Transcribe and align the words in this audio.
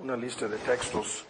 Una 0.00 0.16
lista 0.16 0.48
de 0.48 0.56
textos. 0.58 1.24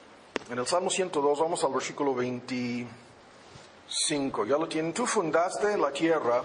En 0.48 0.58
el 0.58 0.66
Salmo 0.66 0.88
102 0.88 1.38
vamos 1.38 1.62
al 1.62 1.74
versículo 1.74 2.14
25. 2.14 4.46
Ya 4.46 4.56
lo 4.56 4.66
tienen. 4.66 4.94
Tú 4.94 5.04
fundaste 5.04 5.76
la 5.76 5.92
tierra 5.92 6.42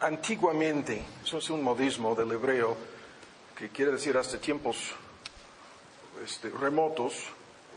antiguamente. 0.00 1.04
Eso 1.24 1.38
es 1.38 1.50
un 1.50 1.64
modismo 1.64 2.14
del 2.14 2.30
hebreo 2.30 2.76
que 3.56 3.70
quiere 3.70 3.90
decir 3.90 4.16
hasta 4.16 4.38
tiempos 4.38 4.92
este, 6.24 6.50
remotos, 6.50 7.24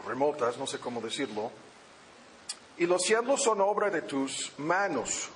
remotas, 0.05 0.59
no 0.59 0.68
sé 0.68 0.78
cómo 0.78 1.02
decirlo. 1.02 1.52
Y 2.78 2.86
los 2.86 3.02
cielos 3.02 3.41
son 3.41 3.62
obra 3.62 3.89
de 3.89 4.04
tus 4.04 4.52
manos. 4.59 5.30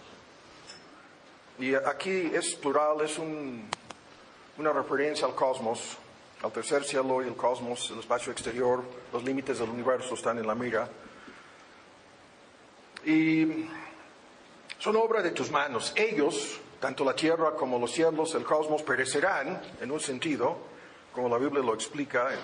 Y 1.58 1.74
aquí 1.74 2.30
es 2.32 2.54
plural, 2.56 3.02
es 3.02 3.18
un, 3.18 3.68
una 4.58 4.72
referencia 4.72 5.26
al 5.26 5.36
cosmos, 5.36 5.98
al 6.42 6.52
tercer 6.52 6.84
cielo 6.84 7.24
y 7.24 7.28
el 7.28 7.36
cosmos, 7.36 7.92
el 7.92 8.00
espacio 8.00 8.32
exterior, 8.32 8.84
los 9.12 9.24
límites 9.24 9.60
del 9.60 9.70
universo 9.70 10.14
están 10.16 10.38
en 10.38 10.48
la 10.48 10.56
mira. 10.56 10.88
Y 13.06 13.68
son 14.80 14.96
obra 14.96 15.22
de 15.22 15.32
tus 15.32 15.52
manos. 15.52 15.94
Ellos, 15.96 16.60
tanto 16.80 17.04
la 17.04 17.16
tierra 17.16 17.56
como 17.56 17.80
los 17.80 17.92
cielos, 17.92 18.34
el 18.36 18.44
cosmos, 18.44 18.84
perecerán 18.84 19.62
en 19.82 19.92
un 19.92 20.00
sentido, 20.00 20.58
como 21.14 21.30
la 21.30 21.38
Biblia 21.38 21.64
lo 21.64 21.74
explica 21.74 22.34
en 22.34 22.40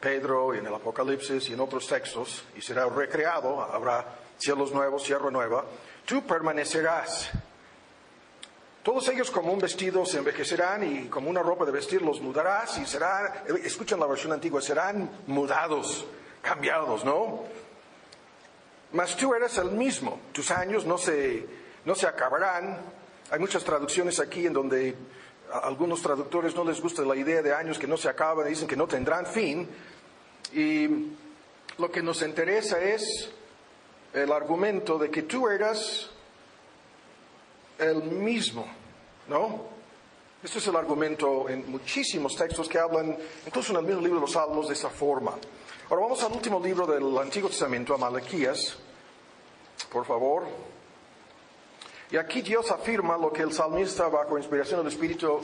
Pedro 0.00 0.54
y 0.54 0.58
en 0.58 0.66
el 0.66 0.74
Apocalipsis 0.74 1.48
y 1.48 1.54
en 1.54 1.60
otros 1.60 1.86
textos, 1.86 2.44
y 2.56 2.60
será 2.60 2.86
recreado, 2.86 3.62
habrá 3.62 4.04
cielos 4.38 4.72
nuevos, 4.72 5.04
tierra 5.04 5.30
nueva. 5.30 5.64
Tú 6.04 6.26
permanecerás. 6.26 7.30
Todos 8.84 9.08
ellos 9.08 9.30
como 9.30 9.50
un 9.50 9.58
vestido 9.58 10.04
se 10.04 10.18
envejecerán 10.18 10.84
y 10.84 11.08
como 11.08 11.30
una 11.30 11.42
ropa 11.42 11.64
de 11.64 11.72
vestir 11.72 12.02
los 12.02 12.20
mudarás 12.20 12.76
y 12.76 12.84
serán, 12.84 13.32
escuchan 13.64 13.98
la 13.98 14.04
versión 14.04 14.32
antigua, 14.32 14.60
serán 14.60 15.22
mudados, 15.26 16.06
cambiados, 16.42 17.02
¿no? 17.02 17.44
Mas 18.92 19.16
tú 19.16 19.32
eres 19.32 19.56
el 19.56 19.70
mismo, 19.70 20.20
tus 20.32 20.50
años 20.50 20.84
no 20.84 20.98
se, 20.98 21.46
no 21.86 21.94
se 21.94 22.06
acabarán. 22.06 22.78
Hay 23.30 23.38
muchas 23.38 23.64
traducciones 23.64 24.20
aquí 24.20 24.46
en 24.46 24.52
donde 24.52 24.94
a 25.50 25.60
algunos 25.60 26.02
traductores 26.02 26.54
no 26.54 26.62
les 26.62 26.78
gusta 26.78 27.00
la 27.04 27.16
idea 27.16 27.40
de 27.40 27.54
años 27.54 27.78
que 27.78 27.86
no 27.86 27.96
se 27.96 28.10
acaban, 28.10 28.46
dicen 28.46 28.68
que 28.68 28.76
no 28.76 28.86
tendrán 28.86 29.24
fin. 29.24 29.66
Y 30.52 30.88
lo 31.78 31.90
que 31.90 32.02
nos 32.02 32.20
interesa 32.20 32.78
es 32.78 33.30
el 34.12 34.30
argumento 34.30 34.98
de 34.98 35.10
que 35.10 35.22
tú 35.22 35.48
eras 35.48 36.10
el 37.78 38.02
mismo, 38.02 38.66
¿no? 39.28 39.74
Este 40.42 40.58
es 40.58 40.66
el 40.66 40.76
argumento 40.76 41.48
en 41.48 41.70
muchísimos 41.70 42.36
textos 42.36 42.68
que 42.68 42.78
hablan, 42.78 43.16
incluso 43.46 43.72
en 43.72 43.78
el 43.78 43.84
mismo 43.84 44.02
libro 44.02 44.16
de 44.16 44.26
los 44.26 44.32
Salmos, 44.32 44.68
de 44.68 44.74
esa 44.74 44.90
forma. 44.90 45.32
Ahora 45.88 46.02
vamos 46.02 46.22
al 46.22 46.32
último 46.32 46.60
libro 46.60 46.86
del 46.86 47.16
Antiguo 47.16 47.48
Testamento, 47.48 47.94
a 47.94 47.98
Malaquías, 47.98 48.76
por 49.90 50.04
favor. 50.04 50.44
Y 52.10 52.16
aquí 52.16 52.42
Dios 52.42 52.70
afirma 52.70 53.16
lo 53.16 53.32
que 53.32 53.42
el 53.42 53.52
salmista, 53.52 54.08
bajo 54.08 54.36
inspiración 54.36 54.80
del 54.80 54.92
Espíritu, 54.92 55.40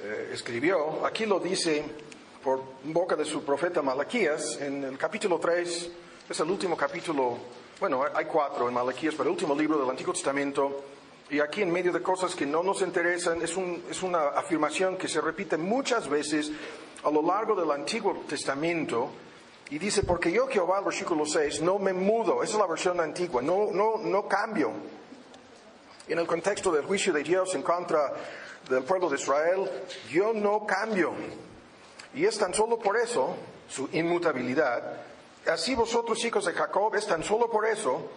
eh, 0.00 0.30
escribió. 0.32 1.04
Aquí 1.04 1.26
lo 1.26 1.40
dice 1.40 1.84
por 2.42 2.62
boca 2.84 3.16
de 3.16 3.24
su 3.24 3.42
profeta 3.44 3.82
Malaquías, 3.82 4.60
en 4.60 4.84
el 4.84 4.96
capítulo 4.96 5.38
3, 5.38 5.90
es 6.28 6.40
el 6.40 6.50
último 6.50 6.76
capítulo, 6.76 7.38
bueno, 7.80 8.04
hay 8.14 8.26
cuatro 8.26 8.68
en 8.68 8.74
Malaquías, 8.74 9.14
pero 9.14 9.30
el 9.30 9.34
último 9.34 9.54
libro 9.54 9.80
del 9.80 9.90
Antiguo 9.90 10.12
Testamento. 10.12 10.84
Y 11.30 11.40
aquí 11.40 11.62
en 11.62 11.72
medio 11.72 11.92
de 11.92 12.02
cosas 12.02 12.34
que 12.34 12.44
no 12.44 12.62
nos 12.62 12.82
interesan, 12.82 13.40
es, 13.40 13.56
un, 13.56 13.82
es 13.90 14.02
una 14.02 14.28
afirmación 14.28 14.96
que 14.96 15.08
se 15.08 15.20
repite 15.20 15.56
muchas 15.56 16.08
veces 16.08 16.50
a 17.02 17.10
lo 17.10 17.22
largo 17.22 17.54
del 17.54 17.70
Antiguo 17.70 18.24
Testamento. 18.28 19.10
Y 19.70 19.78
dice, 19.78 20.02
porque 20.02 20.30
yo 20.30 20.46
Jehová, 20.46 20.80
el 20.80 20.84
versículo 20.84 21.24
6, 21.24 21.62
no 21.62 21.78
me 21.78 21.94
mudo, 21.94 22.42
esa 22.42 22.52
es 22.52 22.58
la 22.58 22.66
versión 22.66 23.00
antigua, 23.00 23.40
no, 23.40 23.70
no, 23.72 23.96
no 23.96 24.28
cambio. 24.28 24.72
En 26.06 26.18
el 26.18 26.26
contexto 26.26 26.70
del 26.70 26.84
juicio 26.84 27.14
de 27.14 27.22
Dios 27.22 27.54
en 27.54 27.62
contra 27.62 28.12
del 28.68 28.84
pueblo 28.84 29.08
de 29.08 29.16
Israel, 29.16 29.70
yo 30.10 30.34
no 30.34 30.66
cambio. 30.66 31.12
Y 32.14 32.26
es 32.26 32.38
tan 32.38 32.52
solo 32.52 32.78
por 32.78 32.98
eso, 32.98 33.34
su 33.66 33.88
inmutabilidad, 33.92 35.00
así 35.46 35.74
vosotros 35.74 36.22
hijos 36.24 36.44
de 36.44 36.52
Jacob, 36.52 36.94
es 36.94 37.06
tan 37.06 37.24
solo 37.24 37.50
por 37.50 37.66
eso 37.66 38.10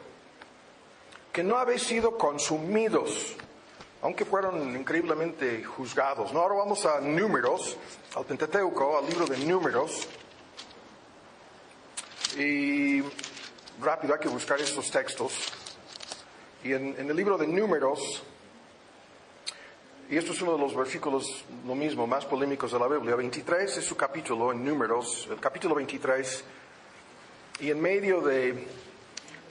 que 1.37 1.43
no 1.43 1.59
habéis 1.59 1.83
sido 1.83 2.17
consumidos, 2.17 3.35
aunque 4.01 4.25
fueron 4.25 4.75
increíblemente 4.75 5.63
juzgados. 5.63 6.33
¿no? 6.33 6.39
Ahora 6.39 6.55
vamos 6.55 6.83
a 6.87 6.99
números, 6.99 7.77
al 8.15 8.25
Pentateuco, 8.25 8.97
al 8.97 9.05
libro 9.05 9.27
de 9.27 9.37
números. 9.45 10.07
Y 12.39 13.03
rápido 13.79 14.15
hay 14.15 14.19
que 14.19 14.29
buscar 14.29 14.59
estos 14.59 14.89
textos. 14.89 15.53
Y 16.63 16.73
en, 16.73 16.99
en, 16.99 17.07
el 17.07 17.15
libro 17.15 17.37
de 17.37 17.45
números, 17.45 18.23
y 20.09 20.17
esto 20.17 20.31
es 20.31 20.41
uno 20.41 20.53
de 20.53 20.59
los 20.59 20.75
versículos, 20.75 21.45
lo 21.67 21.75
mismo, 21.75 22.07
más 22.07 22.25
polémicos 22.25 22.71
de 22.71 22.79
la 22.79 22.87
Biblia, 22.87 23.15
23 23.15 23.77
es 23.77 23.85
su 23.85 23.95
capítulo 23.95 24.53
en 24.53 24.65
números, 24.65 25.27
el 25.29 25.39
capítulo 25.39 25.75
23, 25.75 26.43
y 27.59 27.69
en 27.69 27.79
medio 27.79 28.21
de, 28.21 28.53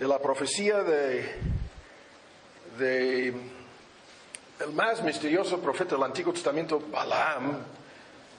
de 0.01 0.09
la 0.09 0.19
profecía 0.19 0.83
de, 0.83 1.56
de 2.79 3.29
el 4.61 4.73
más 4.73 5.03
misterioso 5.03 5.61
profeta 5.61 5.95
del 5.95 6.05
Antiguo 6.05 6.33
Testamento, 6.33 6.81
Balaam, 6.91 7.59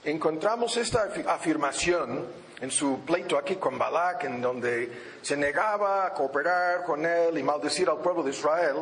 encontramos 0.04 0.76
esta 0.76 1.08
afirmación 1.28 2.26
en 2.60 2.70
su 2.70 3.00
pleito 3.04 3.38
aquí 3.38 3.56
con 3.56 3.78
Balak, 3.78 4.24
en 4.24 4.40
donde 4.40 5.18
se 5.22 5.36
negaba 5.36 6.06
a 6.06 6.12
cooperar 6.12 6.82
con 6.84 7.06
él 7.06 7.38
y 7.38 7.42
maldecir 7.42 7.88
al 7.88 7.98
pueblo 7.98 8.22
de 8.22 8.30
Israel, 8.30 8.76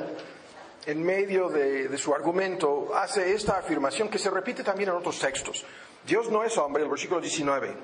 en 0.86 1.02
medio 1.02 1.48
de, 1.48 1.88
de, 1.88 1.98
su 1.98 2.14
argumento, 2.14 2.92
hace 2.94 3.34
esta 3.34 3.58
afirmación 3.58 4.08
que 4.08 4.18
se 4.18 4.30
repite 4.30 4.62
también 4.62 4.90
en 4.90 4.96
otros 4.96 5.18
textos. 5.18 5.64
Dios 6.06 6.30
no 6.30 6.42
es 6.42 6.56
hombre, 6.56 6.84
el 6.84 6.88
versículo 6.88 7.20
19. 7.20 7.74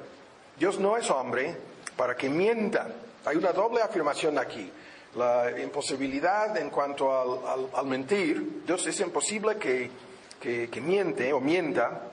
Dios 0.57 0.79
no 0.79 0.97
es 0.97 1.11
hombre 1.11 1.57
para 1.97 2.17
que 2.17 2.29
mienta. 2.29 2.87
Hay 3.25 3.37
una 3.37 3.53
doble 3.53 3.83
afirmación 3.83 4.39
aquí. 4.39 4.71
La 5.17 5.61
imposibilidad 5.61 6.57
en 6.57 6.71
cuanto 6.71 7.13
al, 7.47 7.69
al, 7.75 7.87
mentir. 7.87 8.63
Dios 8.67 8.87
es 8.87 8.99
imposible 9.01 9.57
que, 9.57 9.91
que 10.41 10.81
miente 10.81 11.33
o 11.33 11.41
mienta. 11.41 12.09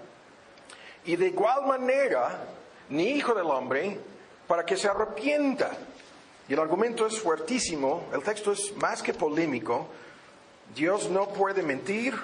Y 1.06 1.16
de 1.16 1.28
igual 1.28 1.66
manera, 1.66 2.46
ni 2.90 3.12
hijo 3.12 3.34
del 3.34 3.46
hombre, 3.46 3.98
para 4.48 4.66
que 4.66 4.76
se 4.76 4.88
arrepienta. 4.88 5.72
Y 6.48 6.54
el 6.54 6.60
argumento 6.60 7.06
es 7.06 7.20
fuertísimo, 7.20 8.08
el 8.12 8.24
texto 8.24 8.52
es 8.52 8.76
más 8.78 9.04
que 9.04 9.14
polémico. 9.14 9.88
Dios 10.76 11.10
no 11.10 11.30
puede 11.30 11.62
mentir, 11.62 12.16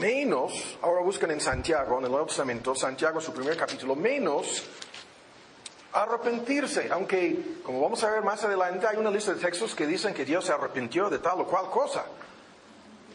menos, 0.00 0.76
ahora 0.82 1.00
buscan 1.02 1.30
en 1.30 1.40
Santiago, 1.40 1.98
en 1.98 2.04
el 2.04 2.10
Nuevo 2.10 2.26
Testamento, 2.26 2.74
Santiago 2.74 3.20
su 3.20 3.32
primer 3.32 3.56
capítulo, 3.56 3.94
menos 3.94 4.64
arrepentirse, 5.94 6.88
aunque 6.90 7.60
como 7.62 7.80
vamos 7.80 8.02
a 8.02 8.10
ver 8.10 8.22
más 8.22 8.42
adelante 8.42 8.86
hay 8.86 8.96
una 8.96 9.10
lista 9.10 9.32
de 9.32 9.40
textos 9.40 9.76
que 9.76 9.86
dicen 9.86 10.12
que 10.12 10.24
Dios 10.24 10.44
se 10.44 10.52
arrepintió 10.52 11.08
de 11.08 11.20
tal 11.20 11.40
o 11.40 11.46
cual 11.46 11.70
cosa, 11.70 12.04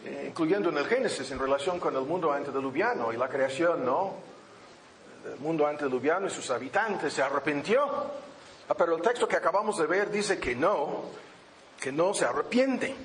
eh, 0.06 0.26
incluyendo 0.30 0.70
en 0.70 0.78
el 0.78 0.86
Génesis 0.86 1.30
en 1.32 1.40
relación 1.40 1.78
con 1.78 1.94
el 1.96 2.04
mundo 2.04 2.32
antediluviano 2.32 3.12
y 3.12 3.18
la 3.18 3.28
creación, 3.28 3.86
¿no? 3.86 4.14
El 5.26 5.40
mundo 5.40 5.68
antediluviano 5.68 6.28
y 6.28 6.30
sus 6.30 6.50
habitantes 6.52 7.12
se 7.12 7.22
arrepintió. 7.22 7.84
Ah, 8.70 8.76
pero 8.78 8.96
el 8.96 9.02
texto 9.02 9.28
que 9.28 9.36
acabamos 9.36 9.78
de 9.78 9.86
ver 9.86 10.10
dice 10.10 10.40
que 10.40 10.56
no, 10.56 11.04
que 11.82 11.92
no 11.92 12.14
se 12.14 12.24
arrepiente. 12.24 12.96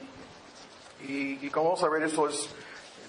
Y, 1.09 1.45
y 1.45 1.51
como 1.51 1.71
vamos 1.71 1.83
a 1.83 1.89
ver, 1.89 2.05
eso 2.05 2.29
es, 2.29 2.49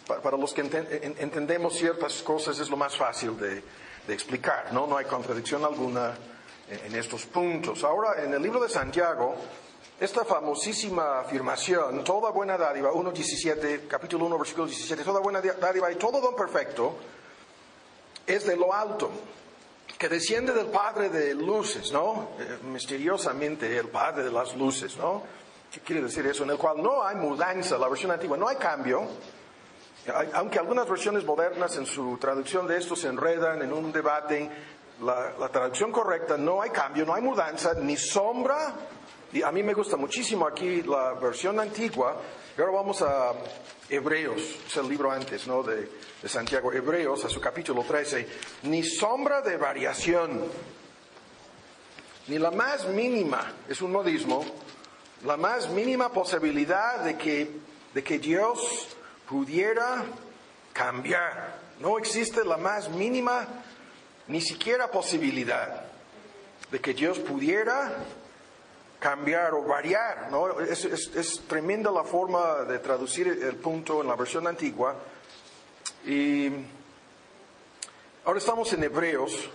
para, 0.07 0.35
los 0.35 0.51
que 0.51 0.61
enten, 0.61 0.87
en, 0.89 1.15
entendemos 1.19 1.75
ciertas 1.75 2.23
cosas, 2.23 2.57
es 2.57 2.71
lo 2.71 2.77
más 2.77 2.97
fácil 2.97 3.37
de, 3.37 3.63
de 4.07 4.13
explicar, 4.13 4.73
¿no? 4.73 4.87
No 4.87 4.97
hay 4.97 5.05
contradicción 5.05 5.63
alguna 5.63 6.15
en, 6.69 6.95
estos 6.95 7.25
puntos. 7.25 7.83
Ahora, 7.83 8.23
en 8.23 8.33
el 8.33 8.41
libro 8.41 8.61
de 8.61 8.69
Santiago, 8.69 9.35
esta 9.99 10.25
famosísima 10.25 11.19
afirmación, 11.19 12.03
toda 12.03 12.31
buena 12.31 12.57
dádiva, 12.57 12.91
1.17, 12.91 13.87
capítulo 13.87 14.25
1, 14.25 14.37
versículo 14.37 14.67
17, 14.67 15.03
toda 15.03 15.19
buena 15.19 15.41
dádiva 15.41 15.91
y 15.91 15.95
todo 15.95 16.19
don 16.19 16.35
perfecto 16.35 16.95
es 18.25 18.45
de 18.45 18.57
lo 18.57 18.73
alto, 18.73 19.11
que 19.97 20.09
desciende 20.09 20.51
del 20.53 20.67
Padre 20.67 21.09
de 21.09 21.35
luces, 21.35 21.91
¿no? 21.91 22.29
Eh, 22.39 22.57
misteriosamente 22.63 23.77
el 23.77 23.87
Padre 23.87 24.23
de 24.23 24.31
las 24.31 24.55
luces, 24.55 24.97
¿no? 24.97 25.23
¿Qué 25.71 25.79
quiere 25.81 26.01
decir 26.01 26.25
eso? 26.25 26.43
En 26.43 26.49
el 26.49 26.57
cual 26.57 26.81
no 26.81 27.03
hay 27.03 27.15
mudanza, 27.15 27.77
la 27.77 27.87
versión 27.87 28.11
antigua, 28.11 28.37
no 28.37 28.47
hay 28.47 28.55
cambio, 28.55 29.07
aunque 30.33 30.59
algunas 30.59 30.87
versiones 30.87 31.25
modernas 31.25 31.75
en 31.77 31.85
su 31.85 32.17
traducción 32.17 32.67
de 32.67 32.77
esto 32.77 32.95
se 32.95 33.07
enredan 33.07 33.61
en 33.61 33.73
un 33.73 33.91
debate, 33.91 34.49
la, 35.01 35.49
traducción 35.49 35.91
correcta, 35.91 36.37
no 36.37 36.61
hay 36.61 36.69
cambio, 36.69 37.05
no 37.05 37.13
hay 37.13 37.21
mudanza, 37.21 37.73
ni 37.73 37.97
sombra 37.97 38.73
Y 39.33 39.41
a 39.41 39.51
mí 39.51 39.63
me 39.63 39.73
gusta 39.73 39.97
muchísimo 39.97 40.47
aquí 40.47 40.81
la 40.83 41.13
versión 41.13 41.59
antigua. 41.59 42.21
Y 42.57 42.61
ahora 42.61 42.73
vamos 42.73 43.01
a 43.01 43.33
Hebreos, 43.89 44.41
es 44.67 44.77
el 44.77 44.87
libro 44.87 45.11
antes, 45.11 45.45
¿no? 45.47 45.61
De, 45.61 45.89
de 46.21 46.29
Santiago. 46.29 46.71
Hebreos, 46.71 47.25
a 47.25 47.29
su 47.29 47.41
capítulo 47.41 47.83
13. 47.83 48.27
Ni 48.63 48.83
sombra 48.83 49.41
de 49.41 49.57
variación, 49.57 50.45
ni 52.27 52.39
la 52.39 52.51
más 52.51 52.87
mínima, 52.87 53.53
es 53.67 53.81
un 53.81 53.91
modismo, 53.91 54.43
la 55.25 55.37
más 55.37 55.69
mínima 55.69 56.11
posibilidad 56.11 57.03
de 57.03 57.17
que, 57.17 57.51
de 57.93 58.03
que 58.03 58.19
Dios 58.19 58.95
pudiera 59.27 60.05
cambiar. 60.73 61.59
No 61.79 61.97
existe 61.97 62.43
la 62.43 62.57
más 62.57 62.89
mínima, 62.89 63.47
ni 64.27 64.41
siquiera 64.41 64.89
posibilidad 64.89 65.85
de 66.71 66.79
que 66.79 66.93
Dios 66.93 67.19
pudiera 67.19 67.93
cambiar 68.99 69.53
o 69.53 69.63
variar. 69.63 70.31
¿no? 70.31 70.59
Es, 70.59 71.41
tremenda 71.47 71.91
la 71.91 72.03
forma 72.03 72.63
de 72.63 72.79
traducir 72.79 73.27
el 73.27 73.55
punto 73.57 74.01
en 74.01 74.07
la 74.07 74.15
versión 74.15 74.47
antigua. 74.47 74.95
Y 76.05 76.49
ahora 78.25 78.39
estamos 78.39 78.71
en 78.73 78.83
Hebreos, 78.83 79.49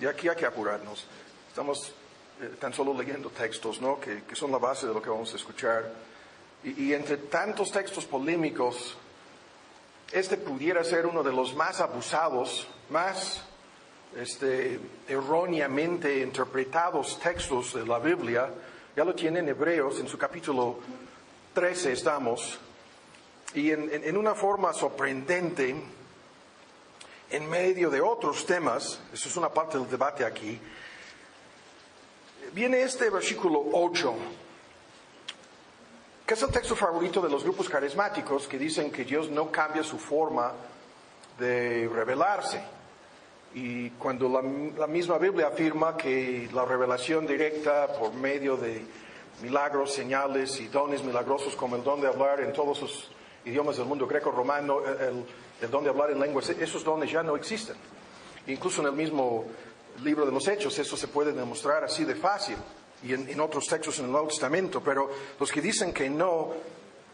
y 0.00 0.06
aquí 0.06 0.28
hay 0.28 0.36
que 0.36 0.46
apurarnos. 0.46 1.04
Estamos 1.48 1.92
eh, 2.40 2.54
tan 2.60 2.72
solo 2.72 2.94
leyendo 2.94 3.30
textos 3.30 3.80
¿no? 3.80 3.98
que, 3.98 4.22
que 4.22 4.36
son 4.36 4.52
la 4.52 4.58
base 4.58 4.86
de 4.86 4.94
lo 4.94 5.02
que 5.02 5.10
vamos 5.10 5.32
a 5.32 5.36
escuchar. 5.36 5.92
Y, 6.62 6.84
y 6.84 6.94
entre 6.94 7.16
tantos 7.16 7.72
textos 7.72 8.04
polémicos, 8.04 8.96
este 10.12 10.36
pudiera 10.36 10.84
ser 10.84 11.06
uno 11.06 11.22
de 11.22 11.32
los 11.32 11.54
más 11.54 11.80
abusados, 11.80 12.68
más 12.88 13.42
este, 14.16 14.80
erróneamente 15.08 16.20
interpretados 16.20 17.18
textos 17.20 17.74
de 17.74 17.86
la 17.86 17.98
Biblia. 17.98 18.50
Ya 18.96 19.04
lo 19.04 19.14
tiene 19.14 19.40
en 19.40 19.48
Hebreos, 19.48 20.00
en 20.00 20.08
su 20.08 20.18
capítulo 20.18 20.78
13 21.54 21.92
estamos, 21.92 22.58
y 23.54 23.70
en, 23.70 23.92
en- 23.92 24.04
en 24.04 24.16
una 24.16 24.34
forma 24.34 24.72
sorprendente, 24.72 25.74
en 27.30 27.48
medio 27.50 27.90
de 27.90 28.00
otros 28.00 28.44
temas, 28.46 29.00
eso 29.12 29.28
es 29.28 29.36
una 29.36 29.50
parte 29.50 29.78
del 29.78 29.88
debate 29.88 30.24
aquí, 30.24 30.58
viene 32.52 32.80
este 32.82 33.10
versículo 33.10 33.62
8, 33.72 34.14
que 36.26 36.34
es 36.34 36.42
el 36.42 36.50
texto 36.50 36.74
favorito 36.76 37.20
de 37.20 37.28
los 37.30 37.42
grupos 37.44 37.68
carismáticos 37.68 38.46
que 38.48 38.58
dicen 38.58 38.90
que 38.90 39.04
Dios 39.04 39.30
no 39.30 39.50
cambia 39.50 39.82
su 39.82 39.98
forma 39.98 40.52
de 41.38 41.88
revelarse. 41.92 42.62
Y 43.54 43.90
cuando 43.90 44.28
la, 44.28 44.42
la 44.78 44.86
misma 44.86 45.18
Biblia 45.18 45.48
afirma 45.48 45.96
que 45.96 46.48
la 46.52 46.64
revelación 46.64 47.26
directa 47.26 47.88
por 47.98 48.12
medio 48.12 48.56
de 48.56 48.84
milagros, 49.42 49.94
señales 49.94 50.60
y 50.60 50.68
dones 50.68 51.02
milagrosos 51.02 51.56
como 51.56 51.76
el 51.76 51.84
don 51.84 52.00
de 52.00 52.08
hablar 52.08 52.40
en 52.40 52.52
todos 52.52 52.82
los 52.82 53.10
idiomas 53.44 53.76
del 53.76 53.86
mundo 53.86 54.06
greco-romano, 54.06 54.80
el, 54.84 55.24
el 55.60 55.70
don 55.70 55.84
de 55.84 55.90
hablar 55.90 56.10
en 56.10 56.20
lenguas, 56.20 56.48
esos 56.50 56.84
dones 56.84 57.10
ya 57.10 57.22
no 57.22 57.36
existen. 57.36 57.76
Incluso 58.46 58.80
en 58.82 58.88
el 58.88 58.94
mismo 58.94 59.44
libro 60.02 60.26
de 60.26 60.32
los 60.32 60.46
Hechos 60.46 60.78
eso 60.78 60.96
se 60.96 61.08
puede 61.08 61.32
demostrar 61.32 61.84
así 61.84 62.04
de 62.04 62.14
fácil 62.14 62.56
y 63.02 63.14
en, 63.14 63.28
en 63.28 63.40
otros 63.40 63.66
textos 63.66 63.98
en 63.98 64.06
el 64.06 64.12
Nuevo 64.12 64.28
Testamento, 64.28 64.82
pero 64.82 65.08
los 65.38 65.50
que 65.50 65.60
dicen 65.60 65.92
que 65.92 66.10
no, 66.10 66.52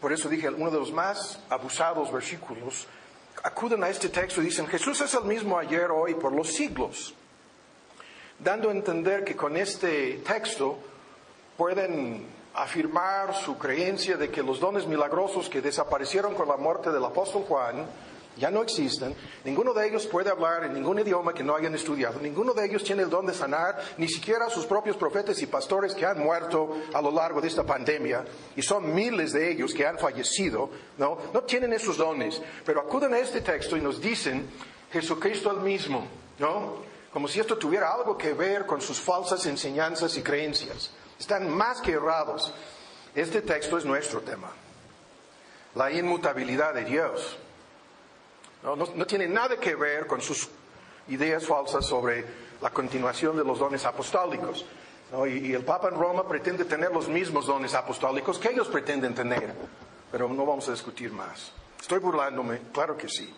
por 0.01 0.11
eso 0.11 0.29
dije, 0.29 0.49
uno 0.49 0.71
de 0.71 0.79
los 0.79 0.91
más 0.91 1.39
abusados 1.49 2.11
versículos, 2.11 2.87
acuden 3.43 3.83
a 3.83 3.89
este 3.89 4.09
texto 4.09 4.41
y 4.41 4.45
dicen, 4.45 4.67
Jesús 4.67 5.01
es 5.01 5.13
el 5.13 5.25
mismo 5.25 5.57
ayer, 5.57 5.91
hoy, 5.91 6.15
por 6.15 6.31
los 6.31 6.53
siglos, 6.53 7.13
dando 8.39 8.69
a 8.69 8.71
entender 8.71 9.23
que 9.23 9.35
con 9.35 9.55
este 9.57 10.21
texto 10.25 10.77
pueden 11.57 12.25
afirmar 12.53 13.33
su 13.33 13.57
creencia 13.57 14.17
de 14.17 14.29
que 14.29 14.41
los 14.41 14.59
dones 14.59 14.87
milagrosos 14.87 15.49
que 15.49 15.61
desaparecieron 15.61 16.35
con 16.35 16.47
la 16.47 16.57
muerte 16.57 16.91
del 16.91 17.03
apóstol 17.03 17.43
Juan 17.47 17.85
ya 18.37 18.51
no 18.51 18.61
existen. 18.61 19.15
Ninguno 19.43 19.73
de 19.73 19.87
ellos 19.87 20.05
puede 20.07 20.29
hablar 20.29 20.65
en 20.65 20.73
ningún 20.73 20.99
idioma 20.99 21.33
que 21.33 21.43
no 21.43 21.55
hayan 21.55 21.73
estudiado. 21.73 22.19
Ninguno 22.19 22.53
de 22.53 22.65
ellos 22.65 22.83
tiene 22.83 23.03
el 23.03 23.09
don 23.09 23.25
de 23.25 23.33
sanar, 23.33 23.79
ni 23.97 24.07
siquiera 24.07 24.49
sus 24.49 24.65
propios 24.65 24.97
profetas 24.97 25.41
y 25.41 25.47
pastores 25.47 25.93
que 25.93 26.05
han 26.05 26.19
muerto 26.19 26.77
a 26.93 27.01
lo 27.01 27.11
largo 27.11 27.39
de 27.39 27.47
esta 27.47 27.63
pandemia. 27.63 28.25
Y 28.55 28.61
son 28.61 28.93
miles 28.93 29.31
de 29.31 29.51
ellos 29.51 29.73
que 29.73 29.85
han 29.85 29.97
fallecido. 29.97 30.69
No, 30.97 31.17
no 31.33 31.41
tienen 31.43 31.73
esos 31.73 31.97
dones. 31.97 32.41
Pero 32.65 32.81
acuden 32.81 33.13
a 33.13 33.19
este 33.19 33.41
texto 33.41 33.77
y 33.77 33.81
nos 33.81 34.01
dicen 34.01 34.47
Jesucristo 34.91 35.51
el 35.51 35.61
mismo. 35.61 36.05
¿No? 36.39 36.83
Como 37.13 37.29
si 37.29 37.39
esto 37.39 37.57
tuviera 37.57 37.93
algo 37.93 38.17
que 38.17 38.33
ver 38.33 38.65
con 38.65 38.81
sus 38.81 38.99
falsas 38.99 39.45
enseñanzas 39.45 40.17
y 40.17 40.21
creencias. 40.21 40.91
Están 41.17 41.49
más 41.49 41.79
que 41.79 41.93
errados. 41.93 42.53
Este 43.13 43.41
texto 43.41 43.77
es 43.77 43.85
nuestro 43.85 44.19
tema. 44.19 44.51
La 45.75 45.89
inmutabilidad 45.91 46.73
de 46.73 46.83
Dios. 46.83 47.37
No, 48.65 48.75
no- 48.75 49.05
tiene 49.05 49.27
nada 49.27 49.57
que 49.57 49.75
ver 49.75 50.07
con 50.07 50.21
sus 50.21 50.49
ideas 51.09 51.45
falsas 51.45 51.85
sobre 51.85 52.25
la 52.61 52.71
continuación 52.71 53.37
de 53.37 53.43
los 53.43 53.59
dones 53.59 53.85
apostólicos. 53.85 54.65
¿no? 55.11 55.27
Y, 55.27 55.53
el 55.53 55.63
Papa 55.63 55.89
en 55.89 55.95
Roma 55.99 56.27
pretende 56.27 56.65
tener 56.65 56.91
los 56.91 57.07
mismos 57.07 57.45
dones 57.45 57.75
apostólicos 57.75 58.39
que 58.39 58.49
ellos 58.49 58.67
pretenden 58.67 59.13
tener. 59.13 59.53
Pero 60.11 60.27
no 60.29 60.45
vamos 60.45 60.67
a 60.67 60.71
discutir 60.71 61.11
más. 61.11 61.51
Estoy 61.79 61.99
burlándome, 61.99 62.59
claro 62.73 62.97
que 62.97 63.07
sí. 63.07 63.31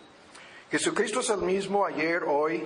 Jesucristo 0.70 1.20
es 1.20 1.28
el 1.28 1.40
mismo 1.40 1.84
ayer, 1.84 2.22
hoy 2.24 2.64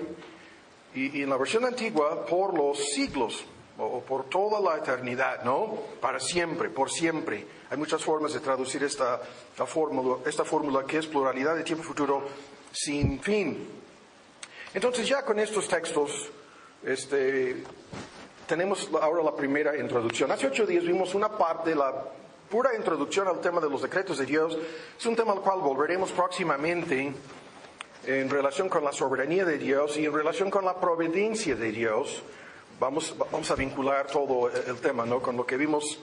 y, 0.94 1.22
en 1.22 1.30
la 1.30 1.36
versión 1.36 1.64
antigua 1.64 2.26
por 2.26 2.56
los 2.56 2.78
siglos 2.78 3.44
o, 3.78 4.00
por 4.00 4.24
toda 4.28 4.60
la 4.60 4.78
eternidad, 4.78 5.42
¿no? 5.42 5.78
Para 6.00 6.20
siempre, 6.20 6.68
por 6.68 6.90
siempre. 6.90 7.46
Hay 7.70 7.76
muchas 7.76 8.04
formas 8.04 8.34
de 8.34 8.40
traducir 8.40 8.84
esta 8.84 9.18
fórmula, 9.66 10.18
esta 10.26 10.44
fórmula 10.44 10.84
que 10.84 10.98
es 10.98 11.06
pluralidad 11.06 11.56
de 11.56 11.64
tiempo 11.64 11.82
futuro 11.82 12.22
sin 12.72 13.20
fin. 13.20 13.68
Entonces 14.74 15.06
ya 15.06 15.22
con 15.22 15.38
estos 15.38 15.68
textos, 15.68 16.30
este, 16.84 17.62
tenemos 18.46 18.88
ahora 19.00 19.22
la 19.22 19.36
primera 19.36 19.76
introducción. 19.76 20.30
Hace 20.32 20.46
ocho 20.46 20.66
días 20.66 20.84
vimos 20.84 21.14
una 21.14 21.36
parte, 21.36 21.74
la 21.74 22.04
pura 22.50 22.74
introducción 22.74 23.28
al 23.28 23.40
tema 23.40 23.60
de 23.60 23.68
los 23.70 23.82
decretos 23.82 24.18
de 24.18 24.26
Dios. 24.26 24.58
Es 24.98 25.06
un 25.06 25.14
tema 25.14 25.32
al 25.32 25.40
cual 25.40 25.60
volveremos 25.60 26.10
próximamente 26.12 27.12
en 28.04 28.30
relación 28.30 28.68
con 28.68 28.82
la 28.84 28.92
soberanía 28.92 29.44
de 29.44 29.58
Dios 29.58 29.96
y 29.96 30.06
en 30.06 30.12
relación 30.12 30.50
con 30.50 30.64
la 30.64 30.74
providencia 30.74 31.54
de 31.54 31.70
Dios. 31.70 32.22
Vamos, 32.80 33.14
vamos 33.16 33.50
a 33.50 33.54
vincular 33.54 34.06
todo 34.06 34.50
el 34.50 34.76
tema 34.80 35.04
¿no? 35.06 35.20
con 35.20 35.36
lo 35.36 35.46
que 35.46 35.56
vimos 35.56 36.00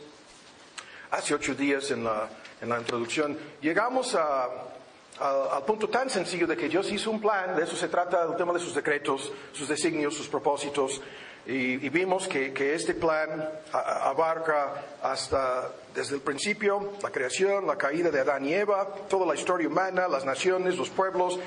hace 1.12 1.33
ocho 1.33 1.56
días 1.56 1.92
en 1.92 2.04
la, 2.04 2.30
en 2.62 2.69
la 2.69 2.80
introducción. 2.80 3.38
Llegamos 3.62 4.15
a, 4.15 4.48
al 5.19 5.63
punto 5.63 5.89
tan 5.89 6.10
sencillo 6.10 6.48
de 6.48 6.56
que 6.56 6.69
Dios 6.69 6.92
hizo 6.92 7.12
un 7.12 7.19
plan, 7.19 7.56
de 7.56 7.63
eso 7.63 7.75
se 7.75 7.88
trata 7.88 8.24
el 8.24 8.36
tema 8.36 8.54
de 8.54 8.60
sus 8.60 8.74
decretos, 8.74 9.31
sus 9.51 9.68
designios, 9.68 10.16
sus 10.16 10.27
propósitos, 10.27 11.01
y, 11.46 11.89
vimos 11.89 12.27
que, 12.27 12.53
este 12.75 12.93
plan 12.93 13.50
abarca 13.72 14.86
hasta 15.01 15.72
desde 15.96 16.15
el 16.15 16.22
principio 16.22 16.93
la 17.01 17.10
creación, 17.10 17.65
la 17.65 17.75
caída 17.75 18.12
de 18.12 18.20
Adán 18.20 18.46
y 18.46 18.53
Eva, 18.53 18.88
toda 19.10 19.25
la 19.25 19.34
historia 19.34 19.67
humana, 19.67 20.08
las 20.08 20.25
naciones, 20.25 20.77
los 20.77 20.89
pueblos, 20.89 21.39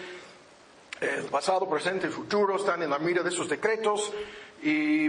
el 1.01 1.25
pasado, 1.27 1.69
presente 1.69 2.09
y 2.09 2.11
futuro 2.11 2.57
están 2.57 2.83
en 2.83 2.91
la 2.91 2.99
mira 2.99 3.23
de 3.23 3.29
esos 3.29 3.49
decretos 3.49 4.13
y 4.63 5.09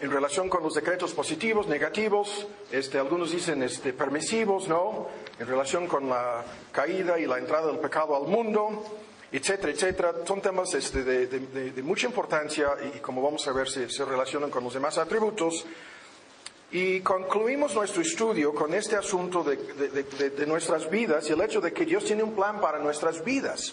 en 0.00 0.10
relación 0.10 0.48
con 0.50 0.62
los 0.62 0.74
decretos 0.74 1.14
positivos, 1.14 1.66
negativos, 1.68 2.46
este, 2.70 2.98
algunos 2.98 3.30
dicen 3.30 3.62
este, 3.62 3.92
permisivos, 3.94 4.68
¿no? 4.68 5.08
En 5.38 5.46
relación 5.46 5.86
con 5.86 6.08
la 6.08 6.44
caída 6.72 7.18
y 7.18 7.26
la 7.26 7.38
entrada 7.38 7.68
del 7.68 7.78
pecado 7.78 8.14
al 8.14 8.28
mundo, 8.28 8.84
etcétera, 9.32 9.72
etcétera. 9.72 10.14
Son 10.26 10.40
temas 10.42 10.74
este, 10.74 11.02
de, 11.02 11.26
de- 11.26 11.70
de- 11.72 11.82
mucha 11.82 12.06
importancia 12.06 12.68
y, 12.94 12.98
como 12.98 13.22
vamos 13.22 13.46
a 13.48 13.52
ver 13.52 13.68
se, 13.70 13.88
se 13.88 14.04
relacionan 14.04 14.50
con 14.50 14.64
los 14.64 14.74
demás 14.74 14.98
atributos. 14.98 15.64
Y 16.72 17.00
concluimos 17.00 17.74
nuestro 17.74 18.02
estudio 18.02 18.52
con 18.54 18.74
este 18.74 18.96
asunto 18.96 19.42
de- 19.44 19.56
de 19.56 20.46
nuestras 20.46 20.90
vidas 20.90 21.28
y 21.30 21.32
el 21.32 21.40
hecho 21.40 21.60
de 21.62 21.72
que 21.72 21.86
Dios 21.86 22.04
tiene 22.04 22.22
un 22.22 22.34
plan 22.34 22.60
para 22.60 22.78
nuestras 22.80 23.24
vidas. 23.24 23.72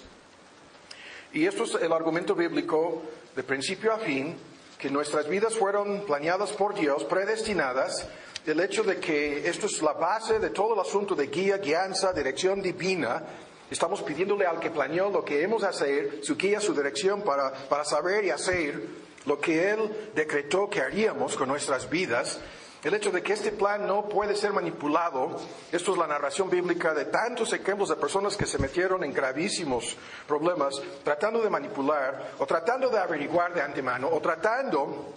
Y 1.34 1.46
esto 1.48 1.64
es 1.64 1.74
el 1.82 1.92
argumento 1.92 2.34
bíblico 2.36 3.02
de 3.36 3.44
principio 3.44 3.92
a 3.94 3.98
fin, 3.98 4.38
que 4.84 4.90
nuestras 4.90 5.30
vidas 5.30 5.56
fueron 5.56 6.02
planeadas 6.02 6.52
por 6.52 6.76
Dios, 6.76 7.06
predestinadas, 7.06 8.06
el 8.46 8.60
hecho 8.60 8.84
de 8.84 9.00
que 9.00 9.48
esto 9.48 9.68
es 9.68 9.82
la 9.82 9.94
base 9.94 10.40
de 10.40 10.50
todo 10.50 10.74
el 10.74 10.82
asunto 10.82 11.16
de 11.16 11.28
guía, 11.28 11.58
guianza, 11.58 12.12
dirección 12.12 12.62
divina. 12.62 13.24
Estamos 13.72 14.02
pidiéndole 14.02 14.46
al 14.46 14.60
que 14.60 14.72
planeó 14.72 15.10
lo 15.10 15.24
que 15.24 15.42
hemos 15.42 15.62
de 15.62 15.70
hacer, 15.70 16.20
su 16.22 16.36
guía, 16.36 16.60
su 16.60 16.74
dirección 16.74 17.22
para, 17.22 17.54
para 17.54 17.86
saber 17.86 18.26
y 18.26 18.32
hacer 18.32 18.78
lo 19.26 19.40
que 19.40 19.72
Él 19.72 20.12
decretó 20.14 20.70
que 20.70 20.82
haríamos 20.82 21.38
con 21.38 21.48
nuestras 21.48 21.90
vidas. 21.90 22.42
El 22.84 22.94
hecho 22.94 23.12
de 23.12 23.24
que 23.24 23.32
este 23.32 23.54
plan 23.54 23.88
no 23.88 24.10
puede 24.10 24.36
ser 24.36 24.52
manipulado, 24.52 25.40
esto 25.72 25.94
es 25.94 25.98
la 25.98 26.06
narración 26.06 26.50
bíblica 26.50 26.94
de 26.94 27.06
tantos 27.06 27.54
ejemplos 27.54 27.88
de 27.88 27.96
personas 27.96 28.36
que 28.36 28.46
se 28.46 28.58
metieron 28.60 29.06
en 29.06 29.14
gravísimos 29.14 29.96
problemas 30.28 30.82
tratando 31.02 31.42
de 31.42 31.50
manipular 31.50 32.34
o 32.40 32.46
tratando 32.46 32.90
de 32.90 33.00
averiguar 33.00 33.54
de 33.54 33.62
antemano 33.62 34.10
o 34.12 34.20
tratando 34.20 35.14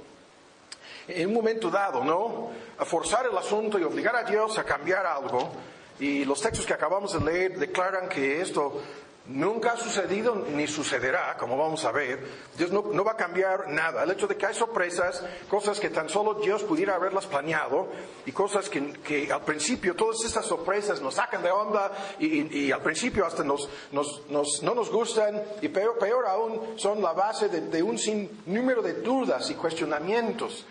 en 1.08 1.28
un 1.28 1.34
momento 1.34 1.68
dado, 1.68 2.04
¿no? 2.04 2.50
A 2.78 2.84
forzar 2.84 3.26
el 3.26 3.36
asunto 3.36 3.80
y 3.80 3.82
obligar 3.82 4.14
a 4.14 4.22
Dios 4.22 4.56
a 4.58 4.64
cambiar 4.64 5.04
algo. 5.04 5.50
Y 5.98 6.24
los 6.24 6.40
textos 6.40 6.66
que 6.66 6.74
acabamos 6.74 7.14
de 7.14 7.20
leer 7.20 7.58
declaran 7.58 8.08
que 8.08 8.42
esto 8.42 8.80
Nunca 9.28 9.72
ha 9.72 9.76
sucedido 9.76 10.36
ni 10.36 10.68
sucederá, 10.68 11.36
como 11.36 11.56
vamos 11.56 11.84
a 11.84 11.90
ver. 11.90 12.24
Dios 12.56 12.70
no, 12.70 13.04
va 13.04 13.12
a 13.12 13.16
cambiar 13.16 13.68
nada. 13.68 14.04
El 14.04 14.12
hecho 14.12 14.28
de 14.28 14.36
que 14.36 14.46
hay 14.46 14.54
sorpresas, 14.54 15.20
cosas 15.50 15.80
que 15.80 15.90
tan 15.90 16.08
solo 16.08 16.34
Dios 16.34 16.62
pudiera 16.62 16.94
haberlas 16.94 17.26
planeado 17.26 17.88
y 18.24 18.30
cosas 18.30 18.70
que, 18.70 19.28
al 19.32 19.42
principio, 19.42 19.96
todas 19.96 20.24
estas 20.24 20.46
sorpresas 20.46 21.00
nos 21.00 21.14
sacan 21.14 21.42
de 21.42 21.50
onda 21.50 21.90
y, 22.20 22.70
al 22.70 22.82
principio 22.82 23.26
hasta 23.26 23.42
nos, 23.42 23.68
no 23.90 24.74
nos 24.74 24.90
gustan 24.92 25.42
y 25.60 25.68
peor, 25.70 26.26
aún 26.28 26.78
son 26.78 27.02
la 27.02 27.12
base 27.12 27.48
de, 27.48 27.82
un 27.82 27.98
sinnúmero 27.98 28.80
de 28.80 28.94
dudas 28.94 29.50
y 29.50 29.54
cuestionamientos 29.54 30.64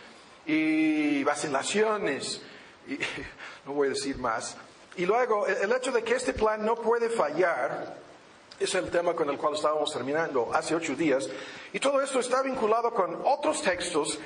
y 0.46 1.24
vacilaciones. 1.24 2.42
No 3.66 3.74
voy 3.74 3.88
a 3.88 3.90
decir 3.90 4.20
más. 4.20 4.56
Y 4.96 5.08
luego, 5.08 5.48
el 5.48 5.72
hecho 5.72 5.92
de 5.92 6.04
que 6.04 6.14
este 6.14 6.34
plan 6.34 6.64
no 6.64 6.76
puede 6.76 7.10
fallar 7.10 8.05
es 8.60 8.74
el 8.76 8.90
tema 8.90 9.14
con 9.14 9.30
el 9.30 9.38
cual 9.38 9.56
estábamos 9.56 9.92
terminando 9.92 10.50
hace 10.54 10.76
ocho 10.76 10.96
días. 10.96 11.28
Y 11.74 11.80
todo 11.80 12.02
esto 12.02 12.20
está 12.20 12.42
vinculado 12.42 12.92
con 12.94 13.22
otros 13.26 13.62
textos 13.62 14.20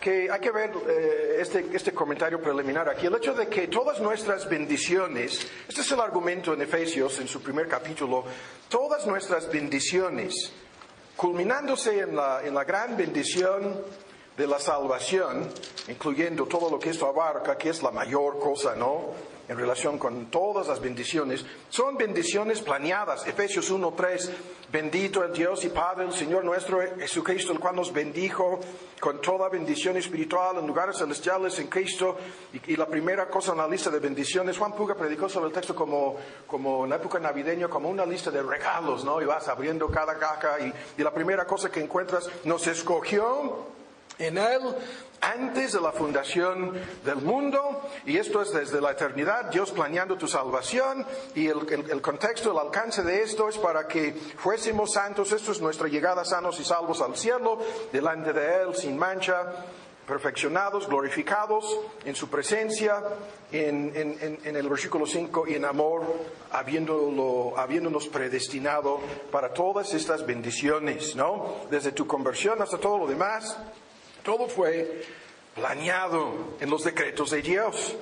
que 0.00 0.30
hay 0.30 0.40
que 0.40 0.50
ver 0.50 0.72
eh, 0.88 1.36
este, 1.40 1.66
este, 1.72 1.92
comentario 1.92 2.40
preliminar 2.40 2.88
aquí. 2.88 3.06
El 3.06 3.16
hecho 3.16 3.34
de 3.34 3.48
que 3.48 3.68
todas 3.68 4.00
nuestras 4.00 4.48
bendiciones, 4.48 5.46
este 5.68 5.82
es 5.82 5.92
el 5.92 6.00
argumento 6.00 6.54
en 6.54 6.62
Efesios, 6.62 7.20
en 7.20 7.28
su 7.28 7.42
primer 7.42 7.68
capítulo, 7.68 8.24
todas 8.68 9.06
nuestras 9.06 9.50
bendiciones, 9.50 10.52
culminándose 11.16 12.00
en 12.00 12.16
la, 12.16 12.40
en 12.42 12.54
la 12.54 12.64
gran 12.64 12.96
bendición 12.96 13.84
de 14.38 14.46
la 14.46 14.58
salvación, 14.58 15.50
incluyendo 15.88 16.46
todo 16.46 16.70
lo 16.70 16.78
que 16.78 16.90
esto 16.90 17.06
abarca, 17.06 17.58
que 17.58 17.68
es 17.68 17.82
la 17.82 17.90
mayor 17.90 18.38
cosa, 18.38 18.74
¿no? 18.74 19.29
En 19.50 19.58
relación 19.58 19.98
con 19.98 20.26
todas 20.26 20.68
las 20.68 20.80
bendiciones, 20.80 21.44
son 21.70 21.96
bendiciones 21.96 22.60
planeadas. 22.60 23.26
Efesios 23.26 23.72
1.3, 23.72 24.30
bendito 24.70 25.24
el 25.24 25.32
Dios 25.32 25.64
y 25.64 25.70
Padre, 25.70 26.04
el 26.04 26.12
Señor 26.12 26.44
nuestro 26.44 26.78
Jesucristo, 26.96 27.50
el 27.52 27.58
cual 27.58 27.74
nos 27.74 27.92
bendijo 27.92 28.60
con 29.00 29.20
toda 29.20 29.48
bendición 29.48 29.96
espiritual 29.96 30.58
en 30.58 30.68
lugares 30.68 30.98
celestiales 30.98 31.58
en 31.58 31.66
Cristo. 31.66 32.16
Y, 32.64 32.76
la 32.76 32.86
primera 32.86 33.28
cosa 33.28 33.50
en 33.50 33.58
la 33.58 33.66
lista 33.66 33.90
de 33.90 33.98
bendiciones, 33.98 34.56
Juan 34.56 34.72
Puga 34.72 34.94
predicó 34.94 35.28
sobre 35.28 35.48
el 35.48 35.52
texto 35.52 35.74
como, 35.74 36.16
como 36.46 36.84
en 36.84 36.90
la 36.90 36.96
época 36.96 37.18
navideña, 37.18 37.66
como 37.66 37.88
una 37.88 38.06
lista 38.06 38.30
de 38.30 38.44
regalos, 38.44 39.04
¿no? 39.04 39.20
Y 39.20 39.24
vas 39.24 39.48
abriendo 39.48 39.88
cada 39.88 40.16
caja 40.16 40.60
y, 40.60 40.72
y 40.96 41.02
la 41.02 41.12
primera 41.12 41.44
cosa 41.44 41.72
que 41.72 41.80
encuentras, 41.80 42.30
nos 42.44 42.68
escogió 42.68 43.66
en 44.16 44.38
Él 44.38 44.60
antes 45.20 45.72
de 45.72 45.80
la 45.80 45.92
fundación 45.92 46.72
del 47.04 47.16
mundo, 47.16 47.82
y 48.06 48.16
esto 48.16 48.42
es 48.42 48.52
desde 48.52 48.80
la 48.80 48.92
eternidad, 48.92 49.50
Dios 49.50 49.70
planeando 49.70 50.16
tu 50.16 50.26
salvación, 50.26 51.06
y 51.34 51.46
el, 51.46 52.00
contexto, 52.00 52.52
el 52.52 52.58
alcance 52.58 53.02
de 53.02 53.22
esto 53.22 53.48
es 53.48 53.58
para 53.58 53.86
que 53.86 54.12
fuésemos 54.12 54.92
santos, 54.92 55.32
esto 55.32 55.52
es 55.52 55.60
nuestra 55.60 55.88
llegada 55.88 56.24
sanos 56.24 56.58
y 56.60 56.64
salvos 56.64 57.00
al 57.00 57.16
cielo, 57.16 57.58
delante 57.92 58.32
de 58.32 58.62
Él, 58.62 58.74
sin 58.74 58.96
mancha, 58.96 59.44
perfeccionados, 60.06 60.88
glorificados 60.88 61.78
en 62.04 62.16
su 62.16 62.28
presencia, 62.28 63.00
en, 63.52 63.92
el 64.44 64.68
versículo 64.68 65.06
5, 65.06 65.46
y 65.46 65.54
en 65.54 65.64
amor, 65.64 66.02
habiéndolo, 66.50 67.56
habiéndonos 67.56 68.08
predestinado 68.08 69.00
para 69.30 69.52
todas 69.52 69.94
estas 69.94 70.26
bendiciones, 70.26 71.14
¿no? 71.14 71.60
Desde 71.70 71.92
tu 71.92 72.08
conversión 72.08 72.60
hasta 72.60 72.78
todo 72.78 72.98
lo 72.98 73.06
demás, 73.06 73.56
todo 74.22 74.48
fue 74.48 75.02
planeado 75.54 76.56
en 76.60 76.70
los 76.70 76.84
decretos 76.84 77.30
de 77.30 77.42
Dios. 77.42 77.96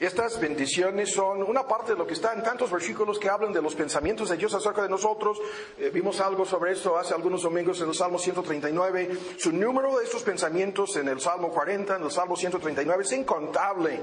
Estas 0.00 0.40
bendiciones 0.40 1.12
son 1.12 1.42
una 1.44 1.68
parte 1.68 1.92
de 1.92 1.98
lo 1.98 2.06
que 2.06 2.14
está 2.14 2.32
en 2.32 2.42
tantos 2.42 2.70
versículos 2.70 3.18
que 3.18 3.28
hablan 3.28 3.52
de 3.52 3.62
los 3.62 3.76
pensamientos 3.76 4.28
de 4.28 4.36
Dios 4.36 4.52
acerca 4.52 4.82
de 4.82 4.88
nosotros. 4.88 5.38
Eh, 5.78 5.90
vimos 5.94 6.20
algo 6.20 6.44
sobre 6.44 6.72
esto 6.72 6.98
hace 6.98 7.14
algunos 7.14 7.42
domingos 7.42 7.80
en 7.80 7.88
el 7.88 7.94
Salmo 7.94 8.18
139. 8.18 9.18
Su 9.38 9.52
número 9.52 9.96
de 9.96 10.04
estos 10.04 10.22
pensamientos 10.24 10.96
en 10.96 11.08
el 11.08 11.20
Salmo 11.20 11.50
40, 11.50 11.96
en 11.96 12.02
el 12.02 12.10
Salmo 12.10 12.36
139 12.36 13.04
es 13.04 13.12
incontable. 13.12 14.00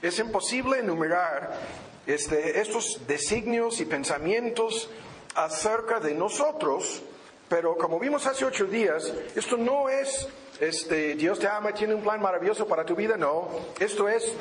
Es 0.00 0.18
imposible 0.20 0.78
enumerar 0.78 1.58
este, 2.06 2.60
estos 2.60 3.00
designios 3.08 3.80
y 3.80 3.86
pensamientos 3.86 4.88
acerca 5.34 5.98
de 5.98 6.14
nosotros. 6.14 7.02
Pero 7.48 7.76
como 7.76 7.98
vimos 7.98 8.24
hace 8.26 8.44
ocho 8.44 8.66
días, 8.66 9.12
esto 9.34 9.56
no 9.56 9.88
es 9.88 10.28
este, 10.60 11.14
Dios 11.14 11.38
te 11.38 11.48
ama, 11.48 11.72
tiene 11.72 11.94
un 11.94 12.02
plan 12.02 12.20
maravilloso 12.20 12.66
para 12.66 12.84
tu 12.84 12.94
vida. 12.94 13.16
No, 13.16 13.48
esto 13.78 14.08
es 14.08 14.32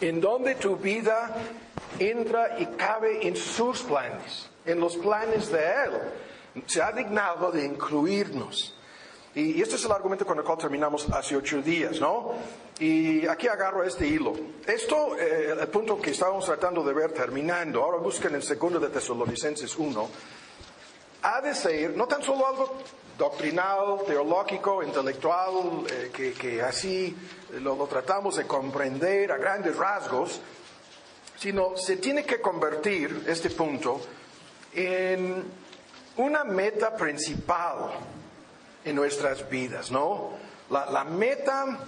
en 0.00 0.20
donde 0.20 0.54
tu 0.54 0.76
vida 0.76 1.34
entra 1.98 2.58
y 2.58 2.66
cabe 2.66 3.26
en 3.26 3.36
sus 3.36 3.82
planes, 3.82 4.48
en 4.64 4.80
los 4.80 4.96
planes 4.96 5.50
de 5.50 5.58
Él. 5.58 6.62
Se 6.66 6.82
ha 6.82 6.92
dignado 6.92 7.50
de 7.50 7.64
incluirnos. 7.64 8.76
Y, 9.34 9.62
este 9.62 9.76
es 9.76 9.84
el 9.84 9.92
argumento 9.92 10.26
con 10.26 10.38
el 10.38 10.44
cual 10.44 10.58
terminamos 10.58 11.08
hace 11.10 11.36
ocho 11.36 11.62
días, 11.62 12.00
¿no? 12.00 12.32
Y 12.80 13.26
aquí 13.28 13.46
agarro 13.46 13.84
este 13.84 14.06
hilo. 14.06 14.32
Esto, 14.66 15.16
eh, 15.16 15.54
el 15.60 15.68
punto 15.68 16.00
que 16.00 16.10
estábamos 16.10 16.46
tratando 16.46 16.82
de 16.82 16.92
ver 16.92 17.12
terminando, 17.12 17.82
ahora 17.84 17.98
busquen 17.98 18.34
el 18.34 18.42
segundo 18.42 18.80
de 18.80 18.88
Tesalonicenses 18.88 19.76
1, 19.76 20.08
ha 21.22 21.40
de 21.40 21.54
ser 21.54 21.96
no 21.96 22.06
tan 22.06 22.22
solo 22.22 22.46
algo 22.46 22.78
doctrinal, 23.20 23.98
teológico, 24.06 24.82
intelectual, 24.82 25.84
eh, 25.92 26.10
que, 26.10 26.62
así 26.62 27.14
lo, 27.60 27.76
tratamos 27.86 28.36
de 28.36 28.46
comprender 28.46 29.30
a 29.30 29.36
grandes 29.36 29.76
rasgos, 29.76 30.40
sino 31.36 31.76
se 31.76 31.98
tiene 31.98 32.24
que 32.24 32.40
convertir 32.40 33.24
este 33.28 33.50
punto 33.50 34.00
en 34.72 35.44
una 36.16 36.44
meta 36.44 36.96
principal 36.96 37.90
en 38.86 38.96
nuestras 38.96 39.48
vidas, 39.50 39.90
¿no? 39.90 40.30
La, 40.70 41.04
meta 41.04 41.78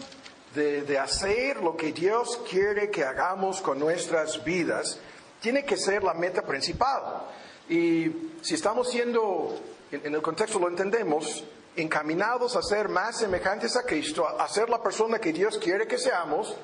de, 0.54 0.82
de, 0.82 0.98
hacer 0.98 1.62
lo 1.62 1.74
que 1.78 1.92
Dios 1.92 2.40
quiere 2.50 2.90
que 2.90 3.04
hagamos 3.04 3.62
con 3.62 3.78
nuestras 3.78 4.44
vidas 4.44 4.98
tiene 5.40 5.64
que 5.64 5.78
ser 5.78 6.04
la 6.04 6.12
meta 6.12 6.42
principal. 6.42 7.22
Y 7.70 8.10
si 8.42 8.54
estamos 8.54 8.90
siendo 8.90 9.71
en 9.92 10.14
el 10.14 10.22
contexto 10.22 10.58
lo 10.58 10.68
entendemos, 10.68 11.44
encaminados 11.76 12.56
a 12.56 12.62
ser 12.62 12.88
más 12.88 13.18
semejantes 13.18 13.76
a 13.76 13.84
Cristo, 13.84 14.26
a 14.26 14.48
ser 14.48 14.68
la 14.68 14.82
persona 14.82 15.18
que 15.18 15.32
Dios 15.32 15.58
quiere 15.58 15.86
que 15.86 15.98
seamos, 15.98 16.56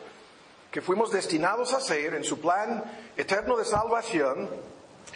que 0.70 0.80
fuimos 0.80 1.10
destinados 1.10 1.72
a 1.72 1.80
ser 1.80 2.14
en 2.14 2.24
su 2.24 2.40
plan 2.40 2.82
eterno 3.16 3.56
de 3.56 3.64
salvación, 3.64 4.48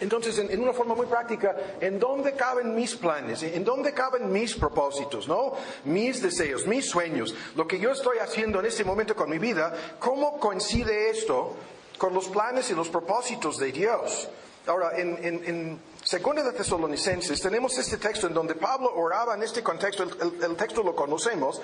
entonces, 0.00 0.38
en, 0.38 0.60
una 0.60 0.72
forma 0.72 0.94
muy 0.94 1.06
práctica, 1.06 1.54
¿en 1.80 1.98
dónde 1.98 2.32
caben 2.32 2.74
mis 2.74 2.96
planes? 2.96 3.42
¿En 3.42 3.64
dónde 3.64 3.92
caben 3.92 4.32
mis 4.32 4.54
propósitos? 4.54 5.28
¿No? 5.28 5.52
Mis 5.84 6.22
deseos, 6.22 6.66
mis 6.66 6.88
sueños, 6.88 7.34
lo 7.54 7.66
que 7.66 7.78
yo 7.78 7.92
estoy 7.92 8.18
haciendo 8.18 8.60
en 8.60 8.66
este 8.66 8.84
momento 8.84 9.14
con 9.14 9.30
mi 9.30 9.38
vida, 9.38 9.72
¿cómo 9.98 10.38
coincide 10.38 11.10
esto 11.10 11.54
con 11.98 12.14
los 12.14 12.28
planes 12.28 12.70
y 12.70 12.74
los 12.74 12.88
propósitos 12.88 13.58
de 13.58 13.70
Dios? 13.70 14.28
Ahora, 14.66 14.98
en, 14.98 15.18
en, 15.22 15.78
Segunda 16.12 16.42
de 16.42 16.52
Tesalonicenses 16.52 17.40
tenemos 17.40 17.78
este 17.78 17.96
texto 17.96 18.26
en 18.26 18.34
donde 18.34 18.54
Pablo 18.54 18.92
oraba 18.94 19.34
en 19.34 19.42
este 19.44 19.62
contexto, 19.62 20.02
el, 20.02 20.56
texto 20.56 20.82
lo 20.82 20.94
conocemos, 20.94 21.58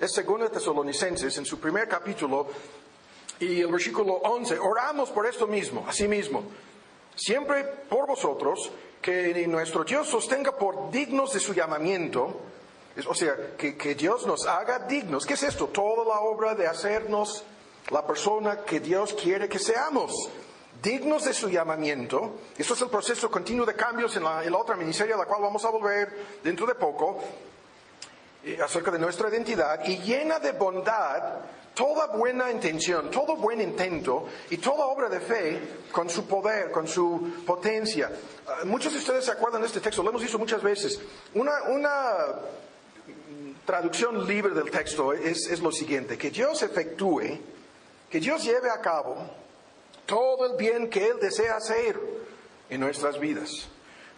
es 0.00 0.10
Segunda 0.14 0.46
de 0.46 0.54
Tesalonicenses 0.54 1.36
en 1.36 1.44
su 1.44 1.60
primer 1.60 1.86
capítulo 1.86 2.46
y 3.38 3.60
el 3.60 3.66
versículo 3.66 4.14
11, 4.14 4.58
oramos 4.58 5.10
por 5.10 5.26
esto 5.26 5.46
mismo, 5.46 5.84
así 5.86 6.08
mismo, 6.08 6.44
siempre 7.14 7.62
por 7.90 8.06
vosotros, 8.06 8.72
que 9.02 9.46
nuestro 9.46 9.84
Dios 9.84 10.08
sostenga 10.08 10.56
por 10.56 10.90
dignos 10.90 11.34
de 11.34 11.40
su 11.40 11.52
llamamiento, 11.52 12.40
o 13.06 13.14
sea, 13.14 13.54
que, 13.58 13.76
que 13.76 13.94
Dios 13.94 14.26
nos 14.26 14.46
haga 14.46 14.78
dignos. 14.78 15.26
¿Qué 15.26 15.34
es 15.34 15.42
esto? 15.42 15.66
Toda 15.66 16.06
la 16.06 16.20
obra 16.20 16.54
de 16.54 16.66
hacernos 16.66 17.44
la 17.90 18.06
persona 18.06 18.64
que 18.64 18.80
Dios 18.80 19.12
quiere 19.12 19.46
que 19.46 19.58
seamos 19.58 20.30
dignos 20.82 21.24
de 21.24 21.34
su 21.34 21.48
llamamiento. 21.48 22.40
Esto 22.56 22.74
es 22.74 22.82
el 22.82 22.88
proceso 22.88 23.30
continuo 23.30 23.66
de 23.66 23.74
cambios 23.74 24.16
en 24.16 24.24
la, 24.24 24.42
otra 24.56 24.76
ministeria 24.76 25.14
a 25.14 25.18
la 25.18 25.24
cual 25.24 25.42
vamos 25.42 25.64
a 25.64 25.70
volver 25.70 26.38
dentro 26.42 26.66
de 26.66 26.74
poco, 26.74 27.18
eh, 28.44 28.58
acerca 28.62 28.90
de 28.90 28.98
nuestra 28.98 29.28
identidad, 29.28 29.84
y 29.84 29.98
llena 29.98 30.38
de 30.38 30.52
bondad 30.52 31.40
toda 31.74 32.06
buena 32.08 32.50
intención, 32.50 33.10
todo 33.10 33.36
buen 33.36 33.60
intento 33.60 34.26
y 34.50 34.58
toda 34.58 34.86
obra 34.86 35.08
de 35.08 35.20
fe 35.20 35.60
con 35.92 36.10
su 36.10 36.26
poder, 36.26 36.70
con 36.70 36.86
su 36.86 37.42
potencia. 37.46 38.10
Ah, 38.46 38.64
muchos 38.64 38.92
de 38.92 38.98
ustedes 38.98 39.24
se 39.24 39.30
acuerdan 39.30 39.60
de 39.62 39.66
este 39.66 39.80
texto, 39.80 40.02
lo 40.02 40.10
hemos 40.10 40.22
visto 40.22 40.38
muchas 40.38 40.62
veces. 40.62 41.00
Una, 41.34 41.62
una 41.68 42.02
traducción 43.64 44.26
libre 44.26 44.52
del 44.52 44.70
texto 44.70 45.12
es, 45.12 45.46
es 45.46 45.60
lo 45.60 45.70
siguiente, 45.70 46.18
que 46.18 46.30
Dios 46.30 46.62
efectúe, 46.62 47.38
que 48.10 48.20
Dios 48.20 48.42
lleve 48.42 48.70
a 48.70 48.80
cabo 48.80 49.39
todo 50.10 50.44
el 50.44 50.56
bien 50.56 50.90
que 50.90 51.06
Él 51.06 51.20
desea 51.20 51.54
hacer 51.54 51.98
en 52.68 52.80
nuestras 52.80 53.20
vidas. 53.20 53.68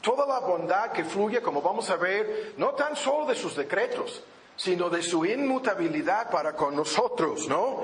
Toda 0.00 0.26
la 0.26 0.40
bondad 0.40 0.90
que 0.90 1.04
fluye, 1.04 1.42
como 1.42 1.60
vamos 1.60 1.90
a 1.90 1.96
ver, 1.96 2.54
no 2.56 2.70
tan 2.70 2.96
solo 2.96 3.26
de 3.26 3.34
sus 3.34 3.54
decretos, 3.54 4.24
sino 4.56 4.88
de 4.88 5.02
su 5.02 5.26
inmutabilidad 5.26 6.30
para 6.30 6.56
con 6.56 6.74
nosotros, 6.74 7.46
¿no? 7.46 7.82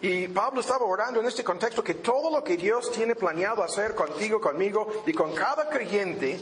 Y 0.00 0.28
Pablo 0.28 0.62
estaba 0.62 0.86
orando 0.86 1.20
en 1.20 1.26
este 1.26 1.44
contexto 1.44 1.84
que 1.84 1.94
todo 1.94 2.30
lo 2.30 2.42
que 2.42 2.56
Dios 2.56 2.90
tiene 2.92 3.14
planeado 3.14 3.62
hacer 3.62 3.94
contigo, 3.94 4.40
conmigo 4.40 5.02
y 5.06 5.12
con 5.12 5.34
cada 5.34 5.68
creyente, 5.68 6.40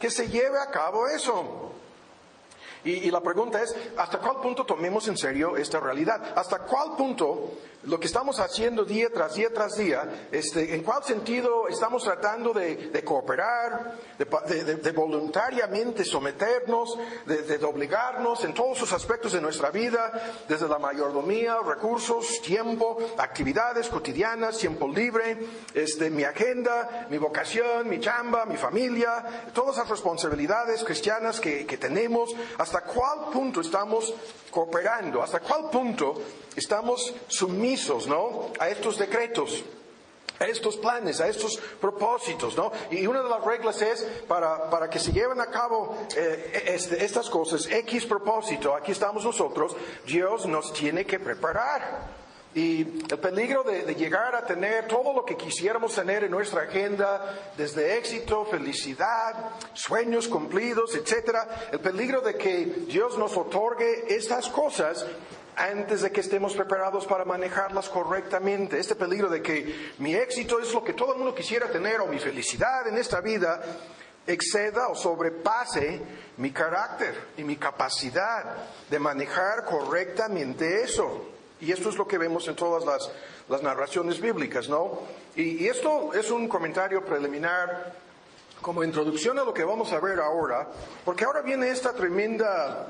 que 0.00 0.10
se 0.10 0.28
lleve 0.28 0.58
a 0.58 0.68
cabo 0.72 1.06
eso. 1.06 1.70
Y, 2.86 3.10
la 3.10 3.20
pregunta 3.20 3.62
es, 3.62 3.74
¿hasta 3.96 4.18
cuál 4.18 4.36
punto 4.40 4.64
tomemos 4.64 5.08
en 5.08 5.16
serio 5.16 5.56
esta 5.56 5.80
realidad? 5.80 6.34
¿Hasta 6.36 6.60
cuál 6.60 6.94
punto 6.96 7.50
lo 7.86 8.00
que 8.00 8.06
estamos 8.06 8.40
haciendo 8.40 8.84
día 8.84 9.08
tras 9.12 9.34
día 9.34 9.52
tras 9.52 9.76
día, 9.76 10.28
este, 10.32 10.74
en 10.74 10.82
cuál 10.82 11.04
sentido 11.04 11.68
estamos 11.68 12.02
tratando 12.02 12.52
de, 12.52 13.02
cooperar, 13.04 13.94
de, 14.18 14.92
voluntariamente 14.92 16.04
someternos, 16.04 16.98
de, 17.26 17.64
obligarnos 17.64 18.44
en 18.44 18.54
todos 18.54 18.80
los 18.80 18.92
aspectos 18.92 19.32
de 19.32 19.40
nuestra 19.40 19.70
vida, 19.70 20.12
desde 20.48 20.68
la 20.68 20.78
mayordomía, 20.78 21.58
recursos, 21.64 22.42
tiempo, 22.42 22.98
actividades 23.18 23.88
cotidianas, 23.88 24.58
tiempo 24.58 24.88
libre, 24.88 25.38
este, 25.72 26.10
mi 26.10 26.24
agenda, 26.24 27.06
mi 27.08 27.18
vocación, 27.18 27.88
mi 27.88 28.00
chamba, 28.00 28.46
mi 28.46 28.56
familia, 28.56 29.50
todas 29.54 29.76
las 29.76 29.88
responsabilidades 29.88 30.82
cristianas 30.82 31.38
que, 31.38 31.64
que 31.64 31.78
tenemos, 31.78 32.34
hasta 32.58 32.80
cuál 32.82 33.30
punto 33.32 33.60
estamos 33.60 34.12
cooperando, 34.50 35.22
hasta 35.22 35.38
cuál 35.40 35.70
punto 35.70 36.14
estamos 36.56 37.14
sumisos, 37.28 38.06
¿no? 38.06 38.50
A 38.58 38.68
estos 38.68 38.98
decretos, 38.98 39.62
a 40.38 40.46
estos 40.46 40.76
planes, 40.76 41.20
a 41.20 41.28
estos 41.28 41.56
propósitos, 41.80 42.56
¿no? 42.56 42.72
Y 42.90 43.06
una 43.06 43.22
de 43.22 43.28
las 43.28 43.44
reglas 43.44 43.80
es 43.82 44.02
para, 44.26 44.68
para 44.70 44.90
que 44.90 44.98
se 44.98 45.12
lleven 45.12 45.40
a 45.40 45.46
cabo 45.46 45.96
eh, 46.16 46.64
este, 46.66 47.04
estas 47.04 47.30
cosas, 47.30 47.66
X 47.66 48.06
propósito, 48.06 48.74
aquí 48.74 48.92
estamos 48.92 49.24
nosotros, 49.24 49.76
Dios 50.06 50.46
nos 50.46 50.72
tiene 50.72 51.04
que 51.04 51.18
preparar. 51.18 52.16
Y 52.54 53.04
el 53.10 53.18
peligro 53.18 53.64
de, 53.64 53.82
de, 53.82 53.94
llegar 53.94 54.34
a 54.34 54.46
tener 54.46 54.88
todo 54.88 55.12
lo 55.12 55.26
que 55.26 55.36
quisiéramos 55.36 55.94
tener 55.94 56.24
en 56.24 56.30
nuestra 56.30 56.62
agenda, 56.62 57.50
desde 57.54 57.98
éxito, 57.98 58.46
felicidad, 58.46 59.50
sueños 59.74 60.26
cumplidos, 60.26 60.94
etcétera, 60.94 61.68
el 61.70 61.80
peligro 61.80 62.22
de 62.22 62.34
que 62.36 62.64
Dios 62.88 63.18
nos 63.18 63.36
otorgue 63.36 64.06
estas 64.08 64.48
cosas 64.48 65.04
antes 65.56 66.02
de 66.02 66.12
que 66.12 66.20
estemos 66.20 66.54
preparados 66.54 67.06
para 67.06 67.24
manejarlas 67.24 67.88
correctamente. 67.88 68.78
Este 68.78 68.94
peligro 68.94 69.28
de 69.28 69.42
que 69.42 69.92
mi 69.98 70.14
éxito 70.14 70.60
es 70.60 70.72
lo 70.72 70.84
que 70.84 70.92
todo 70.92 71.12
el 71.12 71.18
mundo 71.18 71.34
quisiera 71.34 71.68
tener 71.68 72.00
o 72.00 72.06
mi 72.06 72.18
felicidad 72.18 72.86
en 72.86 72.98
esta 72.98 73.20
vida 73.20 73.62
exceda 74.26 74.88
o 74.88 74.94
sobrepase 74.94 76.00
mi 76.36 76.50
carácter 76.50 77.14
y 77.36 77.44
mi 77.44 77.56
capacidad 77.56 78.56
de 78.90 78.98
manejar 78.98 79.64
correctamente 79.64 80.82
eso. 80.82 81.30
Y 81.60 81.72
esto 81.72 81.88
es 81.88 81.96
lo 81.96 82.06
que 82.06 82.18
vemos 82.18 82.46
en 82.48 82.56
todas 82.56 82.84
las, 82.84 83.62
narraciones 83.62 84.20
bíblicas, 84.20 84.68
¿no? 84.68 85.02
y 85.36 85.68
esto 85.68 86.12
es 86.12 86.30
un 86.32 86.48
comentario 86.48 87.04
preliminar 87.04 87.94
como 88.60 88.82
introducción 88.82 89.38
a 89.38 89.44
lo 89.44 89.54
que 89.54 89.64
vamos 89.64 89.92
a 89.92 90.00
ver 90.00 90.18
ahora, 90.18 90.66
porque 91.04 91.24
ahora 91.24 91.42
viene 91.42 91.70
esta 91.70 91.92
tremenda 91.92 92.88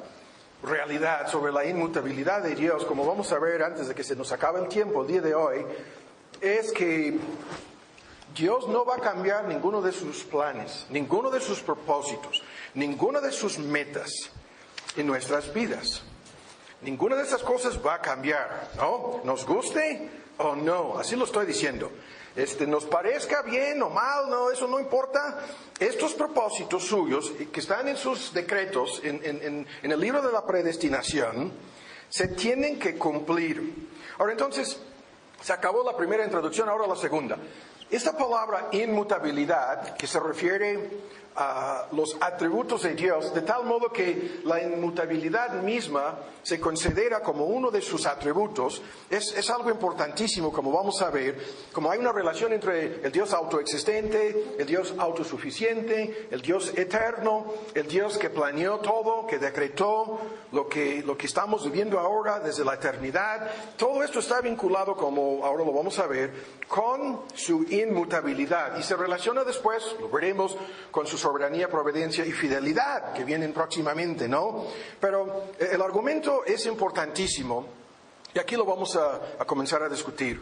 realidad 0.66 1.30
sobre 1.30 1.52
la 1.52 1.64
inmutabilidad 1.64 2.42
de 2.42 2.54
Dios, 2.54 2.84
como 2.84 3.06
vamos 3.06 3.32
a 3.32 3.38
ver 3.38 3.62
antes 3.62 3.88
de 3.88 3.94
que 3.94 4.04
se 4.04 4.16
nos 4.16 4.32
acabe 4.32 4.60
el 4.60 4.68
tiempo 4.68 5.02
el 5.02 5.08
día 5.08 5.20
de 5.20 5.34
hoy, 5.34 5.64
es 6.40 6.72
que 6.72 7.18
Dios 8.34 8.68
no 8.68 8.84
va 8.84 8.96
a 8.96 9.00
cambiar 9.00 9.46
ninguno 9.46 9.80
de 9.80 9.92
sus 9.92 10.24
planes, 10.24 10.86
ninguno 10.90 11.30
de 11.30 11.40
sus 11.40 11.60
propósitos, 11.60 12.42
ninguna 12.74 13.20
de 13.20 13.32
sus 13.32 13.58
metas 13.58 14.10
en 14.96 15.06
nuestras 15.06 15.52
vidas. 15.54 16.02
Ninguna 16.82 17.16
de 17.16 17.22
esas 17.22 17.42
cosas 17.42 17.80
va 17.84 17.94
a 17.94 18.00
cambiar, 18.02 18.68
¿no? 18.76 19.22
Nos 19.24 19.46
guste 19.46 20.10
o 20.36 20.54
no, 20.54 20.98
así 20.98 21.16
lo 21.16 21.24
estoy 21.24 21.46
diciendo 21.46 21.90
este, 22.36 22.66
nos 22.66 22.84
parezca 22.84 23.42
bien 23.42 23.82
o 23.82 23.90
mal, 23.90 24.28
no, 24.30 24.50
eso 24.50 24.68
no 24.68 24.78
importa. 24.78 25.38
Estos 25.78 26.14
propósitos 26.14 26.84
suyos, 26.84 27.32
que 27.52 27.60
están 27.60 27.88
en 27.88 27.96
sus 27.96 28.32
decretos, 28.32 29.00
en, 29.02 29.66
en 29.82 29.92
el 29.92 30.00
libro 30.00 30.22
de 30.22 30.32
la 30.32 30.46
predestinación, 30.46 31.52
se 32.08 32.28
tienen 32.28 32.78
que 32.78 32.96
cumplir. 32.96 33.88
Ahora 34.18 34.32
entonces, 34.32 34.78
se 35.42 35.52
acabó 35.52 35.84
la 35.84 35.96
primera 35.96 36.24
introducción, 36.24 36.68
ahora 36.68 36.86
la 36.86 36.96
segunda. 36.96 37.36
Esta 37.90 38.16
palabra 38.16 38.68
inmutabilidad, 38.72 39.96
que 39.96 40.06
se 40.06 40.18
refiere 40.18 40.90
a 41.36 41.86
los 41.92 42.16
atributos 42.20 42.82
de 42.82 42.94
Dios, 42.94 43.34
de 43.34 43.42
tal 43.42 43.64
modo 43.64 43.92
que 43.92 44.40
la 44.44 44.62
inmutabilidad 44.62 45.62
misma 45.62 46.18
se 46.42 46.58
considera 46.58 47.20
como 47.20 47.46
uno 47.46 47.70
de 47.70 47.82
sus 47.82 48.06
atributos, 48.06 48.80
es, 49.10 49.50
algo 49.50 49.70
importantísimo, 49.70 50.52
como 50.52 50.72
vamos 50.72 51.02
a 51.02 51.10
ver, 51.10 51.38
como 51.72 51.90
hay 51.90 51.98
una 51.98 52.12
relación 52.12 52.52
entre 52.52 53.04
el 53.04 53.12
Dios 53.12 53.32
autoexistente, 53.32 54.54
el 54.58 54.66
Dios 54.66 54.94
autosuficiente, 54.96 56.28
el 56.30 56.40
Dios 56.40 56.72
eterno, 56.76 57.46
el 57.74 57.86
Dios 57.86 58.16
que 58.16 58.30
planeó 58.30 58.78
todo, 58.78 59.26
que 59.26 59.38
decretó 59.38 60.20
lo 60.52 60.68
que, 60.68 61.02
lo 61.04 61.16
que 61.16 61.26
estamos 61.26 61.64
viviendo 61.64 61.98
ahora 61.98 62.40
desde 62.40 62.64
la 62.64 62.74
eternidad, 62.74 63.50
todo 63.76 64.02
esto 64.02 64.20
está 64.20 64.40
vinculado, 64.40 64.96
como 64.96 65.44
ahora 65.44 65.64
lo 65.64 65.72
vamos 65.72 65.98
a 65.98 66.06
ver, 66.06 66.32
con 66.68 67.22
su 67.34 67.64
inmutabilidad. 67.64 68.78
Y 68.78 68.82
se 68.82 68.96
relaciona 68.96 69.44
después, 69.44 69.96
lo 70.00 70.08
veremos, 70.08 70.56
con 70.90 71.06
sus 71.06 71.25
soberanía, 71.26 71.68
providencia 71.68 72.24
y 72.24 72.30
fidelidad 72.30 73.12
que 73.12 73.24
vienen 73.24 73.52
próximamente, 73.52 74.28
¿no? 74.28 74.64
Pero 75.00 75.50
eh, 75.58 75.70
el 75.72 75.82
argumento 75.82 76.44
es 76.44 76.66
importantísimo 76.66 77.66
y 78.32 78.38
aquí 78.38 78.54
lo 78.54 78.64
vamos 78.64 78.94
a, 78.94 79.44
comenzar 79.44 79.82
a 79.82 79.88
discutir. 79.88 80.40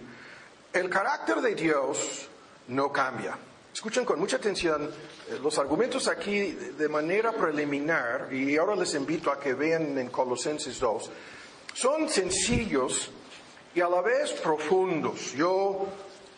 El 0.70 0.90
carácter 0.90 1.40
de 1.40 1.54
Dios 1.54 2.28
no 2.68 2.92
cambia. 2.92 3.38
Escuchen 3.72 4.04
con 4.04 4.18
mucha 4.18 4.36
atención 4.36 4.84
eh, 5.30 5.38
los 5.42 5.56
argumentos 5.58 6.06
aquí 6.06 6.52
de 6.52 6.88
manera 6.90 7.32
preliminar, 7.32 8.28
y 8.30 8.58
ahora 8.58 8.76
les 8.76 8.94
invito 8.94 9.30
a 9.30 9.40
que 9.40 9.54
vean 9.54 9.96
en 9.96 10.10
Colosenses 10.10 10.78
2. 10.78 11.10
Son 11.72 12.10
sencillos 12.10 13.10
y 13.74 13.80
a 13.80 13.88
la 13.88 14.02
vez 14.02 14.32
profundos. 14.32 15.32
Yo, 15.32 15.86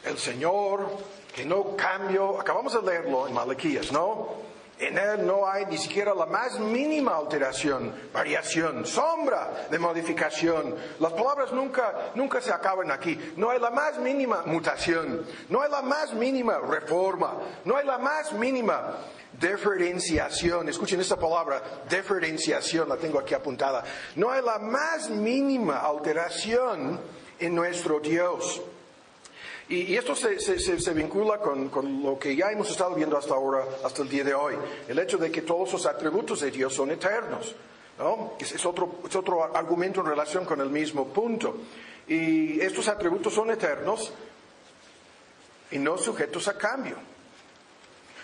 el 0.05 0.17
Señor, 0.17 0.89
que 1.37 1.45
no 1.45 1.77
cambio, 1.77 2.41
acabamos 2.41 2.73
de 2.73 2.81
leerlo 2.81 3.29
en 3.29 3.35
Malaquías, 3.35 3.93
¿no? 3.93 4.47
En 4.79 4.97
él 4.97 5.27
no 5.27 5.47
hay 5.47 5.67
ni 5.67 5.77
siquiera 5.77 6.15
la 6.15 6.25
más 6.25 6.59
mínima 6.59 7.15
alteración, 7.15 7.95
variación, 8.11 8.87
sombra 8.87 9.67
de 9.71 9.79
modificación. 9.79 10.75
Las 10.99 11.13
palabras 11.13 11.53
nunca, 11.53 12.13
nunca 12.15 12.41
se 12.41 12.51
acaban 12.51 12.91
aquí. 12.91 13.35
No 13.37 13.51
hay 13.51 13.61
la 13.61 13.71
más 13.71 13.99
mínima 13.99 14.45
mutación, 14.47 15.27
no 15.51 15.61
hay 15.61 15.71
la 15.71 15.83
más 15.83 16.15
mínima 16.15 16.59
reforma, 16.59 17.35
no 17.67 17.77
hay 17.77 17.85
la 17.85 17.99
más 17.99 18.33
mínima 18.33 18.97
diferenciación. 19.39 20.71
Escuchen 20.71 21.01
esta 21.01 21.17
palabra, 21.17 21.63
diferenciación, 21.89 22.89
la 22.89 22.97
tengo 22.97 23.19
aquí 23.19 23.35
apuntada. 23.35 23.85
No 24.15 24.31
hay 24.31 24.43
la 24.43 24.59
más 24.59 25.11
mínima 25.11 25.81
alteración 25.81 26.99
en 27.39 27.55
nuestro 27.55 28.01
Dios. 28.01 28.63
Y, 29.69 29.97
esto 29.97 30.15
se, 30.15 30.95
vincula 30.95 31.39
con, 31.39 32.03
lo 32.03 32.19
que 32.19 32.37
ya 32.37 32.51
hemos 32.53 32.71
estado 32.71 32.95
viendo 32.95 33.19
hasta 33.19 33.35
ahora, 33.35 33.65
hasta 33.85 34.03
el 34.03 34.09
día 34.09 34.23
de 34.23 34.33
hoy. 34.33 34.55
El 34.87 34.99
hecho 34.99 35.19
de 35.19 35.31
que 35.31 35.43
todos 35.43 35.73
los 35.73 35.87
atributos 35.87 36.41
de 36.41 36.53
Dios 36.53 36.73
son 36.73 36.93
eternos. 36.93 37.55
¿no? 37.99 38.35
Es, 38.39 38.65
otro, 38.65 39.01
es 39.09 39.17
otro 39.17 39.43
argumento 39.57 40.01
en 40.01 40.07
relación 40.07 40.45
con 40.45 40.61
el 40.61 40.71
mismo 40.71 41.09
punto. 41.09 41.57
Y 42.07 42.61
estos 42.61 42.87
atributos 42.87 43.35
son 43.35 43.51
eternos 43.51 44.13
y 45.73 45.79
no 45.79 45.99
sujetos 45.99 46.47
a 46.47 46.57
cambio. 46.57 46.97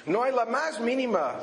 No 0.07 0.23
hay 0.23 0.33
la 0.33 0.45
más 0.45 0.79
mínima 0.79 1.41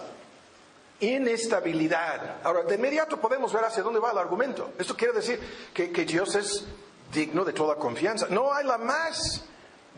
inestabilidad. 1.02 2.38
Ahora, 2.44 2.64
de 2.64 2.76
inmediato 2.76 3.20
podemos 3.20 3.52
ver 3.52 3.66
hacia 3.66 3.84
dónde 3.84 4.00
va 4.00 4.12
el 4.12 4.18
argumento. 4.18 4.72
Esto 4.78 4.96
quiere 4.96 5.14
decir 5.14 5.40
que, 5.74 5.92
que 5.92 6.06
Dios 6.06 6.36
es 6.36 6.66
digno 7.12 7.44
de 7.44 7.52
toda 7.52 7.76
confianza. 7.76 8.28
No 8.30 8.54
hay 8.54 8.66
la 8.66 8.78
más 8.78 9.44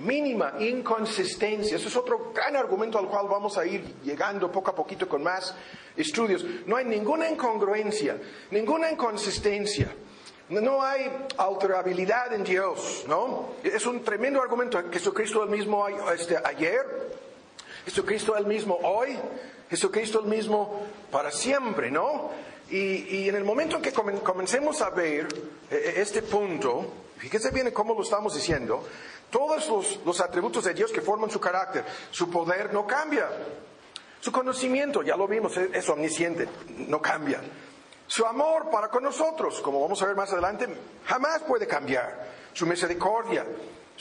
mínima 0.01 0.53
inconsistencia. 0.59 1.77
Eso 1.77 1.87
es 1.87 1.95
otro 1.95 2.31
gran 2.33 2.55
argumento 2.55 2.97
al 2.97 3.07
cual 3.07 3.27
vamos 3.27 3.57
a 3.57 3.65
ir 3.65 3.83
llegando 4.03 4.51
poco 4.51 4.71
a 4.71 4.75
poquito 4.75 5.07
con 5.07 5.23
más 5.23 5.55
estudios. 5.95 6.45
No 6.65 6.75
hay 6.75 6.85
ninguna 6.85 7.29
incongruencia, 7.29 8.17
ninguna 8.51 8.91
inconsistencia. 8.91 9.93
No 10.49 10.83
hay 10.83 11.09
alterabilidad 11.37 12.33
en 12.33 12.43
Dios, 12.43 13.05
¿no? 13.07 13.53
Es 13.63 13.85
un 13.85 14.03
tremendo 14.03 14.41
argumento. 14.41 14.81
Jesucristo 14.91 15.43
el 15.43 15.49
mismo 15.49 15.87
este, 16.13 16.37
ayer, 16.43 16.85
Jesucristo 17.85 18.35
el 18.35 18.45
mismo 18.45 18.77
hoy, 18.83 19.17
Jesucristo 19.69 20.19
el 20.19 20.25
mismo 20.25 20.87
para 21.09 21.31
siempre, 21.31 21.89
¿no? 21.89 22.31
Y, 22.69 23.15
y 23.15 23.29
en 23.29 23.35
el 23.35 23.45
momento 23.45 23.77
en 23.77 23.81
que 23.81 23.93
comencemos 23.93 24.81
a 24.81 24.89
ver 24.89 25.27
eh, 25.69 25.93
este 25.97 26.21
punto, 26.21 26.85
fíjese 27.17 27.51
bien 27.51 27.71
cómo 27.71 27.93
lo 27.93 28.01
estamos 28.01 28.35
diciendo, 28.35 28.83
todos 29.31 29.99
los, 30.05 30.21
atributos 30.21 30.65
de 30.65 30.73
Dios 30.73 30.91
que 30.91 31.01
forman 31.01 31.31
su 31.31 31.39
carácter, 31.39 31.85
su 32.11 32.29
poder 32.29 32.73
no 32.73 32.85
cambia. 32.85 33.27
Su 34.19 34.31
conocimiento, 34.31 35.01
ya 35.01 35.17
lo 35.17 35.27
vimos, 35.27 35.57
es, 35.57 35.89
omnisciente, 35.89 36.47
no 36.87 37.01
cambia. 37.01 37.41
Su 38.05 38.25
amor 38.25 38.69
para 38.69 38.89
con 38.89 39.03
nosotros, 39.03 39.61
como 39.61 39.81
vamos 39.81 40.01
a 40.01 40.05
ver 40.05 40.15
más 40.15 40.31
adelante, 40.31 40.67
jamás 41.05 41.41
puede 41.41 41.65
cambiar. 41.65 42.29
Su 42.53 42.67
misericordia, 42.67 43.45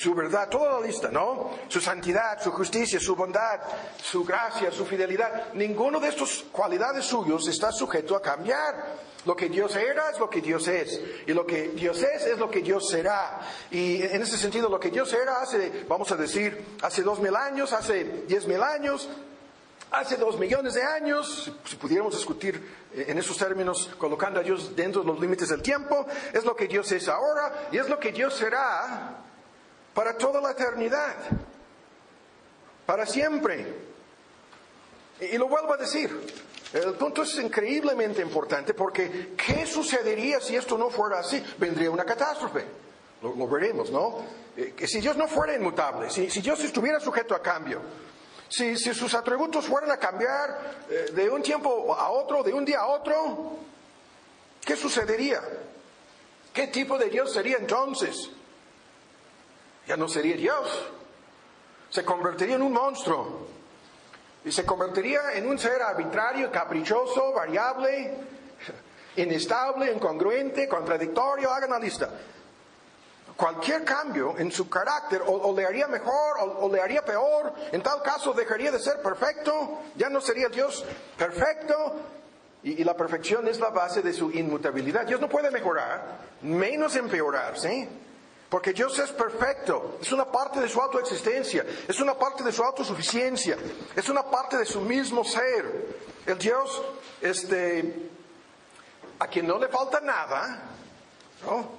su 0.01 0.15
verdad, 0.15 0.49
toda 0.49 0.81
la 0.81 0.87
lista, 0.87 1.11
¿no? 1.11 1.51
Su 1.69 1.79
santidad, 1.79 2.43
su 2.43 2.51
justicia, 2.53 2.99
su 2.99 3.15
bondad, 3.15 3.61
su 4.03 4.25
gracia, 4.25 4.73
su 4.73 4.87
fidelidad. 4.87 5.53
Ninguno 5.53 6.01
de 6.01 6.09
estos 6.09 6.47
cualidades 6.51 7.05
suyos 7.05 7.47
está 7.49 7.71
sujeto 7.71 8.17
a 8.17 8.23
cambiar. 8.23 8.97
Lo 9.27 9.37
que 9.37 9.51
Dios 9.51 9.77
era 9.77 10.09
es 10.09 10.19
lo 10.19 10.31
que 10.31 10.41
Dios 10.41 10.67
es. 10.69 10.99
Y 11.27 11.35
lo 11.35 11.45
que 11.45 11.69
Dios 11.69 12.03
es 12.03 12.25
es 12.25 12.39
lo 12.39 12.51
que 12.51 12.63
Dios 12.63 12.89
será. 12.89 13.41
Y 13.71 14.03
en 14.03 14.23
ese 14.23 14.39
sentido, 14.39 14.71
lo 14.71 14.81
que 14.81 14.89
Dios 14.89 15.13
era 15.13 15.43
hace, 15.43 15.85
vamos 15.87 16.11
a 16.11 16.17
decir, 16.17 16.79
hace 16.81 17.03
dos 17.03 17.21
mil 17.21 17.37
años, 17.37 17.75
hace 17.75 18.25
diez 18.27 18.47
mil 18.47 18.63
años, 18.63 19.07
hace 19.91 20.17
dos 20.17 20.39
millones 20.39 20.73
de 20.73 20.83
años, 20.83 21.53
si 21.67 21.77
pudiéramos 21.77 22.17
discutir 22.17 22.59
en 22.95 23.19
esos 23.19 23.37
términos, 23.37 23.91
colocando 23.99 24.41
a 24.41 24.43
Dios 24.43 24.75
dentro 24.75 25.03
de 25.03 25.09
los 25.09 25.21
límites 25.21 25.51
del 25.51 25.61
tiempo, 25.61 26.07
es 26.33 26.43
lo 26.47 26.57
que 26.57 26.67
Dios 26.69 26.91
es 26.91 27.07
ahora 27.07 27.69
y 27.71 27.77
es 27.77 27.87
lo 27.87 28.01
que 28.01 28.13
Dios 28.13 28.33
será 28.33 29.27
para 29.95 30.17
toda 30.17 30.41
la 30.41 30.53
eternidad, 30.53 31.17
para 32.87 33.07
siempre. 33.07 33.91
Y, 35.21 35.37
lo 35.37 35.49
vuelvo 35.49 35.75
a 35.75 35.77
decir, 35.77 36.11
el 36.73 36.95
punto 36.95 37.23
es 37.23 37.35
increíblemente 37.37 38.23
importante 38.23 38.75
porque 38.75 39.35
¿qué 39.37 39.67
sucedería 39.67 40.41
si 40.41 40.57
esto 40.57 40.79
no 40.79 40.91
fuera 40.91 41.19
así? 41.19 41.43
Vendría 41.59 41.91
una 41.91 42.05
catástrofe. 42.05 42.65
Lo, 43.23 43.47
veremos, 43.49 43.91
¿no? 43.91 44.25
Eh, 44.57 44.75
si 44.87 45.01
Dios 45.01 45.17
no 45.17 45.29
fuera 45.29 45.55
inmutable, 45.55 46.09
si, 46.09 46.31
si 46.31 46.41
Dios 46.41 46.59
estuviera 46.65 46.99
sujeto 46.99 47.35
a 47.35 47.43
cambio, 47.43 47.83
si, 48.51 48.77
sus 48.77 49.15
atributos 49.15 49.67
fueran 49.67 49.91
a 49.93 49.97
cambiar 49.97 50.87
eh, 50.91 51.13
de 51.13 51.31
un 51.31 51.43
tiempo 51.43 51.95
a 51.95 52.11
otro, 52.11 52.43
de 52.43 52.53
un 52.53 52.65
día 52.65 52.81
a 52.81 52.87
otro, 52.89 53.59
¿qué 54.65 54.75
sucedería? 54.75 55.41
¿Qué 56.53 56.67
tipo 56.67 56.99
de 56.99 57.09
Dios 57.09 57.33
sería 57.33 57.59
entonces? 57.59 58.31
Ya 59.91 59.97
no 59.97 60.07
sería 60.07 60.37
Dios. 60.37 60.89
Se 61.89 62.05
convertiría 62.05 62.55
en 62.55 62.63
un 62.63 62.73
monstruo. 62.73 63.49
Y 64.45 64.53
se 64.53 64.65
convertiría 64.65 65.33
en 65.35 65.49
un 65.49 65.59
ser 65.59 65.83
arbitrario, 65.83 66.49
caprichoso, 66.53 67.33
variable, 67.33 68.15
inestable, 69.17 69.91
incongruente, 69.91 70.69
contradictorio. 70.69 71.51
Hagan 71.51 71.71
la 71.71 71.81
lista 71.81 72.09
cualquier 73.37 73.83
cambio 73.83 74.37
en 74.39 74.53
su 74.53 74.69
carácter 74.69 75.23
o, 75.27 75.53
le 75.57 75.67
haría 75.67 75.89
mejor 75.89 76.37
o, 76.39 76.71
le 76.73 76.81
haría 76.81 77.05
peor, 77.05 77.53
en 77.73 77.83
tal 77.83 78.01
caso 78.03 78.33
dejaría 78.33 78.71
de 78.71 78.79
ser 78.79 79.03
perfecto, 79.03 79.81
ya 79.97 80.09
no 80.09 80.21
sería 80.21 80.49
Dios 80.51 80.85
perfecto. 81.19 81.97
Y, 82.63 82.85
la 82.85 82.95
perfección 82.95 83.49
es 83.49 83.59
la 83.59 83.71
base 83.71 84.03
de 84.03 84.13
su 84.13 84.31
inmutabilidad. 84.31 85.05
Dios 85.05 85.21
no 85.21 85.29
puede 85.29 85.51
mejorar, 85.51 86.19
menos 86.43 86.95
empeorar, 86.95 87.59
¿sí? 87.59 87.89
Porque 88.51 88.73
Dios 88.73 88.99
es 88.99 89.13
perfecto, 89.13 89.99
es 90.03 90.11
una 90.11 90.25
parte 90.25 90.61
de 90.61 90.69
su 90.69 90.81
autoexistencia, 90.81 91.65
es 91.87 92.01
una 92.01 92.15
parte 92.15 92.43
de 92.43 92.51
su 92.51 92.65
autosuficiencia, 92.65 93.57
es 93.95 94.09
una 94.09 94.25
parte 94.25 94.59
de 94.59 94.67
su 94.67 94.81
mismo 94.81 95.25
ser. 95.25 96.01
El 96.27 96.37
Dios, 96.37 96.83
este, 97.21 98.11
a 99.21 99.29
quien 99.29 99.47
no 99.47 99.57
le 99.57 99.69
falta 99.69 100.01
nada, 100.01 100.63
¿no? 101.47 101.71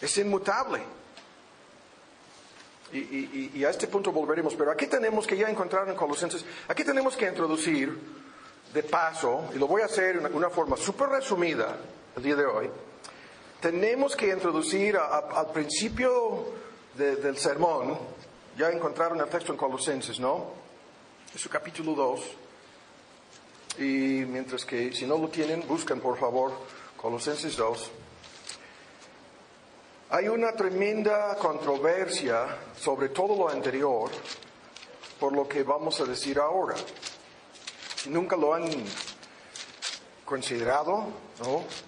Es 0.00 0.18
inmutable. 0.18 0.82
Y, 2.92 3.62
a 3.64 3.70
este 3.70 3.86
punto 3.86 4.10
volveremos, 4.10 4.54
pero 4.56 4.72
aquí 4.72 4.86
tenemos 4.86 5.26
que 5.26 5.36
ya 5.36 5.48
encontrar 5.48 5.88
en 5.88 5.94
Colosenses, 5.94 6.44
aquí 6.66 6.84
tenemos 6.84 7.16
que 7.16 7.28
introducir 7.28 7.96
de 8.72 8.82
paso, 8.82 9.50
y 9.54 9.58
lo 9.58 9.66
voy 9.66 9.82
a 9.82 9.84
hacer 9.84 10.22
de 10.22 10.34
una, 10.34 10.48
forma 10.48 10.76
súper 10.76 11.10
resumida 11.10 11.76
el 12.16 12.22
día 12.22 12.34
de 12.34 12.46
hoy, 12.46 12.70
tenemos 13.60 14.14
que 14.14 14.28
introducir 14.28 14.96
al 14.96 15.50
principio 15.52 16.46
del 16.94 17.36
sermón, 17.36 17.98
ya 18.56 18.70
encontraron 18.70 19.20
el 19.20 19.28
texto 19.28 19.52
en 19.52 19.58
Colosenses, 19.58 20.18
¿no? 20.20 20.46
Es 21.34 21.40
su 21.40 21.48
capítulo 21.48 21.94
2. 21.94 22.20
Y 23.78 24.24
mientras 24.26 24.64
que 24.64 24.92
si 24.92 25.06
no 25.06 25.18
lo 25.18 25.28
tienen, 25.28 25.66
buscan 25.66 26.00
por 26.00 26.18
favor 26.18 26.52
Colosenses 26.96 27.56
2. 27.56 27.90
Hay 30.10 30.28
una 30.28 30.52
tremenda 30.52 31.36
controversia 31.36 32.46
sobre 32.76 33.10
todo 33.10 33.36
lo 33.36 33.48
anterior 33.48 34.10
por 35.20 35.32
lo 35.32 35.46
que 35.46 35.62
vamos 35.62 36.00
a 36.00 36.04
decir 36.04 36.38
ahora. 36.38 36.74
Nunca 38.06 38.36
lo 38.36 38.54
han 38.54 38.70
considerado, 40.24 41.06
¿no? 41.42 41.87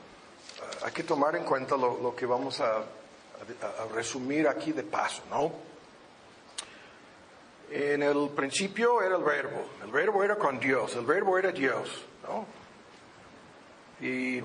Hay 0.83 0.93
que 0.93 1.03
tomar 1.03 1.37
en 1.37 1.45
cuenta 1.45 1.77
lo, 1.77 2.15
que 2.15 2.27
vamos 2.27 2.61
a, 2.61 2.85
resumir 3.95 4.47
aquí 4.47 4.73
de 4.73 4.83
paso, 4.83 5.23
¿no? 5.31 5.51
En 7.71 8.03
el 8.03 8.31
principio 8.31 9.01
era 9.01 9.17
el 9.17 9.23
verbo, 9.23 9.65
el 9.83 9.91
verbo 9.91 10.25
era 10.25 10.37
con 10.37 10.59
Dios, 10.59 10.95
el 10.97 11.07
verbo 11.07 11.39
era 11.39 11.53
Dios, 11.53 12.05
¿no? 12.25 12.45
Y 14.05 14.43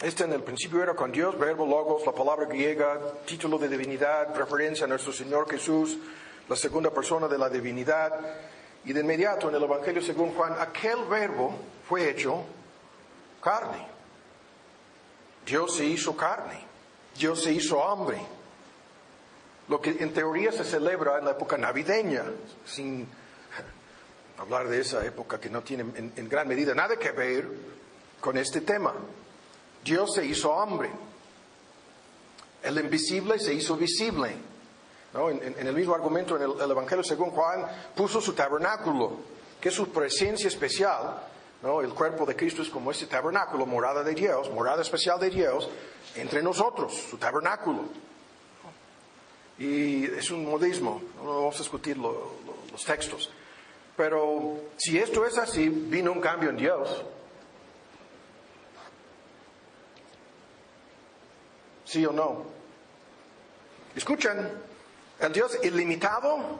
este 0.00 0.24
en 0.24 0.32
el 0.32 0.42
principio 0.42 0.82
era 0.82 0.94
con 0.94 1.12
Dios, 1.12 1.38
verbo 1.38 1.66
logos, 1.66 2.04
la 2.06 2.12
palabra 2.12 2.46
griega, 2.46 2.98
título 3.26 3.58
de 3.58 3.68
divinidad, 3.68 4.34
referencia 4.34 4.86
a 4.86 4.88
nuestro 4.88 5.12
Señor 5.12 5.48
Jesús, 5.50 5.98
la 6.48 6.56
segunda 6.56 6.90
persona 6.90 7.28
de 7.28 7.38
la 7.38 7.48
divinidad. 7.48 8.12
Y 8.84 8.92
de 8.92 9.00
inmediato 9.00 9.48
en 9.48 9.54
el 9.54 9.62
Evangelio 9.62 10.02
según 10.02 10.34
Juan, 10.34 10.56
aquel 10.58 11.04
verbo 11.08 11.54
fue 11.88 12.10
hecho 12.10 12.42
carne. 13.40 13.91
Dios 15.46 15.76
se 15.76 15.84
hizo 15.84 16.16
carne. 16.16 16.64
Dios 17.16 17.42
se 17.42 17.52
hizo 17.52 17.78
hombre. 17.78 18.18
Lo 19.68 19.80
que 19.80 19.90
en 19.90 20.12
teoría 20.12 20.52
se 20.52 20.64
celebra 20.64 21.18
en 21.18 21.24
la 21.24 21.32
época 21.32 21.56
navideña, 21.56 22.24
sin 22.66 23.08
hablar 24.38 24.68
de 24.68 24.80
esa 24.80 25.04
época 25.04 25.40
que 25.40 25.50
no 25.50 25.62
tiene 25.62 25.84
en 26.16 26.28
gran 26.28 26.48
medida 26.48 26.74
nada 26.74 26.96
que 26.96 27.12
ver 27.12 27.48
con 28.20 28.36
este 28.38 28.60
tema. 28.60 28.94
Dios 29.84 30.14
se 30.14 30.24
hizo 30.24 30.50
hombre. 30.50 30.90
El 32.62 32.78
invisible 32.78 33.38
se 33.38 33.52
hizo 33.52 33.76
visible. 33.76 34.34
En, 35.14 35.66
el 35.66 35.74
mismo 35.74 35.94
argumento 35.94 36.36
en 36.36 36.42
el, 36.42 36.70
Evangelio 36.70 37.04
según 37.04 37.30
Juan 37.30 37.66
puso 37.94 38.20
su 38.20 38.32
tabernáculo, 38.32 39.18
que 39.60 39.68
es 39.68 39.74
su 39.74 39.90
presencia 39.90 40.48
especial. 40.48 41.22
El 41.62 41.94
cuerpo 41.94 42.26
de 42.26 42.34
Cristo 42.34 42.62
es 42.62 42.68
como 42.68 42.90
ese 42.90 43.06
tabernáculo, 43.06 43.66
morada 43.66 44.02
de 44.02 44.14
Dios, 44.14 44.50
morada 44.50 44.82
especial 44.82 45.20
de 45.20 45.30
Dios, 45.30 45.70
entre 46.16 46.42
nosotros, 46.42 46.92
su 46.92 47.18
tabernáculo. 47.18 47.84
Y 49.58 50.06
es 50.06 50.28
un 50.32 50.44
modismo, 50.44 51.00
no 51.22 51.36
vamos 51.36 51.54
a 51.54 51.58
discutir 51.58 51.96
los 51.96 52.84
textos. 52.84 53.30
Pero 53.96 54.58
si 54.76 54.98
esto 54.98 55.24
es 55.24 55.38
así, 55.38 55.68
vino 55.68 56.10
un 56.10 56.20
cambio 56.20 56.50
en 56.50 56.56
Dios. 56.56 57.04
¿Sí 61.84 62.04
o 62.04 62.12
no? 62.12 62.44
Escuchan, 63.94 64.50
el 65.20 65.32
Dios 65.32 65.58
ilimitado 65.62 66.58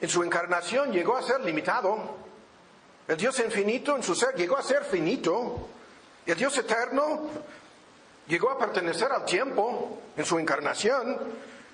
en 0.00 0.08
su 0.08 0.24
encarnación 0.24 0.90
llegó 0.90 1.16
a 1.16 1.22
ser 1.22 1.40
limitado. 1.42 2.29
El 3.10 3.16
Dios 3.16 3.40
infinito 3.40 3.96
en 3.96 4.04
su 4.04 4.14
ser 4.14 4.36
llegó 4.36 4.56
a 4.56 4.62
ser 4.62 4.84
finito. 4.84 5.66
El 6.24 6.36
Dios 6.38 6.56
eterno 6.58 7.22
llegó 8.28 8.50
a 8.50 8.56
pertenecer 8.56 9.10
al 9.10 9.24
tiempo 9.24 9.98
en 10.16 10.24
su 10.24 10.38
encarnación. 10.38 11.18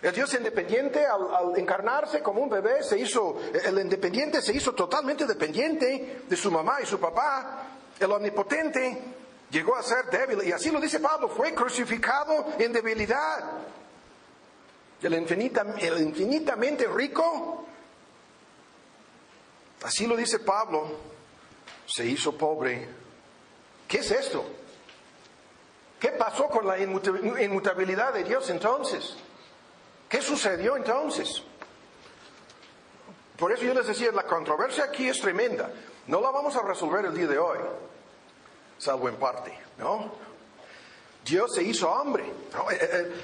El 0.01 0.15
Dios 0.15 0.33
independiente 0.33 1.05
al, 1.05 1.55
encarnarse 1.59 2.23
como 2.23 2.41
un 2.41 2.49
bebé 2.49 2.83
se 2.83 2.99
hizo, 2.99 3.39
el 3.53 3.79
independiente 3.81 4.41
se 4.41 4.55
hizo 4.55 4.75
totalmente 4.75 5.27
dependiente 5.27 6.23
de 6.27 6.37
su 6.39 6.51
mamá 6.51 6.81
y 6.81 6.87
su 6.87 6.99
papá. 6.99 7.65
El 8.01 8.11
omnipotente 8.13 8.99
llegó 9.51 9.77
a 9.77 9.83
ser 9.83 10.07
débil, 10.07 10.43
y 10.43 10.53
así 10.53 10.71
lo 10.71 10.81
dice 10.81 11.01
Pablo, 11.01 11.29
fue 11.29 11.53
crucificado 11.53 12.47
en 12.59 12.73
debilidad. 12.73 13.45
El, 15.03 15.13
el 15.13 16.01
infinitamente 16.01 16.87
rico, 16.87 17.67
así 19.83 20.07
lo 20.07 20.17
dice 20.17 20.39
Pablo, 20.39 21.16
se 21.87 22.05
hizo 22.05 22.37
pobre. 22.37 22.89
¿Qué 23.89 23.99
es 23.99 24.11
esto? 24.11 24.45
¿Qué 26.01 26.09
pasó 26.11 26.49
con 26.49 26.67
la 26.67 26.79
inmutabilidad 26.79 28.13
de 28.13 28.25
Dios 28.25 28.51
entonces? 28.51 29.17
¿Qué 30.09 30.21
sucedió 30.21 30.77
entonces? 30.77 31.43
Por 33.39 33.53
eso 33.53 33.63
yo 33.63 33.75
les 33.75 33.87
decía, 33.87 34.13
la 34.13 34.25
controversia 34.25 34.85
aquí 34.85 35.09
es 35.09 35.21
tremenda. 35.21 35.71
No 36.07 36.21
la 36.21 36.31
vamos 36.31 36.57
a 36.57 36.63
resolver 36.63 37.05
el 37.05 37.15
día 37.15 37.27
de 37.27 37.39
hoy 37.39 37.59
salvo 38.79 39.09
en 39.09 39.17
parte, 39.17 39.57
¿no? 39.79 40.27
Dios 41.25 41.55
se 41.55 41.63
hizo 41.63 41.91
hombre. 41.91 42.25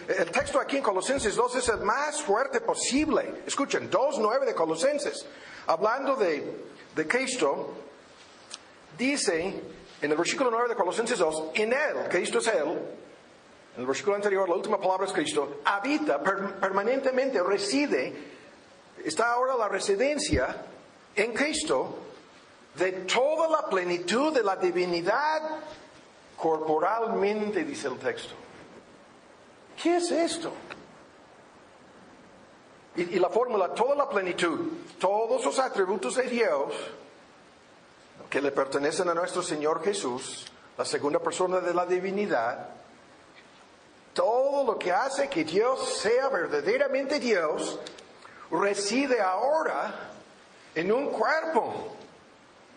El, 0.09 0.31
texto 0.31 0.59
aquí 0.59 0.79
en 0.79 0.83
Colosenses 0.83 1.37
2 1.37 1.57
es 1.57 1.69
el 1.69 1.81
más 1.81 2.21
fuerte 2.21 2.61
posible. 2.61 3.43
Escuchen, 3.47 3.89
2.9 3.89 4.45
de 4.45 4.55
Colosenses, 4.55 5.25
hablando 5.69 6.17
de, 6.17 6.65
de 6.97 7.07
Cristo, 7.07 7.75
dice 8.99 9.61
en 10.01 10.11
el 10.11 10.17
versículo 10.17 10.51
9 10.51 10.71
de 10.71 10.75
Colosenses 10.75 11.19
2, 11.19 11.45
en 11.55 11.73
Él, 11.73 12.09
Cristo 12.11 12.39
es 12.39 12.47
Él, 12.49 12.69
en 13.75 13.81
el 13.81 13.87
versículo 13.87 14.17
anterior, 14.17 14.49
la 14.49 14.55
última 14.57 14.81
palabra 14.81 15.07
es 15.07 15.13
Cristo, 15.13 15.61
habita 15.65 16.21
per- 16.23 16.57
permanentemente, 16.61 17.43
reside, 17.43 18.13
está 19.05 19.33
ahora 19.33 19.57
la 19.57 19.69
residencia 19.69 20.57
en 21.15 21.33
Cristo 21.33 21.99
de 22.75 22.93
toda 22.93 23.49
la 23.49 23.69
plenitud 23.69 24.33
de 24.33 24.43
la 24.43 24.57
divinidad 24.57 25.43
corporalmente, 26.37 27.65
dice 27.65 27.89
el 27.89 27.99
texto. 27.99 28.35
¿Qué 29.81 29.97
es 29.97 30.11
esto? 30.11 30.53
Y, 32.97 33.03
y 33.17 33.19
la 33.19 33.31
fórmula, 33.31 33.73
toda 33.73 33.95
la 33.95 34.09
plenitud, 34.09 34.71
todos 34.99 35.45
los 35.45 35.59
atributos 35.59 36.17
de 36.17 36.25
Dios 36.25 36.73
que 38.33 38.41
le 38.41 38.51
pertenecen 38.51 39.11
a 39.11 39.15
nuestro 39.15 39.43
Señor 39.43 39.85
Jesús, 39.85 40.47
la 40.79 40.87
segunda 40.87 41.19
persona 41.19 41.61
de 41.61 41.75
la 41.75 41.85
divinidad, 41.85 42.67
todo 44.15 44.65
lo 44.65 44.79
que 44.79 44.91
hace 44.91 45.29
que 45.29 45.45
Dios 45.45 45.99
sea 45.99 46.31
verdaderamente 46.31 47.21
Dios, 47.21 47.79
reside 48.51 49.21
ahora 49.21 50.13
en 50.75 50.91
un 50.91 51.11
cuerpo. 51.11 51.95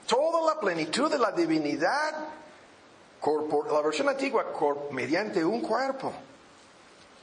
Toda 0.06 0.54
la 0.54 0.60
plenitud 0.60 1.10
de 1.10 1.20
la 1.20 1.32
divinidad, 1.32 2.28
la 3.72 3.82
versión 3.82 4.10
antigua, 4.10 4.48
mediante 4.92 5.46
un 5.46 5.62
cuerpo, 5.62 6.12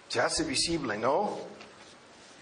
se 0.09 0.23
hace 0.23 0.45
visible, 0.45 0.97
¿no? 0.97 1.37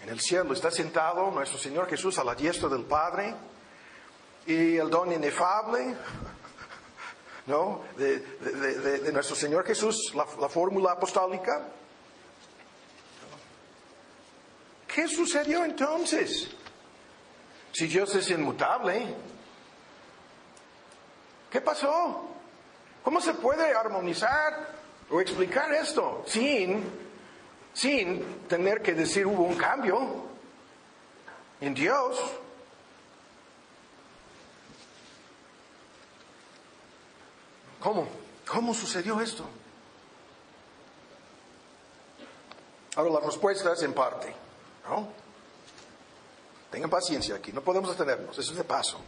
En 0.01 0.07
el 0.07 0.21
cielo 0.21 0.53
está 0.53 0.71
sentado 0.71 1.29
nuestro 1.31 1.59
Señor 1.59 1.89
Jesús 1.89 2.17
a 2.17 2.23
la 2.23 2.33
diestra 2.33 2.69
del 2.69 2.83
Padre 2.83 3.50
y 4.45 4.77
el 4.77 4.89
don 4.89 5.11
inefable, 5.11 5.95
¿no? 7.47 7.83
De, 7.97 9.11
nuestro 9.11 9.35
Señor 9.35 9.65
Jesús, 9.65 10.13
la, 10.15 10.25
la 10.39 10.49
fórmula 10.49 10.93
apostólica. 10.93 11.67
¿Qué 14.87 15.07
sucedió 15.07 15.63
entonces? 15.63 16.49
Si 17.71 17.87
Dios 17.87 18.13
es 18.15 18.29
inmutable, 18.29 19.15
¿qué 21.49 21.61
pasó? 21.61 22.27
¿Cómo 23.03 23.21
se 23.21 23.33
puede 23.35 23.73
armonizar 23.73 24.67
o 25.09 25.21
explicar 25.21 25.73
esto 25.73 26.23
sin, 26.27 26.83
sin 27.73 28.47
tener 28.47 28.81
que 28.81 28.93
decir 28.93 29.25
hubo 29.25 29.43
un 29.43 29.55
cambio 29.55 30.25
en 31.61 31.73
Dios? 31.73 32.19
¿Cómo? 37.81 38.07
¿Cómo 38.47 38.73
sucedió 38.73 39.19
esto? 39.19 39.43
Ahora, 42.95 43.13
la 43.13 43.19
respuesta 43.21 43.73
es 43.73 43.81
en 43.83 43.93
parte, 43.93 44.33
¿no? 44.87 45.07
Tengan 46.69 46.89
paciencia 46.89 47.35
aquí, 47.35 47.51
no 47.51 47.61
podemos 47.61 47.97
detenernos, 47.97 48.37
eso 48.37 48.51
es 48.51 48.57
de 48.57 48.63
paso. 48.63 49.01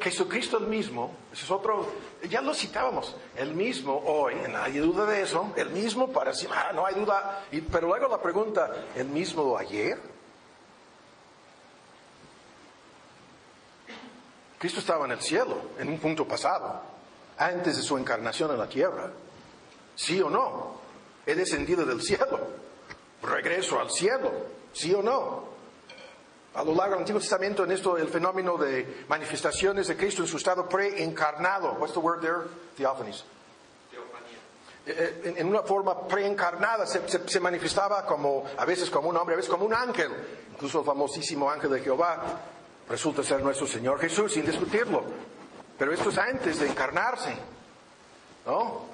Jesucristo 0.00 0.58
el 0.58 0.68
mismo, 0.68 1.14
ese 1.32 1.44
es 1.44 1.50
otro, 1.50 1.86
ya 2.28 2.40
lo 2.40 2.54
citábamos, 2.54 3.16
el 3.36 3.54
mismo 3.54 4.00
hoy, 4.06 4.34
hay 4.34 4.78
duda 4.78 5.04
de 5.04 5.22
eso, 5.22 5.52
el 5.56 5.70
mismo 5.70 6.12
para 6.12 6.32
sí, 6.32 6.46
ah, 6.50 6.70
no 6.72 6.86
hay 6.86 6.94
duda, 6.94 7.44
pero 7.70 7.88
luego 7.88 8.08
la 8.08 8.22
pregunta, 8.22 8.70
¿el 8.94 9.08
mismo 9.08 9.58
ayer? 9.58 10.11
Cristo 14.62 14.78
estaba 14.78 15.06
en 15.06 15.10
el 15.10 15.20
cielo, 15.20 15.56
en 15.76 15.88
un 15.88 15.98
punto 15.98 16.24
pasado, 16.24 16.80
antes 17.36 17.76
de 17.76 17.82
su 17.82 17.98
encarnación 17.98 18.52
en 18.52 18.58
la 18.58 18.68
tierra. 18.68 19.10
¿Sí 19.96 20.22
o 20.22 20.30
no? 20.30 20.74
He 21.26 21.34
descendido 21.34 21.84
del 21.84 22.00
cielo, 22.00 22.38
regreso 23.24 23.80
al 23.80 23.90
cielo, 23.90 24.30
¿sí 24.72 24.94
o 24.94 25.02
no? 25.02 25.50
A 26.54 26.62
lo 26.62 26.76
largo 26.76 26.92
del 26.92 27.00
Antiguo 27.00 27.20
Testamento, 27.20 27.64
en 27.64 27.72
esto, 27.72 27.96
el 27.96 28.06
fenómeno 28.06 28.56
de 28.56 29.04
manifestaciones 29.08 29.88
de 29.88 29.96
Cristo 29.96 30.22
en 30.22 30.28
su 30.28 30.36
estado 30.36 30.68
preencarnado. 30.68 31.72
What's 31.80 31.94
the 31.94 31.98
word 31.98 32.20
there? 32.20 32.42
Theophanies. 32.76 33.24
Eh, 34.86 35.22
En, 35.24 35.38
en 35.38 35.48
una 35.48 35.62
forma 35.62 36.06
preencarnada 36.06 36.86
se, 36.86 37.08
se- 37.08 37.28
se 37.28 37.40
manifestaba 37.40 38.06
como, 38.06 38.44
a 38.56 38.64
veces 38.64 38.90
como 38.90 39.08
un 39.08 39.16
hombre, 39.16 39.34
a 39.34 39.36
veces 39.38 39.50
como 39.50 39.64
un 39.64 39.74
ángel. 39.74 40.10
Incluso 40.52 40.78
el 40.80 40.86
famosísimo 40.86 41.50
ángel 41.50 41.70
de 41.70 41.80
Jehová 41.80 42.22
resulta 42.88 43.22
ser 43.22 43.42
nuestro 43.42 43.66
Señor 43.66 43.98
Jesús, 43.98 44.32
sin 44.32 44.44
discutirlo. 44.44 45.04
Pero 45.78 45.92
esto 45.92 46.10
es 46.10 46.18
antes 46.18 46.60
de 46.60 46.68
encarnarse. 46.68 47.34
¿No? 48.46 48.86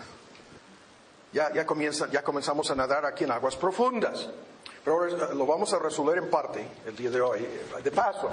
Ya, 1.32 1.52
ya, 1.52 1.66
comienza, 1.66 2.08
ya 2.10 2.22
comenzamos 2.22 2.70
a 2.70 2.74
nadar 2.74 3.04
aquí 3.04 3.24
en 3.24 3.30
aguas 3.30 3.56
profundas. 3.56 4.28
Pero 4.84 5.06
eh, 5.06 5.34
lo 5.34 5.46
vamos 5.46 5.72
a 5.72 5.78
resolver 5.78 6.18
en 6.18 6.30
parte 6.30 6.66
el 6.86 6.96
día 6.96 7.10
de 7.10 7.20
hoy, 7.20 7.40
eh, 7.40 7.82
de 7.82 7.90
paso, 7.90 8.30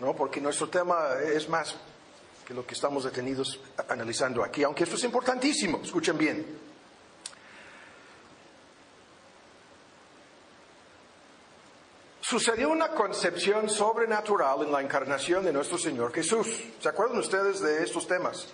¿no? 0.00 0.14
porque 0.14 0.40
nuestro 0.40 0.68
tema 0.68 1.10
es 1.22 1.48
más 1.48 1.76
que 2.44 2.52
lo 2.52 2.66
que 2.66 2.74
estamos 2.74 3.04
detenidos 3.04 3.60
analizando 3.88 4.42
aquí, 4.42 4.62
aunque 4.64 4.84
esto 4.84 4.96
es 4.96 5.04
importantísimo, 5.04 5.80
escuchen 5.82 6.18
bien. 6.18 6.73
Sucedió 12.26 12.70
una 12.70 12.88
concepción 12.88 13.68
sobrenatural 13.68 14.62
en 14.62 14.72
la 14.72 14.80
encarnación 14.80 15.44
de 15.44 15.52
nuestro 15.52 15.76
Señor 15.76 16.10
Jesús. 16.10 16.58
¿Se 16.80 16.88
acuerdan 16.88 17.18
ustedes 17.18 17.60
de 17.60 17.82
estos 17.82 18.06
temas? 18.06 18.48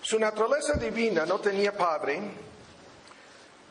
Su 0.00 0.18
naturaleza 0.18 0.72
divina 0.78 1.26
no 1.26 1.40
tenía 1.40 1.76
padre, 1.76 2.22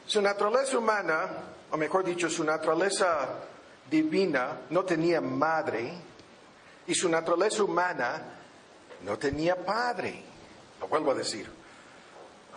su 0.05 0.21
naturaleza 0.21 0.77
humana, 0.77 1.27
o 1.71 1.77
mejor 1.77 2.03
dicho, 2.03 2.29
su 2.29 2.43
naturaleza 2.43 3.29
divina 3.89 4.59
no 4.69 4.85
tenía 4.85 5.19
madre, 5.21 5.93
y 6.85 6.93
su 6.93 7.09
naturaleza 7.09 7.63
humana 7.63 8.21
no 9.03 9.17
tenía 9.17 9.55
padre. 9.55 10.23
Lo 10.79 10.87
vuelvo 10.87 11.09
a 11.09 11.15
decir. 11.15 11.49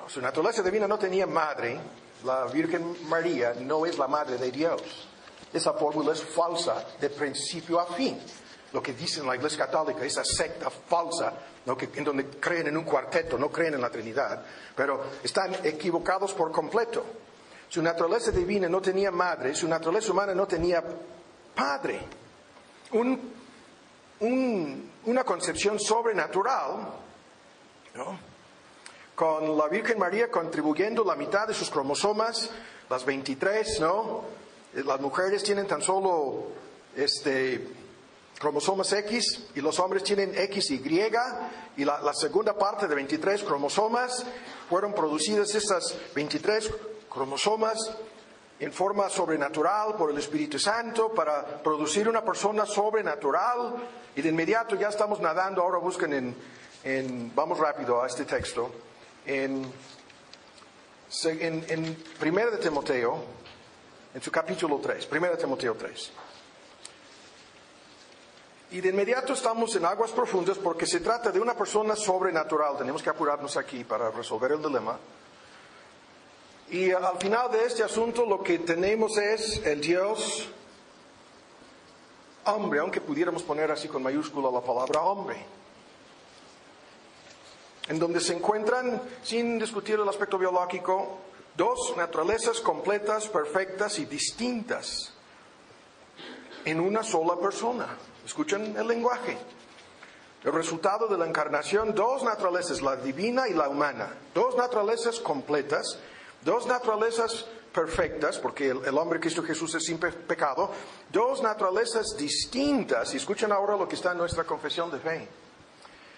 Su 0.09 0.21
naturaleza 0.21 0.63
divina 0.63 0.87
no 0.87 0.99
tenía 0.99 1.27
madre, 1.27 1.81
la 2.25 2.45
Virgen 2.45 2.95
María 3.09 3.55
no 3.59 3.87
es 3.87 3.97
la 3.97 4.07
madre 4.07 4.37
de 4.37 4.51
Dios. 4.51 5.09
Esa 5.55 5.73
fórmula 5.73 6.13
es 6.13 6.23
falsa 6.23 6.85
de 7.01 7.09
principio 7.09 7.81
a 7.81 7.87
fin. 7.87 8.21
Lo 8.73 8.83
que 8.83 8.93
dice 8.93 9.21
en 9.21 9.27
la 9.27 9.37
Iglesia 9.37 9.67
Católica, 9.67 10.05
esa 10.05 10.25
secta 10.25 10.69
falsa, 10.69 11.33
¿no? 11.65 11.77
que, 11.77 11.89
en 11.95 12.03
donde 12.05 12.27
creen 12.29 12.67
en 12.67 12.77
un 12.77 12.85
cuarteto, 12.85 13.39
no 13.39 13.49
creen 13.51 13.75
en 13.75 13.81
la 13.81 13.89
Trinidad, 13.89 14.45
pero 14.75 15.05
están 15.23 15.55
equivocados 15.65 16.35
por 16.35 16.51
completo. 16.51 17.05
Su 17.69 17.81
naturaleza 17.83 18.33
divina 18.33 18.69
no 18.69 18.81
tenía 18.83 19.11
madre, 19.13 19.55
su 19.55 19.69
naturaleza 19.69 20.11
humana 20.13 20.35
no 20.35 20.47
tenía 20.47 20.83
padre. 21.55 22.01
Un- 22.93 23.33
un- 24.21 24.91
una 25.07 25.23
concepción 25.25 25.79
sobrenatural, 25.79 26.89
¿no? 27.95 28.19
con 29.15 29.57
la 29.57 29.69
Virgen 29.69 29.99
María 30.01 30.29
contribuyendo 30.29 31.05
la 31.05 31.15
mitad 31.15 31.47
de 31.47 31.55
sus 31.55 31.71
cromosomas, 31.71 32.51
las 32.91 33.05
23, 33.05 33.79
¿no? 33.79 34.23
Las 34.75 35.01
mujeres 35.01 35.43
tienen 35.43 35.67
tan 35.67 35.83
solo 35.83 36.49
este, 36.97 37.67
cromosomas 38.39 38.93
X 38.93 39.47
y 39.55 39.61
los 39.61 39.79
hombres 39.79 40.03
tienen 40.03 40.35
XY 40.35 41.11
y 41.77 41.85
la, 41.85 42.01
la 42.01 42.13
segunda 42.13 42.57
parte 42.59 42.89
de 42.89 42.95
23 42.95 43.45
cromosomas 43.45 44.25
fueron 44.69 44.93
producidas 44.93 45.55
estas 45.55 45.95
23 46.15 46.71
cromosomas 47.09 47.79
en 48.61 48.73
forma 48.73 49.09
sobrenatural 49.09 49.97
por 49.97 50.11
el 50.11 50.19
Espíritu 50.19 50.59
Santo 50.59 51.13
para 51.13 51.63
producir 51.63 52.09
una 52.09 52.25
persona 52.25 52.67
sobrenatural. 52.67 53.75
Y 54.17 54.23
de 54.23 54.29
inmediato 54.29 54.77
ya 54.77 54.89
estamos 54.89 55.21
nadando, 55.21 55.63
ahora 55.63 55.79
busquen 55.79 56.35
en, 56.85 57.33
vamos 57.35 57.59
rápido 57.59 58.03
a 58.03 58.07
este 58.07 58.25
texto, 58.25 58.71
en, 59.27 59.71
en, 61.25 61.65
en 61.69 61.97
1 62.23 62.51
de 62.51 62.59
Timoteo, 62.59 63.25
en 64.15 64.23
su 64.23 64.31
capítulo 64.31 64.79
3, 64.79 65.09
1 65.11 65.29
de 65.29 65.37
Timoteo 65.37 65.75
3. 65.75 66.13
Y 68.71 68.81
de 68.81 68.89
inmediato 68.89 69.33
estamos 69.33 69.75
en 69.77 69.85
aguas 69.85 70.13
profundas 70.13 70.59
porque 70.59 70.87
se 70.87 71.01
trata 71.01 71.31
de 71.31 71.41
una 71.41 71.55
persona 71.55 71.95
sobrenatural. 71.95 72.79
Tenemos 72.79 73.03
que 73.03 73.11
apurarnos 73.11 73.57
aquí 73.57 73.85
para 73.85 74.11
resolver 74.11 74.53
el 74.53 74.63
dilema. 74.63 74.99
Y 76.71 76.91
al 76.91 77.19
final 77.19 77.51
de 77.53 77.67
este 77.67 77.83
asunto 77.83 78.25
lo 78.25 78.43
que 78.43 78.61
tenemos 78.61 79.17
es 79.19 79.65
el 79.65 79.81
Dios 79.81 80.49
hombre, 82.47 82.81
aunque 82.81 83.01
pudiéramos 83.01 83.43
poner 83.43 83.71
así 83.71 83.89
con 83.89 84.03
mayúscula 84.03 84.51
la 84.51 84.61
palabra 84.61 85.03
hombre. 85.03 85.37
En 87.89 87.99
donde 87.99 88.21
se 88.21 88.35
encuentran, 88.35 89.03
sin 89.23 89.59
discutir 89.59 90.01
el 90.01 90.09
aspecto 90.09 90.39
biológico, 90.39 91.19
dos 91.57 91.95
naturalezas 91.97 92.61
completas, 92.61 93.29
perfectas 93.29 93.99
y 93.99 94.07
distintas 94.07 95.13
en 96.65 96.81
una 96.81 97.03
sola 97.03 97.37
persona. 97.37 97.87
Escuchen 98.25 98.77
el 98.77 98.87
lenguaje. 98.87 99.37
El 100.43 100.53
resultado 100.53 101.09
de 101.09 101.17
la 101.17 101.27
encarnación, 101.27 101.95
dos 101.95 102.23
naturalezas, 102.23 102.83
la 102.83 102.97
divina 102.97 103.49
y 103.49 103.55
la 103.55 103.69
humana, 103.69 104.13
dos 104.35 104.57
naturalezas 104.57 105.19
completas, 105.21 105.99
dos 106.43 106.67
naturalezas 106.67 107.47
perfectas, 107.73 108.39
porque 108.39 108.69
el, 108.69 108.99
hombre 108.99 109.21
Cristo 109.21 109.43
Jesús 109.43 109.75
es 109.75 109.85
sin 109.85 109.99
pecado, 109.99 110.71
dos 111.11 111.43
naturalezas 111.43 112.15
distintas, 112.19 113.15
y 113.15 113.17
escuchen 113.17 113.53
ahora 113.53 113.77
lo 113.77 113.89
que 113.89 113.97
está 113.97 114.13
en 114.13 114.19
nuestra 114.19 114.45
confesión 114.45 114.91
de 114.91 114.99
fe. 114.99 115.29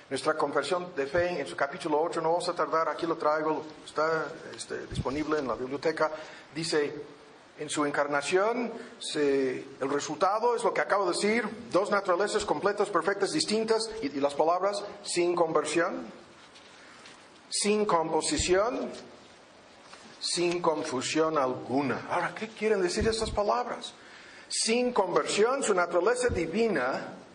Nuestra 0.08 0.34
confesión 0.34 0.94
de 0.94 1.04
fe 1.08 1.40
en 1.40 1.46
su 1.48 1.56
capítulo 1.56 2.00
8, 2.00 2.20
no 2.20 2.30
vamos 2.30 2.48
a 2.48 2.54
tardar, 2.54 2.88
aquí 2.88 3.06
lo 3.06 3.16
traigo, 3.16 3.64
está 3.84 4.26
este, 4.54 4.86
disponible 4.86 5.40
en 5.40 5.48
la 5.48 5.56
biblioteca, 5.56 6.12
dice, 6.54 6.94
en 7.58 7.68
su 7.68 7.84
encarnación, 7.84 8.72
el 9.14 9.90
resultado 9.90 10.54
es 10.54 10.62
lo 10.62 10.72
que 10.72 10.80
acabo 10.80 11.06
de 11.06 11.12
decir, 11.12 11.48
dos 11.72 11.90
naturalezas 11.90 12.44
completas, 12.44 12.88
perfectas, 12.88 13.32
distintas, 13.32 13.90
y, 14.00 14.20
las 14.20 14.34
palabras 14.34 14.84
sin 15.02 15.34
conversión, 15.34 16.06
sin 17.48 17.84
composición, 17.84 18.92
sin 20.20 20.62
confusión 20.62 21.36
alguna. 21.36 22.06
Ahora, 22.08 22.32
¿qué 22.32 22.46
quieren 22.46 22.80
decir 22.80 23.08
estas 23.08 23.32
palabras? 23.32 23.92
Sin 24.46 24.92
conversión, 24.92 25.64
su 25.64 25.74
naturaleza 25.74 26.28
divina 26.28 27.25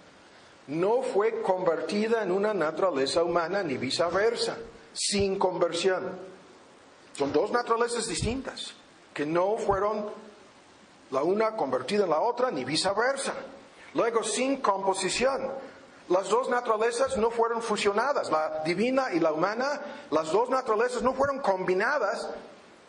no 0.71 1.01
fue 1.01 1.41
convertida 1.41 2.23
en 2.23 2.31
una 2.31 2.53
naturaleza 2.53 3.23
humana 3.23 3.61
ni 3.61 3.77
viceversa. 3.77 4.57
Sin 4.93 5.37
conversión. 5.37 6.17
Son 7.13 7.31
dos 7.31 7.51
naturalezas 7.51 8.07
distintas 8.07 8.73
que 9.13 9.25
no 9.25 9.57
fueron 9.57 10.09
la 11.11 11.23
una 11.23 11.55
convertida 11.57 12.05
en 12.05 12.09
la 12.09 12.21
otra, 12.21 12.51
ni 12.51 12.63
viceversa. 12.63 13.33
Luego, 13.93 14.23
sin 14.23 14.57
composición. 14.61 15.51
Las 16.07 16.29
dos 16.29 16.49
naturalezas 16.49 17.17
no 17.17 17.31
fueron 17.31 17.61
fusionadas, 17.61 18.29
la 18.31 18.63
divina 18.65 19.13
y 19.13 19.19
la 19.19 19.31
humana, 19.31 19.81
las 20.09 20.31
dos 20.31 20.49
naturalezas 20.49 21.01
no 21.01 21.13
fueron 21.13 21.39
combinadas 21.39 22.29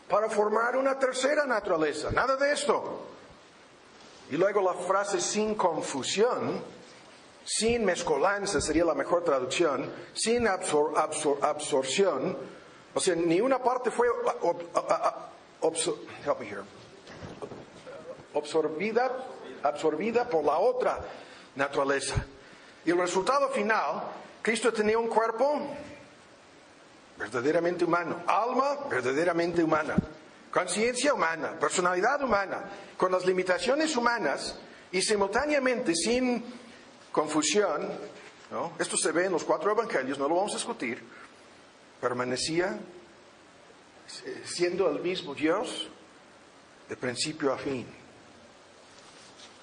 para 0.08 0.28
formar 0.28 0.76
una 0.76 0.98
tercera 0.98 1.44
naturaleza. 1.46 2.10
Nada 2.10 2.36
de 2.36 2.52
esto. 2.52 3.06
Y 4.30 4.36
luego 4.36 4.60
la 4.60 4.74
frase 4.74 5.20
sin 5.20 5.54
confusión, 5.54 6.62
sin 7.44 7.84
mezcolanza 7.84 8.60
sería 8.60 8.84
la 8.84 8.94
mejor 8.94 9.24
traducción, 9.24 9.90
sin 10.14 10.46
absorción, 10.46 12.36
o 12.94 13.00
sea, 13.00 13.14
ni 13.14 13.40
una 13.40 13.62
parte 13.62 13.90
fue 13.90 14.06
absorbida, 18.34 19.10
absorbida 19.62 20.28
por 20.28 20.44
la 20.44 20.58
otra 20.58 20.98
naturaleza. 21.56 22.24
Y 22.84 22.90
el 22.90 22.98
resultado 22.98 23.48
final, 23.48 24.02
Cristo 24.42 24.72
tenía 24.72 24.98
un 24.98 25.08
cuerpo 25.08 25.60
verdaderamente 27.16 27.84
humano, 27.84 28.22
alma 28.26 28.78
verdaderamente 28.88 29.62
humana, 29.62 29.96
conciencia 30.50 31.14
humana, 31.14 31.58
personalidad 31.58 32.22
humana, 32.22 32.64
con 32.96 33.12
las 33.12 33.24
limitaciones 33.24 33.96
humanas 33.96 34.58
y 34.90 35.00
simultáneamente 35.00 35.94
sin 35.94 36.44
confusión, 37.12 37.88
esto 38.78 38.96
se 38.96 39.12
ve 39.12 39.26
en 39.26 39.32
los 39.32 39.44
cuatro 39.44 39.70
evangelios, 39.70 40.18
no 40.18 40.28
lo 40.28 40.36
vamos 40.36 40.52
a 40.52 40.56
discutir, 40.56 41.02
permanecía 42.00 42.78
siendo 44.44 44.90
el 44.90 45.00
mismo 45.00 45.34
Dios 45.34 45.88
de 46.88 46.96
principio 46.96 47.52
a 47.52 47.58
fin. 47.58 47.86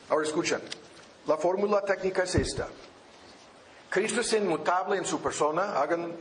Ahora 0.10 0.26
escuchen, 0.26 0.62
la 1.28 1.38
fórmula 1.38 1.82
técnica 1.82 2.24
es 2.24 2.36
esta. 2.36 2.68
Cristo 3.90 4.22
es 4.22 4.34
inmutable 4.34 4.98
en 4.98 5.06
su 5.06 5.22
persona, 5.22 5.80
hagan 5.80 6.14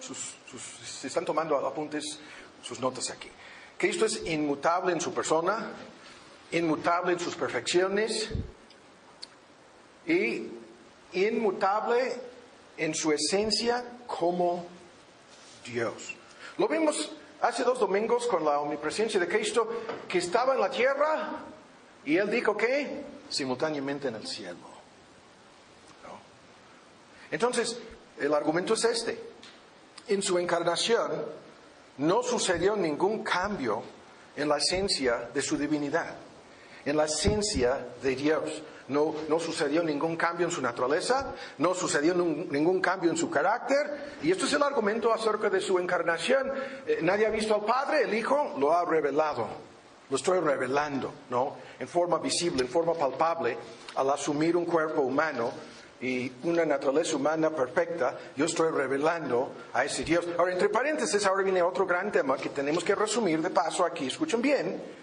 sus, 0.00 0.34
si 0.84 1.06
están 1.06 1.24
tomando 1.24 1.56
apuntes, 1.66 2.18
sus 2.62 2.80
notas 2.80 3.10
aquí. 3.10 3.28
Cristo 3.78 4.06
es 4.06 4.24
inmutable 4.26 4.92
en 4.92 5.00
su 5.00 5.12
persona, 5.12 5.72
inmutable 6.50 7.12
en 7.12 7.20
sus 7.20 7.34
perfecciones 7.34 8.30
y 10.06 10.48
inmutable 11.12 12.14
en 12.76 12.94
su 12.94 13.12
esencia 13.12 13.84
como 14.06 14.66
Dios. 15.64 16.16
Lo 16.58 16.68
vimos 16.68 17.12
hace 17.40 17.64
dos 17.64 17.78
domingos 17.78 18.26
con 18.26 18.44
la 18.44 18.60
omnipresencia 18.60 19.18
de 19.18 19.28
Cristo 19.28 19.68
que 20.08 20.18
estaba 20.18 20.54
en 20.54 20.60
la 20.60 20.70
tierra 20.70 21.30
y 22.04 22.16
él 22.16 22.30
dijo 22.30 22.56
que 22.56 23.04
simultáneamente 23.28 24.08
en 24.08 24.16
el 24.16 24.26
cielo. 24.26 24.72
Entonces, 27.30 27.78
el 28.20 28.34
argumento 28.34 28.74
es 28.74 28.84
este. 28.84 29.18
En 30.08 30.22
su 30.22 30.38
encarnación 30.38 31.10
no 31.98 32.22
sucedió 32.22 32.76
ningún 32.76 33.22
cambio 33.24 33.82
en 34.36 34.48
la 34.48 34.58
esencia 34.58 35.30
de 35.32 35.40
su 35.40 35.56
divinidad, 35.56 36.14
en 36.84 36.96
la 36.96 37.04
esencia 37.04 37.86
de 38.02 38.16
Dios. 38.16 38.62
No, 38.88 39.14
no, 39.28 39.38
sucedió 39.38 39.82
ningún 39.82 40.16
cambio 40.16 40.46
en 40.46 40.52
su 40.52 40.60
naturaleza, 40.60 41.32
no 41.58 41.72
sucedió 41.72 42.14
ningún 42.14 42.80
cambio 42.80 43.10
en 43.10 43.16
su 43.16 43.30
carácter, 43.30 44.18
y 44.22 44.30
esto 44.30 44.44
es 44.44 44.52
el 44.52 44.62
argumento 44.62 45.12
acerca 45.12 45.48
de 45.48 45.60
su 45.60 45.78
encarnación. 45.78 46.50
Eh, 46.86 46.98
nadie 47.00 47.26
ha 47.26 47.30
visto 47.30 47.54
al 47.54 47.64
Padre, 47.64 48.02
el 48.02 48.12
Hijo 48.12 48.54
lo 48.58 48.72
ha 48.76 48.84
revelado, 48.84 49.46
lo 50.10 50.16
estoy 50.16 50.40
revelando, 50.40 51.12
¿no? 51.30 51.56
En 51.78 51.88
forma 51.88 52.18
visible, 52.18 52.62
en 52.62 52.68
forma 52.68 52.92
palpable, 52.92 53.56
al 53.94 54.10
asumir 54.10 54.56
un 54.56 54.66
cuerpo 54.66 55.02
humano 55.02 55.52
y 56.00 56.30
una 56.42 56.66
naturaleza 56.66 57.16
humana 57.16 57.50
perfecta, 57.50 58.18
yo 58.36 58.44
estoy 58.44 58.72
revelando 58.72 59.52
a 59.72 59.84
ese 59.84 60.02
Dios. 60.02 60.26
Ahora, 60.36 60.52
entre 60.52 60.68
paréntesis, 60.68 61.24
ahora 61.24 61.44
viene 61.44 61.62
otro 61.62 61.86
gran 61.86 62.10
tema 62.10 62.36
que 62.36 62.48
tenemos 62.48 62.82
que 62.82 62.96
resumir 62.96 63.40
de 63.40 63.50
paso 63.50 63.84
aquí. 63.84 64.08
Escuchen 64.08 64.42
bien. 64.42 65.01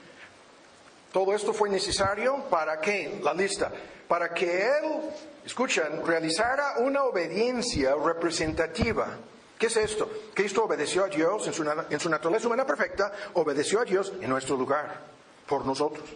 Todo 1.11 1.33
esto 1.33 1.53
fue 1.53 1.69
necesario 1.69 2.45
para 2.49 2.79
qué? 2.79 3.19
La 3.23 3.33
lista. 3.33 3.71
Para 4.07 4.33
que 4.33 4.67
Él, 4.67 5.01
escuchen, 5.45 6.05
realizara 6.05 6.75
una 6.79 7.03
obediencia 7.03 7.95
representativa. 7.95 9.17
¿Qué 9.57 9.67
es 9.67 9.77
esto? 9.77 10.09
Cristo 10.33 10.63
obedeció 10.63 11.03
a 11.03 11.07
Dios 11.07 11.45
en 11.47 11.53
su, 11.53 11.69
en 11.89 11.99
su 11.99 12.09
naturaleza 12.09 12.47
humana 12.47 12.65
perfecta, 12.65 13.11
obedeció 13.33 13.81
a 13.81 13.85
Dios 13.85 14.13
en 14.21 14.29
nuestro 14.29 14.55
lugar, 14.55 15.01
por 15.47 15.65
nosotros. 15.65 16.07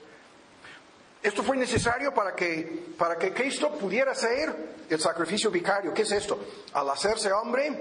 Esto 1.22 1.42
fue 1.42 1.58
necesario 1.58 2.14
para 2.14 2.36
que, 2.36 2.94
para 2.98 3.18
que 3.18 3.34
Cristo 3.34 3.72
pudiera 3.72 4.14
ser 4.14 4.54
el 4.90 5.00
sacrificio 5.00 5.50
vicario. 5.50 5.94
¿Qué 5.94 6.04
es 6.04 6.12
esto? 6.12 6.38
Al 6.74 6.90
hacerse 6.90 7.32
hombre, 7.32 7.72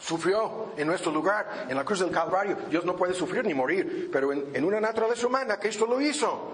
sufrió 0.00 0.72
en 0.76 0.86
nuestro 0.86 1.10
lugar, 1.10 1.66
en 1.68 1.76
la 1.76 1.84
cruz 1.84 2.00
del 2.00 2.10
Calvario. 2.10 2.56
Dios 2.68 2.84
no 2.84 2.96
puede 2.96 3.14
sufrir 3.14 3.44
ni 3.44 3.54
morir, 3.54 4.10
pero 4.12 4.32
en, 4.32 4.64
una 4.64 4.80
naturaleza 4.80 5.26
humana 5.26 5.58
Cristo 5.58 5.86
lo 5.86 6.00
hizo 6.00 6.52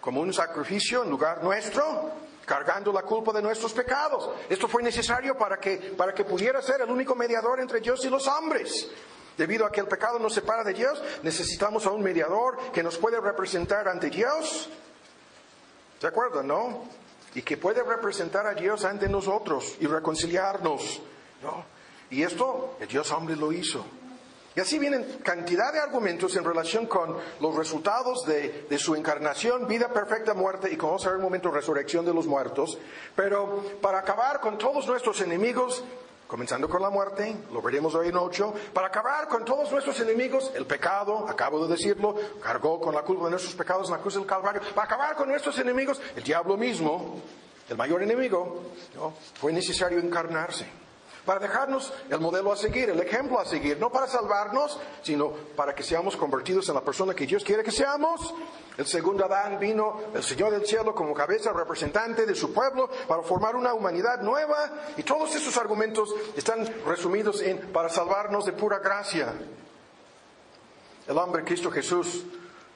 como 0.00 0.20
un 0.20 0.32
sacrificio 0.32 1.02
en 1.02 1.10
lugar 1.10 1.42
nuestro, 1.42 2.10
cargando 2.44 2.92
la 2.92 3.02
culpa 3.02 3.32
de 3.32 3.42
nuestros 3.42 3.72
pecados. 3.72 4.30
Esto 4.48 4.68
fue 4.68 4.82
necesario 4.82 5.36
para 5.36 5.58
que, 5.58 5.94
para 5.96 6.14
que 6.14 6.24
pudiera 6.24 6.62
ser 6.62 6.80
el 6.82 6.90
único 6.90 7.14
mediador 7.14 7.60
entre 7.60 7.80
Dios 7.80 8.04
y 8.04 8.10
los 8.10 8.26
hombres. 8.28 8.88
Debido 9.36 9.66
a 9.66 9.72
que 9.72 9.80
el 9.80 9.86
pecado 9.86 10.18
nos 10.18 10.32
separa 10.32 10.64
de 10.64 10.72
Dios, 10.72 11.02
necesitamos 11.22 11.84
a 11.86 11.90
un 11.90 12.02
mediador 12.02 12.56
que 12.72 12.82
nos 12.82 12.96
puede 12.96 13.20
representar 13.20 13.86
ante 13.88 14.08
Dios 14.08 14.70
¿Se 16.00 16.06
acuerdan, 16.06 16.46
no? 16.46 16.84
Y 17.34 17.42
que 17.42 17.56
puede 17.56 17.82
representar 17.82 18.46
a 18.46 18.54
Dios 18.54 18.84
ante 18.84 19.08
nosotros 19.08 19.76
y 19.80 19.86
reconciliarnos, 19.86 21.00
¿no? 21.42 21.64
Y 22.10 22.22
esto, 22.22 22.76
el 22.80 22.88
Dios 22.88 23.10
hombre 23.10 23.36
lo 23.36 23.52
hizo. 23.52 23.84
Y 24.56 24.60
así 24.60 24.78
vienen 24.78 25.18
cantidad 25.22 25.70
de 25.70 25.80
argumentos 25.80 26.34
en 26.34 26.42
relación 26.42 26.86
con 26.86 27.14
los 27.40 27.54
resultados 27.54 28.24
de, 28.24 28.78
su 28.78 28.94
encarnación, 28.94 29.68
vida 29.68 29.92
perfecta, 29.92 30.32
muerte 30.32 30.72
y, 30.72 30.78
como 30.78 30.92
vamos 30.92 31.06
a 31.06 31.10
ver 31.10 31.18
un 31.18 31.24
momento, 31.24 31.50
resurrección 31.50 32.06
de 32.06 32.14
los 32.14 32.26
muertos. 32.26 32.78
Pero 33.14 33.62
para 33.82 33.98
acabar 33.98 34.40
con 34.40 34.56
todos 34.56 34.86
nuestros 34.86 35.20
enemigos, 35.20 35.84
comenzando 36.26 36.70
con 36.70 36.80
la 36.80 36.88
muerte, 36.88 37.36
lo 37.52 37.60
veremos 37.60 37.94
hoy 37.94 38.08
en 38.08 38.16
ocho, 38.16 38.54
para 38.72 38.86
acabar 38.86 39.28
con 39.28 39.44
todos 39.44 39.70
nuestros 39.70 40.00
enemigos, 40.00 40.50
el 40.54 40.64
pecado, 40.64 41.28
acabo 41.28 41.66
de 41.66 41.74
decirlo, 41.74 42.16
cargó 42.42 42.80
con 42.80 42.94
la 42.94 43.02
culpa 43.02 43.24
de 43.24 43.32
nuestros 43.32 43.54
pecados 43.54 43.88
en 43.88 43.96
la 43.96 44.00
cruz 44.00 44.14
del 44.14 44.24
Calvario, 44.24 44.62
para 44.74 44.86
acabar 44.86 45.16
con 45.16 45.28
nuestros 45.28 45.58
enemigos, 45.58 46.00
el 46.16 46.22
diablo 46.22 46.56
mismo, 46.56 47.20
el 47.68 47.76
mayor 47.76 48.02
enemigo, 48.02 48.62
fue 49.38 49.52
necesario 49.52 49.98
encarnarse 49.98 50.85
para 51.26 51.40
dejarnos 51.40 51.92
el 52.08 52.20
modelo 52.20 52.52
a 52.52 52.56
seguir, 52.56 52.88
el 52.88 53.00
ejemplo 53.00 53.38
a 53.38 53.44
seguir, 53.44 53.78
no 53.78 53.90
para 53.90 54.06
salvarnos, 54.06 54.78
sino 55.02 55.30
para 55.56 55.74
que 55.74 55.82
seamos 55.82 56.16
convertidos 56.16 56.68
en 56.68 56.76
la 56.76 56.80
persona 56.80 57.12
que 57.14 57.26
Dios 57.26 57.42
quiere 57.44 57.64
que 57.64 57.72
seamos. 57.72 58.32
El 58.78 58.86
segundo 58.86 59.24
Adán 59.24 59.58
vino, 59.58 60.00
el 60.14 60.22
Señor 60.22 60.52
del 60.52 60.66
cielo, 60.66 60.94
como 60.94 61.14
cabeza 61.14 61.52
representante 61.52 62.26
de 62.26 62.34
su 62.34 62.52
pueblo, 62.52 62.88
para 63.08 63.22
formar 63.22 63.56
una 63.56 63.74
humanidad 63.74 64.20
nueva. 64.20 64.70
Y 64.96 65.02
todos 65.02 65.34
esos 65.34 65.56
argumentos 65.56 66.14
están 66.36 66.64
resumidos 66.86 67.42
en 67.42 67.58
para 67.72 67.88
salvarnos 67.88 68.46
de 68.46 68.52
pura 68.52 68.78
gracia. 68.78 69.34
El 71.08 71.18
hombre 71.18 71.44
Cristo 71.44 71.70
Jesús 71.70 72.24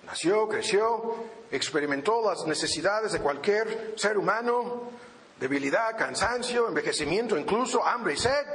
nació, 0.07 0.49
creció, 0.49 1.17
experimentó 1.51 2.23
las 2.25 2.47
necesidades 2.47 3.13
de 3.13 3.21
cualquier 3.21 3.95
ser 3.97 4.19
humano, 4.19 4.91
debilidad, 5.41 5.97
cansancio, 5.97 6.69
envejecimiento, 6.69 7.37
incluso 7.37 7.85
hambre 7.85 8.13
y 8.15 8.17
sed. 8.19 8.47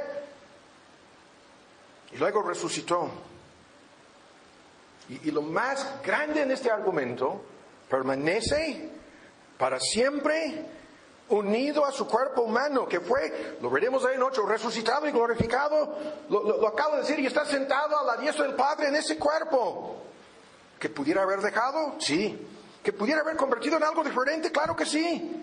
Y 2.12 2.16
luego 2.16 2.42
resucitó. 2.42 3.10
Y, 5.08 5.30
lo 5.30 5.42
más 5.42 6.00
grande 6.02 6.42
en 6.42 6.50
este 6.50 6.70
argumento, 6.70 7.42
permanece 7.88 8.88
para 9.58 9.78
siempre 9.78 10.64
unido 11.28 11.84
a 11.84 11.92
su 11.92 12.06
cuerpo 12.08 12.42
humano, 12.42 12.86
que 12.88 13.00
fue, 13.00 13.56
lo 13.60 13.68
veremos 13.70 14.04
ahí 14.04 14.14
en 14.14 14.22
ocho, 14.22 14.46
resucitado 14.46 15.06
y 15.08 15.12
glorificado, 15.12 15.98
lo, 16.28 16.42
lo- 16.42 16.60
lo 16.60 16.68
acabo 16.68 16.94
de 16.96 17.02
decir, 17.02 17.18
y 17.20 17.26
está 17.26 17.44
sentado 17.44 17.98
a 17.98 18.04
la 18.04 18.16
diestra 18.16 18.46
del 18.46 18.54
Padre 18.54 18.88
en 18.88 18.96
ese 18.96 19.16
cuerpo. 19.18 20.02
¿Que 20.78 20.88
pudiera 20.88 21.22
haber 21.22 21.40
dejado? 21.40 21.96
Sí. 22.00 22.46
¿Que 22.82 22.92
pudiera 22.92 23.20
haber 23.22 23.36
convertido 23.36 23.76
en 23.76 23.84
algo 23.84 24.02
diferente? 24.04 24.50
Claro 24.52 24.74
que 24.76 24.86
sí. 24.86 25.42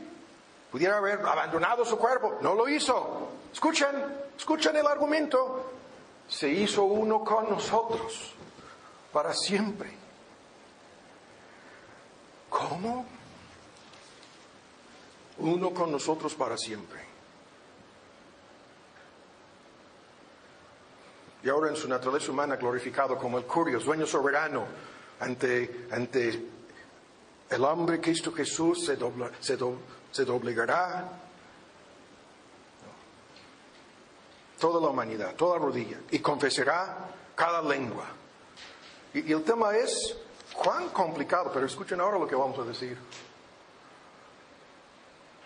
¿Pudiera 0.74 0.98
haber 0.98 1.20
abandonado 1.20 1.86
su 1.86 2.00
cuerpo? 2.00 2.40
No 2.42 2.56
lo 2.56 2.68
hizo. 2.68 3.30
Escuchan, 3.54 4.12
escuchan 4.36 4.76
el 4.76 4.88
argumento. 4.88 5.72
Se 6.28 6.50
hizo 6.50 6.84
uno 6.86 7.24
con 7.24 7.48
nosotros 7.48 8.34
para 9.12 9.36
siempre. 9.36 9.92
¿Cómo? 12.50 13.06
Uno 15.38 15.70
con 15.76 15.92
nosotros 15.92 16.34
para 16.34 16.58
siempre. 16.58 17.02
Y 21.44 21.50
ahora 21.50 21.70
en 21.70 21.76
su 21.76 21.88
naturaleza 21.88 22.32
humana 22.32 22.56
glorificado 22.56 23.16
como 23.20 23.38
el 23.38 23.44
curios, 23.46 23.86
dueño 23.86 24.08
soberano, 24.08 24.66
ante, 25.20 25.88
ante 25.92 26.48
el 27.52 27.64
hombre 27.64 28.02
Cristo 28.02 28.32
Jesús 28.34 28.86
se, 28.88 28.98
dobla- 28.98 29.30
se, 29.40 29.56
do- 29.56 29.78
se 30.14 30.24
doblegará. 30.24 31.10
Toda 34.60 34.80
la 34.80 34.88
humanidad, 34.88 35.36
toda 35.36 35.58
rodilla, 35.58 35.98
y 36.12 36.20
confesará 36.20 37.10
cada 37.36 37.62
lengua. 37.62 38.06
Y, 39.14 39.32
el 39.34 39.44
tema 39.44 39.76
es 39.76 40.16
cuán 40.54 40.88
complicado, 40.90 41.52
pero 41.54 41.66
escuchen 41.66 42.00
ahora 42.00 42.18
lo 42.18 42.28
que 42.28 42.36
vamos 42.36 42.58
a 42.60 42.64
decir. 42.64 42.98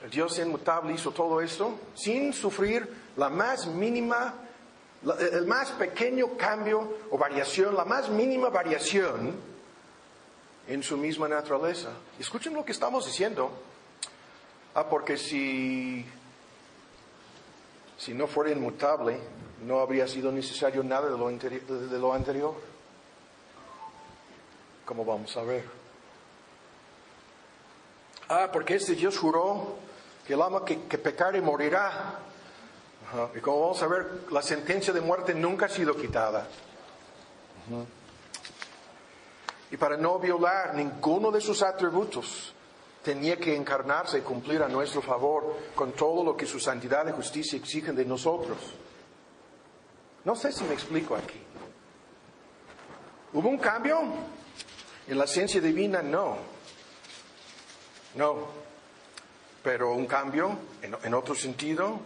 El 0.03 0.11
Dios 0.11 0.37
inmutable 0.37 0.93
hizo 0.93 1.11
todo 1.11 1.41
esto 1.41 1.79
sin 1.95 2.31
sufrir 2.31 2.87
la 3.17 3.29
más 3.29 3.65
mínima, 3.65 4.35
la- 5.01 5.15
el 5.15 5.47
más 5.47 5.71
pequeño 5.71 6.37
cambio 6.37 6.97
o 7.09 7.17
variación, 7.17 7.75
la 7.75 7.85
más 7.85 8.09
mínima 8.09 8.49
variación 8.49 9.35
en 10.67 10.83
su 10.83 10.95
misma 10.97 11.27
naturaleza. 11.27 11.89
Escuchen 12.19 12.53
lo 12.53 12.63
que 12.63 12.73
estamos 12.73 13.05
diciendo. 13.07 13.49
Ah, 14.77 14.87
porque 14.87 15.17
si, 15.17 16.05
si 17.97 18.13
no 18.13 18.27
fuera 18.27 18.51
inmutable, 18.51 19.17
no 19.63 19.79
habría 19.79 20.07
sido 20.07 20.31
necesario 20.31 20.83
nada 20.83 21.09
de 21.09 21.17
lo, 21.17 21.27
de- 21.29 21.97
lo 21.99 22.13
anterior. 22.13 22.53
Como 24.85 25.03
vamos 25.03 25.35
a 25.35 25.41
ver. 25.41 25.65
Ah, 28.29 28.49
porque 28.53 28.75
este 28.75 28.93
Dios 28.93 29.17
juró 29.17 29.77
que 30.27 30.33
el 30.35 30.41
alma 30.43 30.63
que, 30.63 30.83
que 30.83 30.99
pecare 30.99 31.41
morirá. 31.41 32.19
Ajá. 33.07 33.29
Y 33.35 33.39
como 33.39 33.61
vamos 33.61 33.81
a 33.81 33.87
ver, 33.87 34.25
la 34.29 34.43
sentencia 34.43 34.93
de 34.93 35.01
muerte 35.01 35.33
nunca 35.33 35.65
ha 35.65 35.69
sido 35.69 35.95
quitada. 35.95 36.47
Y 39.71 39.77
para 39.77 39.97
no 39.97 40.19
violar 40.19 40.75
ninguno 40.75 41.31
de 41.31 41.41
sus 41.41 41.63
atributos, 41.63 42.53
tenía 43.07 43.37
que 43.37 43.55
encarnarse 43.55 44.17
y 44.17 44.21
cumplir 44.21 44.61
a 44.61 44.67
nuestro 44.67 45.01
favor 45.01 45.55
con 45.73 45.93
todo 45.93 46.25
lo 46.25 46.35
que 46.35 46.45
su 46.45 46.59
santidad 46.59 47.07
y 47.07 47.13
justicia 47.13 47.57
exigen 47.57 47.95
de 47.95 48.03
nosotros. 48.03 48.57
No 50.25 50.35
sé 50.35 50.51
si 50.51 50.65
me 50.65 50.73
explico 50.73 51.15
aquí. 51.15 51.39
¿Hubo 53.31 53.47
un 53.47 53.59
cambio? 53.59 54.01
En 55.07 55.17
la 55.17 55.25
ciencia 55.25 55.61
divina 55.61 56.01
no. 56.01 56.35
No. 58.15 58.39
Pero 59.63 59.93
un 59.93 60.05
cambio 60.05 60.57
en, 60.81 60.97
en 61.01 61.13
otro 61.13 61.33
sentido 61.33 62.01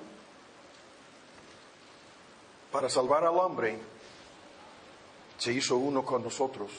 para 2.72 2.92
salvar 2.92 3.24
al 3.24 3.40
hombre 3.40 3.80
se 5.40 5.52
hizo 5.52 5.78
uno 5.78 6.06
con 6.06 6.22
nosotros. 6.22 6.70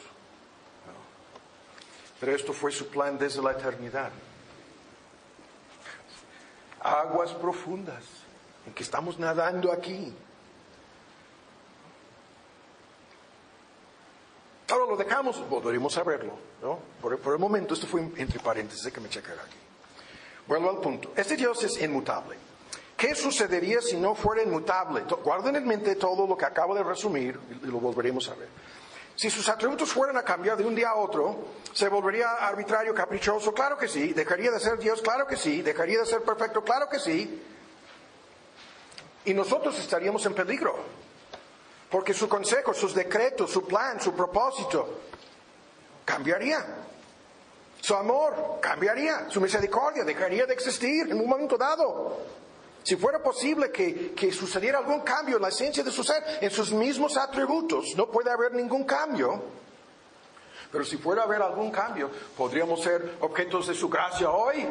Pero 2.23 2.37
esto 2.37 2.53
fue 2.53 2.71
su 2.71 2.87
plan 2.87 3.19
desde 3.19 3.43
la 3.43 3.51
eternidad. 3.51 4.13
Aguas 6.79 7.33
profundas 7.33 8.05
en 8.65 8.73
que 8.73 8.85
estamos 8.85 9.19
nadando 9.19 9.73
aquí. 9.73 10.15
Ahora 14.71 14.87
lo 14.87 14.97
dejamos, 14.97 15.49
volveremos 15.49 15.99
a 15.99 16.05
verlo, 16.05 16.35
¿no? 16.63 16.79
Por, 17.01 17.19
por 17.19 17.33
el 17.33 17.41
momento, 17.41 17.75
esto 17.75 17.89
fue 17.89 18.03
entre 18.15 18.39
paréntesis, 18.39 18.85
déjame 18.85 19.09
checar 19.09 19.37
aquí. 19.41 19.59
Vuelvo 20.47 20.71
al 20.71 20.79
punto. 20.79 21.11
Este 21.17 21.37
Dios 21.37 21.65
es 21.65 21.83
inmutable. 21.83 22.37
¿Qué 22.97 23.17
sucedería 23.17 23.81
si 23.81 23.97
no 23.97 24.15
fuera 24.15 24.45
inmutable? 24.45 25.03
Guarden 25.25 25.57
en 25.57 25.67
mente 25.67 25.97
todo 25.97 26.29
lo 26.29 26.37
que 26.37 26.45
acabo 26.45 26.73
de 26.73 26.85
resumir 26.85 27.37
y 27.65 27.67
lo 27.67 27.81
volveremos 27.81 28.29
a 28.29 28.35
ver. 28.37 28.49
Si 29.23 29.31
sus 29.31 29.49
atributos 29.49 29.93
fueran 29.93 30.17
a 30.17 30.25
cambiar 30.25 30.57
de 30.57 30.65
un 30.65 30.75
día 30.75 30.89
a 30.89 30.97
otro, 30.97 31.47
¿se 31.73 31.87
volvería 31.87 32.29
arbitrario, 32.45 32.93
caprichoso? 32.93 33.55
Claro 33.55 33.79
que 33.79 33.87
sí. 33.87 34.13
¿Dejaría 34.13 34.51
de 34.51 34.59
ser 34.59 34.79
Dios? 34.79 35.01
Claro 35.01 35.29
que 35.29 35.37
sí. 35.37 35.63
¿Dejaría 35.63 36.01
de 36.01 36.07
ser 36.07 36.23
perfecto? 36.23 36.65
Claro 36.65 36.89
que 36.89 36.99
sí. 36.99 37.41
Y 39.25 39.33
nosotros 39.33 39.79
estaríamos 39.79 40.27
en 40.27 40.35
peligro. 40.35 40.75
Porque 41.89 42.13
su 42.13 42.29
consejo, 42.29 42.75
sus 42.75 42.97
decretos, 42.97 43.53
su 43.53 43.65
plan, 43.65 44.01
su 44.01 44.13
propósito 44.13 45.03
cambiaría. 46.05 46.67
Su 47.81 47.95
amor 47.95 48.59
cambiaría. 48.61 49.31
Su 49.31 49.41
misericordia 49.41 50.03
dejaría 50.03 50.47
de 50.47 50.55
existir 50.55 51.09
en 51.09 51.21
un 51.21 51.29
momento 51.29 51.57
dado. 51.57 52.19
Si 52.83 52.97
fuera 52.97 53.23
posible 53.23 53.71
que, 53.71 54.33
sucediera 54.33 54.79
algún 54.79 55.01
cambio 55.01 55.37
en 55.37 55.43
la 55.43 55.49
esencia 55.49 55.85
de 55.85 55.91
su 55.91 56.03
ser, 56.03 56.23
en 56.41 56.51
sus 56.51 56.73
mismos 56.73 57.17
atributos, 57.17 57.95
no 57.97 58.11
puede 58.11 58.31
haber 58.31 58.55
ningún 58.55 58.85
cambio. 58.85 59.43
Pero 60.71 60.85
si 60.85 60.97
fuera 60.97 61.23
a 61.23 61.25
haber 61.27 61.43
algún 61.43 61.71
cambio, 61.71 62.11
podríamos 62.37 62.83
ser 62.83 63.19
objetos 63.21 63.69
de 63.69 63.75
su 63.75 63.89
gracia 63.89 64.31
hoy 64.31 64.67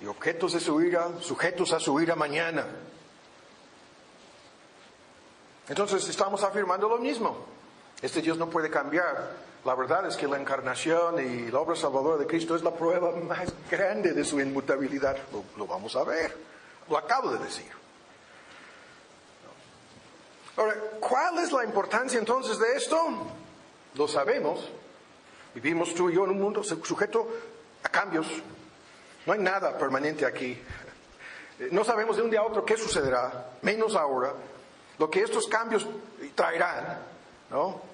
y 0.00 0.06
objetos 0.06 0.52
de 0.52 0.60
su 0.60 0.80
ira, 0.80 1.08
sujetos 1.20 1.72
a 1.72 1.80
su 1.80 2.00
ira 2.00 2.14
mañana. 2.14 2.66
Entonces 5.68 6.08
estamos 6.08 6.42
afirmando 6.42 6.88
lo 6.88 6.98
mismo. 6.98 7.46
Este 8.02 8.20
Dios 8.20 8.36
no 8.38 8.48
puede 8.48 8.70
cambiar. 8.70 9.49
La 9.64 9.74
verdad 9.74 10.06
es 10.06 10.16
que 10.16 10.26
la 10.26 10.38
encarnación 10.38 11.18
y 11.20 11.50
la 11.50 11.60
obra 11.60 11.76
salvadora 11.76 12.16
de 12.16 12.26
Cristo 12.26 12.56
es 12.56 12.62
la 12.62 12.72
prueba 12.72 13.10
más 13.12 13.52
grande 13.70 14.14
de 14.14 14.24
su 14.24 14.40
inmutabilidad. 14.40 15.18
Lo, 15.56 15.66
vamos 15.66 15.94
a 15.96 16.04
ver. 16.04 16.34
Lo 16.88 16.96
acabo 16.96 17.30
de 17.30 17.44
decir. 17.44 17.70
Ahora, 20.56 20.74
¿cuál 20.98 21.38
es 21.38 21.52
la 21.52 21.64
importancia 21.64 22.18
entonces 22.18 22.58
de 22.58 22.74
esto? 22.74 22.96
Lo 23.94 24.08
sabemos. 24.08 24.70
Vivimos 25.54 25.94
tú 25.94 26.08
y 26.08 26.14
yo 26.14 26.24
en 26.24 26.30
un 26.30 26.40
mundo 26.40 26.62
sujeto 26.64 27.28
a 27.82 27.88
cambios. 27.90 28.26
No 29.26 29.34
hay 29.34 29.40
nada 29.40 29.76
permanente 29.76 30.24
aquí. 30.24 30.58
No 31.70 31.84
sabemos 31.84 32.16
de 32.16 32.22
un 32.22 32.30
día 32.30 32.40
a 32.40 32.46
otro 32.46 32.64
qué 32.64 32.78
sucederá, 32.78 33.50
menos 33.60 33.94
ahora, 33.94 34.32
lo 34.98 35.10
que 35.10 35.20
estos 35.20 35.46
cambios 35.46 35.86
traerán, 36.34 37.02
¿no? 37.50 37.89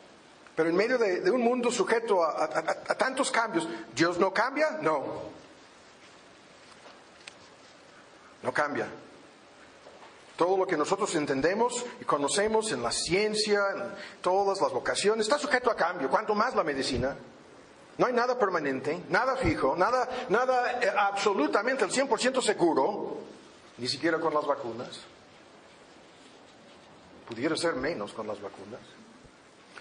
Pero 0.57 0.71
en 0.71 0.75
medio 0.77 0.97
de, 0.99 1.31
un 1.31 1.43
mundo 1.43 1.71
sujeto 1.71 2.25
a- 2.25 2.45
a 2.45 2.95
tantos 2.97 3.31
cambios, 3.31 3.69
¿Dios 3.95 4.19
no 4.19 4.33
cambia? 4.33 4.79
No. 4.81 5.05
No 8.43 8.53
cambia. 8.53 8.87
Todo 10.37 10.57
lo 10.59 10.67
que 10.67 10.77
nosotros 10.77 11.15
entendemos 11.15 11.85
y 12.01 12.05
conocemos 12.05 12.71
en 12.73 12.83
la 12.83 12.93
ciencia, 12.93 13.61
en 13.75 13.83
todas 14.23 14.61
las 14.61 14.73
vocaciones, 14.73 15.27
está 15.27 15.39
sujeto 15.39 15.71
a 15.71 15.77
cambio. 15.77 16.11
Cuanto 16.11 16.35
más 16.35 16.55
la 16.55 16.63
medicina. 16.65 17.17
No 17.99 18.07
hay 18.07 18.13
nada 18.13 18.39
permanente, 18.39 19.03
nada 19.09 19.37
fijo, 19.37 19.75
nada, 19.75 20.07
nada 20.29 20.81
eh, 20.83 20.93
absolutamente 20.95 21.83
al 21.83 21.91
100% 21.91 22.43
seguro, 22.43 23.17
ni 23.79 23.89
siquiera 23.89 24.21
con 24.21 24.35
las 24.35 24.45
vacunas. 24.47 25.01
Pudiera 27.27 27.57
ser 27.57 27.75
menos 27.75 28.13
con 28.13 28.27
las 28.27 28.39
vacunas. 28.41 28.81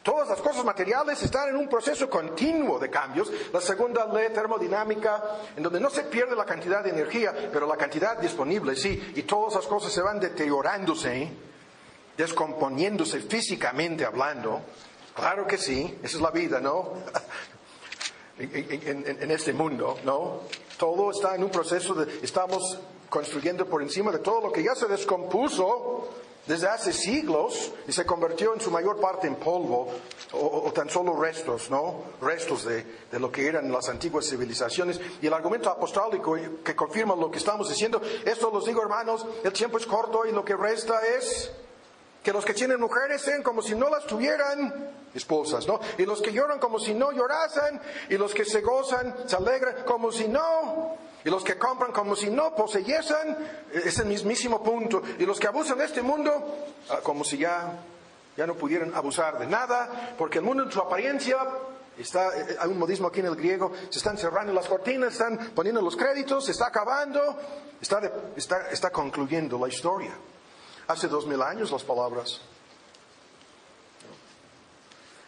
Todas 0.06 0.28
las 0.30 0.40
cosas 0.40 0.64
materiales 0.64 1.24
están 1.24 1.50
en 1.50 1.56
un 1.56 1.68
proceso 1.68 2.08
continuo 2.08 2.78
de 2.78 2.92
cambios. 2.92 3.28
La 3.52 3.60
segunda 3.60 4.06
ley 4.06 4.30
termodinámica, 4.32 5.20
en 5.58 5.64
donde 5.64 5.80
no 5.80 5.90
se 5.90 6.04
pierde 6.04 6.36
la 6.36 6.46
cantidad 6.46 6.84
de 6.84 6.92
energía, 6.92 7.34
pero 7.52 7.66
la 7.66 7.76
cantidad 7.76 8.16
disponible 8.16 8.76
sí, 8.76 9.14
y 9.16 9.24
todas 9.24 9.56
las 9.56 9.66
cosas 9.66 9.92
se 9.92 10.04
van 10.04 10.20
deteriorándose, 10.20 11.32
descomponiéndose 12.16 13.22
físicamente 13.22 14.06
hablando. 14.06 14.62
Claro 15.16 15.48
que 15.48 15.58
sí, 15.58 15.98
esa 16.04 16.18
es 16.18 16.22
la 16.22 16.30
vida, 16.30 16.60
¿no? 16.60 16.94
en, 18.38 18.54
en, 18.54 19.24
en 19.24 19.32
este 19.32 19.54
mundo, 19.54 19.98
¿no? 20.04 20.42
Todo 20.78 21.10
está 21.10 21.34
en 21.34 21.46
un 21.46 21.50
proceso 21.50 21.96
de, 21.96 22.20
estamos 22.22 22.78
construyendo 23.10 23.66
por 23.66 23.82
encima 23.82 24.12
de 24.12 24.20
todo 24.20 24.40
lo 24.40 24.52
que 24.52 24.62
ya 24.62 24.76
se 24.76 24.86
descompuso 24.86 26.10
desde 26.48 26.68
hace 26.68 26.94
siglos 26.94 27.72
y 27.88 27.92
se 27.92 28.06
convirtió 28.06 28.54
en 28.54 28.62
su 28.62 28.70
mayor 28.72 29.00
parte 29.00 29.28
en 29.28 29.36
polvo 29.36 29.88
o, 30.34 30.64
o 30.66 30.72
tan 30.72 30.90
solo 30.90 31.20
restos, 31.20 31.70
¿no? 31.70 32.04
Restos 32.22 32.66
de, 32.66 32.86
de, 33.12 33.20
lo 33.20 33.32
que 33.32 33.48
eran 33.48 33.72
las 33.72 33.90
antiguas 33.90 34.30
civilizaciones. 34.30 35.00
Y 35.22 35.28
el 35.28 35.34
argumento 35.34 35.70
apostólico 35.70 36.36
que 36.64 36.76
confirma 36.76 37.16
lo 37.16 37.32
que 37.32 37.40
estamos 37.40 37.70
diciendo, 37.70 38.02
esto 38.26 38.52
los 38.52 38.66
digo 38.66 38.82
hermanos, 38.82 39.26
el 39.44 39.54
tiempo 39.54 39.78
es 39.78 39.86
corto 39.86 40.26
y 40.26 40.32
lo 40.32 40.46
que 40.46 40.56
resta 40.56 41.00
es 41.18 41.52
que 42.26 42.34
los 42.34 42.44
que 42.44 42.56
tienen 42.56 42.80
mujeres 42.80 43.22
sean 43.22 43.44
como 43.44 43.62
si 43.62 43.76
no 43.76 43.88
las 43.88 44.06
tuvieran 44.08 44.92
esposas, 45.14 45.68
¿no? 45.68 45.80
Y 46.00 46.06
los 46.06 46.24
que 46.24 46.34
lloran 46.34 46.58
como 46.58 46.80
si 46.80 46.96
no 46.96 47.12
llorasen, 47.12 47.80
y 48.10 48.18
los 48.18 48.34
que 48.34 48.44
se 48.46 48.62
gozan, 48.62 49.16
se 49.28 49.36
alegran 49.36 49.84
como 49.86 50.12
si 50.12 50.28
no, 50.28 50.98
y 51.26 51.30
los 51.30 51.44
que 51.44 51.58
compran 51.58 51.92
como 51.92 52.16
si 52.16 52.30
no 52.30 52.56
poseyesen, 52.56 53.36
es 53.74 53.98
el 53.98 54.06
mismísimo 54.06 54.64
punto, 54.64 55.02
y 55.18 55.26
los 55.26 55.40
que 55.40 55.48
abusan 55.48 55.80
de 55.80 55.86
este 55.86 56.04
mundo, 56.04 56.32
ah, 56.90 57.00
como 57.02 57.24
si 57.24 57.40
ya, 57.40 57.80
ya 58.38 58.46
no 58.46 58.54
pudieran 58.54 58.94
abusar 58.94 59.40
de 59.40 59.48
nada, 59.48 60.14
porque 60.20 60.38
el 60.38 60.46
mundo 60.46 60.64
en 60.64 60.72
su 60.72 60.80
apariencia 60.80 61.38
Está, 61.98 62.38
eh, 62.38 62.58
hay 62.60 62.70
un 62.70 62.78
modismo 62.78 63.08
aquí 63.08 63.22
en 63.22 63.28
el 63.28 63.38
griego, 63.38 63.72
se 63.90 64.00
están 64.00 64.18
cerrando 64.18 64.52
las 64.52 64.68
cortinas, 64.68 65.14
están 65.14 65.52
poniendo 65.56 65.82
los 65.82 65.96
créditos, 65.96 66.44
se 66.44 66.52
está 66.52 66.68
acabando, 66.68 67.22
está, 67.80 68.02
está, 68.36 68.70
está 68.70 68.90
concluyendo 68.90 69.58
la 69.58 69.70
historia. 69.70 70.12
Hace 70.88 71.08
dos 71.08 71.26
mil 71.26 71.42
años 71.42 71.72
las 71.72 71.84
palabras. 71.86 72.42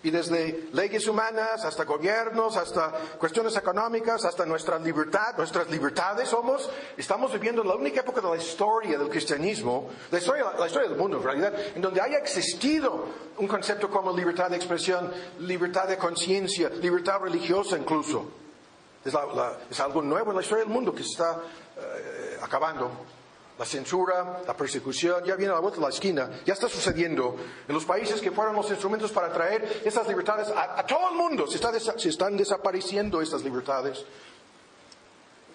Y 0.03 0.11
desde 0.11 0.69
leyes 0.73 1.07
humanas 1.07 1.65
hasta 1.65 1.83
gobiernos, 1.83 2.55
hasta 2.55 2.91
cuestiones 3.17 3.57
económicas, 3.57 4.23
hasta 4.25 4.45
nuestra 4.45 4.77
libertad, 4.77 5.35
nuestras 5.37 5.69
libertades 5.69 6.29
somos, 6.29 6.69
estamos 6.95 7.33
viviendo 7.33 7.63
la 7.63 7.75
única 7.75 8.01
época 8.01 8.21
de 8.21 8.29
la 8.29 8.37
historia 8.37 8.97
del 8.97 9.09
cristianismo, 9.09 9.89
la 10.11 10.19
historia, 10.19 10.53
la 10.57 10.67
historia 10.67 10.89
del 10.89 10.97
mundo 10.97 11.17
en 11.17 11.23
realidad, 11.23 11.53
en 11.75 11.81
donde 11.81 11.99
haya 11.99 12.19
existido 12.19 13.05
un 13.37 13.47
concepto 13.47 13.89
como 13.89 14.15
libertad 14.15 14.51
de 14.51 14.57
expresión, 14.57 15.11
libertad 15.39 15.87
de 15.87 15.97
conciencia, 15.97 16.69
libertad 16.69 17.19
religiosa 17.19 17.75
incluso. 17.75 18.31
Es, 19.03 19.13
la, 19.13 19.25
la, 19.25 19.57
algo 19.83 20.01
nuevo 20.03 20.29
en 20.31 20.37
la 20.37 20.43
historia 20.43 20.63
del 20.63 20.73
mundo 20.73 20.93
que 20.93 21.01
está 21.01 21.41
eh, 21.75 22.37
acabando. 22.41 23.16
La 23.57 23.65
censura, 23.65 24.41
la 24.45 24.55
persecución, 24.55 25.23
ya 25.23 25.35
viene 25.35 25.51
a 25.51 25.55
la 25.55 25.61
vuelta 25.61 25.79
de 25.79 25.85
la 25.87 25.89
esquina, 25.89 26.29
ya 26.45 26.53
está 26.53 26.69
sucediendo 26.69 27.35
en 27.67 27.73
los 27.73 27.85
países 27.85 28.21
que 28.21 28.31
fueron 28.31 28.55
los 28.55 28.69
instrumentos 28.69 29.11
para 29.11 29.33
traer 29.33 29.81
esas 29.83 30.07
libertades 30.07 30.49
a, 30.55 30.85
todo 30.85 31.09
el 31.09 31.15
mundo. 31.15 31.47
Se, 31.47 31.59
están 32.09 32.37
desapareciendo 32.37 33.19
estas 33.19 33.43
libertades 33.43 34.05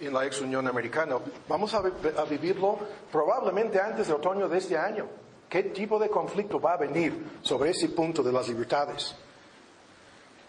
en 0.00 0.12
la 0.12 0.26
ex 0.26 0.40
Unión 0.40 0.66
Americana. 0.66 1.16
Vamos 1.48 1.74
a, 1.74 1.78
a 1.78 2.24
vivirlo 2.24 2.78
probablemente 3.10 3.80
antes 3.80 4.08
del 4.08 4.16
otoño 4.16 4.48
de 4.48 4.58
este 4.58 4.76
año. 4.76 5.06
¿Qué 5.48 5.64
tipo 5.64 5.98
de 5.98 6.08
conflicto 6.08 6.60
va 6.60 6.72
a 6.72 6.76
venir 6.78 7.38
sobre 7.42 7.70
ese 7.70 7.90
punto 7.90 8.22
de 8.22 8.32
las 8.32 8.48
libertades? 8.48 9.14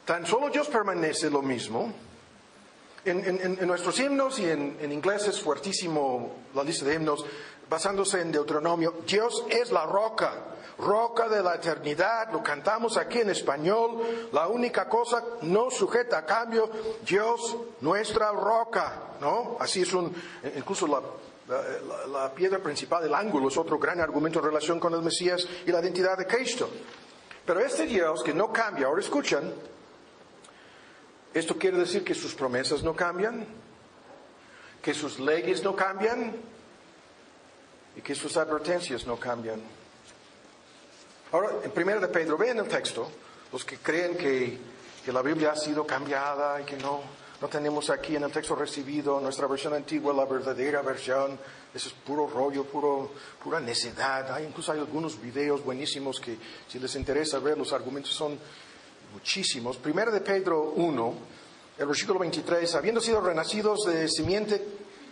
Tan 0.05 0.25
solo 0.25 0.49
Dios 0.49 0.67
permanece 0.69 1.29
lo 1.29 1.41
mismo, 1.41 1.93
en, 3.05 3.25
en, 3.25 3.57
en, 3.59 3.67
nuestros 3.67 3.99
himnos 3.99 4.39
y 4.39 4.49
en, 4.49 4.77
en, 4.79 4.91
inglés 4.91 5.27
es 5.27 5.41
fuertísimo 5.41 6.35
la 6.53 6.63
lista 6.63 6.85
de 6.85 6.95
himnos, 6.95 7.25
basándose 7.69 8.21
en 8.21 8.31
Deuteronomio, 8.31 8.95
Dios 9.05 9.45
es 9.49 9.71
la 9.71 9.85
roca, 9.85 10.33
roca 10.77 11.27
de 11.27 11.41
la 11.41 11.55
eternidad, 11.55 12.31
lo 12.31 12.41
cantamos 12.41 12.97
aquí 12.97 13.19
en 13.19 13.29
español, 13.29 14.29
la 14.31 14.47
única 14.47 14.87
cosa 14.87 15.23
no 15.41 15.69
sujeta 15.69 16.19
a 16.19 16.25
cambio, 16.25 16.69
Dios 17.05 17.57
nuestra 17.81 18.31
roca, 18.31 19.15
¿no? 19.19 19.57
Así 19.59 19.81
es 19.81 19.93
un, 19.93 20.13
incluso 20.55 20.87
la, 20.87 21.01
la, 21.47 22.07
la 22.07 22.33
piedra 22.33 22.59
principal, 22.59 23.03
el 23.03 23.13
ángulo, 23.13 23.49
es 23.49 23.57
otro 23.57 23.77
gran 23.77 23.99
argumento 23.99 24.39
en 24.39 24.45
relación 24.45 24.79
con 24.79 24.93
el 24.93 25.01
Mesías 25.01 25.47
y 25.65 25.71
la 25.71 25.81
identidad 25.81 26.17
de 26.17 26.27
Cristo. 26.27 26.69
Pero 27.45 27.59
este 27.59 27.85
Dios 27.85 28.23
que 28.23 28.33
no 28.33 28.53
cambia, 28.53 28.87
ahora 28.87 29.01
escuchan, 29.01 29.53
¿Esto 31.33 31.57
quiere 31.57 31.77
decir 31.77 32.03
que 32.03 32.13
sus 32.13 32.35
promesas 32.35 32.83
no 32.83 32.95
cambian? 32.95 33.45
¿Que 34.81 34.93
sus 34.93 35.19
leyes 35.19 35.63
no 35.63 35.75
cambian? 35.75 36.35
¿Y 37.95 38.01
que 38.01 38.13
sus 38.13 38.37
advertencias 38.37 39.07
no 39.07 39.17
cambian? 39.17 39.61
Ahora, 41.31 41.49
en 41.63 41.71
primera 41.71 41.99
de 41.99 42.07
Pedro, 42.09 42.37
vean 42.37 42.59
el 42.59 42.67
texto, 42.67 43.09
los 43.51 43.65
que 43.65 43.77
creen 43.77 44.15
que, 44.15 44.59
que 45.03 45.11
la 45.11 45.23
Biblia 45.23 45.51
ha 45.53 45.55
sido 45.55 45.87
cambiada 45.87 46.61
y 46.61 46.65
que 46.65 46.77
no, 46.77 47.01
no 47.41 47.47
tenemos 47.47 47.89
aquí 47.89 48.15
en 48.15 48.23
el 48.23 48.31
texto 48.31 48.55
recibido 48.55 49.19
nuestra 49.19 49.47
versión 49.47 49.73
antigua, 49.73 50.13
la 50.13 50.25
verdadera 50.25 50.83
versión, 50.83 51.39
eso 51.73 51.89
es 51.89 51.93
puro 51.93 52.27
rollo, 52.27 52.65
puro, 52.65 53.11
pura 53.43 53.59
necedad. 53.59 54.31
Hay, 54.31 54.45
incluso 54.45 54.71
hay 54.71 54.79
algunos 54.79 55.19
videos 55.19 55.63
buenísimos 55.63 56.19
que 56.19 56.37
si 56.67 56.77
les 56.77 56.95
interesa 56.95 57.39
ver, 57.39 57.57
los 57.57 57.73
argumentos 57.73 58.13
son 58.13 58.37
muchísimos. 59.13 59.77
Primero 59.77 60.11
de 60.11 60.21
Pedro 60.21 60.73
1, 60.75 61.13
el 61.77 61.85
versículo 61.85 62.19
23, 62.19 62.75
habiendo 62.75 62.99
sido 62.99 63.21
renacidos 63.21 63.85
de 63.85 64.09
simiente, 64.09 64.65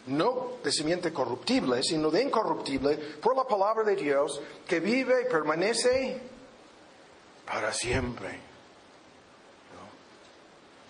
no 0.07 0.53
de 0.63 0.71
simiente 0.71 1.13
corruptible, 1.13 1.81
sino 1.83 2.09
de 2.09 2.23
incorruptible, 2.23 2.97
por 2.97 3.35
la 3.35 3.45
palabra 3.45 3.83
de 3.83 3.95
Dios, 3.95 4.41
que 4.67 4.79
vive 4.79 5.21
y 5.21 5.31
permanece 5.31 6.19
para 7.45 7.71
siempre. 7.71 8.29
¿No? 8.29 9.89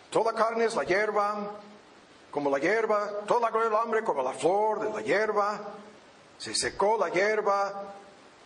Toda 0.09 0.33
carne 0.33 0.65
es 0.65 0.75
la 0.75 0.83
hierba, 0.83 1.59
como 2.31 2.49
la 2.49 2.59
hierba, 2.59 3.21
toda 3.27 3.41
la 3.41 3.49
gloria 3.49 3.69
del 3.69 3.79
hombre 3.79 4.03
como 4.03 4.23
la 4.23 4.33
flor 4.33 4.79
de 4.79 4.89
la 4.89 5.01
hierba. 5.01 5.59
Se 6.37 6.55
secó 6.55 6.97
la 6.97 7.09
hierba, 7.09 7.93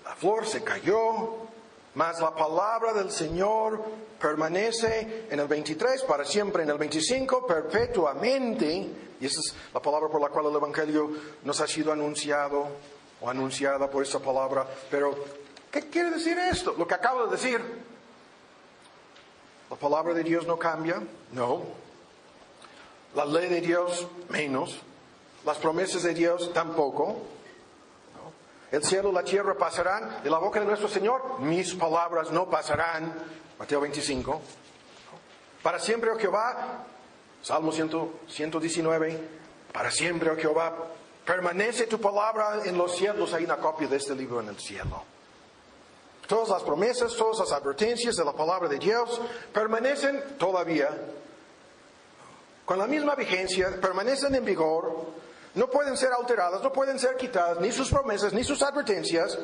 la 0.03 0.15
flor 0.15 0.45
se 0.47 0.63
cayó, 0.63 1.47
mas 1.95 2.19
la 2.19 2.35
palabra 2.35 2.93
del 2.93 3.09
Señor 3.09 3.81
permanece 4.19 5.27
en 5.29 5.39
el 5.39 5.47
23 5.47 6.03
para 6.03 6.25
siempre, 6.25 6.63
en 6.63 6.69
el 6.69 6.77
25 6.77 7.47
perpetuamente. 7.47 8.89
Y 9.19 9.25
esa 9.25 9.39
es 9.39 9.55
la 9.73 9.81
palabra 9.81 10.09
por 10.09 10.21
la 10.21 10.27
cual 10.27 10.47
el 10.47 10.55
Evangelio 10.55 11.09
nos 11.43 11.61
ha 11.61 11.67
sido 11.67 11.93
anunciado 11.93 12.67
o 13.21 13.29
anunciada 13.29 13.89
por 13.89 14.03
esa 14.03 14.19
palabra. 14.19 14.67
Pero, 14.91 15.15
¿qué 15.71 15.89
quiere 15.89 16.11
decir 16.11 16.37
esto? 16.37 16.75
Lo 16.77 16.85
que 16.85 16.95
acabo 16.95 17.25
de 17.25 17.31
decir. 17.31 17.61
La 19.69 19.77
palabra 19.77 20.13
de 20.13 20.23
Dios 20.23 20.45
no 20.45 20.59
cambia, 20.59 21.01
no. 21.31 21.63
La 23.15 23.25
ley 23.25 23.47
de 23.47 23.61
Dios 23.61 24.05
menos. 24.29 24.81
Las 25.45 25.57
promesas 25.57 26.03
de 26.03 26.13
Dios 26.13 26.51
tampoco. 26.53 27.21
El 28.71 28.83
cielo 28.83 29.09
y 29.09 29.13
la 29.13 29.23
tierra 29.23 29.55
pasarán 29.55 30.23
de 30.23 30.29
la 30.29 30.39
boca 30.39 30.59
de 30.59 30.65
nuestro 30.65 30.87
Señor, 30.87 31.39
mis 31.39 31.73
palabras 31.75 32.31
no 32.31 32.49
pasarán. 32.49 33.13
Mateo 33.59 33.81
25. 33.81 34.41
Para 35.61 35.79
siempre, 35.79 36.11
oh 36.11 36.17
Jehová, 36.17 36.85
Salmo 37.41 37.71
119, 37.71 39.19
para 39.71 39.91
siempre, 39.91 40.29
oh 40.29 40.35
Jehová, 40.35 40.75
permanece 41.25 41.87
tu 41.87 41.99
palabra 41.99 42.61
en 42.65 42.77
los 42.77 42.95
cielos. 42.95 43.33
Hay 43.33 43.45
una 43.45 43.57
copia 43.57 43.87
de 43.87 43.97
este 43.97 44.15
libro 44.15 44.41
en 44.41 44.49
el 44.49 44.59
cielo. 44.59 45.03
Todas 46.27 46.49
las 46.49 46.63
promesas, 46.63 47.15
todas 47.15 47.39
las 47.39 47.51
advertencias 47.51 48.15
de 48.15 48.25
la 48.25 48.33
palabra 48.33 48.67
de 48.67 48.79
Dios 48.79 49.21
permanecen 49.53 50.37
todavía 50.37 50.89
con 52.65 52.79
la 52.79 52.87
misma 52.87 53.13
vigencia, 53.15 53.79
permanecen 53.79 54.33
en 54.33 54.43
vigor 54.43 55.05
no 55.55 55.67
pueden 55.67 55.97
ser 55.97 56.11
alteradas, 56.11 56.61
no 56.61 56.71
pueden 56.71 56.99
ser 56.99 57.15
quitadas, 57.15 57.59
ni 57.59 57.71
sus 57.71 57.89
promesas, 57.89 58.33
ni 58.33 58.43
sus 58.43 58.61
advertencias. 58.61 59.37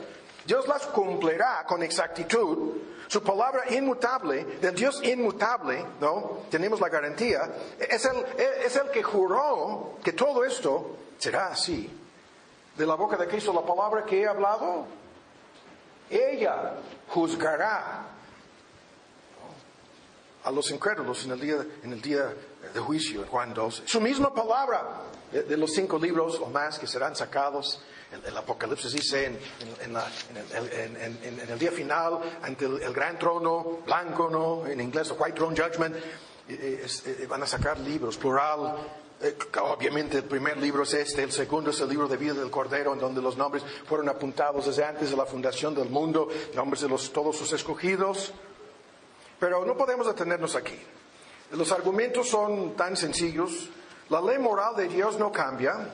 Dios 0.46 0.68
las 0.68 0.88
cumplirá 0.88 1.66
con 1.66 1.84
exactitud. 1.84 2.74
Su 3.08 3.22
palabra 3.22 3.64
inmutable, 3.74 4.44
del 4.60 4.76
Dios 4.76 5.02
inmutable, 5.04 5.86
¿no? 6.00 6.40
Tenemos 6.50 6.80
la 6.80 6.90
garantía. 6.90 7.50
Es 7.78 8.06
el, 8.06 8.26
es 8.66 8.76
el 8.76 8.90
que 8.90 9.04
juró 9.04 9.98
que 10.04 10.14
todo 10.14 10.44
esto 10.44 10.98
será 11.18 11.48
así. 11.48 11.90
De 12.76 12.86
la 12.86 12.96
boca 12.96 13.18
de 13.18 13.28
Cristo, 13.28 13.54
la 13.54 13.62
palabra 13.66 14.06
que 14.06 14.22
he 14.22 14.28
hablado, 14.28 14.86
ella 16.10 16.74
juzgará 17.10 18.06
a 20.44 20.52
los 20.52 20.72
incrédulos 20.72 21.26
en 21.26 21.32
el 21.32 21.40
día, 21.40 21.66
en 21.84 21.94
el 21.94 22.02
día 22.02 22.34
de 22.74 22.80
juicio, 22.80 23.26
Juan 23.30 23.54
12. 23.54 23.84
Su 23.86 24.02
misma 24.02 24.34
palabra 24.34 25.02
de, 25.32 25.44
de, 25.44 25.58
los 25.58 25.72
cinco 25.74 26.00
libros 26.00 26.40
o 26.40 26.48
más 26.48 26.80
que 26.80 26.88
serán 26.88 27.16
sacados. 27.16 27.82
El, 28.12 28.26
el 28.26 28.38
Apocalipsis 28.38 28.92
dice 28.92 29.26
en, 29.26 29.40
en, 29.82 29.94
la, 29.94 30.06
el, 30.54 30.98
en, 31.24 31.50
el 31.50 31.60
día 31.60 31.72
final, 31.72 32.20
ante 32.42 32.66
el, 32.66 32.94
gran 32.94 33.18
trono 33.18 33.80
blanco, 33.86 34.30
¿no? 34.30 34.68
En 34.68 34.82
inglés, 34.82 35.08
the 35.08 35.14
White 35.14 35.36
Throne 35.36 35.56
Judgment, 35.56 35.96
es, 36.48 37.06
es, 37.06 37.28
van 37.28 37.44
a 37.44 37.48
sacar 37.48 37.80
libros, 37.80 38.18
plural. 38.18 38.76
Eh, 39.22 39.38
obviamente 39.62 40.18
el 40.18 40.24
primer 40.24 40.58
libro 40.58 40.82
es 40.84 40.94
este, 40.96 41.22
el 41.22 41.32
segundo 41.32 41.70
es 41.70 41.80
el 41.80 41.90
libro 41.90 42.08
de 42.08 42.18
vida 42.18 42.34
del 42.34 42.50
Cordero, 42.50 42.94
en 42.94 43.00
donde 43.00 43.22
los 43.22 43.38
nombres 43.38 43.64
fueron 43.86 44.10
apuntados 44.10 44.66
desde 44.66 44.84
antes 44.84 45.12
de 45.12 45.16
la 45.18 45.26
fundación 45.26 45.76
del 45.76 45.90
mundo, 45.90 46.28
nombres 46.56 46.82
de 46.82 46.90
los, 46.90 47.14
todos 47.14 47.38
sus 47.38 47.54
escogidos. 47.54 48.34
Pero 49.42 49.66
no 49.66 49.76
podemos 49.76 50.06
detenernos 50.06 50.56
aquí. 50.56 50.80
Los 51.54 51.72
argumentos 51.72 52.30
son 52.30 52.76
tan 52.76 52.96
sencillos. 52.96 53.70
La 54.10 54.22
ley 54.22 54.38
moral 54.38 54.76
de 54.76 54.88
Dios 54.88 55.18
no 55.18 55.32
cambia. 55.32 55.90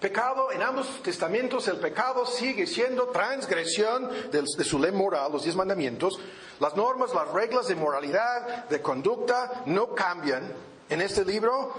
Pecado, 0.00 0.50
en 0.50 0.62
ambos 0.62 1.02
testamentos, 1.02 1.68
el 1.68 1.76
pecado 1.76 2.24
sigue 2.24 2.66
siendo 2.66 3.08
transgresión 3.08 4.08
de, 4.30 4.64
su 4.64 4.78
ley 4.78 4.92
moral, 4.92 5.30
los 5.30 5.42
diez 5.42 5.54
mandamientos. 5.54 6.18
Las 6.58 6.74
normas, 6.74 7.12
las 7.14 7.28
reglas 7.28 7.68
de 7.68 7.76
moralidad, 7.76 8.66
de 8.66 8.80
conducta, 8.80 9.64
no 9.66 9.94
cambian. 9.94 10.54
En 10.88 11.02
este 11.02 11.26
libro, 11.26 11.74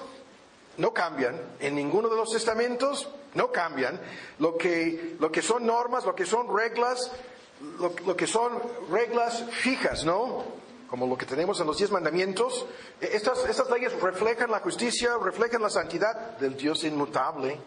no 0.78 0.94
cambian. 0.94 1.36
En 1.62 1.74
ninguno 1.74 2.10
de 2.10 2.16
los 2.16 2.30
testamentos, 2.30 3.10
no 3.34 3.52
cambian. 3.52 4.00
Lo 4.38 4.56
que, 4.56 5.16
lo 5.20 5.32
que 5.32 5.42
son 5.42 5.66
normas, 5.66 6.06
lo 6.06 6.14
que 6.14 6.28
son 6.28 6.56
reglas, 6.56 7.12
lo, 7.80 7.94
lo 8.06 8.16
que 8.16 8.28
son 8.28 8.62
reglas 8.90 9.44
fijas, 9.52 10.06
¿no? 10.06 10.64
como 10.94 11.08
lo 11.08 11.18
que 11.18 11.26
tenemos 11.26 11.60
en 11.60 11.66
los 11.66 11.80
diez 11.80 11.90
mandamientos, 11.90 12.68
estas, 13.02 13.44
estas 13.50 13.68
leyes 13.72 14.00
reflejan 14.00 14.52
la 14.52 14.60
justicia, 14.60 15.18
reflejan 15.20 15.60
la 15.60 15.72
santidad 15.72 16.38
del 16.38 16.56
Dios 16.56 16.84
inmutable. 16.84 17.60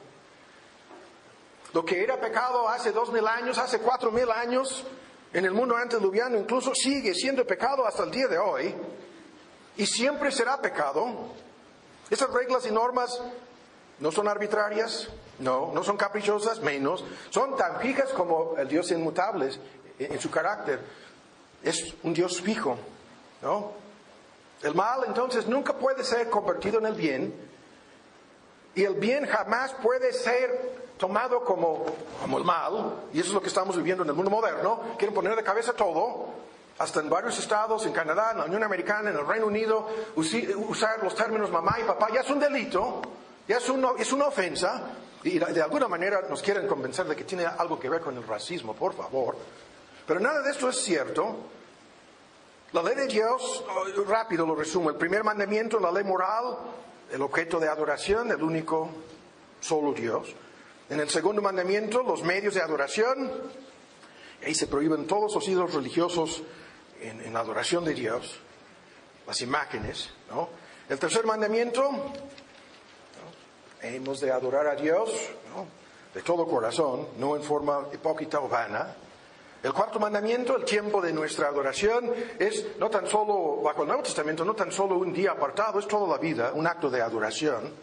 Lo 1.72 1.84
que 1.84 2.04
era 2.04 2.20
pecado 2.20 2.68
hace 2.68 2.92
dos 2.92 3.10
mil 3.12 3.26
años, 3.26 3.58
hace 3.58 3.80
cuatro 3.80 4.12
mil 4.12 4.30
años, 4.30 4.84
en 5.32 5.44
el 5.44 5.50
mundo 5.50 5.74
antediluviano 5.76 6.38
incluso, 6.38 6.72
sigue 6.72 7.14
siendo 7.14 7.44
pecado 7.44 7.84
hasta 7.84 8.04
el 8.04 8.12
día 8.12 8.28
de 8.28 8.38
hoy. 8.38 8.72
Y 9.76 9.86
siempre 9.86 10.30
será 10.30 10.62
pecado. 10.62 11.04
Esas 12.08 12.30
reglas 12.30 12.64
y 12.64 12.70
normas 12.70 13.20
no 13.98 14.12
son 14.12 14.28
arbitrarias, 14.28 15.08
no, 15.40 15.72
no 15.74 15.82
son 15.82 15.96
caprichosas, 15.96 16.60
menos. 16.60 17.04
Son 17.30 17.56
tan 17.56 17.80
fijas 17.80 18.10
como 18.10 18.54
el 18.56 18.68
Dios 18.68 18.88
inmutable 18.92 19.50
en 19.98 20.20
su 20.20 20.30
carácter. 20.30 20.80
Es 21.62 21.94
un 22.02 22.14
Dios 22.14 22.40
fijo. 22.40 22.76
¿No? 23.42 23.72
El 24.62 24.74
mal 24.74 25.04
entonces 25.06 25.46
nunca 25.46 25.74
puede 25.74 26.02
ser 26.02 26.30
convertido 26.30 26.78
en 26.78 26.86
el 26.86 26.94
bien 26.94 27.34
y 28.76 28.84
el 28.84 28.94
bien 28.94 29.26
jamás 29.26 29.74
puede 29.82 30.12
ser 30.12 30.86
tomado 30.98 31.44
como, 31.44 31.84
el 32.36 32.44
mal, 32.44 32.94
y 33.12 33.20
eso 33.20 33.28
es 33.28 33.34
lo 33.34 33.40
que 33.40 33.48
estamos 33.48 33.76
viviendo 33.76 34.02
en 34.02 34.10
el 34.10 34.14
mundo 34.14 34.30
moderno, 34.30 34.80
quieren 34.98 35.14
poner 35.14 35.34
de 35.34 35.42
cabeza 35.42 35.72
todo, 35.72 36.26
hasta 36.78 37.00
en 37.00 37.08
varios 37.08 37.38
estados, 37.38 37.86
en 37.86 37.92
Canadá, 37.92 38.32
en 38.32 38.38
la 38.38 38.44
Unión 38.44 38.62
Americana, 38.62 39.10
en 39.10 39.16
el 39.16 39.26
Reino 39.26 39.46
Unido, 39.46 39.88
usar 40.14 41.02
los 41.02 41.14
términos 41.14 41.50
mamá 41.50 41.76
y 41.80 41.84
papá 41.84 42.08
ya 42.12 42.20
es 42.20 42.30
un 42.30 42.38
delito, 42.38 43.00
ya 43.48 43.56
es, 43.56 43.64
es 43.98 44.12
una 44.12 44.26
ofensa, 44.26 44.90
y 45.22 45.38
de 45.38 45.62
alguna 45.62 45.88
manera 45.88 46.22
nos 46.28 46.42
quieren 46.42 46.66
convencer 46.66 47.06
de 47.06 47.16
que 47.16 47.24
tiene 47.24 47.46
algo 47.46 47.80
que 47.80 47.88
ver 47.88 48.02
con 48.02 48.16
el 48.16 48.26
racismo, 48.26 48.74
por 48.74 48.94
favor. 48.94 49.36
Pero 50.06 50.20
nada 50.20 50.42
de 50.42 50.50
esto 50.50 50.68
es 50.68 50.76
cierto. 50.76 51.36
La 52.72 52.82
ley 52.82 52.94
de 52.94 53.06
Dios, 53.06 53.64
oh, 53.68 54.04
rápido 54.04 54.46
lo 54.46 54.54
resumo, 54.54 54.90
el 54.90 54.96
primer 54.96 55.24
mandamiento, 55.24 55.80
la 55.80 55.90
ley 55.90 56.04
moral, 56.04 56.58
el 57.10 57.22
objeto 57.22 57.58
de 57.58 57.68
adoración, 57.68 58.30
el 58.30 58.42
único, 58.42 58.90
solo 59.60 59.92
Dios. 59.92 60.34
En 60.90 61.00
el 61.00 61.08
segundo 61.08 61.42
mandamiento, 61.42 62.02
los 62.02 62.22
medios 62.22 62.54
de 62.54 62.62
adoración, 62.62 63.32
ahí 64.44 64.54
se 64.54 64.66
prohíben 64.66 65.06
todos 65.06 65.34
los 65.34 65.48
ídolos 65.48 65.74
religiosos 65.74 66.42
en, 67.00 67.32
la 67.32 67.40
adoración 67.40 67.84
de 67.84 67.94
Dios, 67.94 68.38
las 69.26 69.40
imágenes, 69.40 70.10
¿no? 70.30 70.48
El 70.88 70.98
tercer 70.98 71.24
mandamiento, 71.24 71.90
hemos 73.82 74.20
de 74.20 74.30
adorar 74.30 74.68
a 74.68 74.76
Dios 74.76 75.10
de 76.14 76.22
todo 76.22 76.46
corazón, 76.46 77.08
no 77.18 77.36
en 77.36 77.42
forma 77.42 77.88
hipócrita 77.92 78.40
o 78.40 78.48
vana. 78.48 78.94
El 79.66 79.72
cuarto 79.72 79.98
mandamiento, 79.98 80.56
el 80.56 80.64
tiempo 80.64 81.02
de 81.02 81.12
nuestra 81.12 81.48
adoración, 81.48 82.12
es 82.38 82.78
no 82.78 82.88
tan 82.88 83.04
solo, 83.08 83.62
bajo 83.62 83.82
el 83.82 83.88
Nuevo 83.88 84.04
Testamento, 84.04 84.44
no 84.44 84.54
tan 84.54 84.70
solo 84.70 84.96
un 84.96 85.12
día 85.12 85.32
apartado, 85.32 85.80
es 85.80 85.88
toda 85.88 86.06
la 86.06 86.18
vida, 86.18 86.52
un 86.54 86.68
acto 86.68 86.88
de 86.88 87.02
adoración. 87.02 87.74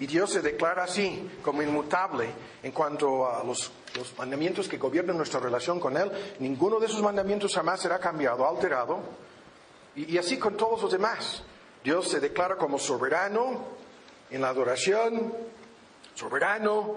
Y 0.00 0.08
Dios 0.08 0.32
se 0.32 0.42
declara 0.42 0.82
así, 0.82 1.38
como 1.40 1.62
inmutable 1.62 2.28
en 2.64 2.72
cuanto 2.72 3.30
a 3.30 3.44
los, 3.44 3.70
mandamientos 4.18 4.66
que 4.66 4.76
gobiernan 4.76 5.16
nuestra 5.16 5.38
relación 5.38 5.78
con 5.78 5.96
Él. 5.96 6.10
Ninguno 6.40 6.80
de 6.80 6.86
esos 6.86 7.00
mandamientos 7.00 7.54
jamás 7.54 7.80
será 7.80 8.00
cambiado, 8.00 8.44
alterado. 8.44 8.98
Y, 9.94 10.18
así 10.18 10.36
con 10.36 10.56
todos 10.56 10.82
los 10.82 10.90
demás. 10.90 11.44
Dios 11.84 12.08
se 12.08 12.18
declara 12.18 12.56
como 12.56 12.76
soberano 12.76 13.66
en 14.32 14.40
la 14.40 14.48
adoración, 14.48 15.32
soberano, 16.16 16.96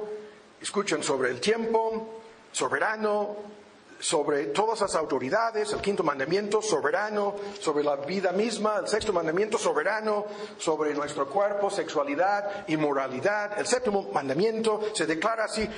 escuchan 0.60 1.04
sobre 1.04 1.30
el 1.30 1.40
tiempo, 1.40 2.20
soberano 2.52 3.61
sobre 4.02 4.48
todas 4.48 4.82
las 4.82 4.96
autoridades, 4.96 5.72
el 5.72 5.80
quinto 5.80 6.04
mandamiento 6.04 6.62
soberano, 6.62 7.36
sobre 7.60 7.84
la 7.84 7.96
vida 7.98 8.32
misma, 8.32 8.80
el 8.80 8.88
sexto 8.88 9.14
mandamiento 9.14 9.58
soberano, 9.58 10.26
sobre 10.58 10.94
nuestro 10.94 11.28
cuerpo, 11.30 11.70
sexualidad 11.70 12.66
y 12.68 12.78
moralidad, 12.78 13.58
el 13.60 13.68
séptimo 13.68 14.10
mandamiento 14.12 14.82
se 14.94 15.06
declara 15.06 15.46
así 15.46 15.70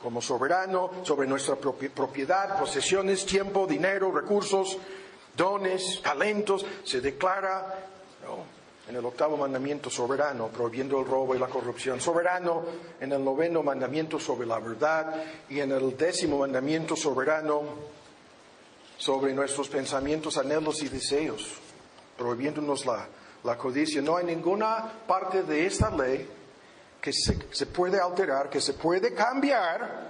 como 0.00 0.22
soberano 0.22 0.90
sobre 1.02 1.26
nuestra 1.26 1.56
propiedad, 1.56 2.58
posesiones, 2.58 3.26
tiempo, 3.26 3.66
dinero, 3.66 4.12
recursos, 4.12 4.78
dones, 5.36 6.00
talentos, 6.02 6.64
se 6.84 7.00
declara 7.00 7.93
en 8.88 8.96
el 8.96 9.04
octavo 9.04 9.36
mandamiento 9.36 9.88
soberano, 9.88 10.48
prohibiendo 10.48 11.00
el 11.00 11.06
robo 11.06 11.34
y 11.34 11.38
la 11.38 11.46
corrupción, 11.46 12.00
soberano 12.00 12.64
en 13.00 13.12
el 13.12 13.24
noveno 13.24 13.62
mandamiento 13.62 14.18
sobre 14.18 14.46
la 14.46 14.58
verdad 14.58 15.24
y 15.48 15.60
en 15.60 15.72
el 15.72 15.96
décimo 15.96 16.38
mandamiento 16.38 16.94
soberano 16.94 17.62
sobre 18.98 19.32
nuestros 19.32 19.68
pensamientos, 19.68 20.36
anhelos 20.36 20.82
y 20.82 20.88
deseos, 20.88 21.54
prohibiéndonos 22.16 22.84
la, 22.86 23.56
codicia. 23.56 24.02
No 24.02 24.16
hay 24.16 24.26
ninguna 24.26 24.92
parte 25.06 25.42
de 25.42 25.66
esta 25.66 25.90
ley 25.90 26.28
que 27.00 27.12
se, 27.12 27.38
se 27.52 27.66
puede 27.66 28.00
alterar, 28.00 28.48
que 28.50 28.60
se 28.60 28.74
puede 28.74 29.14
cambiar, 29.14 30.08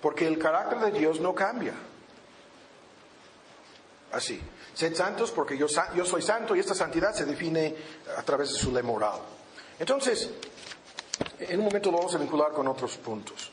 porque 0.00 0.26
el 0.26 0.38
carácter 0.38 0.80
de 0.80 0.98
Dios 0.98 1.20
no 1.20 1.34
cambia. 1.34 1.74
Así. 4.12 4.40
Sed 4.80 4.94
santos 4.94 5.30
porque 5.30 5.58
yo, 5.58 5.66
yo 5.94 6.06
soy 6.06 6.22
santo 6.22 6.56
y 6.56 6.60
esta 6.60 6.74
santidad 6.74 7.12
se 7.12 7.26
define 7.26 7.76
a 8.16 8.22
través 8.22 8.50
de 8.50 8.58
su 8.58 8.72
ley 8.72 8.82
moral. 8.82 9.20
Entonces, 9.78 10.30
en 11.38 11.58
un 11.58 11.66
momento 11.66 11.90
lo 11.90 11.98
vamos 11.98 12.14
a 12.14 12.18
vincular 12.18 12.52
con 12.52 12.66
otros 12.66 12.96
puntos. 12.96 13.50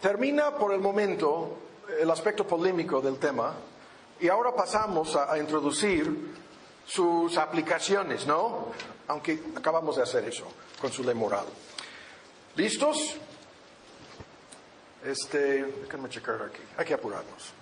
Termina 0.00 0.56
por 0.56 0.72
el 0.72 0.80
momento 0.80 1.58
el 1.96 2.10
aspecto 2.10 2.44
polémico 2.44 3.00
del 3.00 3.20
tema 3.20 3.54
y 4.18 4.26
ahora 4.26 4.52
pasamos 4.52 5.14
a, 5.14 5.32
a 5.32 5.38
introducir 5.38 6.34
sus 6.84 7.38
aplicaciones, 7.38 8.26
¿no? 8.26 8.72
Aunque 9.06 9.44
acabamos 9.54 9.94
de 9.94 10.02
hacer 10.02 10.24
eso 10.24 10.48
con 10.80 10.90
su 10.90 11.04
ley 11.04 11.14
moral. 11.14 11.46
¿Listos? 12.56 13.14
Este, 15.04 15.62
déjenme 15.84 16.08
checar 16.08 16.42
aquí. 16.42 16.62
Hay 16.76 16.84
que 16.84 16.94
apurarnos. 16.94 17.61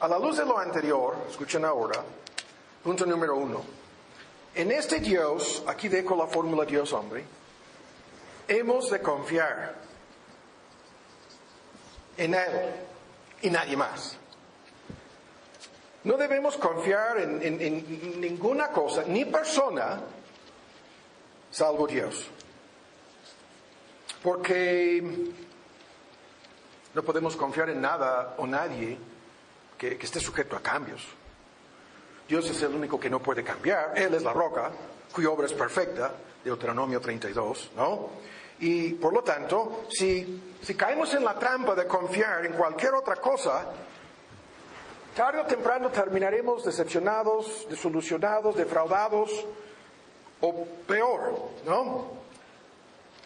A 0.00 0.08
la 0.08 0.18
luz 0.18 0.36
de 0.36 0.44
lo 0.44 0.58
anterior, 0.58 1.16
escuchen 1.30 1.64
ahora, 1.64 2.02
punto 2.82 3.06
número 3.06 3.36
uno. 3.36 3.62
En 4.54 4.70
este 4.72 4.98
Dios, 4.98 5.62
aquí 5.66 5.88
dejo 5.88 6.16
la 6.16 6.26
fórmula 6.26 6.64
Dios 6.64 6.92
hombre, 6.92 7.24
hemos 8.48 8.90
de 8.90 9.00
confiar 9.00 9.74
en 12.16 12.34
Él 12.34 12.72
y 13.42 13.50
nadie 13.50 13.76
más. 13.76 14.16
No 16.02 16.16
debemos 16.16 16.56
confiar 16.56 17.18
en, 17.18 17.42
en 17.42 18.20
ninguna 18.20 18.68
cosa, 18.68 19.04
ni 19.06 19.24
persona, 19.24 20.00
salvo 21.50 21.86
Dios. 21.86 22.26
Porque 24.22 25.02
no 26.94 27.02
podemos 27.02 27.36
confiar 27.36 27.70
en 27.70 27.80
nada 27.80 28.34
o 28.38 28.46
nadie 28.46 28.98
que, 29.90 30.06
esté 30.06 30.20
sujeto 30.20 30.56
a 30.56 30.60
cambios. 30.60 31.02
Dios 32.28 32.48
es 32.48 32.62
el 32.62 32.74
único 32.74 32.98
que 32.98 33.10
no 33.10 33.20
puede 33.20 33.44
cambiar. 33.44 33.92
Él 33.96 34.14
es 34.14 34.22
la 34.22 34.32
roca, 34.32 34.70
cuya 35.12 35.30
obra 35.30 35.46
es 35.46 35.52
perfecta, 35.52 36.12
Deuteronomio 36.42 37.00
32, 37.00 37.72
¿no? 37.76 38.08
Y 38.60 38.94
por 38.94 39.12
lo 39.12 39.22
tanto, 39.22 39.86
si, 39.90 40.56
si 40.62 40.74
caemos 40.74 41.12
en 41.14 41.24
la 41.24 41.38
trampa 41.38 41.74
de 41.74 41.86
confiar 41.86 42.46
en 42.46 42.52
cualquier 42.52 42.94
otra 42.94 43.16
cosa, 43.16 43.66
tarde 45.14 45.40
o 45.40 45.44
temprano 45.44 45.90
terminaremos 45.90 46.64
decepcionados, 46.64 47.66
desolucionados, 47.68 48.56
defraudados, 48.56 49.44
o 50.40 50.66
peor, 50.86 51.50
¿no? 51.66 52.06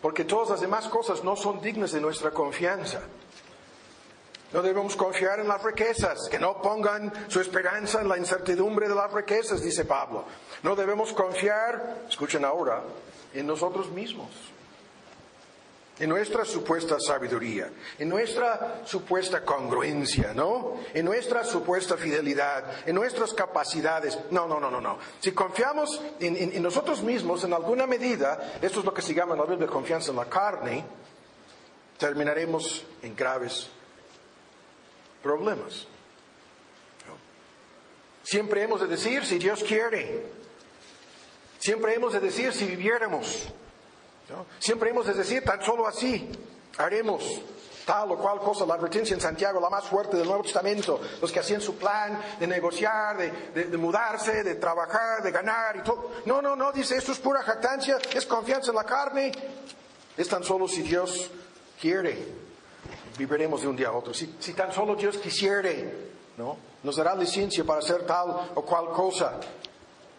Porque 0.00 0.24
todas 0.24 0.50
las 0.50 0.60
demás 0.60 0.88
cosas 0.88 1.24
no 1.24 1.36
son 1.36 1.60
dignas 1.60 1.92
de 1.92 2.00
nuestra 2.00 2.30
confianza. 2.30 3.00
No 4.52 4.62
debemos 4.62 4.96
confiar 4.96 5.40
en 5.40 5.48
las 5.48 5.62
riquezas, 5.62 6.28
que 6.30 6.38
no 6.38 6.62
pongan 6.62 7.12
su 7.28 7.40
esperanza 7.40 8.00
en 8.00 8.08
la 8.08 8.16
incertidumbre 8.16 8.88
de 8.88 8.94
las 8.94 9.12
riquezas, 9.12 9.62
dice 9.62 9.84
Pablo. 9.84 10.24
No 10.62 10.74
debemos 10.74 11.12
confiar, 11.12 12.04
escuchen 12.08 12.44
ahora, 12.44 12.82
en 13.34 13.46
nosotros 13.46 13.90
mismos. 13.90 14.30
en 16.00 16.08
nuestra 16.08 16.44
supuesta 16.44 17.00
sabiduría, 17.00 17.70
en 17.98 18.08
nuestra 18.08 18.82
supuesta 18.84 19.44
congruencia, 19.44 20.32
¿no? 20.32 20.76
En 20.94 21.04
nuestra 21.04 21.42
supuesta 21.44 21.96
fidelidad, 21.96 22.86
en 22.86 22.94
nuestras 22.94 23.34
capacidades. 23.34 24.16
No, 24.30 24.46
no, 24.46 24.60
no, 24.60 24.70
no, 24.70 24.80
no. 24.80 24.98
Si 25.18 25.32
confiamos 25.32 26.00
en, 26.20 26.62
nosotros 26.62 27.02
mismos 27.02 27.42
en 27.44 27.52
alguna 27.52 27.86
medida, 27.86 28.58
esto 28.62 28.78
es 28.78 28.84
lo 28.84 28.94
que 28.94 29.02
se 29.02 29.14
llama 29.14 29.34
la 29.34 29.44
Biblia 29.44 29.66
confianza 29.66 30.10
en 30.10 30.16
la 30.18 30.26
carne, 30.26 30.84
terminaremos 31.98 32.84
en 33.02 33.16
graves 33.16 33.68
problemas. 35.28 35.86
Siempre 38.22 38.62
hemos 38.62 38.80
de 38.80 38.86
decir 38.86 39.26
si 39.26 39.38
Dios 39.38 39.62
quiere. 39.62 40.24
Siempre 41.58 41.94
hemos 41.94 42.14
de 42.14 42.20
decir 42.20 42.50
si 42.54 42.64
viviéramos. 42.64 43.46
Siempre 44.58 44.88
hemos 44.88 45.06
de 45.06 45.12
decir 45.12 45.44
tan 45.44 45.62
solo 45.62 45.86
así 45.86 46.30
haremos 46.78 47.22
tal 47.84 48.12
o 48.12 48.16
cual 48.16 48.38
cosa. 48.38 48.64
La 48.64 48.74
advertencia 48.74 49.12
en 49.12 49.20
Santiago, 49.20 49.60
la 49.60 49.68
más 49.68 49.84
fuerte 49.84 50.16
del 50.16 50.26
Nuevo 50.26 50.44
Testamento, 50.44 50.98
los 51.20 51.30
que 51.30 51.40
hacían 51.40 51.60
su 51.60 51.76
plan 51.76 52.18
de 52.40 52.46
negociar, 52.46 53.18
de, 53.18 53.76
mudarse, 53.76 54.42
de 54.42 54.54
trabajar, 54.54 55.22
de 55.22 55.30
ganar 55.30 55.76
y 55.76 55.82
todo. 55.82 56.10
No, 56.24 56.40
no, 56.40 56.56
no, 56.56 56.72
dice 56.72 56.96
esto 56.96 57.12
es 57.12 57.18
pura 57.18 57.42
jactancia, 57.42 57.98
es 58.14 58.24
confianza 58.24 58.70
en 58.70 58.76
la 58.76 58.84
carne. 58.84 59.32
Es 60.16 60.26
tan 60.26 60.42
solo 60.42 60.66
si 60.68 60.80
Dios 60.82 61.30
quiere, 61.78 62.47
viviremos 63.18 63.60
de 63.62 63.68
un 63.68 63.76
día 63.76 63.88
a 63.88 63.92
otro. 63.92 64.14
Si, 64.14 64.36
si 64.38 64.54
tan 64.54 64.72
solo 64.72 64.94
Dios 64.94 65.18
quisiere, 65.18 66.12
¿no? 66.36 66.56
Nos 66.82 66.96
dará 66.96 67.14
licencia 67.16 67.64
para 67.64 67.80
hacer 67.80 68.06
tal 68.06 68.52
o 68.54 68.62
cual 68.62 68.90
cosa. 68.92 69.40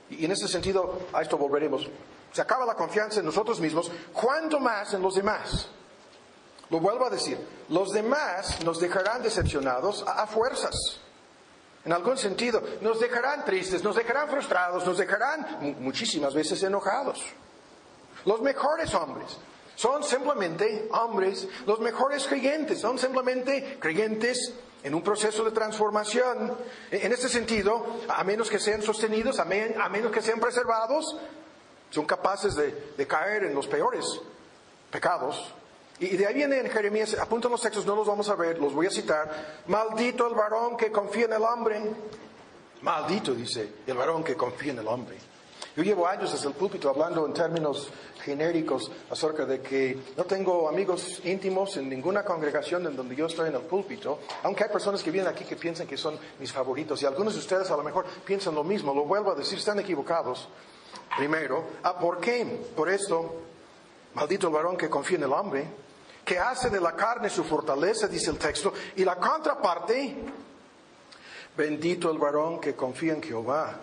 Y 0.10 0.26
en 0.26 0.32
ese 0.32 0.48
sentido, 0.48 1.08
a 1.14 1.22
esto 1.22 1.38
volveremos. 1.38 1.88
Se 2.34 2.42
acaba 2.42 2.66
la 2.66 2.76
confianza 2.76 3.22
en 3.22 3.26
nosotros 3.26 3.60
mismos, 3.60 3.90
¿cuánto 4.14 4.60
más 4.60 4.94
en 4.94 5.02
los 5.02 5.16
demás? 5.16 5.70
Lo 6.70 6.80
vuelvo 6.80 7.06
a 7.06 7.10
decir, 7.10 7.40
los 7.70 7.92
demás 7.92 8.64
nos 8.64 8.80
dejarán 8.80 9.24
decepcionados 9.24 10.04
a, 10.06 10.28
fuerzas. 10.28 10.76
En 11.84 11.94
algún 11.94 12.18
sentido, 12.18 12.62
nos 12.82 13.00
dejarán 13.00 13.46
tristes, 13.46 13.84
nos 13.84 13.96
dejarán 13.96 14.30
frustrados, 14.30 14.86
nos 14.86 14.98
dejarán 14.98 15.76
muchísimas 15.80 16.34
veces 16.34 16.62
enojados. 16.62 17.20
Los 18.26 18.42
mejores 18.42 18.94
hombres 18.94 19.38
son 19.80 20.04
simplemente 20.04 20.90
hombres, 20.92 21.48
los 21.66 21.80
mejores 21.80 22.28
creyentes 22.28 22.82
son 22.82 23.00
simplemente 23.00 23.78
creyentes 23.80 24.54
en 24.84 24.94
un 24.94 25.02
proceso 25.02 25.46
de 25.46 25.52
transformación. 25.52 26.54
En 26.92 27.14
este 27.14 27.30
sentido, 27.30 27.86
a 28.10 28.26
menos 28.26 28.50
que 28.50 28.60
sean 28.60 28.82
sostenidos, 28.82 29.40
a, 29.40 29.46
menos 29.46 30.12
que 30.12 30.22
sean 30.22 30.42
preservados, 30.42 31.16
son 31.92 32.06
capaces 32.06 32.56
de, 32.58 33.08
caer 33.08 33.46
en 33.46 33.56
los 33.56 33.68
peores 33.68 34.04
pecados. 34.92 35.54
Y 36.02 36.18
de 36.18 36.28
ahí 36.28 36.34
viene 36.34 36.60
en 36.60 36.70
Jeremías, 36.70 37.14
apuntan 37.18 37.50
los 37.50 37.62
textos, 37.62 37.86
no 37.86 37.96
los 37.96 38.06
vamos 38.06 38.28
a 38.28 38.36
ver, 38.36 38.60
los 38.60 38.74
voy 38.74 38.88
a 38.88 38.92
citar. 38.92 39.62
Maldito 39.68 40.28
el 40.28 40.36
varón 40.36 40.76
que 40.76 40.92
confía 40.92 41.24
en 41.24 41.34
el 41.34 41.44
hombre. 41.44 41.82
Maldito, 42.82 43.34
dice, 43.34 43.76
el 43.88 43.96
varón 43.96 44.26
que 44.26 44.36
confía 44.36 44.74
en 44.74 44.80
el 44.80 44.88
hombre. 44.90 45.16
Yo 45.78 45.84
llevo 45.84 46.06
años 46.06 46.34
desde 46.34 46.50
el 46.50 46.56
púlpito 46.56 46.90
hablando 46.90 47.26
en 47.26 47.34
términos 47.34 47.90
genéricos 48.24 48.92
acerca 49.10 49.46
de 49.46 49.62
que 49.62 49.98
no 50.18 50.26
tengo 50.26 50.68
amigos 50.70 51.22
íntimos 51.24 51.78
en 51.78 51.90
ninguna 51.90 52.24
congregación 52.24 52.86
en 52.88 52.96
donde 52.96 53.16
yo 53.16 53.26
estoy 53.26 53.50
en 53.50 53.56
el 53.56 53.62
púlpito, 53.62 54.20
aunque 54.44 54.64
hay 54.64 54.70
personas 54.70 55.04
que 55.04 55.12
vienen 55.12 55.32
aquí 55.32 55.46
que 55.46 55.56
piensan 55.56 55.88
que 55.88 55.98
son 55.98 56.18
mis 56.40 56.52
favoritos 56.52 57.02
y 57.02 57.06
algunos 57.06 57.34
de 57.34 57.40
ustedes 57.40 57.70
a 57.72 57.78
lo 57.78 57.84
mejor 57.84 58.06
piensan 58.26 58.56
lo 58.56 58.64
mismo, 58.64 58.94
lo 58.94 59.06
vuelvo 59.06 59.32
a 59.32 59.36
decir, 59.36 59.58
están 59.58 59.80
equivocados. 59.80 60.48
Primero, 61.18 61.64
ah, 61.84 61.98
¿por 61.98 62.20
qué? 62.20 62.46
Por 62.76 62.90
esto, 62.90 63.42
maldito 64.14 64.48
el 64.48 64.54
varón 64.54 64.78
que 64.78 64.90
confía 64.90 65.18
en 65.18 65.24
el 65.24 65.34
hombre, 65.34 65.66
que 66.24 66.38
hace 66.38 66.70
de 66.70 66.80
la 66.80 66.96
carne 66.96 67.30
su 67.30 67.44
fortaleza, 67.44 68.08
dice 68.08 68.32
el 68.32 68.38
texto, 68.38 68.74
y 68.96 69.04
la 69.04 69.16
contraparte, 69.16 70.16
bendito 71.58 72.12
el 72.12 72.18
varón 72.18 72.60
que 72.60 72.76
confía 72.76 73.14
en 73.14 73.24
Jehová 73.24 73.80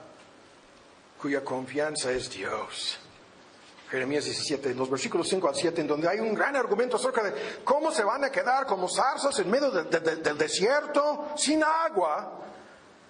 cuya 1.20 1.42
confianza 1.42 2.12
es 2.12 2.30
Dios. 2.30 2.98
Jeremías 3.90 4.24
17, 4.24 4.74
los 4.74 4.90
versículos 4.90 5.28
5 5.28 5.48
al 5.48 5.54
7, 5.54 5.80
en 5.80 5.86
donde 5.86 6.08
hay 6.08 6.18
un 6.18 6.34
gran 6.34 6.56
argumento 6.56 6.96
acerca 6.96 7.22
de 7.22 7.60
cómo 7.62 7.92
se 7.92 8.02
van 8.02 8.24
a 8.24 8.30
quedar 8.30 8.66
como 8.66 8.88
zarzas 8.88 9.38
en 9.38 9.50
medio 9.50 9.70
del 9.70 10.38
desierto, 10.38 11.28
sin 11.36 11.62
agua, 11.62 12.40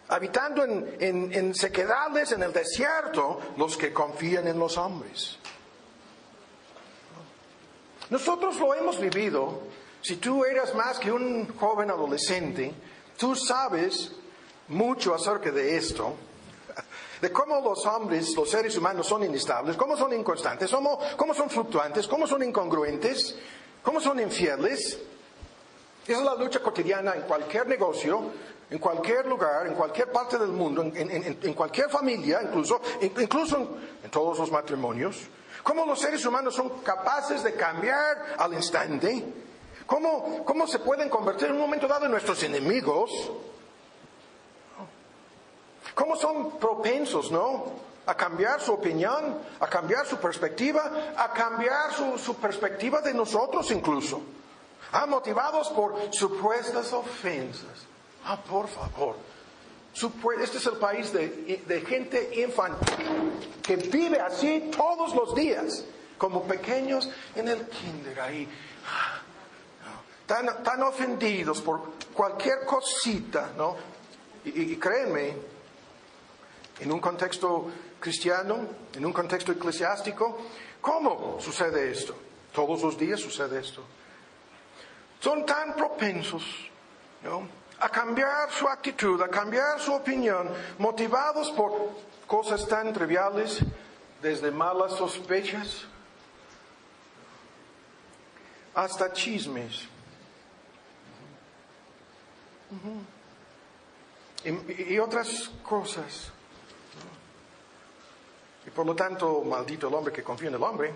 habitando 0.08 0.64
en, 0.64 1.32
en 1.32 1.54
sequedades 1.54 2.32
en 2.32 2.42
el 2.42 2.52
desierto, 2.52 3.40
los 3.56 3.76
que 3.76 3.92
confían 3.92 4.46
en 4.48 4.58
los 4.58 4.76
hombres. 4.76 5.38
Nosotros 8.10 8.58
lo 8.60 8.74
hemos 8.74 9.00
vivido. 9.00 9.62
Si 10.02 10.16
tú 10.16 10.44
eras 10.44 10.74
más 10.74 10.98
que 10.98 11.10
un 11.10 11.56
joven 11.56 11.90
adolescente, 11.90 12.72
tú 13.16 13.34
sabes 13.34 14.12
mucho 14.68 15.14
acerca 15.14 15.50
de 15.50 15.76
esto 15.76 16.14
de 17.26 17.32
cómo 17.32 17.60
los 17.60 17.84
hombres, 17.86 18.36
los 18.36 18.48
seres 18.48 18.76
humanos 18.76 19.08
son 19.08 19.24
inestables, 19.24 19.76
cómo 19.76 19.96
son 19.96 20.12
inconstantes, 20.12 20.70
cómo, 20.70 20.96
cómo 21.16 21.34
son 21.34 21.50
fluctuantes, 21.50 22.06
cómo 22.06 22.24
son 22.24 22.44
incongruentes, 22.44 23.36
cómo 23.82 24.00
son 24.00 24.20
infieles. 24.20 24.96
Esa 26.06 26.18
es 26.20 26.24
la 26.24 26.36
lucha 26.36 26.60
cotidiana 26.60 27.16
en 27.16 27.22
cualquier 27.22 27.66
negocio, 27.66 28.30
en 28.70 28.78
cualquier 28.78 29.26
lugar, 29.26 29.66
en 29.66 29.74
cualquier 29.74 30.12
parte 30.12 30.38
del 30.38 30.50
mundo, 30.50 30.82
en, 30.84 31.54
cualquier 31.54 31.90
familia, 31.90 32.42
incluso, 32.44 32.80
incluso 33.00 33.76
en, 34.04 34.08
todos 34.08 34.38
los 34.38 34.52
matrimonios. 34.52 35.22
Cómo 35.64 35.84
los 35.84 35.98
seres 35.98 36.24
humanos 36.24 36.54
son 36.54 36.78
capaces 36.84 37.42
de 37.42 37.54
cambiar 37.54 38.36
al 38.38 38.54
instante. 38.54 39.24
Cómo, 39.84 40.44
cómo 40.44 40.68
se 40.68 40.78
pueden 40.78 41.08
convertir 41.08 41.48
en 41.48 41.54
un 41.54 41.60
momento 41.60 41.88
dado 41.88 42.04
en 42.04 42.12
nuestros 42.12 42.40
enemigos 42.44 43.10
cómo 45.96 46.14
son 46.14 46.58
propensos, 46.58 47.32
¿no? 47.32 47.64
A 48.04 48.14
cambiar 48.14 48.60
su 48.60 48.74
opinión, 48.74 49.38
a 49.58 49.66
cambiar 49.66 50.06
su 50.06 50.18
perspectiva, 50.18 51.14
a 51.16 51.32
cambiar 51.32 51.90
su, 51.92 52.36
perspectiva 52.36 53.00
de 53.00 53.14
nosotros 53.14 53.70
incluso. 53.70 54.20
Ah, 54.92 55.06
motivados 55.06 55.70
por 55.70 56.12
supuestas 56.12 56.92
ofensas. 56.92 57.86
Ah, 58.26 58.36
por 58.36 58.68
favor. 58.68 59.16
Este 60.42 60.58
es 60.58 60.66
el 60.66 60.76
país 60.76 61.10
de, 61.12 61.84
gente 61.88 62.42
infantil 62.42 63.32
que 63.62 63.76
vive 63.76 64.20
así 64.20 64.70
todos 64.76 65.14
los 65.14 65.34
días, 65.34 65.82
como 66.18 66.42
pequeños 66.42 67.08
en 67.34 67.48
el 67.48 67.66
kinder 67.68 68.20
ahí. 68.20 68.46
Ah, 68.86 69.22
tan, 70.26 70.62
tan 70.62 70.82
ofendidos 70.82 71.62
por 71.62 71.94
cualquier 72.12 72.66
cosita, 72.66 73.52
¿no? 73.56 73.76
Y, 74.44 74.74
y 74.74 74.76
créeme, 74.76 75.55
en 76.80 76.92
un 76.92 77.00
contexto 77.00 77.70
cristiano, 77.98 78.58
en 78.94 79.04
un 79.04 79.12
contexto 79.12 79.52
eclesiástico. 79.52 80.38
¿Cómo 80.80 81.38
sucede 81.40 81.90
esto? 81.90 82.14
Todos 82.52 82.82
los 82.82 82.98
días 82.98 83.20
sucede 83.20 83.60
esto. 83.60 83.82
Son 85.20 85.44
tan 85.44 85.74
propensos 85.74 86.44
a 87.80 87.88
cambiar 87.88 88.50
su 88.50 88.68
actitud, 88.68 89.20
a 89.20 89.28
cambiar 89.28 89.80
su 89.80 89.92
opinión, 89.92 90.48
motivados 90.78 91.50
por 91.50 91.90
cosas 92.26 92.66
tan 92.68 92.92
triviales, 92.92 93.60
desde 94.22 94.50
malas 94.50 94.92
sospechas 94.92 95.84
hasta 98.74 99.12
chismes. 99.12 99.88
y 104.44 104.98
otras 104.98 105.50
cosas. 105.62 106.30
Y 108.66 108.70
por 108.70 108.84
lo 108.84 108.94
tanto, 108.94 109.42
maldito 109.44 109.88
el 109.88 109.94
hombre 109.94 110.12
que 110.12 110.22
confía 110.22 110.48
en 110.48 110.56
el 110.56 110.62
hombre. 110.62 110.92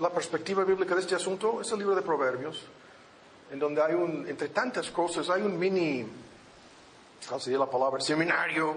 La 0.00 0.10
perspectiva 0.10 0.64
bíblica 0.64 0.94
de 0.94 1.02
este 1.02 1.14
asunto 1.14 1.60
es 1.60 1.70
el 1.72 1.78
libro 1.80 1.94
de 1.94 2.02
Proverbios, 2.02 2.64
en 3.50 3.58
donde 3.58 3.82
hay 3.82 3.92
un, 3.92 4.26
entre 4.28 4.48
tantas 4.48 4.90
cosas, 4.90 5.28
hay 5.28 5.42
un 5.42 5.58
mini, 5.58 6.06
¿cuál 7.28 7.40
sería 7.40 7.58
la 7.58 7.68
palabra? 7.68 8.00
Seminario 8.00 8.74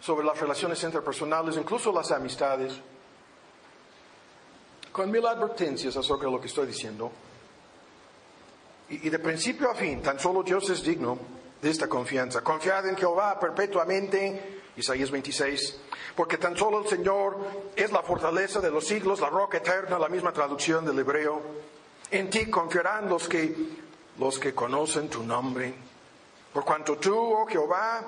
sobre 0.00 0.26
las 0.26 0.40
relaciones 0.40 0.82
interpersonales, 0.82 1.56
incluso 1.56 1.92
las 1.92 2.10
amistades, 2.10 2.72
con 4.90 5.10
mil 5.10 5.24
advertencias 5.24 5.96
acerca 5.96 6.24
de 6.24 6.32
lo 6.32 6.40
que 6.40 6.48
estoy 6.48 6.66
diciendo. 6.66 7.12
Y, 8.88 9.06
y 9.06 9.10
de 9.10 9.18
principio 9.18 9.70
a 9.70 9.74
fin, 9.74 10.02
tan 10.02 10.18
solo 10.18 10.42
Dios 10.42 10.68
es 10.70 10.82
digno 10.82 11.18
de 11.60 11.70
esta 11.70 11.88
confianza. 11.88 12.40
Confiad 12.40 12.88
en 12.88 12.96
Jehová 12.96 13.38
perpetuamente 13.38 14.61
Isaías 14.76 15.10
26, 15.10 15.76
porque 16.16 16.38
tan 16.38 16.56
solo 16.56 16.80
el 16.82 16.88
Señor 16.88 17.36
es 17.76 17.92
la 17.92 18.02
fortaleza 18.02 18.60
de 18.60 18.70
los 18.70 18.86
siglos, 18.86 19.20
la 19.20 19.28
roca 19.30 19.58
eterna, 19.58 19.98
la 19.98 20.08
misma 20.08 20.32
traducción 20.32 20.84
del 20.86 20.98
hebreo. 20.98 21.40
En 22.10 22.30
ti 22.30 22.46
confiarán 22.50 23.08
los 23.08 23.28
que, 23.28 23.54
los 24.18 24.38
que 24.38 24.54
conocen 24.54 25.08
tu 25.08 25.22
nombre. 25.22 25.74
Por 26.52 26.64
cuanto 26.64 26.96
tú, 26.96 27.16
oh 27.16 27.46
Jehová, 27.46 28.02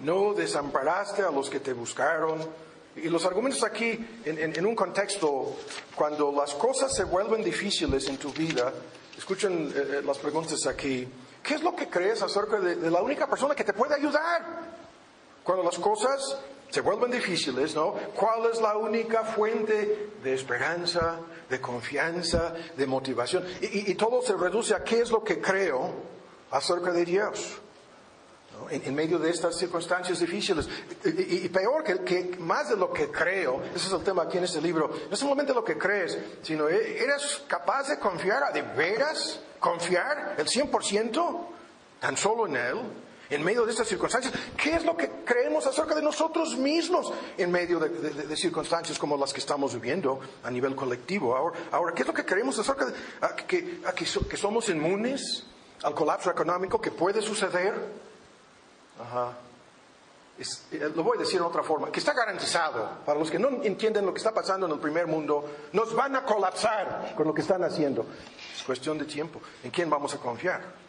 no 0.00 0.34
desamparaste 0.34 1.22
a 1.22 1.30
los 1.30 1.48
que 1.50 1.60
te 1.60 1.72
buscaron, 1.72 2.64
Y 2.96 3.08
los 3.08 3.24
argumentos 3.26 3.64
aquí, 3.64 3.90
en, 4.24 4.38
en- 4.38 4.56
en 4.56 4.64
un 4.64 4.76
contexto, 4.76 5.56
cuando 5.96 6.30
las 6.30 6.54
cosas 6.54 6.94
se 6.94 7.02
vuelven 7.02 7.42
difíciles 7.42 8.06
en 8.08 8.18
tu 8.18 8.30
vida, 8.32 8.72
escuchen 9.18 9.72
eh, 9.74 9.98
eh, 9.98 10.02
las 10.04 10.16
preguntas 10.18 10.64
aquí. 10.68 11.08
¿Qué 11.42 11.54
es 11.54 11.62
lo 11.64 11.74
que 11.74 11.88
crees 11.90 12.22
acerca 12.22 12.60
de, 12.60 12.76
de 12.76 12.90
la 12.92 13.02
única 13.02 13.26
persona 13.28 13.56
que 13.56 13.64
te 13.64 13.72
puede 13.72 13.96
ayudar? 13.96 14.83
Cuando 15.44 15.62
las 15.62 15.78
cosas 15.78 16.38
se 16.70 16.80
vuelven 16.80 17.10
difíciles, 17.12 17.74
¿no? 17.76 17.92
¿Cuál 18.16 18.50
es 18.50 18.60
la 18.60 18.76
única 18.76 19.22
fuente 19.24 20.08
de 20.24 20.34
esperanza, 20.34 21.20
de 21.48 21.60
confianza, 21.60 22.52
de 22.76 22.86
motivación? 22.86 23.44
Y, 23.60 23.66
y- 23.66 23.84
y 23.92 23.94
todo 23.94 24.22
se 24.22 24.34
reduce 24.34 24.74
a 24.74 24.82
qué 24.82 25.00
es 25.00 25.10
lo 25.10 25.22
que 25.22 25.40
creo 25.40 25.90
acerca 26.50 26.90
de 26.92 27.04
Dios. 27.04 27.58
¿no? 28.58 28.70
En, 28.70 28.82
en 28.84 28.94
medio 28.94 29.18
de 29.18 29.30
estas 29.30 29.56
circunstancias 29.58 30.18
difíciles. 30.20 30.68
Y, 31.04 31.44
y- 31.44 31.48
peor, 31.50 31.84
que, 31.84 32.00
que 32.04 32.36
más 32.38 32.70
de 32.70 32.76
lo 32.76 32.92
que 32.92 33.10
creo, 33.10 33.60
ese 33.74 33.86
es 33.88 33.92
el 33.92 34.02
tema 34.02 34.22
aquí 34.22 34.38
en 34.38 34.44
este 34.44 34.60
libro, 34.60 34.90
no 35.10 35.16
solamente 35.16 35.52
lo 35.52 35.62
que 35.64 35.76
crees, 35.76 36.18
sino 36.42 36.68
¿e- 36.68 37.02
¿eres 37.02 37.42
capaz 37.46 37.88
de 37.88 37.98
confiar, 37.98 38.52
de 38.52 38.62
veras 38.62 39.40
confiar 39.60 40.34
el 40.38 40.46
100% 40.46 41.46
tan 42.00 42.16
solo 42.16 42.46
en 42.46 42.56
Él? 42.56 42.78
En 43.34 43.42
medio 43.42 43.64
de 43.66 43.72
estas 43.72 43.88
circunstancias, 43.88 44.32
¿qué 44.56 44.76
es 44.76 44.84
lo 44.84 44.96
que 44.96 45.10
creemos 45.24 45.66
acerca 45.66 45.94
de 45.94 46.02
nosotros 46.02 46.56
mismos 46.56 47.12
en 47.36 47.50
medio 47.50 47.80
de, 47.80 47.88
de- 47.88 48.26
de 48.26 48.36
circunstancias 48.36 48.98
como 48.98 49.16
las 49.16 49.32
que 49.32 49.40
estamos 49.40 49.74
viviendo 49.74 50.20
a 50.44 50.50
nivel 50.50 50.76
colectivo? 50.76 51.34
Ahora, 51.34 51.58
ahora 51.72 51.92
¿qué 51.94 52.02
es 52.02 52.06
lo 52.08 52.14
que 52.14 52.24
creemos 52.24 52.56
acerca 52.58 52.86
de 52.86 52.94
a 53.22 53.34
que, 53.34 53.80
a 53.86 53.92
que 53.92 54.06
so- 54.06 54.26
que 54.28 54.36
somos 54.36 54.68
inmunes 54.68 55.44
al 55.82 55.94
colapso 55.94 56.30
económico 56.30 56.80
que 56.80 56.92
puede 56.92 57.20
suceder? 57.22 57.74
Ajá. 59.02 59.32
Es- 60.38 60.66
eh, 60.72 60.90
lo 60.94 61.02
voy 61.02 61.16
a 61.16 61.20
decir 61.20 61.40
de 61.40 61.46
otra 61.46 61.62
forma, 61.64 61.90
que 61.90 61.98
está 61.98 62.12
garantizado. 62.12 62.88
Para 63.04 63.18
los 63.18 63.30
que 63.30 63.38
no 63.40 63.48
entienden 63.64 64.06
lo 64.06 64.12
que 64.14 64.18
está 64.18 64.32
pasando 64.32 64.66
en 64.66 64.72
el 64.72 64.78
primer 64.78 65.06
mundo, 65.08 65.44
nos 65.72 65.92
van 65.94 66.14
a 66.14 66.24
colapsar 66.24 67.14
con 67.16 67.26
lo 67.26 67.34
que 67.34 67.40
están 67.42 67.64
haciendo. 67.64 68.06
Es 68.56 68.62
cuestión 68.62 68.96
de 68.98 69.04
tiempo. 69.06 69.40
¿En 69.64 69.70
quién 69.72 69.90
vamos 69.90 70.14
a 70.14 70.18
confiar? 70.18 70.83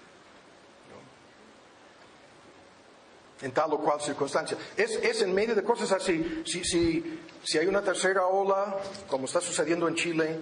En 3.41 3.51
tal 3.51 3.73
o 3.73 3.79
cual 3.79 3.99
circunstancia. 3.99 4.57
Es, 4.77 4.91
es 4.91 5.21
en 5.21 5.33
medio 5.33 5.55
de 5.55 5.63
cosas 5.63 5.91
así. 5.91 6.43
Si, 6.45 6.63
si, 6.63 7.19
si 7.43 7.57
hay 7.57 7.67
una 7.67 7.81
tercera 7.81 8.25
ola, 8.25 8.77
como 9.07 9.25
está 9.25 9.41
sucediendo 9.41 9.87
en 9.87 9.95
Chile, 9.95 10.39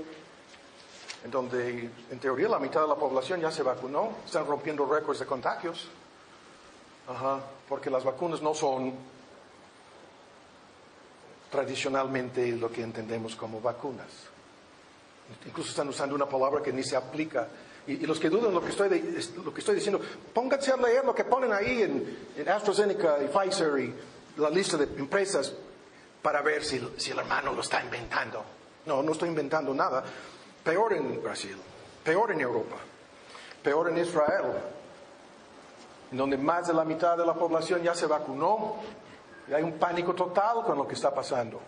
en 1.24 1.32
donde 1.32 1.90
en 2.12 2.20
teoría 2.20 2.50
la 2.50 2.60
mitad 2.60 2.82
de 2.82 2.88
la 2.88 2.96
población 2.96 3.42
ya 3.42 3.52
se 3.52 3.64
vacunó, 3.64 4.18
están 4.26 4.46
rompiendo 4.46 4.86
récords 4.86 5.20
de 5.20 5.26
contagios. 5.26 5.88
Ajá, 7.08 7.42
porque 7.68 7.90
las 7.90 8.04
vacunas 8.04 8.42
no 8.42 8.54
son 8.54 8.94
tradicionalmente 11.50 12.52
lo 12.54 12.72
que 12.72 12.82
entendemos 12.82 13.36
como 13.36 13.62
vacunas. 13.62 14.08
Incluso 15.46 15.70
están 15.70 15.88
usando 15.88 16.16
una 16.16 16.28
palabra 16.28 16.62
que 16.62 16.74
ni 16.74 16.84
se 16.84 16.96
aplica. 16.96 17.48
Y, 17.88 17.98
los 18.06 18.20
que 18.20 18.30
dudan 18.30 18.54
lo 18.54 18.62
que, 18.64 18.70
estoy 18.70 18.88
de- 18.90 19.26
lo 19.44 19.54
que 19.54 19.60
estoy 19.60 19.76
diciendo, 19.76 20.00
pónganse 20.34 20.72
a 20.72 20.78
leer 20.78 21.04
lo 21.04 21.14
que 21.14 21.26
ponen 21.26 21.52
ahí 21.52 21.82
en, 21.82 22.30
en 22.38 22.50
AstraZeneca 22.50 23.18
y 23.22 23.28
Pfizer 23.28 23.78
y 23.80 23.94
la 24.38 24.50
lista 24.50 24.78
de 24.78 24.86
empresas 24.86 25.54
para 26.22 26.42
ver 26.42 26.64
si, 26.64 26.80
si 26.98 27.12
el 27.12 27.20
hermano 27.20 27.52
lo 27.54 27.62
está 27.62 27.84
inventando. 27.84 28.44
No, 28.86 29.04
no 29.04 29.12
estoy 29.12 29.30
inventando 29.30 29.74
nada. 29.74 30.04
Peor 30.64 30.94
en 30.94 31.22
Brasil, 31.22 31.58
peor 32.04 32.32
en 32.32 32.40
Europa, 32.42 32.78
peor 33.62 33.90
en 33.90 33.98
Israel, 33.98 34.46
donde 36.12 36.38
más 36.38 36.68
de 36.68 36.74
la 36.74 36.86
mitad 36.86 37.18
de 37.18 37.26
la 37.26 37.34
población 37.34 37.82
ya 37.84 37.94
se 37.96 38.06
vacunó 38.06 38.78
y 39.50 39.54
hay 39.54 39.64
un 39.64 39.74
pánico 39.74 40.14
total 40.14 40.64
con 40.64 40.78
lo 40.78 40.88
que 40.88 40.94
está 40.96 41.14
pasando. 41.14 41.60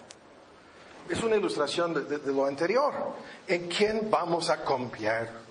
Es 1.09 1.21
una 1.23 1.35
ilustración 1.35 1.93
de, 1.93 2.01
de- 2.05 2.17
de 2.19 2.31
lo 2.33 2.45
anterior. 2.45 2.93
¿En 3.47 3.67
quién 3.67 4.09
vamos 4.09 4.49
a 4.49 4.63
confiar? 4.63 5.44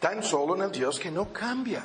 Tan 0.00 0.22
solo 0.22 0.56
en 0.56 0.62
el 0.62 0.72
Dios 0.72 0.98
que 0.98 1.10
no 1.10 1.32
cambia. 1.32 1.84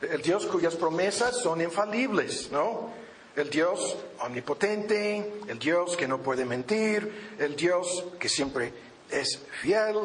El 0.00 0.22
Dios 0.22 0.46
cuyas 0.46 0.76
promesas 0.76 1.40
son 1.40 1.60
infalibles, 1.60 2.50
¿no? 2.50 2.90
El 3.36 3.50
Dios 3.50 3.96
omnipotente, 4.20 5.42
el 5.46 5.58
Dios 5.58 5.96
que 5.96 6.08
no 6.08 6.18
puede 6.18 6.44
mentir, 6.44 7.36
el 7.38 7.54
Dios 7.54 8.04
que 8.18 8.28
siempre 8.28 8.72
es 9.10 9.40
fiel, 9.60 9.96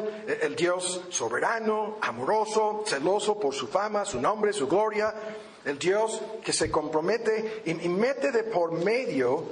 el 0.42 0.54
Dios 0.54 1.02
soberano, 1.10 1.98
amoroso, 2.00 2.84
celoso 2.86 3.38
por 3.38 3.54
su 3.54 3.68
fama, 3.68 4.04
su 4.04 4.20
nombre, 4.20 4.52
su 4.52 4.68
gloria, 4.68 5.14
el 5.64 5.78
Dios 5.78 6.20
que 6.44 6.52
se 6.52 6.70
compromete 6.70 7.62
y 7.64 7.74
mete 7.88 8.32
de 8.32 8.44
por 8.44 8.72
medio 8.72 9.44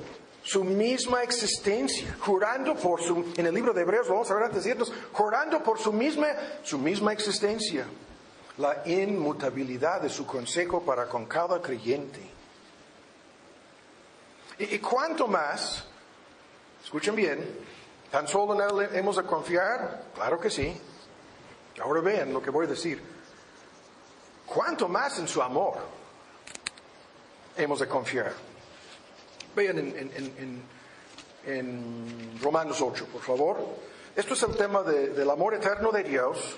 su 0.44 0.62
misma 0.62 1.22
existencia, 1.22 2.16
jurando 2.20 2.76
por 2.76 3.02
su, 3.02 3.32
en 3.34 3.46
el 3.46 3.54
libro 3.54 3.72
de 3.72 3.80
Hebreos, 3.80 4.08
vamos 4.08 4.30
a 4.30 4.34
ver 4.34 4.44
antes 4.44 4.64
de 4.64 4.70
irnos, 4.70 4.92
jurando 5.12 5.62
por 5.62 5.78
su 5.78 5.90
misma, 5.90 6.28
su 6.62 6.78
misma 6.78 7.14
existencia, 7.14 7.86
la 8.58 8.82
inmutabilidad 8.84 10.02
de 10.02 10.10
su 10.10 10.26
consejo 10.26 10.82
para 10.82 11.06
con 11.08 11.24
cada 11.24 11.62
creyente. 11.62 12.20
Y, 14.58 14.74
y 14.74 14.78
cuánto 14.80 15.26
más, 15.26 15.86
escuchen 16.84 17.16
bien, 17.16 17.60
tan 18.10 18.28
solo 18.28 18.54
en 18.54 18.60
Él 18.60 18.88
hemos 18.92 19.16
de 19.16 19.22
confiar, 19.22 20.04
claro 20.14 20.38
que 20.38 20.50
sí. 20.50 20.78
Ahora 21.82 22.02
vean 22.02 22.34
lo 22.34 22.42
que 22.42 22.50
voy 22.50 22.66
a 22.66 22.68
decir. 22.68 23.02
Cuánto 24.44 24.88
más 24.88 25.18
en 25.18 25.26
su 25.26 25.42
amor 25.42 25.78
hemos 27.56 27.80
de 27.80 27.88
confiar. 27.88 28.53
Vean 29.54 29.78
en, 31.46 32.38
Romanos 32.40 32.80
8, 32.80 33.06
por 33.12 33.20
favor. 33.22 33.58
Esto 34.16 34.34
es 34.34 34.42
el 34.42 34.56
tema 34.56 34.82
de- 34.82 35.08
del 35.10 35.28
amor 35.30 35.54
eterno 35.54 35.90
de 35.92 36.02
Dios. 36.02 36.56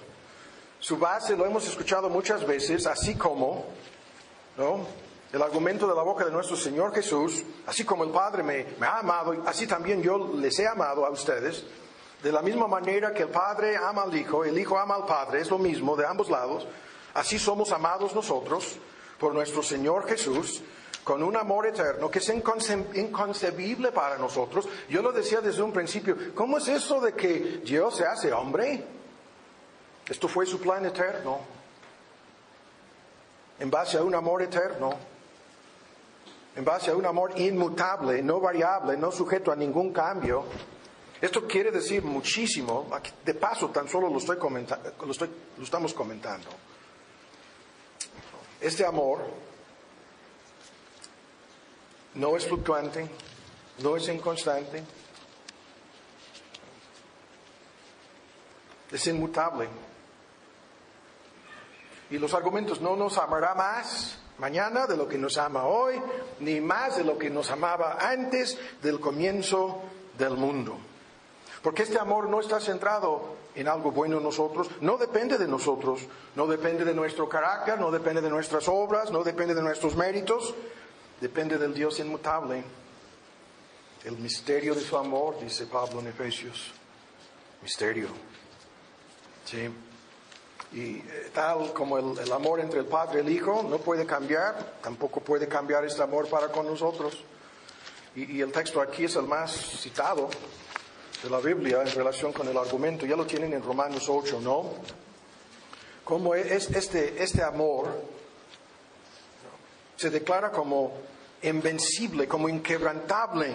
Su 0.78 0.96
base 0.98 1.36
lo 1.36 1.44
hemos 1.46 1.66
escuchado 1.66 2.08
muchas 2.08 2.46
veces, 2.46 2.86
así 2.86 3.14
como, 3.16 3.64
¿no? 4.56 4.86
El 5.32 5.42
argumento 5.42 5.88
de 5.88 5.94
la 5.94 6.02
boca 6.02 6.24
de 6.24 6.30
nuestro 6.30 6.56
Señor 6.56 6.94
Jesús, 6.94 7.42
así 7.66 7.84
como 7.84 8.04
el 8.04 8.10
Padre 8.10 8.42
me, 8.42 8.64
me 8.78 8.86
ha 8.86 8.98
amado, 8.98 9.34
así 9.46 9.66
también 9.66 10.00
yo 10.02 10.32
les 10.36 10.58
he 10.60 10.68
amado 10.68 11.04
a 11.04 11.10
ustedes. 11.10 11.64
De 12.22 12.30
la 12.30 12.42
misma 12.42 12.66
manera 12.68 13.12
que 13.12 13.24
el 13.24 13.28
Padre 13.30 13.76
ama 13.76 14.02
al 14.02 14.16
Hijo, 14.16 14.44
el 14.44 14.56
Hijo 14.58 14.78
ama 14.78 14.94
al 14.94 15.04
Padre, 15.06 15.40
es 15.40 15.50
lo 15.50 15.58
mismo 15.58 15.96
de 15.96 16.06
ambos 16.06 16.30
lados. 16.30 16.66
Así 17.14 17.38
somos 17.38 17.72
amados 17.72 18.14
nosotros 18.14 18.76
por 19.18 19.34
nuestro 19.34 19.62
Señor 19.62 20.06
Jesús, 20.06 20.62
con 21.06 21.22
un 21.22 21.36
amor 21.36 21.68
eterno 21.68 22.10
que 22.10 22.18
es 22.18 22.28
inconce- 22.30 22.84
inconcebible 22.98 23.92
para 23.92 24.18
nosotros. 24.18 24.68
Yo 24.88 25.02
lo 25.02 25.12
decía 25.12 25.40
desde 25.40 25.62
un 25.62 25.72
principio, 25.72 26.16
¿cómo 26.34 26.58
es 26.58 26.66
eso 26.66 27.00
de 27.00 27.12
que 27.12 27.60
Dios 27.64 27.94
se 27.96 28.04
hace 28.04 28.32
hombre? 28.32 28.84
Esto 30.08 30.26
fue 30.26 30.46
su 30.46 30.58
plan 30.60 30.84
eterno, 30.84 31.38
en 33.60 33.70
base 33.70 33.98
a 33.98 34.02
un 34.02 34.16
amor 34.16 34.42
eterno, 34.42 34.94
en 36.56 36.64
base 36.64 36.90
a 36.90 36.96
un 36.96 37.06
amor 37.06 37.38
inmutable, 37.38 38.20
no 38.20 38.40
variable, 38.40 38.96
no 38.96 39.12
sujeto 39.12 39.52
a 39.52 39.56
ningún 39.56 39.92
cambio. 39.92 40.44
Esto 41.20 41.46
quiere 41.46 41.70
decir 41.70 42.02
muchísimo, 42.02 42.90
de 43.24 43.34
paso 43.34 43.70
tan 43.70 43.88
solo 43.88 44.10
lo, 44.10 44.18
estoy 44.18 44.38
comenta- 44.38 44.80
lo, 45.00 45.12
estoy- 45.12 45.30
lo 45.56 45.62
estamos 45.62 45.94
comentando. 45.94 46.48
Este 48.60 48.84
amor 48.84 49.45
no 52.16 52.36
es 52.36 52.46
fluctuante, 52.46 53.08
no 53.82 53.96
es 53.96 54.08
inconstante, 54.08 54.82
es 58.90 59.06
inmutable. 59.06 59.68
Y 62.10 62.18
los 62.18 62.34
argumentos 62.34 62.80
no 62.80 62.96
nos 62.96 63.18
amará 63.18 63.54
más 63.54 64.18
mañana 64.38 64.86
de 64.86 64.96
lo 64.96 65.08
que 65.08 65.18
nos 65.18 65.38
ama 65.38 65.64
hoy, 65.64 66.00
ni 66.40 66.60
más 66.60 66.96
de 66.96 67.04
lo 67.04 67.18
que 67.18 67.30
nos 67.30 67.50
amaba 67.50 67.98
antes 68.00 68.58
del 68.82 69.00
comienzo 69.00 69.82
del 70.16 70.36
mundo. 70.36 70.76
Porque 71.62 71.82
este 71.82 71.98
amor 71.98 72.28
no 72.28 72.40
está 72.40 72.60
centrado 72.60 73.36
en 73.54 73.66
algo 73.68 73.90
bueno 73.90 74.18
en 74.18 74.22
nosotros, 74.22 74.68
no 74.80 74.98
depende 74.98 75.36
de 75.36 75.48
nosotros, 75.48 76.00
no 76.36 76.46
depende 76.46 76.84
de 76.84 76.94
nuestro 76.94 77.28
carácter, 77.28 77.80
no 77.80 77.90
depende 77.90 78.20
de 78.20 78.30
nuestras 78.30 78.68
obras, 78.68 79.10
no 79.10 79.24
depende 79.24 79.54
de 79.54 79.62
nuestros 79.62 79.96
méritos, 79.96 80.54
depende 81.20 81.58
del 81.58 81.74
Dios 81.74 81.98
inmutable. 82.00 82.62
El 84.04 84.18
misterio 84.18 84.74
de 84.74 84.80
su 84.80 84.96
amor, 84.96 85.40
dice 85.40 85.66
Pablo 85.66 86.00
en 86.00 86.08
Efesios. 86.08 86.72
Misterio. 87.62 88.08
Sí. 89.44 89.68
Y 90.72 90.96
eh, 90.96 91.30
tal 91.32 91.72
como 91.72 91.98
el, 91.98 92.18
el 92.18 92.32
amor 92.32 92.60
entre 92.60 92.80
el 92.80 92.86
Padre 92.86 93.20
y 93.20 93.26
el 93.26 93.32
Hijo 93.32 93.62
no 93.68 93.78
puede 93.78 94.04
cambiar, 94.04 94.78
tampoco 94.82 95.20
puede 95.20 95.48
cambiar 95.48 95.84
este 95.84 96.02
amor 96.02 96.28
para 96.28 96.48
con 96.48 96.66
nosotros. 96.66 97.24
Y, 98.14 98.36
y 98.36 98.40
el 98.40 98.52
texto 98.52 98.80
aquí 98.80 99.04
es 99.04 99.16
el 99.16 99.24
más 99.24 99.52
citado 99.52 100.28
de 101.22 101.30
la 101.30 101.38
Biblia 101.38 101.82
en 101.82 101.90
relación 101.90 102.32
con 102.32 102.48
el 102.48 102.56
argumento. 102.56 103.06
Ya 103.06 103.16
lo 103.16 103.26
tienen 103.26 103.52
en 103.52 103.62
Romanos 103.62 104.08
8, 104.08 104.40
¿no? 104.40 104.70
Cómo 106.04 106.34
es 106.34 106.70
este, 106.70 107.22
este 107.22 107.42
amor 107.42 107.88
se 109.96 110.10
declara 110.10 110.50
como 110.50 110.92
invencible, 111.42 112.28
como 112.28 112.48
inquebrantable 112.48 113.52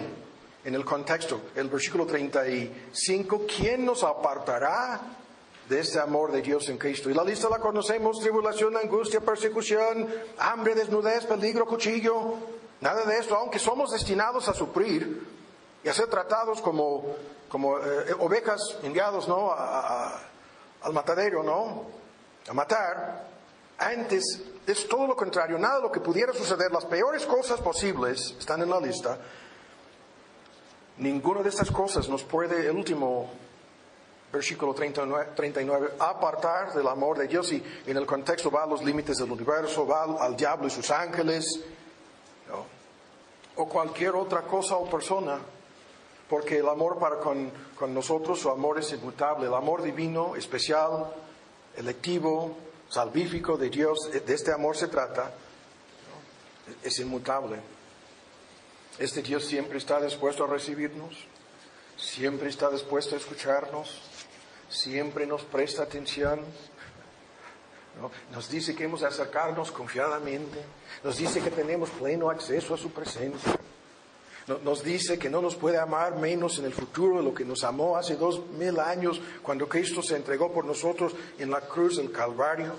en 0.64 0.74
el 0.74 0.84
contexto. 0.84 1.40
El 1.54 1.68
versículo 1.68 2.06
35, 2.06 3.42
¿quién 3.46 3.84
nos 3.84 4.02
apartará 4.02 5.00
de 5.68 5.80
este 5.80 5.98
amor 5.98 6.32
de 6.32 6.42
Dios 6.42 6.68
en 6.68 6.78
Cristo? 6.78 7.10
Y 7.10 7.14
la 7.14 7.24
lista 7.24 7.48
la 7.48 7.58
conocemos, 7.58 8.20
tribulación, 8.20 8.76
angustia, 8.76 9.20
persecución, 9.20 10.08
hambre, 10.38 10.74
desnudez, 10.74 11.26
peligro, 11.26 11.66
cuchillo, 11.66 12.34
nada 12.80 13.04
de 13.04 13.18
esto, 13.18 13.36
aunque 13.36 13.58
somos 13.58 13.92
destinados 13.92 14.48
a 14.48 14.54
sufrir 14.54 15.26
y 15.84 15.88
a 15.88 15.94
ser 15.94 16.06
tratados 16.06 16.60
como, 16.60 17.16
como 17.48 17.78
eh, 17.78 18.14
ovejas 18.18 18.78
enviados 18.82 19.28
¿no? 19.28 19.52
al 19.52 20.92
matadero, 20.92 21.42
¿no? 21.42 21.84
a 22.48 22.52
matar, 22.52 23.28
antes 23.78 24.42
es 24.66 24.88
todo 24.88 25.06
lo 25.06 25.16
contrario, 25.16 25.58
nada 25.58 25.76
de 25.76 25.82
lo 25.82 25.92
que 25.92 26.00
pudiera 26.00 26.32
suceder, 26.32 26.70
las 26.70 26.84
peores 26.84 27.26
cosas 27.26 27.60
posibles 27.60 28.36
están 28.38 28.62
en 28.62 28.70
la 28.70 28.80
lista. 28.80 29.18
Ninguna 30.98 31.42
de 31.42 31.48
estas 31.48 31.70
cosas 31.70 32.08
nos 32.08 32.22
puede, 32.22 32.68
el 32.68 32.76
último 32.76 33.30
versículo 34.32 34.72
39, 34.72 35.32
39, 35.34 35.90
apartar 35.98 36.72
del 36.72 36.86
amor 36.86 37.18
de 37.18 37.26
Dios 37.26 37.52
y 37.52 37.62
en 37.86 37.96
el 37.96 38.06
contexto 38.06 38.50
va 38.50 38.62
a 38.62 38.66
los 38.66 38.82
límites 38.82 39.18
del 39.18 39.30
universo, 39.30 39.86
va 39.86 40.04
al, 40.04 40.36
diablo 40.36 40.68
y 40.68 40.70
sus 40.70 40.90
ángeles, 40.90 41.44
o 43.56 43.68
cualquier 43.68 44.14
otra 44.14 44.42
cosa 44.42 44.76
o 44.76 44.88
persona, 44.88 45.38
porque 46.28 46.58
el 46.58 46.68
amor 46.68 46.98
para 46.98 47.18
con, 47.18 47.50
con 47.78 47.92
nosotros, 47.92 48.40
su 48.40 48.48
amor 48.48 48.78
es 48.78 48.92
inmutable, 48.92 49.46
el 49.46 49.54
amor 49.54 49.82
divino, 49.82 50.34
especial, 50.36 51.12
electivo, 51.76 52.56
salvífico 52.92 53.56
de 53.56 53.70
Dios, 53.70 54.10
de 54.12 54.34
este 54.34 54.52
amor 54.52 54.76
se 54.76 54.86
trata, 54.86 55.32
es 56.82 56.98
inmutable. 56.98 57.58
Este 58.98 59.22
Dios 59.22 59.46
siempre 59.46 59.78
está 59.78 59.98
dispuesto 59.98 60.44
a 60.44 60.46
recibirnos, 60.46 61.16
siempre 61.96 62.50
está 62.50 62.68
dispuesto 62.70 63.14
a 63.14 63.18
escucharnos, 63.18 64.02
siempre 64.68 65.26
nos 65.26 65.42
presta 65.42 65.84
atención. 65.84 66.40
Nos 68.30 68.50
dice 68.50 68.74
que 68.74 68.84
hemos 68.84 69.00
de 69.00 69.06
acercarnos 69.06 69.72
confiadamente, 69.72 70.58
nos 71.02 71.16
dice 71.16 71.40
que 71.40 71.50
tenemos 71.50 71.88
pleno 71.90 72.28
acceso 72.28 72.74
a 72.74 72.78
su 72.78 72.90
presencia. 72.90 73.58
Nos 74.46 74.82
dice 74.82 75.18
que 75.18 75.30
no 75.30 75.40
nos 75.40 75.54
puede 75.54 75.78
amar 75.78 76.16
menos 76.16 76.58
en 76.58 76.64
el 76.64 76.72
futuro 76.72 77.18
de 77.18 77.22
lo 77.22 77.32
que 77.32 77.44
nos 77.44 77.62
amó 77.62 77.96
hace 77.96 78.16
dos 78.16 78.44
mil 78.58 78.80
años 78.80 79.20
cuando 79.40 79.68
Cristo 79.68 80.02
se 80.02 80.16
entregó 80.16 80.52
por 80.52 80.64
nosotros 80.64 81.14
en 81.38 81.50
la 81.50 81.60
cruz 81.60 81.96
del 81.98 82.10
Calvario. 82.10 82.72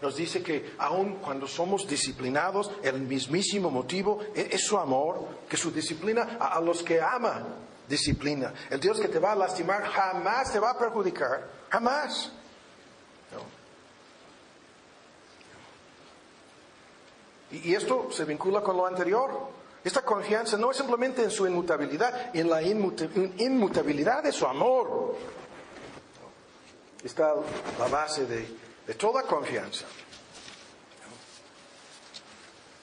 Nos 0.00 0.16
dice 0.16 0.42
que 0.42 0.72
aun 0.78 1.16
cuando 1.16 1.46
somos 1.46 1.86
disciplinados, 1.86 2.70
el 2.82 3.00
mismísimo 3.00 3.70
motivo 3.70 4.20
es, 4.34 4.64
su 4.64 4.78
amor, 4.78 5.26
que 5.48 5.56
su 5.56 5.70
disciplina 5.70 6.38
a, 6.40 6.60
los 6.60 6.82
que 6.82 7.00
ama 7.00 7.46
disciplina. 7.88 8.54
El 8.70 8.80
Dios 8.80 9.00
que 9.00 9.08
te 9.08 9.18
va 9.18 9.32
a 9.32 9.36
lastimar 9.36 9.82
jamás 9.84 10.52
te 10.52 10.60
va 10.60 10.70
a 10.70 10.78
perjudicar, 10.78 11.50
jamás. 11.68 12.32
y 17.50 17.74
esto 17.74 18.08
se 18.12 18.24
vincula 18.24 18.60
con 18.60 18.76
lo 18.76 18.86
anterior. 18.86 19.57
Esta 19.88 20.02
confianza 20.02 20.58
no 20.58 20.70
es 20.70 20.76
simplemente 20.76 21.22
en 21.22 21.30
su 21.30 21.46
inmutabilidad, 21.46 22.36
en 22.36 22.50
la 22.50 22.60
inmutabilidad 22.60 24.22
de 24.22 24.32
su 24.32 24.44
amor. 24.44 25.16
Está 27.02 27.34
la 27.78 27.88
base 27.88 28.26
de, 28.26 28.94
toda 28.96 29.22
confianza. 29.22 29.86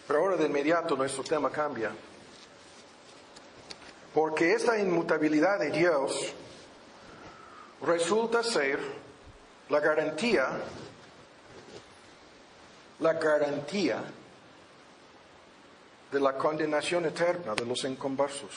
Pero 0.08 0.20
ahora 0.20 0.36
de 0.36 0.48
inmediato 0.48 0.96
nuestro 0.96 1.24
tema 1.24 1.52
cambia. 1.52 1.92
Porque 4.12 4.54
esta 4.54 4.80
inmutabilidad 4.80 5.60
de 5.60 5.70
Dios 5.70 6.34
resulta 7.84 8.42
ser 8.42 8.80
la 9.70 9.80
garantía, 9.80 10.48
la 13.00 13.14
garantía 13.14 14.04
de 16.12 16.20
la 16.20 16.38
condenación 16.38 17.06
eterna 17.06 17.56
de 17.56 17.66
los 17.66 17.84
inconversos. 17.84 18.52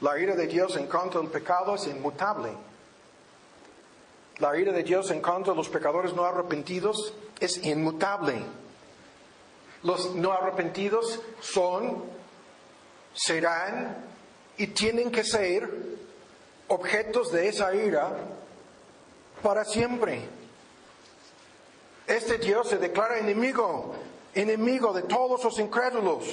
La 0.00 0.18
ira 0.18 0.34
de 0.34 0.46
Dios 0.46 0.76
en 0.76 0.86
contra 0.86 1.20
del 1.20 1.30
pecado 1.30 1.74
es 1.74 1.86
inmutable. 1.86 2.50
La 4.38 4.58
ira 4.58 4.72
de 4.72 4.82
Dios 4.82 5.10
en 5.10 5.20
contra 5.20 5.52
de 5.52 5.56
los 5.58 5.68
pecadores 5.68 6.14
no 6.14 6.24
arrepentidos 6.24 7.12
es 7.38 7.62
inmutable. 7.64 8.42
Los 9.82 10.14
no 10.14 10.32
arrepentidos 10.32 11.20
son, 11.40 12.04
serán 13.12 14.04
y 14.56 14.68
tienen 14.68 15.10
que 15.10 15.24
ser 15.24 15.68
objetos 16.68 17.30
de 17.32 17.48
esa 17.48 17.74
ira 17.74 18.10
para 19.42 19.64
siempre. 19.64 20.39
Este 22.10 22.38
Dios 22.38 22.68
se 22.68 22.76
declara 22.76 23.18
enemigo, 23.18 23.94
enemigo 24.34 24.92
de 24.92 25.02
todos 25.02 25.44
los 25.44 25.56
incrédulos. 25.60 26.24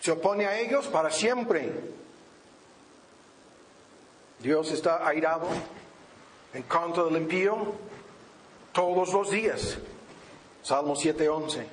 Se 0.00 0.12
opone 0.12 0.46
a 0.46 0.58
ellos 0.58 0.86
para 0.86 1.10
siempre. 1.10 1.70
Dios 4.38 4.72
está 4.72 5.06
airado 5.06 5.46
en 6.54 6.62
contra 6.62 7.04
del 7.04 7.18
impío 7.18 7.74
todos 8.72 9.12
los 9.12 9.30
días. 9.30 9.76
Salmo 10.62 10.96
7:11. 10.96 11.66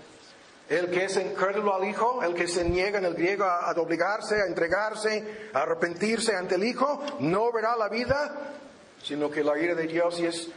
El 0.68 0.92
que 0.92 1.06
es 1.06 1.16
incrédulo 1.16 1.74
al 1.74 1.88
Hijo, 1.88 2.22
el 2.22 2.34
que 2.34 2.50
se 2.50 2.66
niega 2.66 3.00
en 3.00 3.06
el 3.06 3.14
griego 3.14 3.46
a, 3.46 3.72
a, 3.72 3.80
obligarse, 3.80 4.42
a 4.42 4.46
entregarse, 4.46 5.52
a 5.54 5.62
arrepentirse 5.62 6.36
ante 6.36 6.56
el 6.56 6.66
Hijo, 6.66 7.02
no 7.22 7.50
verá 7.54 7.78
la 7.78 7.88
vida, 7.88 8.56
sino 9.02 9.32
que 9.32 9.42
la 9.42 9.58
ira 9.58 9.74
de 9.74 9.88
Dios 9.88 10.20
es, 10.20 10.50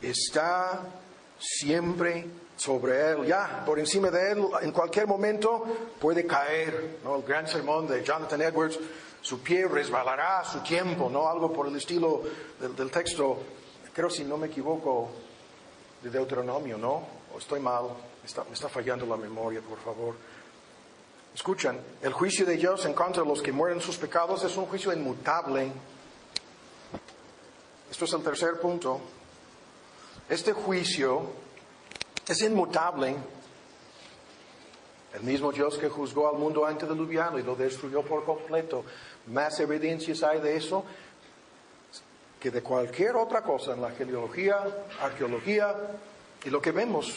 está 0.00 0.99
siempre 1.40 2.26
sobre 2.56 3.12
él, 3.12 3.26
ya 3.26 3.64
por 3.64 3.78
encima 3.78 4.10
de 4.10 4.32
él, 4.32 4.44
en 4.60 4.70
cualquier 4.70 5.06
momento 5.06 5.64
puede 5.98 6.26
caer. 6.26 6.98
¿no? 7.02 7.16
El 7.16 7.22
gran 7.22 7.48
sermón 7.48 7.88
de 7.88 8.04
Jonathan 8.04 8.42
Edwards, 8.42 8.78
su 9.22 9.40
pie 9.40 9.66
resbalará 9.66 10.40
a 10.40 10.44
su 10.44 10.60
tiempo, 10.60 11.08
¿no? 11.10 11.28
algo 11.28 11.52
por 11.52 11.66
el 11.66 11.76
estilo 11.76 12.22
del, 12.60 12.90
texto, 12.90 13.38
creo 13.94 14.10
si 14.10 14.24
no 14.24 14.36
me 14.36 14.48
equivoco, 14.48 15.10
de 16.02 16.10
Deuteronomio, 16.10 16.78
¿no? 16.78 17.02
O 17.34 17.38
estoy 17.38 17.60
mal, 17.60 17.84
me 17.84 18.54
está 18.54 18.68
fallando 18.68 19.04
la 19.04 19.16
memoria, 19.16 19.60
por 19.60 19.78
favor. 19.80 20.14
Escuchan, 21.34 21.78
el 22.02 22.12
juicio 22.12 22.44
de 22.44 22.56
Dios 22.56 22.84
en 22.86 22.94
contra 22.94 23.22
de 23.22 23.28
los 23.28 23.42
que 23.42 23.52
mueren 23.52 23.80
sus 23.80 23.96
pecados 23.96 24.42
es 24.44 24.56
un 24.56 24.66
juicio 24.66 24.92
inmutable. 24.92 25.70
Esto 27.90 28.04
es 28.04 28.12
el 28.12 28.22
tercer 28.22 28.58
punto. 28.60 29.00
Este 30.30 30.52
juicio 30.52 31.22
es 32.28 32.40
inmutable. 32.42 33.16
El 35.12 35.22
mismo 35.24 35.50
Dios 35.50 35.76
que 35.76 35.88
juzgó 35.88 36.28
al 36.28 36.38
mundo 36.38 36.64
antediluviano 36.64 37.36
y 37.40 37.42
lo 37.42 37.56
destruyó 37.56 38.02
por 38.02 38.24
completo. 38.24 38.84
Más 39.26 39.58
evidencias 39.58 40.22
hay 40.22 40.40
de 40.40 40.56
eso 40.56 40.84
que 42.38 42.52
de 42.52 42.62
cualquier 42.62 43.16
otra 43.16 43.42
cosa 43.42 43.74
en 43.74 43.82
la 43.82 43.90
genealogía, 43.90 44.64
arqueología 45.00 45.74
y 46.44 46.50
lo 46.50 46.62
que 46.62 46.70
vemos 46.70 47.12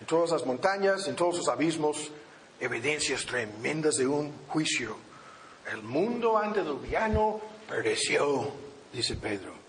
en 0.00 0.06
todas 0.06 0.30
las 0.30 0.46
montañas, 0.46 1.06
en 1.06 1.16
todos 1.16 1.36
los 1.36 1.48
abismos, 1.48 2.10
evidencias 2.58 3.26
tremendas 3.26 3.96
de 3.96 4.06
un 4.06 4.32
juicio. 4.48 4.96
El 5.70 5.82
mundo 5.82 6.38
antediluviano 6.38 7.38
pereció, 7.68 8.50
dice 8.94 9.14
Pedro. 9.16 9.63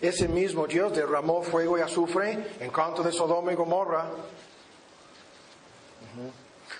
Ese 0.00 0.28
mismo 0.28 0.66
Dios 0.66 0.94
derramó 0.94 1.42
fuego 1.42 1.78
y 1.78 1.80
azufre 1.80 2.54
en 2.60 2.70
contra 2.70 3.02
de 3.02 3.12
Sodoma 3.12 3.52
y 3.52 3.54
Gomorra. 3.54 4.10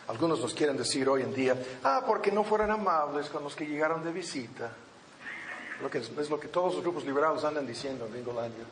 Algunos 0.08 0.40
nos 0.40 0.54
quieren 0.54 0.76
decir 0.76 1.08
hoy 1.08 1.22
en 1.22 1.34
día, 1.34 1.56
ah, 1.82 2.02
porque 2.06 2.30
no 2.30 2.44
fueron 2.44 2.70
amables 2.70 3.28
con 3.28 3.42
los 3.42 3.56
que 3.56 3.66
llegaron 3.66 4.04
de 4.04 4.12
visita. 4.12 4.70
Lo 5.80 5.90
que 5.90 5.98
es, 5.98 6.30
lo 6.30 6.38
que 6.38 6.48
todos 6.48 6.74
los 6.74 6.82
grupos 6.82 7.04
liberales 7.04 7.42
andan 7.44 7.66
diciendo 7.66 8.06
en 8.06 8.12
Gringolandia. 8.12 8.64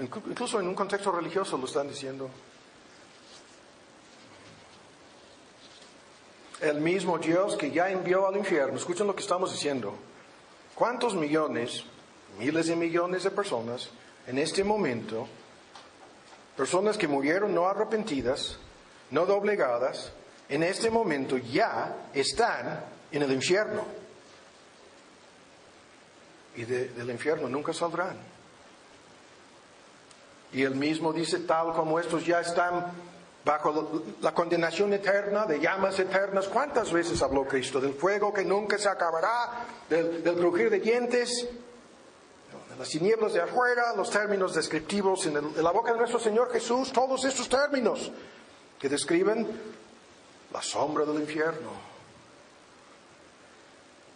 Incluso 0.00 0.58
en 0.60 0.66
un 0.66 0.74
contexto 0.74 1.12
religioso 1.12 1.56
lo 1.56 1.66
están 1.66 1.88
diciendo. 1.88 2.28
El 6.60 6.80
mismo 6.80 7.18
Dios 7.18 7.56
que 7.56 7.70
ya 7.70 7.90
envió 7.90 8.26
al 8.26 8.36
infierno, 8.36 8.76
escuchen 8.76 9.06
lo 9.06 9.14
que 9.14 9.22
estamos 9.22 9.52
diciendo. 9.52 9.94
¿Cuántos 10.74 11.14
millones 11.14 11.84
miles 12.38 12.66
de 12.66 12.76
millones 12.76 13.24
de 13.24 13.30
personas 13.30 13.90
en 14.26 14.38
este 14.38 14.64
momento, 14.64 15.26
personas 16.56 16.96
que 16.96 17.08
murieron 17.08 17.54
no 17.54 17.66
arrepentidas, 17.66 18.58
no 19.10 19.26
doblegadas, 19.26 20.12
en 20.48 20.62
este 20.62 20.90
momento 20.90 21.36
ya 21.36 22.08
están 22.12 22.84
en 23.12 23.22
el 23.22 23.32
infierno. 23.32 23.84
Y 26.56 26.64
del 26.64 27.10
infierno 27.10 27.48
nunca 27.48 27.72
saldrán. 27.72 28.16
Y 30.52 30.62
él 30.62 30.76
mismo 30.76 31.12
dice, 31.12 31.40
tal 31.40 31.72
como 31.72 31.98
estos 31.98 32.24
ya 32.24 32.40
están 32.40 32.92
bajo 33.44 34.02
la 34.20 34.32
condenación 34.32 34.92
eterna, 34.92 35.46
de 35.46 35.60
llamas 35.60 35.98
eternas. 35.98 36.48
¿Cuántas 36.48 36.92
veces 36.92 37.20
habló 37.22 37.44
Cristo? 37.44 37.80
Del 37.80 37.94
fuego 37.94 38.32
que 38.32 38.44
nunca 38.44 38.78
se 38.78 38.88
acabará, 38.88 39.66
del, 39.90 40.22
crujir 40.22 40.70
de 40.70 40.80
dientes, 40.80 41.48
las 42.78 42.88
tinieblas 42.88 43.32
de 43.32 43.40
afuera, 43.40 43.94
los 43.96 44.10
términos 44.10 44.54
descriptivos 44.54 45.26
en, 45.26 45.36
en 45.36 45.62
la 45.62 45.70
boca 45.70 45.92
de 45.92 45.98
nuestro 45.98 46.18
Señor 46.18 46.50
Jesús, 46.52 46.92
todos 46.92 47.24
estos 47.24 47.48
términos 47.48 48.10
que 48.78 48.88
describen 48.88 49.46
la 50.52 50.62
sombra 50.62 51.04
del 51.04 51.20
infierno. 51.20 51.70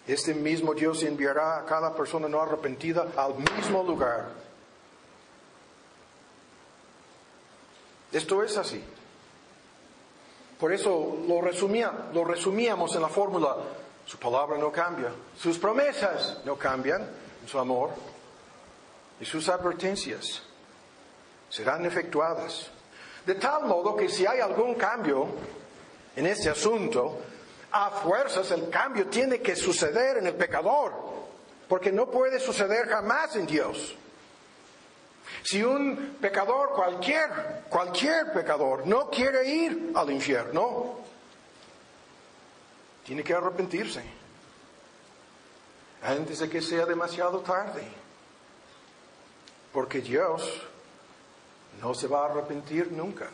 Este 0.06 0.32
mismo 0.32 0.72
Dios 0.72 1.02
enviará 1.02 1.58
a 1.58 1.64
cada 1.66 1.94
persona 1.94 2.28
no 2.28 2.40
arrepentida 2.40 3.08
al 3.16 3.34
mismo 3.34 3.82
lugar. 3.82 4.30
Esto 8.10 8.42
es 8.42 8.56
así. 8.56 8.82
Por 10.58 10.72
eso 10.72 11.18
lo, 11.28 11.42
lo 11.42 12.24
resumíamos 12.24 12.94
en 12.94 13.02
la 13.02 13.08
fórmula. 13.08 13.56
Su 14.06 14.18
palabra 14.18 14.56
no 14.56 14.72
cambia. 14.72 15.12
Sus 15.38 15.58
promesas 15.58 16.38
no 16.44 16.56
cambian 16.56 17.02
en 17.42 17.48
su 17.48 17.58
amor. 17.58 17.90
Y 19.20 19.24
sus 19.24 19.48
advertencias 19.48 20.42
serán 21.48 21.84
efectuadas. 21.84 22.70
De 23.26 23.34
tal 23.34 23.64
modo 23.64 23.96
que 23.96 24.08
si 24.08 24.26
hay 24.26 24.40
algún 24.40 24.74
cambio 24.74 25.28
en 26.16 26.26
este 26.26 26.48
asunto, 26.48 27.20
a 27.70 27.90
fuerzas 27.90 28.50
el 28.50 28.70
cambio 28.70 29.06
tiene 29.08 29.40
que 29.40 29.54
suceder 29.54 30.18
en 30.18 30.26
el 30.26 30.34
pecador, 30.34 30.92
porque 31.68 31.92
no 31.92 32.10
puede 32.10 32.40
suceder 32.40 32.88
jamás 32.88 33.36
en 33.36 33.46
Dios. 33.46 33.94
Si 35.42 35.62
un 35.62 36.16
pecador, 36.20 36.70
cualquier, 36.74 37.64
cualquier 37.68 38.32
pecador, 38.32 38.86
no 38.86 39.10
quiere 39.10 39.46
ir 39.46 39.92
al 39.94 40.10
infierno, 40.10 40.98
tiene 43.04 43.22
que 43.22 43.34
arrepentirse 43.34 44.02
antes 46.02 46.38
de 46.38 46.48
que 46.48 46.62
sea 46.62 46.86
demasiado 46.86 47.40
tarde. 47.40 47.82
Porque 49.72 50.00
Dios 50.00 50.62
no 51.80 51.94
se 51.94 52.08
va 52.08 52.22
a 52.22 52.30
arrepentir 52.30 52.92
nunca. 52.92 53.28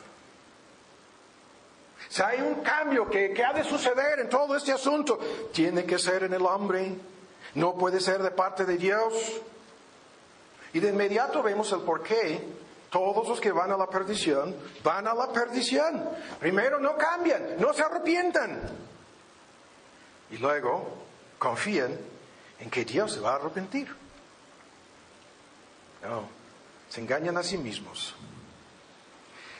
Si 2.08 2.22
hay 2.22 2.40
un 2.40 2.62
cambio 2.62 3.08
que, 3.08 3.34
ha 3.42 3.52
de 3.52 3.64
suceder 3.64 4.20
en 4.20 4.28
todo 4.28 4.56
este 4.56 4.72
asunto, 4.72 5.18
tiene 5.52 5.84
que 5.84 5.98
ser 5.98 6.24
en 6.24 6.34
el 6.34 6.42
hombre, 6.42 6.94
no 7.54 7.74
puede 7.74 8.00
ser 8.00 8.22
de 8.22 8.30
parte 8.30 8.64
de 8.64 8.76
Dios. 8.76 9.14
Y 10.72 10.80
de 10.80 10.90
inmediato 10.90 11.42
vemos 11.42 11.72
el 11.72 11.80
por 11.80 12.02
qué 12.02 12.40
todos 12.90 13.28
los 13.28 13.40
que 13.40 13.52
van 13.52 13.72
a 13.72 13.76
la 13.76 13.88
perdición 13.88 14.54
van 14.82 15.06
a 15.06 15.14
la 15.14 15.32
perdición. 15.32 16.08
Primero 16.38 16.78
no 16.78 16.96
cambian, 16.96 17.56
no 17.58 17.72
se 17.72 17.82
arrepientan. 17.82 18.60
Y 20.30 20.38
luego 20.38 20.88
confían 21.38 21.96
en 22.60 22.70
que 22.70 22.84
Dios 22.84 23.12
se 23.12 23.20
va 23.20 23.32
a 23.32 23.36
arrepentir. 23.36 24.03
No, 26.04 26.28
se 26.88 27.00
engañan 27.00 27.36
a 27.36 27.42
sí 27.42 27.56
mismos 27.56 28.14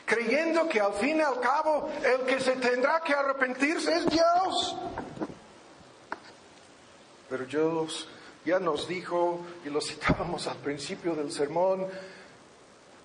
creyendo 0.05 0.69
que 0.69 0.81
al 0.81 0.93
fin 0.95 1.19
y 1.19 1.21
al 1.23 1.41
cabo 1.41 1.89
el 2.05 2.27
que 2.27 2.41
se 2.41 2.57
tendrá 2.57 3.01
que 3.01 3.15
arrepentirse 3.15 3.95
es 3.95 4.07
Dios. 4.07 4.77
Pero 7.29 7.45
Dios 7.47 8.09
ya 8.45 8.59
nos 8.59 8.87
dijo, 8.87 9.41
y 9.65 9.71
lo 9.71 9.81
citábamos 9.81 10.47
al 10.47 10.59
principio 10.59 11.15
del 11.15 11.33
sermón, 11.33 11.87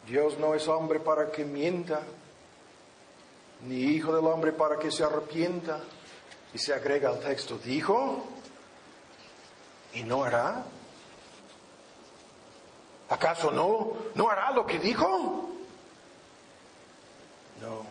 Dios 0.05 0.37
no 0.37 0.53
es 0.53 0.67
hombre 0.67 0.99
para 0.99 1.31
que 1.31 1.45
mienta, 1.45 2.01
ni 3.65 3.75
hijo 3.75 4.15
del 4.15 4.25
hombre 4.25 4.51
para 4.51 4.77
que 4.77 4.91
se 4.91 5.03
arrepienta. 5.03 5.81
Y 6.51 6.57
se 6.57 6.73
agrega 6.73 7.09
al 7.09 7.19
texto, 7.19 7.59
dijo, 7.59 8.25
y 9.93 10.01
no 10.01 10.23
hará. 10.23 10.65
¿Acaso 13.09 13.51
no? 13.51 13.93
¿No 14.15 14.29
hará 14.29 14.51
lo 14.51 14.65
que 14.65 14.77
dijo? 14.77 15.49
No. 17.61 17.85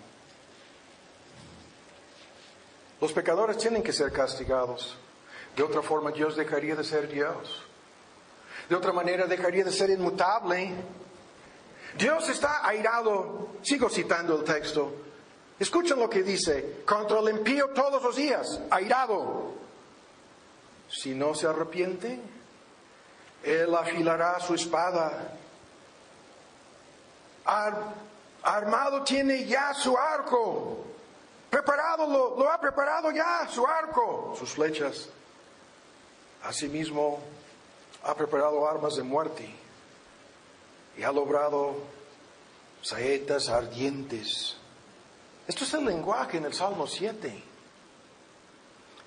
Los 3.00 3.12
pecadores 3.12 3.58
tienen 3.58 3.82
que 3.82 3.92
ser 3.92 4.12
castigados. 4.12 4.96
De 5.56 5.62
otra 5.62 5.82
forma 5.82 6.12
Dios 6.12 6.36
dejaría 6.36 6.76
de 6.76 6.84
ser 6.84 7.08
Dios. 7.08 7.64
De 8.68 8.76
otra 8.76 8.92
manera 8.92 9.26
dejaría 9.26 9.64
de 9.64 9.72
ser 9.72 9.90
inmutable. 9.90 10.72
Dios 11.96 12.28
está 12.28 12.66
airado. 12.66 13.48
Sigo 13.62 13.88
citando 13.88 14.36
el 14.36 14.44
texto. 14.44 14.92
Escuchen 15.58 15.98
lo 15.98 16.08
que 16.08 16.22
dice. 16.22 16.82
Contra 16.84 17.18
el 17.18 17.30
impío 17.30 17.70
todos 17.70 18.02
los 18.02 18.14
días. 18.14 18.60
Airado. 18.70 19.54
Si 20.88 21.14
no 21.14 21.34
se 21.34 21.46
arrepiente, 21.46 22.20
Él 23.42 23.74
afilará 23.74 24.40
su 24.40 24.54
espada 24.54 25.38
armado 28.42 29.02
tiene 29.04 29.44
ya 29.44 29.74
su 29.74 29.96
arco. 29.96 30.84
Preparado, 31.50 32.06
lo, 32.06 32.50
ha 32.50 32.60
preparado 32.60 33.10
ya, 33.10 33.48
su 33.48 33.66
arco, 33.66 34.34
sus 34.38 34.50
flechas. 34.50 35.08
Asimismo, 36.44 37.20
ha 38.04 38.14
preparado 38.14 38.68
armas 38.68 38.96
de 38.96 39.02
muerte 39.02 39.48
y 40.96 41.02
ha 41.02 41.10
logrado 41.10 41.76
saetas 42.82 43.48
ardientes. 43.48 44.56
Esto 45.46 45.64
es 45.64 45.74
el 45.74 45.86
lenguaje 45.86 46.36
en 46.36 46.44
el 46.44 46.54
Salmo 46.54 46.86
7. 46.86 47.47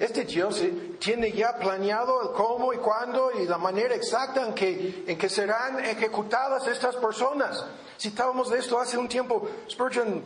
Este 0.02 0.24
Dios 0.26 0.60
tiene 0.98 1.32
ya 1.32 1.56
planeado 1.60 2.24
el 2.24 2.30
cómo 2.30 2.74
y 2.74 2.78
cuándo 2.78 3.32
y 3.40 3.46
la 3.46 3.60
manera 3.60 3.94
exacta 3.94 4.48
en 4.48 4.56
que, 4.56 5.04
en 5.06 5.16
que 5.16 5.30
serán 5.30 5.80
ejecutadas 5.80 6.66
estas 6.66 6.96
personas. 6.96 7.64
Citábamos 8.00 8.50
de 8.50 8.58
esto 8.58 8.80
hace 8.80 8.98
un 8.98 9.08
tiempo. 9.08 9.48
Spurgeon, 9.70 10.24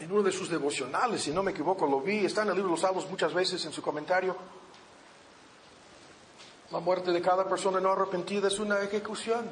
en 0.00 0.10
uno 0.10 0.22
de 0.22 0.32
sus 0.32 0.48
devocionales, 0.48 1.20
si 1.20 1.32
no 1.32 1.42
me 1.42 1.50
equivoco, 1.50 1.86
lo 1.86 2.00
vi, 2.00 2.24
está 2.24 2.44
en 2.44 2.48
el 2.48 2.54
libro 2.54 2.70
de 2.70 2.76
los 2.76 2.80
Salmos 2.80 3.06
muchas 3.10 3.34
veces 3.34 3.62
en 3.66 3.74
su 3.74 3.82
comentario. 3.82 4.34
La 6.70 6.80
muerte 6.80 7.12
de 7.12 7.20
cada 7.20 7.46
persona 7.46 7.80
no 7.80 7.92
arrepentida 7.92 8.48
es 8.48 8.58
una 8.58 8.80
ejecución, 8.80 9.44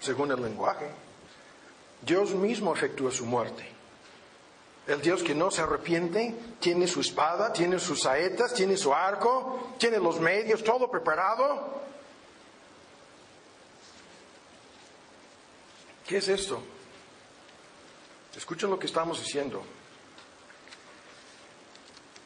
según 0.00 0.32
el 0.32 0.40
lenguaje. 0.40 0.90
Dios 2.00 2.30
mismo 2.30 2.72
efectúa 2.72 3.10
su 3.10 3.26
muerte. 3.26 3.77
El 4.88 5.02
Dios 5.02 5.22
que 5.22 5.34
no 5.34 5.50
se 5.50 5.60
arrepiente 5.60 6.34
tiene 6.58 6.88
su 6.88 7.02
espada, 7.02 7.52
tiene 7.52 7.78
sus 7.78 8.00
saetas, 8.00 8.54
tiene 8.54 8.74
su 8.74 8.94
arco, 8.94 9.74
tiene 9.78 9.98
los 9.98 10.18
medios, 10.18 10.64
todo 10.64 10.90
preparado. 10.90 11.82
¿Qué 16.06 16.16
es 16.16 16.28
esto? 16.28 16.62
Escuchen 18.34 18.70
lo 18.70 18.78
que 18.78 18.86
estamos 18.86 19.20
diciendo. 19.20 19.62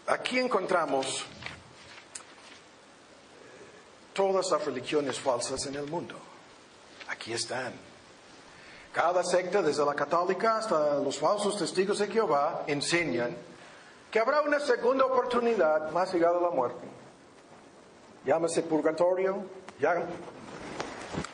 Aquí 0.07 0.39
encontramos 0.39 1.25
todas 4.13 4.53
las 4.53 4.65
religiones 4.65 5.19
falsas 5.19 5.67
en 5.67 5.75
el 5.75 5.87
mundo. 5.89 6.15
Aquí 7.09 7.33
están. 7.33 7.92
Cada 8.93 9.25
secta, 9.25 9.63
desde 9.63 9.85
la 9.87 9.95
católica 9.95 10.59
hasta 10.59 10.97
los 10.97 11.19
falsos 11.19 11.57
testigos 11.57 11.99
de 11.99 12.09
Jehová, 12.09 12.65
enseñan 12.67 13.35
que 14.11 14.19
habrá 14.19 14.43
una 14.43 14.61
segunda 14.61 15.07
oportunidad 15.07 15.91
más 15.91 16.13
llegada 16.13 16.37
a 16.37 16.43
la 16.43 16.51
muerte. 16.51 16.87
Llámese 18.27 18.63
purgatorio, 18.63 19.47
ya 19.81 20.07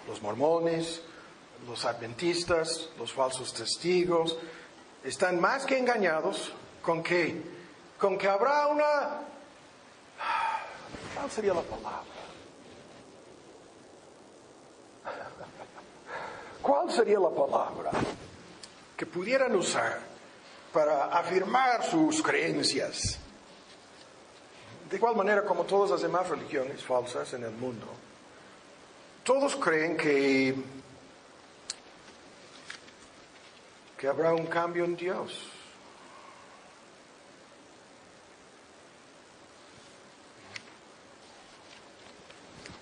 los 0.06 0.22
mormones, 0.22 1.02
los 1.66 1.84
adventistas, 1.84 2.90
los 2.96 3.12
falsos 3.12 3.52
testigos, 3.52 4.38
están 5.02 5.40
más 5.40 5.66
que 5.66 5.78
engañados 5.78 6.52
con 6.80 7.02
que, 7.02 7.42
con 7.98 8.16
que 8.16 8.28
habrá 8.28 8.68
una, 8.68 9.20
¿cuál 11.16 11.30
sería 11.30 11.54
la 11.54 11.62
palabra? 11.62 12.17
¿Cuál 16.68 16.92
sería 16.92 17.18
la 17.18 17.30
palabra 17.30 17.90
que 18.94 19.06
pudieran 19.06 19.56
usar 19.56 20.00
para 20.70 21.06
afirmar 21.06 21.82
sus 21.82 22.22
creencias? 22.22 23.18
De 24.90 24.96
igual 24.98 25.16
manera 25.16 25.46
como 25.46 25.64
todas 25.64 25.92
las 25.92 26.02
demás 26.02 26.28
religiones 26.28 26.84
falsas 26.84 27.32
en 27.32 27.44
el 27.44 27.52
mundo, 27.52 27.86
todos 29.24 29.56
creen 29.56 29.96
que, 29.96 30.54
que 33.96 34.06
habrá 34.06 34.34
un 34.34 34.44
cambio 34.44 34.84
en 34.84 34.94
Dios. 34.94 35.48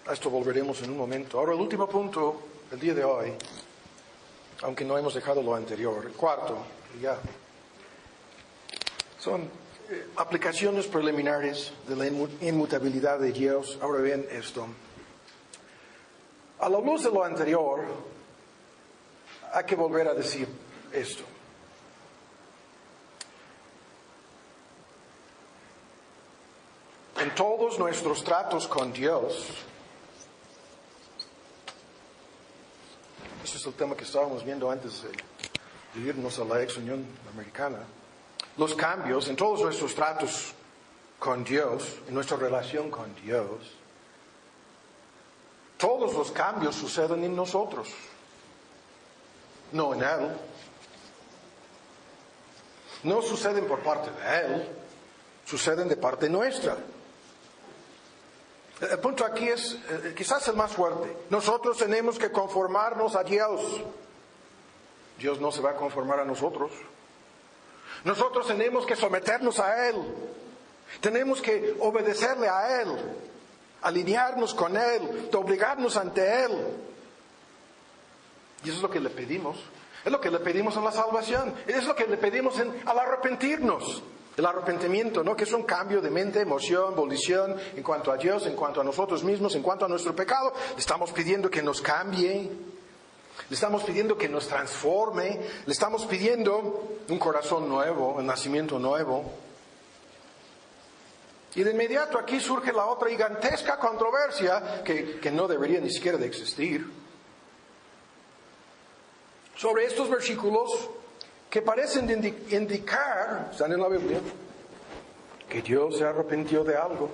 A 0.08 0.12
esto 0.12 0.28
volveremos 0.28 0.82
en 0.82 0.90
un 0.90 0.96
momento. 0.96 1.38
Ahora 1.38 1.52
el 1.52 1.60
último 1.60 1.88
punto 1.88 2.42
del 2.68 2.80
día 2.80 2.94
de 2.94 3.04
hoy 3.04 3.32
aunque 4.62 4.84
no 4.84 4.96
hemos 4.96 5.14
dejado 5.14 5.42
lo 5.42 5.54
anterior. 5.54 6.12
Cuarto, 6.12 6.58
ya. 7.00 7.18
Son 9.18 9.42
eh, 9.88 10.08
aplicaciones 10.16 10.86
preliminares 10.86 11.72
de 11.86 11.96
la 11.96 12.06
inmutabilidad 12.06 13.18
de 13.18 13.32
Dios. 13.32 13.78
Ahora 13.80 14.00
bien 14.00 14.26
esto. 14.30 14.66
A 16.58 16.68
la 16.68 16.80
luz 16.80 17.04
de 17.04 17.10
lo 17.10 17.22
anterior, 17.22 17.84
hay 19.52 19.64
que 19.64 19.76
volver 19.76 20.08
a 20.08 20.14
decir 20.14 20.48
esto. 20.92 21.22
En 27.18 27.34
todos 27.34 27.78
nuestros 27.78 28.22
tratos 28.22 28.66
con 28.66 28.92
Dios, 28.92 29.48
ese 33.46 33.58
es 33.58 33.66
el 33.66 33.74
tema 33.74 33.96
que 33.96 34.02
estábamos 34.02 34.44
viendo 34.44 34.68
antes 34.68 35.02
de 35.02 36.00
irnos 36.00 36.36
a 36.40 36.44
la 36.44 36.60
ex 36.62 36.78
Unión 36.78 37.06
Americana, 37.32 37.78
los 38.56 38.74
cambios 38.74 39.28
en 39.28 39.36
todos 39.36 39.62
nuestros 39.62 39.94
tratos 39.94 40.52
con 41.16 41.44
Dios, 41.44 41.98
en 42.08 42.14
nuestra 42.14 42.36
relación 42.36 42.90
con 42.90 43.14
Dios, 43.14 43.48
todos 45.78 46.12
los 46.12 46.32
cambios 46.32 46.74
suceden 46.74 47.22
en 47.22 47.36
nosotros, 47.36 47.88
no 49.70 49.94
en 49.94 50.02
Él. 50.02 50.36
No 53.04 53.22
suceden 53.22 53.68
por 53.68 53.78
parte 53.78 54.10
de 54.10 54.40
Él, 54.40 54.68
suceden 55.44 55.88
de 55.88 55.96
parte 55.96 56.28
nuestra. 56.28 56.76
El 58.80 58.98
punto 58.98 59.24
aquí 59.24 59.48
es 59.48 59.78
eh, 59.88 60.14
quizás 60.16 60.46
el 60.48 60.56
más 60.56 60.72
fuerte. 60.72 61.16
Nosotros 61.30 61.78
tenemos 61.78 62.18
que 62.18 62.30
conformarnos 62.30 63.16
a 63.16 63.22
Dios. 63.22 63.60
Dios 65.18 65.40
no 65.40 65.50
se 65.50 65.62
va 65.62 65.70
a 65.70 65.76
conformar 65.76 66.20
a 66.20 66.24
nosotros. 66.24 66.72
Nosotros 68.04 68.46
tenemos 68.46 68.84
que 68.84 68.94
someternos 68.94 69.58
a 69.58 69.88
Él. 69.88 69.96
Tenemos 71.00 71.40
que 71.40 71.74
obedecerle 71.80 72.48
a 72.48 72.82
Él, 72.82 72.88
alinearnos 73.82 74.54
con 74.54 74.76
Él, 74.76 75.28
obligarnos 75.34 75.96
ante 75.96 76.44
Él. 76.44 76.52
Y 78.62 78.68
eso 78.68 78.76
es 78.76 78.82
lo 78.82 78.90
que 78.90 79.00
le 79.00 79.10
pedimos. 79.10 79.56
Es 80.04 80.12
lo 80.12 80.20
que 80.20 80.30
le 80.30 80.38
pedimos 80.38 80.76
en 80.76 80.84
la 80.84 80.92
salvación. 80.92 81.54
Es 81.66 81.84
lo 81.84 81.96
que 81.96 82.06
le 82.06 82.18
pedimos 82.18 82.58
al 82.58 82.98
arrepentirnos. 82.98 84.02
El 84.36 84.44
arrepentimiento, 84.44 85.24
¿no? 85.24 85.34
Que 85.34 85.44
es 85.44 85.52
un 85.52 85.62
cambio 85.62 86.02
de 86.02 86.10
mente, 86.10 86.40
emoción, 86.40 86.94
volición 86.94 87.56
en 87.74 87.82
cuanto 87.82 88.12
a 88.12 88.18
Dios, 88.18 88.46
en 88.46 88.54
cuanto 88.54 88.82
a 88.82 88.84
nosotros 88.84 89.24
mismos, 89.24 89.54
en 89.54 89.62
cuanto 89.62 89.86
a 89.86 89.88
nuestro 89.88 90.14
pecado. 90.14 90.52
Le 90.74 90.78
estamos 90.78 91.10
pidiendo 91.12 91.50
que 91.50 91.62
nos 91.62 91.80
cambie. 91.80 92.50
Le 93.48 93.54
estamos 93.54 93.82
pidiendo 93.84 94.18
que 94.18 94.28
nos 94.28 94.46
transforme. 94.46 95.40
Le 95.64 95.72
estamos 95.72 96.04
pidiendo 96.04 96.98
un 97.08 97.18
corazón 97.18 97.66
nuevo, 97.66 98.14
un 98.16 98.26
nacimiento 98.26 98.78
nuevo. 98.78 99.24
Y 101.54 101.62
de 101.62 101.70
inmediato 101.70 102.18
aquí 102.18 102.38
surge 102.38 102.70
la 102.74 102.84
otra 102.84 103.08
gigantesca 103.08 103.78
controversia 103.78 104.82
que, 104.84 105.18
que 105.18 105.30
no 105.30 105.48
debería 105.48 105.80
ni 105.80 105.90
siquiera 105.90 106.18
de 106.18 106.26
existir. 106.26 106.86
Sobre 109.56 109.86
estos 109.86 110.10
versículos 110.10 110.90
que 111.50 111.62
parecen 111.62 112.10
indicar, 112.50 113.48
están 113.50 113.72
en 113.72 113.80
la 113.80 113.88
Biblia, 113.88 114.20
que 115.48 115.62
Dios 115.62 115.98
se 115.98 116.04
arrepintió 116.04 116.64
de 116.64 116.76
algo. 116.76 117.10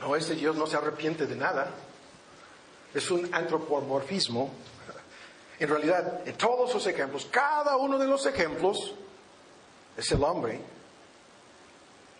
No, 0.00 0.16
este 0.16 0.34
Dios 0.34 0.56
no 0.56 0.66
se 0.66 0.76
arrepiente 0.76 1.26
de 1.26 1.36
nada. 1.36 1.70
Es 2.92 3.10
un 3.10 3.32
antropomorfismo. 3.32 4.50
En 5.58 5.68
realidad, 5.68 6.26
en 6.26 6.36
todos 6.36 6.70
sus 6.72 6.86
ejemplos, 6.86 7.28
cada 7.30 7.76
uno 7.76 7.98
de 7.98 8.06
los 8.06 8.26
ejemplos 8.26 8.94
es 9.96 10.10
el 10.10 10.22
hombre 10.24 10.60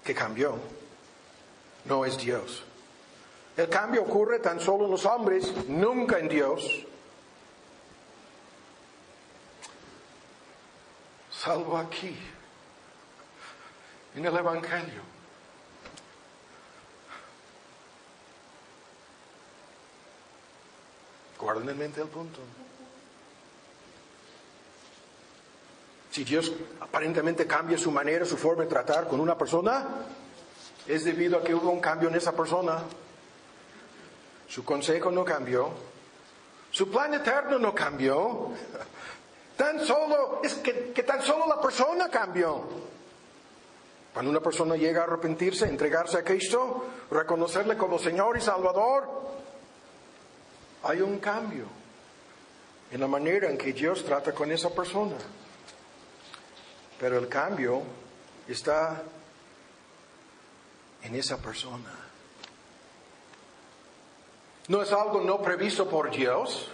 que 0.05 0.15
cambió. 0.15 0.57
No 1.85 2.05
es 2.05 2.17
Dios. 2.19 2.63
El 3.57 3.69
cambio 3.69 4.03
ocurre 4.03 4.39
tan 4.39 4.61
solo 4.61 4.85
en 4.85 4.93
los 4.93 5.05
hombres, 5.05 5.53
nunca 5.69 6.19
en 6.19 6.29
Dios. 6.29 6.87
Salvo 11.43 11.77
aquí, 11.77 12.17
en 14.15 14.25
el 14.25 14.37
Evangelio. 14.37 15.03
Guarden 21.41 21.69
en 21.71 21.79
mente 21.79 22.01
el 22.01 22.07
punto. 22.07 22.39
Si 26.13 26.23
Dios 26.23 26.53
aparentemente 26.79 27.45
cambia 27.45 27.77
su 27.77 27.91
manera, 27.91 28.25
su 28.25 28.37
forma 28.37 28.63
de 28.63 28.69
tratar 28.69 29.09
con 29.09 29.19
una 29.19 29.37
persona, 29.37 29.85
es 30.87 31.05
debido 31.05 31.39
a 31.39 31.43
que 31.43 31.55
hubo 31.55 31.71
un 31.71 31.81
cambio 31.81 32.09
en 32.09 32.15
esa 32.15 32.37
persona. 32.37 32.83
Su 34.47 34.65
consejo 34.65 35.11
no 35.11 35.25
cambió. 35.25 35.71
Su 36.71 36.89
plan 36.89 37.13
eterno 37.15 37.59
no 37.59 37.75
cambió. 37.75 38.53
Tan 39.57 39.85
solo, 39.85 40.41
es 40.43 40.55
que, 40.55 40.93
que 40.93 41.03
tan 41.03 41.23
solo 41.23 41.47
la 41.47 41.61
persona 41.61 42.09
cambió. 42.09 42.63
Cuando 44.13 44.31
una 44.31 44.41
persona 44.41 44.77
llega 44.77 45.03
a 45.03 45.05
arrepentirse, 45.05 45.67
entregarse 45.67 46.19
a 46.19 46.25
Cristo, 46.25 46.87
reconocerle 47.11 47.77
como 47.77 47.99
Señor 47.99 48.37
y 48.37 48.41
Salvador, 48.41 49.09
hay 50.83 51.01
un 51.01 51.19
cambio 51.19 51.65
en 52.91 53.01
la 53.01 53.07
manera 53.07 53.49
en 53.49 53.57
que 53.57 53.73
Dios 53.73 54.05
trata 54.05 54.33
con 54.33 54.51
esa 54.53 54.71
persona. 54.71 55.17
Pero 57.01 57.19
el 57.19 57.29
cambio 57.29 57.83
está 58.47 59.03
en 61.03 61.15
esa 61.15 61.39
persona. 61.39 61.91
No 64.69 64.83
es 64.83 64.93
algo 64.93 65.21
no 65.23 65.41
previsto 65.41 65.89
por 65.89 66.11
Dios, 66.11 66.71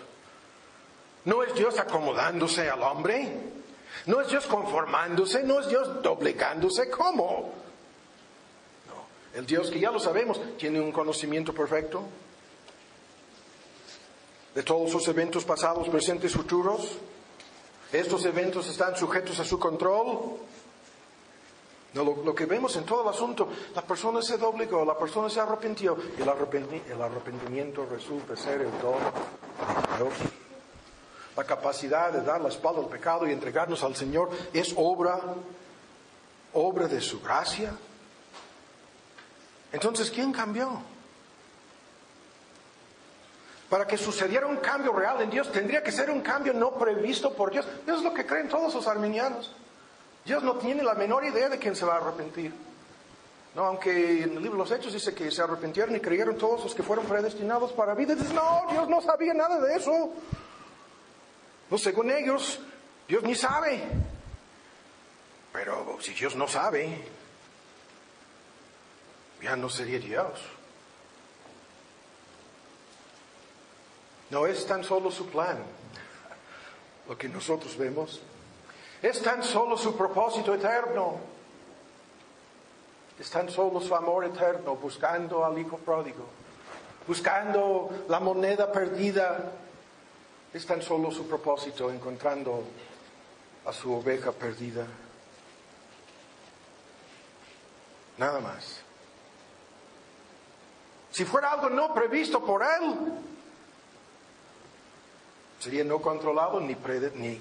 no 1.29 1.43
es 1.43 1.55
Dios 1.55 1.79
acomodándose 1.79 2.71
al 2.71 2.83
hombre. 2.83 3.31
No 4.07 4.23
es 4.23 4.29
Dios 4.29 4.47
conformándose. 4.47 5.43
No 5.43 5.61
es 5.61 5.69
Dios 5.69 6.03
doblegándose. 6.03 6.89
¿Cómo? 6.89 7.53
No. 8.87 9.39
El 9.39 9.45
Dios 9.45 9.71
que 9.71 9.79
ya 9.79 9.91
lo 9.91 10.01
sabemos 10.01 10.41
tiene 10.57 10.81
un 10.81 10.91
conocimiento 10.91 11.53
perfecto 11.53 12.03
de 14.55 14.63
todos 14.63 14.91
sus 14.91 15.07
eventos 15.09 15.45
pasados, 15.45 15.87
presentes, 15.91 16.33
futuros. 16.33 16.97
Estos 17.93 18.25
eventos 18.25 18.67
están 18.67 18.97
sujetos 18.97 19.39
a 19.39 19.45
su 19.45 19.59
control. 19.59 20.39
Lo, 21.93 22.35
que 22.35 22.47
vemos 22.47 22.75
en 22.77 22.85
todo 22.85 23.03
el 23.03 23.09
asunto, 23.09 23.51
la 23.75 23.83
persona 23.83 24.23
se 24.23 24.39
doblegó, 24.39 24.83
la 24.83 24.97
persona 24.97 25.29
se 25.29 25.41
arrepintió 25.41 25.99
y 26.19 26.23
el, 26.23 26.29
arrepentimiento 27.03 27.85
resulta 27.85 28.35
ser 28.35 28.63
el 28.63 28.71
don 28.81 28.95
de 28.99 30.05
Dios 30.05 30.15
la 31.39 31.45
capacidad 31.45 32.11
de 32.11 32.23
dar 32.23 32.41
la 32.41 32.49
espalda 32.49 32.81
al 32.81 32.89
pecado 32.89 33.25
y 33.25 33.31
entregarnos 33.31 33.85
al 33.85 33.95
Señor 33.95 34.29
es 34.53 34.75
obra, 34.77 35.21
obra 36.53 36.89
de 36.89 37.01
su 37.01 37.21
gracia. 37.21 37.71
Entonces, 39.71 40.11
¿quién 40.11 40.33
cambió? 40.33 40.83
Para 43.71 43.87
que 43.87 43.97
sucediera 43.97 44.49
un 44.49 44.57
cambio 44.57 44.93
real 44.93 45.21
en 45.21 45.31
Dios, 45.31 45.53
tendría 45.53 45.81
que 45.81 45.93
ser 45.93 46.11
un 46.11 46.23
cambio 46.23 46.53
no 46.55 46.73
previsto 46.73 47.33
por 47.33 47.53
Dios. 47.53 47.65
Eso 47.87 47.99
es 47.99 48.03
lo 48.03 48.13
que 48.13 48.27
creen 48.27 48.49
todos 48.49 48.75
los 48.75 48.89
arminianos. 48.89 49.55
Dios 50.25 50.43
no 50.43 50.55
tiene 50.57 50.83
la 50.83 50.95
menor 50.95 51.25
idea 51.25 51.49
de 51.49 51.59
quién 51.61 51.77
se 51.77 51.87
va 51.87 51.95
a 51.95 51.97
arrepentir. 51.99 52.53
No, 53.55 53.65
aunque 53.65 54.25
en 54.25 54.37
el 54.37 54.43
libro 54.43 54.65
de 54.65 54.69
los 54.69 54.73
Hechos 54.73 54.93
dice 54.93 55.15
que 55.15 55.31
se 55.31 55.41
arrepintieron 55.41 55.95
y 55.95 56.01
creyeron 56.01 56.37
todos 56.37 56.65
los 56.65 56.75
que 56.75 56.83
fueron 56.83 57.07
predestinados 57.07 57.71
para 57.75 57.95
vida. 57.95 58.17
No, 58.35 58.67
Dios 58.73 58.89
no 58.89 59.01
sabía 59.01 59.35
nada 59.35 59.61
de 59.61 59.77
eso. 59.77 60.11
No, 61.71 61.77
según 61.79 62.11
ellos, 62.11 62.61
Dios 63.07 63.23
ni 63.23 63.35
sabe. 63.35 63.83
Pero 65.53 65.99
si 66.01 66.15
Dios 66.15 66.35
no 66.37 66.49
sabe, 66.49 67.05
ya 69.43 69.57
no 69.57 69.69
sería 69.69 69.99
Dios. 69.99 70.41
No 74.31 74.47
es 74.47 74.67
tan 74.67 74.85
solo 74.85 75.11
su 75.11 75.27
plan, 75.27 75.59
lo 77.09 77.17
que 77.17 77.29
nosotros 77.29 77.77
vemos. 77.77 78.21
Es 79.01 79.23
tan 79.23 79.43
solo 79.43 79.77
su 79.77 79.97
propósito 79.97 80.55
eterno. 80.55 81.17
Es 83.19 83.31
tan 83.31 83.49
solo 83.51 83.81
su 83.81 83.95
amor 83.95 84.25
eterno, 84.25 84.77
buscando 84.77 85.45
al 85.45 85.59
Hijo 85.59 85.79
pródigo, 85.79 86.25
buscando 87.07 88.05
la 88.09 88.21
moneda 88.21 88.71
perdida 88.71 89.53
es 90.53 90.67
tan 90.67 90.83
solo 90.83 91.11
su 91.11 91.27
propósito 91.27 91.91
encontrando 91.91 92.65
a 93.65 93.73
su 93.73 93.93
oveja 93.93 94.33
perdida. 94.33 94.87
Nada 98.17 98.41
más. 98.41 98.83
Si 101.11 101.25
fuera 101.25 101.53
algo 101.53 101.71
no 101.71 101.93
previsto 101.95 102.45
por 102.45 102.63
Él, 102.63 103.13
Sería 105.59 105.83
no 105.83 106.01
controlado 106.01 106.61
ni, 106.61 106.77
ni, 107.17 107.41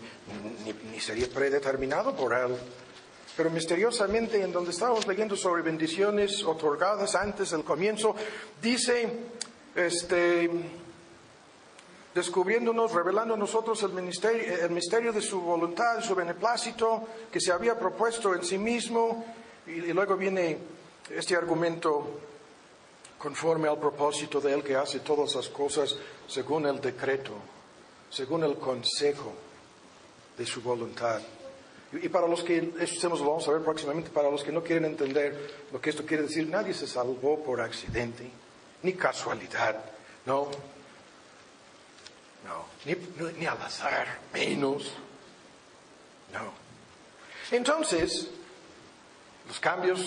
ni, 0.65 0.73
ni 0.91 0.99
sería 0.99 1.27
predeterminado 1.29 2.15
por 2.15 2.34
Él. 2.34 2.55
Pero 3.35 3.51
misteriosamente, 3.51 4.41
en 4.41 4.51
donde 4.51 4.71
estábamos 4.71 5.05
leyendo 5.05 5.35
sobre 5.35 5.61
bendiciones 5.61 6.43
otorgadas 6.43 7.13
antes 7.13 7.51
del 7.51 7.63
comienzo, 7.63 8.15
dice, 8.59 9.07
este, 9.75 10.49
descubriéndonos, 12.18 12.91
revelando 12.91 13.35
a 13.35 13.38
nosotros 13.38 13.81
el, 13.84 13.94
ministerio, 13.94 14.65
el 14.65 14.72
misterio 14.72 15.14
de 15.14 15.22
su 15.22 15.39
voluntad, 15.39 16.02
su 16.02 16.15
beneplácito, 16.15 17.07
que 17.31 17.39
se 17.39 17.52
había 17.52 17.77
propuesto 17.77 18.34
en 18.34 18.44
sí 18.44 18.57
mismo, 18.57 19.23
y, 19.68 19.72
y 19.72 19.94
luego 19.94 20.18
viene 20.18 20.57
este 21.11 21.35
argumento 21.35 22.22
conforme 23.19 23.68
al 23.68 23.77
propósito 23.77 24.41
de 24.41 24.53
Él 24.53 24.64
que 24.64 24.76
hace 24.76 24.99
todas 25.02 25.35
las 25.35 25.48
cosas 25.49 25.95
según 26.27 26.65
el 26.65 26.81
decreto, 26.81 27.34
según 28.10 28.44
el 28.44 28.56
consejo 28.56 29.34
de 30.35 30.45
su 30.45 30.61
voluntad. 30.61 31.22
Y, 31.94 32.07
y 32.07 32.10
para 32.10 32.27
los 32.27 32.44
que, 32.44 32.73
eso 32.80 33.10
lo 33.10 33.18
vamos 33.18 33.48
a 33.48 33.52
ver 33.52 33.61
próximamente, 33.61 34.10
para 34.10 34.31
los 34.31 34.44
que 34.44 34.52
no 34.52 34.64
quieren 34.64 34.85
entender 34.85 35.68
lo 35.72 35.80
que 35.80 35.91
esto 35.91 36.03
quiere 36.03 36.23
decir, 36.23 36.48
nadie 36.49 36.73
se 36.73 36.88
salvó 36.88 37.44
por 37.44 37.61
accidente, 37.61 38.27
ni 38.81 38.94
casualidad, 38.94 39.85
no, 40.26 40.49
no, 42.48 42.65
ni, 42.86 42.95
ni 43.38 43.45
al 43.45 43.61
azar, 43.61 44.19
menos, 44.34 44.94
no. 46.34 46.53
Entonces, 47.52 48.30
los 49.48 49.60
cambios 49.60 49.99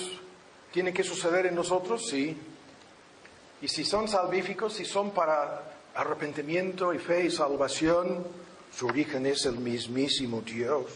tienen 0.73 0.95
que 0.95 1.05
suceder 1.05 1.47
en 1.47 1.55
nosotros, 1.55 2.09
sí, 2.09 2.37
y 3.63 3.69
si 3.69 3.85
son 3.85 4.09
salvíficos, 4.09 4.75
si 4.75 4.85
son 4.85 5.11
para 5.11 5.63
arrepentimiento 5.95 6.95
y 6.95 6.99
fe 6.99 7.27
y 7.27 7.31
salvación, 7.31 8.27
su 8.75 8.87
origen 8.87 9.27
es 9.27 9.45
el 9.45 9.57
mismísimo 9.57 10.41
Dios. 10.41 10.87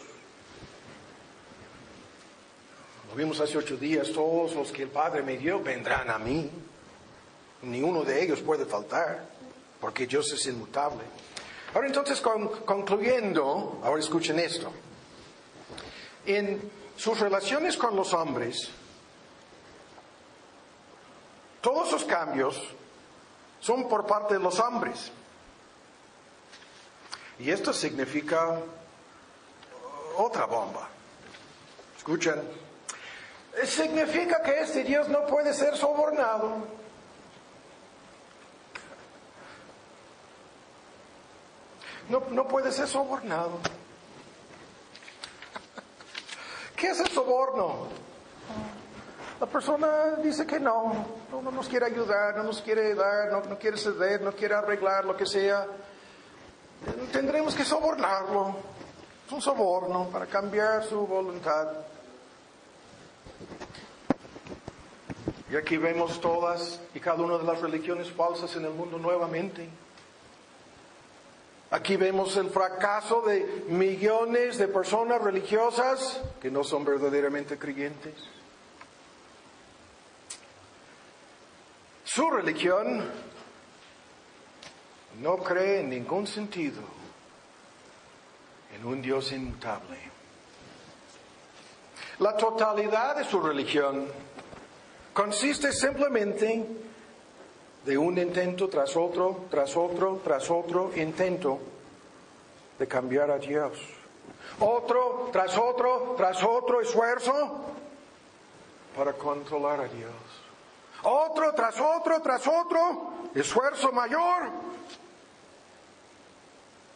Lo 3.09 3.15
vimos 3.15 3.39
hace 3.39 3.57
ocho 3.57 3.77
días, 3.77 4.11
todos 4.11 4.55
los 4.55 4.71
que 4.71 4.83
el 4.83 4.89
Padre 4.89 5.21
me 5.21 5.37
dio 5.37 5.61
vendrán 5.61 6.09
a 6.09 6.17
mí. 6.17 6.49
Ni 7.61 7.81
uno 7.81 8.03
de 8.03 8.23
ellos 8.23 8.41
puede 8.41 8.65
faltar, 8.65 9.27
porque 9.79 10.07
Dios 10.07 10.31
es 10.33 10.45
inmutable. 10.47 11.03
Ahora 11.75 11.87
entonces, 11.87 12.21
con- 12.21 12.47
concluyendo, 12.65 13.79
ahora 13.83 13.99
escuchen 13.99 14.39
esto. 14.39 14.71
En 16.25 16.71
sus 16.95 17.19
relaciones 17.19 17.75
con 17.77 17.95
los 17.97 18.13
hombres, 18.13 18.69
todos 21.61 21.89
esos 21.89 22.05
cambios 22.05 22.61
son 23.59 23.89
por 23.89 24.05
parte 24.07 24.35
de 24.35 24.39
los 24.39 24.57
hombres. 24.59 25.11
Y 27.39 27.51
esto 27.51 27.73
significa 27.73 28.57
otra 30.17 30.45
bomba. 30.45 30.87
Escuchen. 31.97 32.41
Significa 33.65 34.41
que 34.41 34.61
este 34.61 34.83
Dios 34.83 35.09
no 35.09 35.25
puede 35.27 35.53
ser 35.53 35.75
sobornado. 35.75 36.84
No, 42.09 42.23
no 42.31 42.47
puede 42.47 42.71
ser 42.71 42.87
sobornado. 42.87 43.59
¿Qué 46.75 46.87
es 46.87 46.99
el 46.99 47.07
soborno? 47.07 47.87
La 49.39 49.47
persona 49.47 50.15
dice 50.23 50.45
que 50.45 50.59
no, 50.59 51.05
no, 51.31 51.41
no 51.41 51.51
nos 51.51 51.67
quiere 51.67 51.87
ayudar, 51.87 52.37
no 52.37 52.43
nos 52.43 52.61
quiere 52.61 52.93
dar, 52.95 53.31
no, 53.31 53.41
no 53.41 53.57
quiere 53.57 53.77
ceder, 53.77 54.21
no 54.21 54.31
quiere 54.33 54.55
arreglar, 54.55 55.05
lo 55.05 55.15
que 55.17 55.25
sea. 55.25 55.65
Tendremos 57.11 57.55
que 57.55 57.65
sobornarlo. 57.65 58.55
Es 59.25 59.31
un 59.31 59.41
soborno 59.41 60.07
para 60.09 60.27
cambiar 60.27 60.83
su 60.83 61.07
voluntad. 61.07 61.69
Y 65.49 65.55
aquí 65.55 65.77
vemos 65.77 66.21
todas 66.21 66.79
y 66.93 66.99
cada 66.99 67.23
una 67.23 67.37
de 67.37 67.43
las 67.43 67.61
religiones 67.61 68.11
falsas 68.11 68.55
en 68.55 68.65
el 68.65 68.71
mundo 68.71 68.97
nuevamente. 68.97 69.69
Aquí 71.71 71.97
vemos 71.97 72.37
el 72.37 72.49
fracaso 72.49 73.21
de 73.21 73.65
millones 73.69 74.57
de 74.57 74.67
personas 74.67 75.21
religiosas 75.21 76.21
que 76.39 76.51
no 76.51 76.63
son 76.63 76.85
verdaderamente 76.85 77.57
creyentes. 77.57 78.13
Su 82.03 82.29
religión 82.29 83.03
no 85.21 85.37
cree 85.37 85.81
en 85.81 85.89
ningún 85.89 86.27
sentido 86.27 86.81
en 88.75 88.85
un 88.85 89.01
Dios 89.01 89.31
inmutable. 89.31 89.97
La 92.19 92.37
totalidad 92.37 93.17
de 93.17 93.25
su 93.25 93.41
religión 93.41 94.07
consiste 95.13 95.71
simplemente 95.71 96.65
de 97.85 97.97
un 97.97 98.17
intento 98.17 98.67
tras 98.67 98.95
otro, 98.95 99.45
tras 99.49 99.77
otro, 99.77 100.19
tras 100.23 100.49
otro 100.49 100.91
intento 100.95 101.59
de 102.79 102.87
cambiar 102.87 103.29
a 103.29 103.37
Dios. 103.37 103.77
Otro 104.59 105.29
tras 105.31 105.55
otro, 105.57 106.15
tras 106.17 106.43
otro 106.43 106.81
esfuerzo 106.81 107.33
para 108.95 109.13
controlar 109.13 109.81
a 109.81 109.87
Dios. 109.87 110.11
Otro 111.03 111.53
tras 111.53 111.79
otro, 111.79 112.21
tras 112.21 112.47
otro 112.47 113.13
esfuerzo 113.35 113.91
mayor 113.91 114.49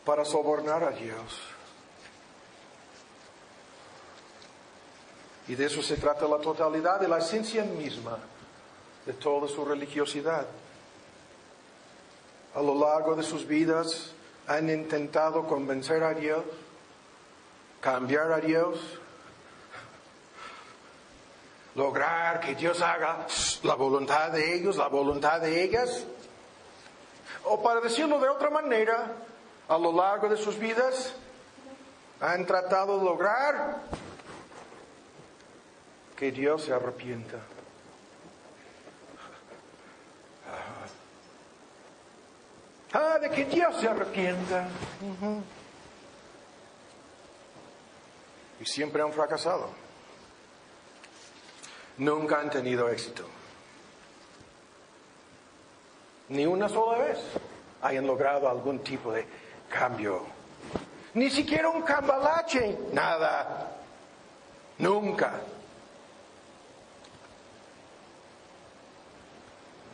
para 0.03 0.25
sobornar 0.25 0.83
a 0.83 0.89
Dios. 0.89 1.39
Y 5.47 5.55
de 5.55 5.65
eso 5.65 5.83
se 5.83 5.97
trata 5.97 6.27
la 6.27 6.39
totalidad 6.39 6.99
de 6.99 7.07
la 7.07 7.19
esencia 7.19 7.63
misma 7.63 8.17
de 9.05 9.13
toda 9.13 9.47
su 9.47 9.63
religiosidad. 9.65 10.47
A 12.55 12.61
lo 12.61 12.73
largo 12.75 13.15
de 13.15 13.23
sus 13.23 13.45
vidas 13.45 14.13
han 14.47 14.69
intentado 14.69 15.45
convencer 15.45 16.03
a 16.03 16.13
Dios, 16.13 16.43
cambiar 17.79 18.31
a 18.31 18.39
Dios, 18.39 18.79
lograr 21.75 22.39
que 22.39 22.55
Dios 22.55 22.81
haga 22.81 23.27
la 23.63 23.75
voluntad 23.75 24.31
de 24.31 24.55
ellos, 24.55 24.77
la 24.77 24.87
voluntad 24.87 25.39
de 25.39 25.63
ellas. 25.63 26.05
O 27.45 27.61
para 27.61 27.79
decirlo 27.79 28.19
de 28.19 28.29
otra 28.29 28.49
manera, 28.49 29.13
a 29.67 29.77
lo 29.77 29.91
largo 29.91 30.27
de 30.27 30.37
sus 30.37 30.57
vidas 30.57 31.13
han 32.19 32.45
tratado 32.45 32.97
de 32.97 33.05
lograr 33.05 33.81
que 36.17 36.31
Dios 36.31 36.63
se 36.63 36.73
arrepienta. 36.73 37.37
Ah, 42.93 43.19
de 43.19 43.29
que 43.29 43.45
Dios 43.45 43.75
se 43.79 43.87
arrepienta. 43.87 44.67
Y 48.59 48.65
siempre 48.65 49.01
han 49.01 49.13
fracasado. 49.13 49.69
Nunca 51.97 52.39
han 52.39 52.49
tenido 52.49 52.89
éxito. 52.89 53.25
Ni 56.29 56.45
una 56.45 56.69
sola 56.69 56.97
vez 56.99 57.19
hayan 57.81 58.07
logrado 58.07 58.49
algún 58.49 58.79
tipo 58.79 59.11
de 59.11 59.27
cambio. 59.69 60.25
Ni 61.13 61.29
siquiera 61.29 61.69
un 61.69 61.81
cambalache. 61.81 62.77
Nada. 62.93 63.71
Nunca. 64.77 65.41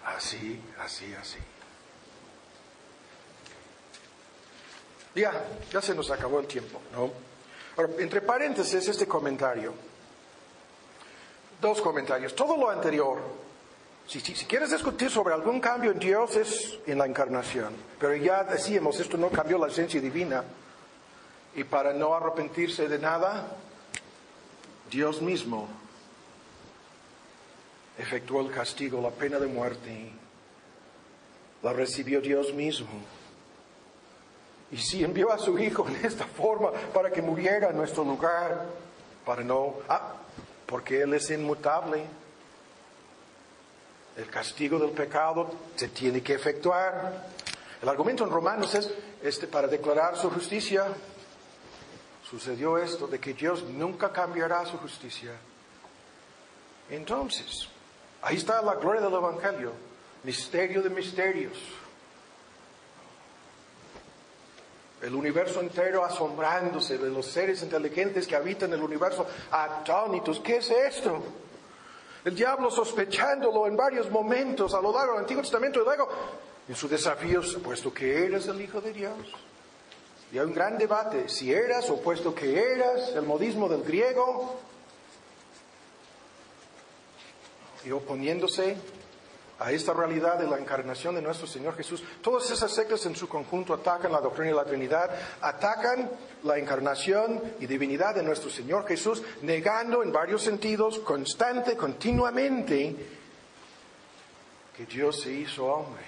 Así, 0.05 0.61
así, 0.79 1.13
así. 1.15 1.39
Ya, 5.15 5.31
ya 5.71 5.81
se 5.81 5.95
nos 5.95 6.11
acabó 6.11 6.41
el 6.41 6.47
tiempo, 6.47 6.79
¿no? 6.91 7.09
Ahora, 7.77 7.93
entre 7.99 8.21
paréntesis, 8.21 8.87
este 8.87 9.07
comentario. 9.07 9.73
Dos 11.61 11.81
comentarios. 11.81 12.35
Todo 12.35 12.57
lo 12.57 12.69
anterior, 12.69 13.19
si, 14.07 14.19
si, 14.19 14.45
quieres 14.45 14.71
discutir 14.71 15.09
sobre 15.09 15.33
algún 15.33 15.61
cambio 15.61 15.91
en 15.91 15.99
Dios, 15.99 16.35
es 16.35 16.79
en 16.85 16.97
la 16.97 17.05
encarnación. 17.05 17.73
Pero 17.97 18.15
ya 18.15 18.43
decíamos, 18.43 18.99
esto 18.99 19.17
no 19.17 19.29
cambió 19.29 19.57
la 19.57 19.67
esencia 19.67 20.01
divina. 20.01 20.43
Y 21.55 21.63
para 21.63 21.93
no 21.93 22.13
arrepentirse 22.13 22.89
de 22.89 22.99
nada, 22.99 23.55
Dios 24.91 25.21
mismo 25.21 25.69
efectuó 27.97 28.41
el 28.41 28.51
castigo, 28.51 29.01
la 29.01 29.11
pena 29.11 29.39
de 29.39 29.47
muerte. 29.47 30.11
La 31.63 31.71
recibió 31.71 32.19
Dios 32.19 32.53
mismo. 32.53 32.89
Y 34.75 34.77
si 34.77 35.05
envió 35.05 35.31
a 35.31 35.37
su 35.37 35.57
Hijo 35.57 35.87
en 35.87 36.05
esta 36.05 36.25
forma 36.25 36.69
para 36.93 37.09
que 37.09 37.21
muriera 37.21 37.69
en 37.69 37.77
nuestro 37.77 38.03
lugar, 38.03 38.65
para 39.25 39.41
no... 39.41 39.75
Ah, 39.87 40.15
porque 40.65 41.03
Él 41.03 41.13
es 41.13 41.29
inmutable. 41.29 42.05
El 44.17 44.25
castigo 44.29 44.77
del 44.77 44.89
pecado 44.91 45.49
se 45.77 45.87
tiene 45.87 46.21
que 46.21 46.33
efectuar. 46.33 47.25
El 47.81 47.87
argumento 47.87 48.25
en 48.25 48.31
Romanos 48.31 48.75
es, 48.75 48.93
este, 49.23 49.47
para 49.47 49.69
declarar 49.69 50.17
su 50.17 50.29
justicia, 50.29 50.87
sucedió 52.29 52.77
esto, 52.77 53.07
de 53.07 53.17
que 53.17 53.33
Dios 53.33 53.63
nunca 53.63 54.11
cambiará 54.11 54.65
su 54.65 54.77
justicia. 54.79 55.31
Entonces, 56.89 57.69
ahí 58.21 58.35
está 58.35 58.61
la 58.61 58.75
gloria 58.75 59.01
del 59.01 59.13
Evangelio, 59.13 59.71
misterio 60.25 60.81
de 60.81 60.89
misterios. 60.89 61.84
El 65.05 65.13
universo 65.13 65.61
entero 65.61 66.03
asombrándose 66.03 66.97
de 66.97 67.11
los 67.11 67.27
seres 67.27 67.61
inteligentes 67.61 68.25
que 68.25 68.35
habitan 68.35 68.73
el 68.73 68.81
universo, 68.81 69.27
atónitos. 69.51 70.39
¿Qué 70.39 70.57
es 70.57 70.71
esto? 70.71 71.21
El 72.23 72.35
diablo 72.35 72.71
sospechándolo 72.71 73.67
en 73.67 73.77
varios 73.77 74.09
momentos 74.09 74.73
a 74.73 74.81
lo 74.81 74.91
largo 74.91 75.13
del 75.13 75.21
Antiguo 75.21 75.43
Testamento 75.43 75.79
y 75.79 75.83
luego 75.83 76.09
en 76.67 76.75
su 76.75 76.87
desafío, 76.87 77.41
puesto 77.63 77.93
que 77.93 78.25
eres 78.25 78.47
el 78.47 78.59
Hijo 78.59 78.81
de 78.81 78.93
Dios. 78.93 79.15
Y 80.31 80.39
hay 80.39 80.45
un 80.45 80.55
gran 80.55 80.75
debate, 80.75 81.29
si 81.29 81.53
eras 81.53 81.87
o 81.91 82.01
puesto 82.01 82.33
que 82.33 82.59
eras, 82.59 83.09
el 83.09 83.27
modismo 83.27 83.69
del 83.69 83.83
griego, 83.83 84.59
y 87.85 87.91
oponiéndose 87.91 88.75
a 89.59 89.71
esta 89.71 89.93
realidad 89.93 90.37
de 90.37 90.47
la 90.47 90.57
encarnación 90.57 91.15
de 91.15 91.21
nuestro 91.21 91.47
Señor 91.47 91.75
Jesús. 91.75 92.03
Todas 92.21 92.49
esas 92.51 92.71
sectas 92.71 93.05
en 93.05 93.15
su 93.15 93.29
conjunto 93.29 93.73
atacan 93.73 94.11
la 94.11 94.19
doctrina 94.19 94.49
de 94.49 94.55
la 94.55 94.65
Trinidad, 94.65 95.09
atacan 95.41 96.09
la 96.43 96.57
encarnación 96.57 97.41
y 97.59 97.65
divinidad 97.65 98.15
de 98.15 98.23
nuestro 98.23 98.49
Señor 98.49 98.85
Jesús, 98.85 99.23
negando 99.41 100.03
en 100.03 100.11
varios 100.11 100.41
sentidos, 100.41 100.99
constante, 100.99 101.77
continuamente, 101.77 102.95
que 104.75 104.85
Dios 104.85 105.21
se 105.21 105.31
hizo 105.31 105.65
hombre. 105.65 106.03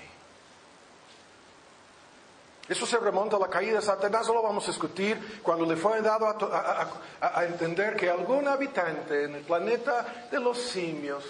Eso 2.67 2.85
se 2.85 2.97
remonta 2.97 3.37
a 3.37 3.39
la 3.39 3.47
caída 3.47 3.77
de 3.77 3.81
Satanás, 3.81 4.27
lo 4.27 4.41
vamos 4.41 4.65
a 4.65 4.71
discutir 4.71 5.39
cuando 5.41 5.65
le 5.65 5.77
fue 5.77 6.01
dado 6.01 6.27
a, 6.27 6.89
a 7.21 7.45
entender 7.45 7.95
que 7.95 8.09
algún 8.09 8.45
habitante 8.45 9.23
en 9.23 9.35
el 9.35 9.43
planeta 9.43 10.27
de 10.29 10.37
los 10.41 10.57
simios 10.57 11.23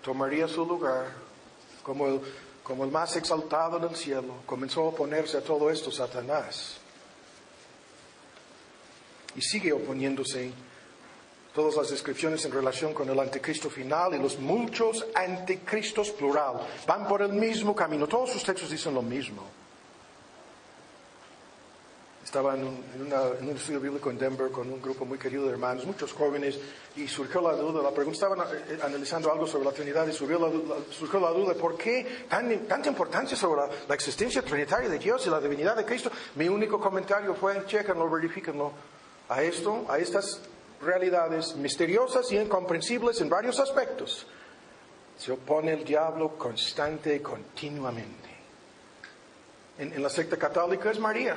tomaría 0.00 0.46
su 0.46 0.64
lugar 0.64 1.29
como 1.82 2.06
el, 2.06 2.90
más 2.90 3.16
exaltado 3.16 3.78
en 3.78 3.84
el 3.84 3.96
cielo. 3.96 4.42
Comenzó 4.46 4.82
a 4.82 4.88
oponerse 4.88 5.38
a 5.38 5.42
todo 5.42 5.70
esto 5.70 5.90
Satanás. 5.90 6.78
Y 9.36 9.42
sigue 9.42 9.72
oponiéndose 9.72 10.52
todas 11.54 11.76
las 11.76 11.90
descripciones 11.90 12.44
en 12.44 12.52
relación 12.52 12.94
con 12.94 13.08
el 13.08 13.18
anticristo 13.18 13.70
final 13.70 14.14
y 14.14 14.18
los 14.18 14.38
muchos 14.38 15.06
anticristos 15.14 16.10
plural. 16.10 16.60
Van 16.86 17.06
por 17.06 17.22
el 17.22 17.32
mismo 17.32 17.74
camino. 17.74 18.06
Todos 18.06 18.30
sus 18.30 18.44
textos 18.44 18.70
dicen 18.70 18.94
lo 18.94 19.02
mismo. 19.02 19.59
Estaba 22.30 22.54
en 22.54 22.64
un, 22.64 23.56
estudio 23.56 23.80
bíblico 23.80 24.08
en 24.08 24.16
Denver 24.16 24.52
con 24.52 24.70
un 24.70 24.80
grupo 24.80 25.04
muy 25.04 25.18
querido 25.18 25.46
de 25.46 25.50
hermanos, 25.50 25.84
muchos 25.84 26.12
jóvenes, 26.12 26.56
y 26.94 27.08
surgió 27.08 27.40
la 27.40 27.54
duda, 27.54 27.82
la 27.82 27.90
pregunta, 27.90 28.14
estaban 28.14 28.38
eh, 28.38 28.78
analizando 28.84 29.32
algo 29.32 29.48
sobre 29.48 29.64
la 29.64 29.72
Trinidad 29.72 30.06
y 30.06 30.12
surgió 30.12 30.38
la, 30.38 30.48
surgió 30.92 31.18
la 31.18 31.30
duda, 31.30 31.54
¿por 31.54 31.76
qué 31.76 32.26
tanta 32.28 32.88
importancia 32.88 33.36
sobre 33.36 33.62
la, 33.88 33.94
existencia 33.96 34.42
trinitaria 34.42 34.88
de 34.88 35.00
Dios 35.00 35.26
y 35.26 35.30
la 35.30 35.40
divinidad 35.40 35.74
de 35.74 35.84
Cristo? 35.84 36.12
Mi 36.36 36.48
único 36.48 36.80
comentario 36.80 37.34
fue, 37.34 37.66
chequenlo, 37.66 38.08
verifíquenlo. 38.08 38.70
A 39.28 39.42
esto, 39.42 39.86
a 39.88 39.98
estas 39.98 40.40
realidades 40.82 41.56
misteriosas 41.56 42.30
y 42.30 42.38
incomprensibles 42.38 43.20
en 43.20 43.28
varios 43.28 43.58
aspectos, 43.58 44.24
se 45.18 45.32
opone 45.32 45.72
el 45.72 45.82
diablo 45.82 46.38
constante 46.38 47.16
y 47.16 47.18
continuamente. 47.18 48.30
En, 49.78 49.92
en 49.94 50.00
la 50.00 50.08
secta 50.08 50.36
católica 50.36 50.92
es 50.92 51.00
María. 51.00 51.34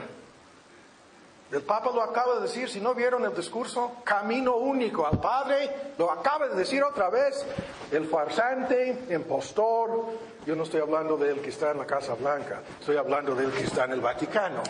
El 1.53 1.61
Papa 1.61 1.91
lo 1.93 2.01
acaba 2.01 2.38
de 2.38 2.41
decir, 2.41 2.67
si 2.67 2.81
no 2.81 2.95
vieron 2.95 3.23
el 3.25 3.35
discurso, 3.35 3.97
camino 4.03 4.55
único 4.55 5.05
al 5.05 5.21
Padre, 5.21 5.93
lo 5.99 6.09
acaba 6.09 6.47
de 6.47 6.55
decir 6.55 6.81
otra 6.84 7.11
vez, 7.11 7.45
el 7.91 8.07
farsante, 8.07 9.05
impostor, 9.11 10.07
yo 10.47 10.55
no 10.55 10.63
estoy 10.63 10.81
hablando 10.81 11.15
del 11.15 11.41
que 11.41 11.51
está 11.51 11.69
en 11.69 11.77
la 11.77 11.85
Casa 11.85 12.15
Blanca, 12.15 12.63
estoy 12.80 12.97
hablando 12.97 13.35
del 13.35 13.51
que 13.51 13.65
está 13.65 13.85
en 13.85 13.91
el 13.91 14.01
Vaticano. 14.01 14.63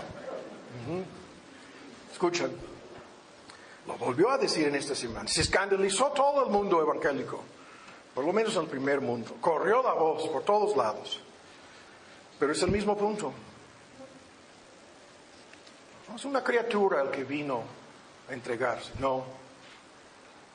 Escuchen, 2.11 2.51
lo 3.87 3.93
volvió 3.95 4.29
a 4.31 4.37
decir 4.37 4.67
en 4.67 4.75
esta 4.75 4.93
semana, 4.93 5.29
se 5.29 5.39
escandalizó 5.39 6.07
todo 6.07 6.43
el 6.43 6.51
mundo 6.51 6.81
evangélico, 6.81 7.39
por 8.13 8.25
lo 8.25 8.33
menos 8.33 8.57
en 8.57 8.63
el 8.63 8.67
primer 8.67 8.99
mundo, 8.99 9.37
corrió 9.39 9.81
la 9.81 9.93
voz 9.93 10.27
por 10.27 10.43
todos 10.43 10.75
lados, 10.75 11.21
pero 12.37 12.51
es 12.51 12.61
el 12.61 12.71
mismo 12.71 12.97
punto. 12.97 13.31
No 16.13 16.17
es 16.17 16.25
una 16.25 16.43
criatura 16.43 17.01
el 17.01 17.09
que 17.09 17.23
vino 17.23 17.63
a 18.29 18.33
entregarse, 18.33 18.91
no. 18.99 19.25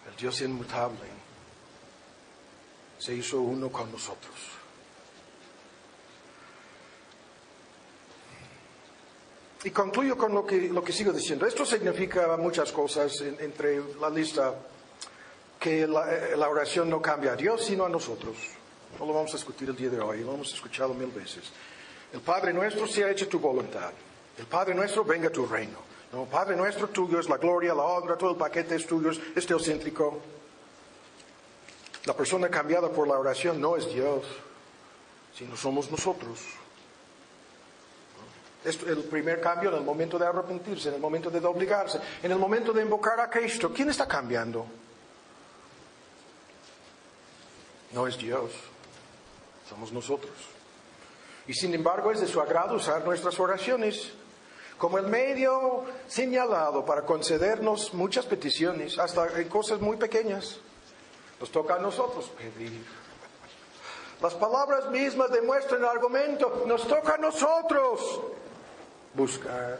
El 0.08 0.14
Dios 0.14 0.40
inmutable 0.42 1.08
se 2.96 3.12
hizo 3.12 3.40
uno 3.40 3.68
con 3.68 3.90
nosotros. 3.90 4.36
Y 9.64 9.70
concluyo 9.70 10.16
con 10.16 10.32
lo 10.32 10.46
que, 10.46 10.68
lo 10.68 10.84
que 10.84 10.92
sigo 10.92 11.12
diciendo. 11.12 11.44
Esto 11.44 11.66
significa 11.66 12.36
muchas 12.36 12.70
cosas 12.70 13.20
entre 13.20 13.82
la 14.00 14.10
lista 14.10 14.54
que 15.58 15.88
la, 15.88 16.36
la, 16.36 16.48
oración 16.48 16.88
no 16.88 17.02
cambia 17.02 17.32
a 17.32 17.36
Dios, 17.36 17.64
sino 17.64 17.84
a 17.84 17.88
nosotros. 17.88 18.36
No 18.96 19.06
lo 19.06 19.12
vamos 19.12 19.34
a 19.34 19.36
discutir 19.38 19.68
el 19.70 19.74
día 19.74 19.90
de 19.90 19.98
hoy, 19.98 20.20
lo 20.20 20.34
hemos 20.34 20.54
escuchado 20.54 20.94
mil 20.94 21.10
veces. 21.10 21.50
El 22.12 22.20
Padre 22.20 22.52
nuestro 22.52 22.86
se 22.86 23.02
ha 23.02 23.10
hecho 23.10 23.26
tu 23.26 23.40
voluntad. 23.40 23.90
El 24.38 24.46
Padre 24.46 24.74
nuestro, 24.74 25.04
venga 25.04 25.30
tu 25.30 25.46
reino. 25.46 25.78
No, 26.12 26.24
Padre 26.24 26.56
nuestro, 26.56 26.88
tuyo 26.88 27.18
es 27.20 27.28
la 27.28 27.36
gloria, 27.36 27.74
la 27.74 27.82
honra, 27.82 28.16
todo 28.16 28.30
el 28.30 28.36
paquete 28.36 28.76
es 28.76 28.86
tuyo, 28.86 29.10
es 29.10 29.46
teocéntrico. 29.46 30.20
La 32.06 32.14
persona 32.14 32.48
cambiada 32.48 32.88
por 32.88 33.06
la 33.06 33.18
oración 33.18 33.60
no 33.60 33.76
es 33.76 33.92
Dios, 33.92 34.24
sino 35.34 35.56
somos 35.56 35.90
nosotros. 35.90 36.40
El 38.64 39.04
primer 39.04 39.40
cambio 39.40 39.70
en 39.70 39.76
el 39.76 39.82
momento 39.82 40.18
de 40.18 40.26
arrepentirse, 40.26 40.88
en 40.88 40.94
el 40.96 41.00
momento 41.00 41.30
de 41.30 41.44
obligarse, 41.46 42.00
en 42.22 42.32
el 42.32 42.38
momento 42.38 42.72
de 42.72 42.82
invocar 42.82 43.20
a 43.20 43.28
Cristo. 43.28 43.72
¿Quién 43.72 43.90
está 43.90 44.06
cambiando? 44.06 44.66
No 47.92 48.06
es 48.06 48.16
Dios, 48.18 48.52
somos 49.68 49.92
nosotros. 49.92 50.34
Y 51.46 51.54
sin 51.54 51.74
embargo 51.74 52.10
es 52.12 52.20
de 52.20 52.26
su 52.26 52.40
agrado 52.40 52.76
usar 52.76 53.04
nuestras 53.04 53.38
oraciones 53.40 54.12
como 54.78 54.98
el 54.98 55.08
medio 55.08 55.84
señalado 56.06 56.84
para 56.84 57.02
concedernos 57.02 57.92
muchas 57.92 58.24
peticiones, 58.24 58.98
hasta 58.98 59.40
en 59.40 59.48
cosas 59.48 59.80
muy 59.80 59.96
pequeñas. 59.96 60.60
Nos 61.40 61.50
toca 61.50 61.74
a 61.74 61.78
nosotros 61.78 62.30
pedir. 62.36 62.84
Las 64.22 64.34
palabras 64.34 64.90
mismas 64.90 65.30
demuestran 65.30 65.80
el 65.80 65.88
argumento, 65.88 66.64
nos 66.66 66.86
toca 66.86 67.14
a 67.14 67.18
nosotros 67.18 68.20
buscar. 69.14 69.78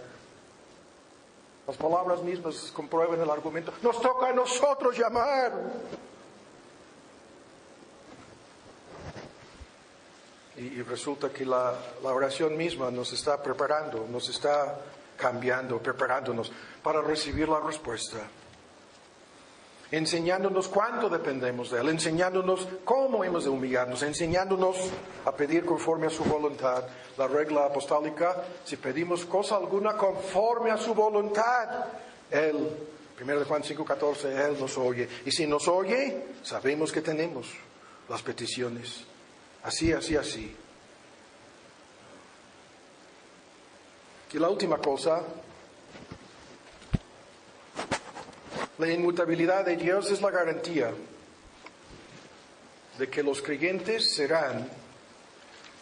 Las 1.66 1.76
palabras 1.76 2.22
mismas 2.22 2.72
comprueban 2.74 3.20
el 3.20 3.30
argumento, 3.30 3.72
nos 3.82 4.00
toca 4.00 4.28
a 4.28 4.32
nosotros 4.32 4.96
llamar. 4.96 5.52
Y, 10.59 10.82
resulta 10.82 11.30
que 11.30 11.47
la, 11.47 11.72
oración 12.02 12.56
misma 12.56 12.90
nos 12.90 13.12
está 13.12 13.40
preparando, 13.40 14.06
nos 14.10 14.28
está 14.28 14.76
cambiando, 15.16 15.78
preparándonos 15.78 16.51
para 16.82 17.01
recibir 17.01 17.48
la 17.48 17.60
respuesta. 17.60 18.18
Enseñándonos 19.90 20.68
cuánto 20.68 21.09
dependemos 21.09 21.70
de 21.70 21.80
Él, 21.80 21.89
enseñándonos 21.90 22.68
cómo 22.85 23.22
hemos 23.22 23.44
de 23.44 23.51
humillarnos, 23.51 24.02
enseñándonos 24.02 24.76
a 25.24 25.32
pedir 25.32 25.64
conforme 25.64 26.09
a 26.09 26.10
su 26.10 26.24
voluntad. 26.24 26.85
La 27.16 27.28
regla 27.28 27.66
apostólica, 27.66 28.44
si 28.64 28.76
pedimos 28.76 29.24
cosa 29.24 29.56
alguna 29.56 29.97
conforme 29.97 30.72
a 30.72 30.76
su 30.76 30.93
voluntad, 30.93 31.86
Él, 32.30 32.68
1 33.18 33.44
Juan 33.47 33.62
5:14, 33.62 34.47
Él 34.47 34.56
nos 34.60 34.76
oye. 34.76 35.09
Y 35.24 35.30
si 35.30 35.47
nos 35.47 35.68
oye, 35.68 36.26
sabemos 36.43 36.93
que 36.93 37.01
tenemos 37.01 37.48
las 38.09 38.22
peticiones 38.22 39.06
Así, 39.68 39.92
así, 39.92 40.16
así. 40.16 40.56
Y 44.32 44.38
la 44.38 44.48
última 44.48 44.78
cosa, 44.78 45.22
la 48.78 48.90
inmutabilidad 48.90 49.66
de 49.66 49.76
Dios 49.76 50.10
es 50.10 50.22
la 50.22 50.30
garantía 50.30 50.94
de 52.96 53.10
que 53.10 53.22
los 53.22 53.42
creyentes 53.42 54.14
serán 54.14 54.66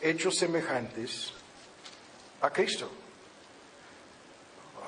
hechos 0.01 0.37
semejantes 0.37 1.33
a 2.41 2.51
Cristo. 2.51 2.91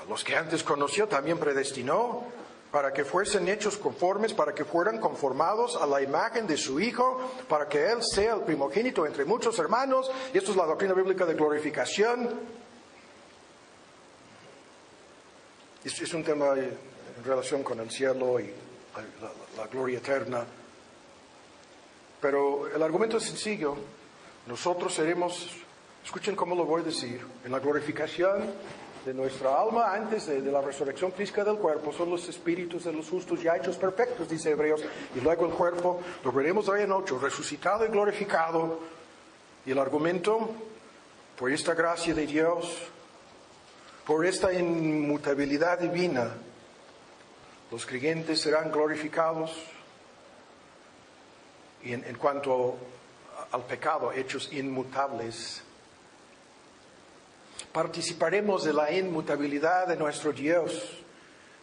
A 0.02 0.08
los 0.08 0.24
que 0.24 0.34
antes 0.34 0.64
conoció 0.64 1.06
también 1.06 1.38
predestinó 1.38 2.24
para 2.70 2.92
que 2.92 3.04
fuesen 3.04 3.48
hechos 3.48 3.78
conformes, 3.78 4.34
para 4.34 4.54
que 4.54 4.64
fueran 4.64 4.98
conformados 4.98 5.76
a 5.76 5.86
la 5.86 6.02
imagen 6.02 6.46
de 6.46 6.56
su 6.56 6.80
Hijo, 6.80 7.32
para 7.48 7.68
que 7.68 7.90
Él 7.90 7.98
sea 8.02 8.34
el 8.34 8.42
primogénito 8.42 9.06
entre 9.06 9.24
muchos 9.24 9.58
hermanos. 9.58 10.10
Y 10.34 10.38
esto 10.38 10.50
es 10.50 10.56
la 10.56 10.66
doctrina 10.66 10.94
bíblica 10.94 11.24
de 11.24 11.34
glorificación. 11.34 12.28
Es, 15.84 16.12
un 16.12 16.22
tema 16.22 16.54
en 16.54 17.24
relación 17.24 17.62
con 17.62 17.80
el 17.80 17.90
cielo 17.90 18.38
y 18.38 18.52
la 19.56 19.66
gloria 19.68 19.98
eterna. 19.98 20.44
Pero 22.20 22.68
el 22.68 22.82
argumento 22.82 23.16
es 23.16 23.24
sencillo. 23.24 23.76
Nosotros 24.46 24.94
seremos, 24.94 25.48
escuchen 26.04 26.36
cómo 26.36 26.54
lo 26.54 26.64
voy 26.64 26.82
a 26.82 26.84
decir, 26.84 27.24
en 27.44 27.52
la 27.52 27.58
glorificación 27.60 28.52
de 29.04 29.14
nuestra 29.14 29.60
alma 29.60 29.92
antes 29.92 30.26
de, 30.26 30.40
la 30.40 30.60
resurrección 30.60 31.12
física 31.12 31.44
del 31.44 31.56
cuerpo, 31.56 31.92
son 31.92 32.10
los 32.10 32.28
espíritus 32.28 32.84
de 32.84 32.92
los 32.92 33.08
justos 33.08 33.42
ya 33.42 33.56
hechos 33.56 33.76
perfectos, 33.76 34.28
dice 34.28 34.50
Hebreos, 34.50 34.82
y 35.14 35.20
luego 35.20 35.46
el 35.46 35.52
cuerpo 35.52 36.00
lo 36.24 36.32
veremos 36.32 36.68
hoy 36.68 36.82
en 36.82 36.92
ocho, 36.92 37.18
resucitado 37.18 37.84
y 37.84 37.88
glorificado. 37.88 38.80
Y 39.64 39.70
el 39.70 39.78
argumento, 39.78 40.50
por 41.38 41.50
esta 41.50 41.74
gracia 41.74 42.14
de 42.14 42.26
Dios, 42.26 42.76
por 44.06 44.24
esta 44.24 44.52
inmutabilidad 44.52 45.78
divina, 45.78 46.30
los 47.70 47.84
creyentes 47.84 48.40
serán 48.40 48.72
glorificados 48.72 49.52
y 51.82 51.92
en 51.92 52.14
cuanto 52.16 52.76
al 53.52 53.64
pecado, 53.64 54.12
hechos 54.12 54.52
inmutables, 54.52 55.62
participaremos 57.72 58.64
de 58.64 58.72
la 58.72 58.90
inmutabilidad 58.92 59.86
de 59.86 59.96
nuestro 59.96 60.32
Dios 60.32 60.98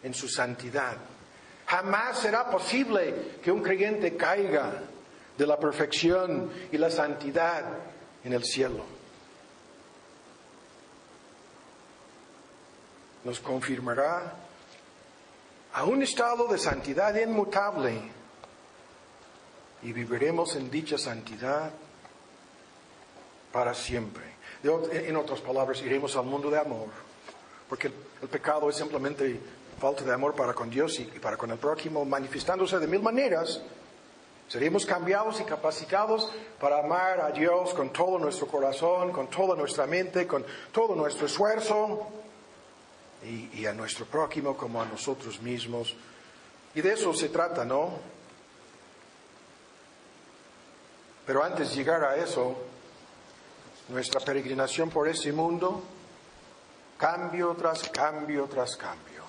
en 0.04 0.14
su 0.14 0.28
santidad. 0.28 0.98
Jamás 1.66 2.20
será 2.20 2.50
posible 2.50 3.40
que 3.44 3.52
un 3.52 3.62
creyente 3.62 4.16
caiga 4.16 4.84
de 5.38 5.48
la 5.48 5.60
perfección 5.60 6.52
y 6.72 6.78
la 6.78 6.90
santidad 6.90 7.64
en 8.24 8.34
el 8.34 8.44
cielo. 8.44 8.84
Nos 13.24 13.40
confirmará 13.40 14.36
a 15.74 15.84
un 15.86 16.04
estado 16.04 16.48
de 16.48 16.60
santidad 16.60 17.16
inmutable 17.16 18.00
y 19.82 19.92
viviremos 19.92 20.56
en 20.56 20.70
dicha 20.70 20.98
santidad 20.98 21.72
para 23.56 23.74
siempre. 23.74 24.36
En 24.92 25.16
otras 25.16 25.40
palabras, 25.40 25.82
iremos 25.82 26.14
al 26.18 26.26
mundo 26.26 26.52
de 26.52 26.60
amor, 26.60 26.90
porque 27.70 27.88
el, 27.88 27.94
el 28.24 28.28
pecado 28.28 28.70
es 28.70 28.76
simplemente 28.76 29.40
falta 29.80 30.04
de 30.04 30.12
amor 30.12 30.36
para 30.36 30.54
con 30.54 30.70
Dios 30.70 31.00
y, 31.00 31.04
y 31.04 31.20
para 31.20 31.38
con 31.38 31.50
el 31.52 31.58
prójimo, 31.58 32.04
manifestándose 32.04 32.78
de 32.80 32.86
mil 32.86 33.02
maneras. 33.02 33.62
Seremos 34.50 34.86
cambiados 34.86 35.40
y 35.40 35.46
capacitados 35.46 36.30
para 36.60 36.80
amar 36.80 37.22
a 37.22 37.32
Dios 37.32 37.74
con 37.74 37.94
todo 37.94 38.20
nuestro 38.20 38.46
corazón, 38.46 39.14
con 39.14 39.30
toda 39.30 39.56
nuestra 39.56 39.88
mente, 39.88 40.28
con 40.28 40.46
todo 40.74 40.94
nuestro 40.94 41.26
esfuerzo 41.26 42.08
y, 43.24 43.62
y 43.62 43.66
a 43.68 43.72
nuestro 43.72 44.06
prójimo 44.06 44.58
como 44.58 44.82
a 44.82 44.86
nosotros 44.86 45.42
mismos. 45.42 45.96
Y 46.74 46.82
de 46.82 46.92
eso 46.92 47.14
se 47.14 47.30
trata, 47.30 47.64
¿no? 47.64 48.00
Pero 51.26 51.42
antes 51.42 51.70
de 51.70 51.76
llegar 51.78 52.04
a 52.04 52.18
eso, 52.18 52.75
nuestra 53.90 54.20
peregrinación 54.20 54.90
por 54.90 55.08
ese 55.08 55.32
mundo, 55.32 55.84
cambio 56.98 57.56
tras 57.58 57.90
cambio 57.90 58.46
tras 58.46 58.76
cambio. 58.76 59.24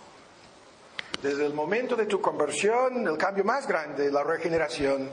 Desde 1.23 1.47
el 1.47 1.55
momento 1.55 1.97
de 1.97 2.07
tu 2.07 2.21
conversión, 2.21 3.07
el 3.07 3.17
cambio 3.17 3.45
más 3.45 3.67
grande, 3.67 4.11
la 4.11 4.23
regeneración, 4.23 5.09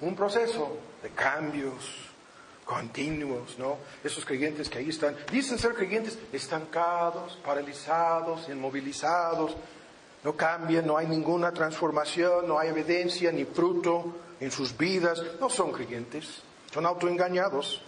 un 0.00 0.16
proceso 0.16 0.76
de 1.02 1.10
cambios 1.10 2.06
continuos, 2.64 3.56
¿no? 3.58 3.78
Esos 4.02 4.24
creyentes 4.24 4.68
que 4.68 4.78
ahí 4.78 4.88
están, 4.90 5.16
dicen 5.30 5.58
ser 5.58 5.74
creyentes 5.74 6.18
estancados, 6.32 7.38
paralizados, 7.44 8.48
inmovilizados, 8.48 9.56
no 10.24 10.36
cambian, 10.36 10.84
no 10.84 10.98
hay 10.98 11.06
ninguna 11.06 11.52
transformación, 11.52 12.48
no 12.48 12.58
hay 12.58 12.70
evidencia 12.70 13.30
ni 13.30 13.44
fruto 13.44 14.16
en 14.40 14.50
sus 14.50 14.76
vidas, 14.76 15.22
no 15.40 15.48
son 15.48 15.70
creyentes, 15.70 16.42
son 16.72 16.84
autoengañados. 16.84 17.82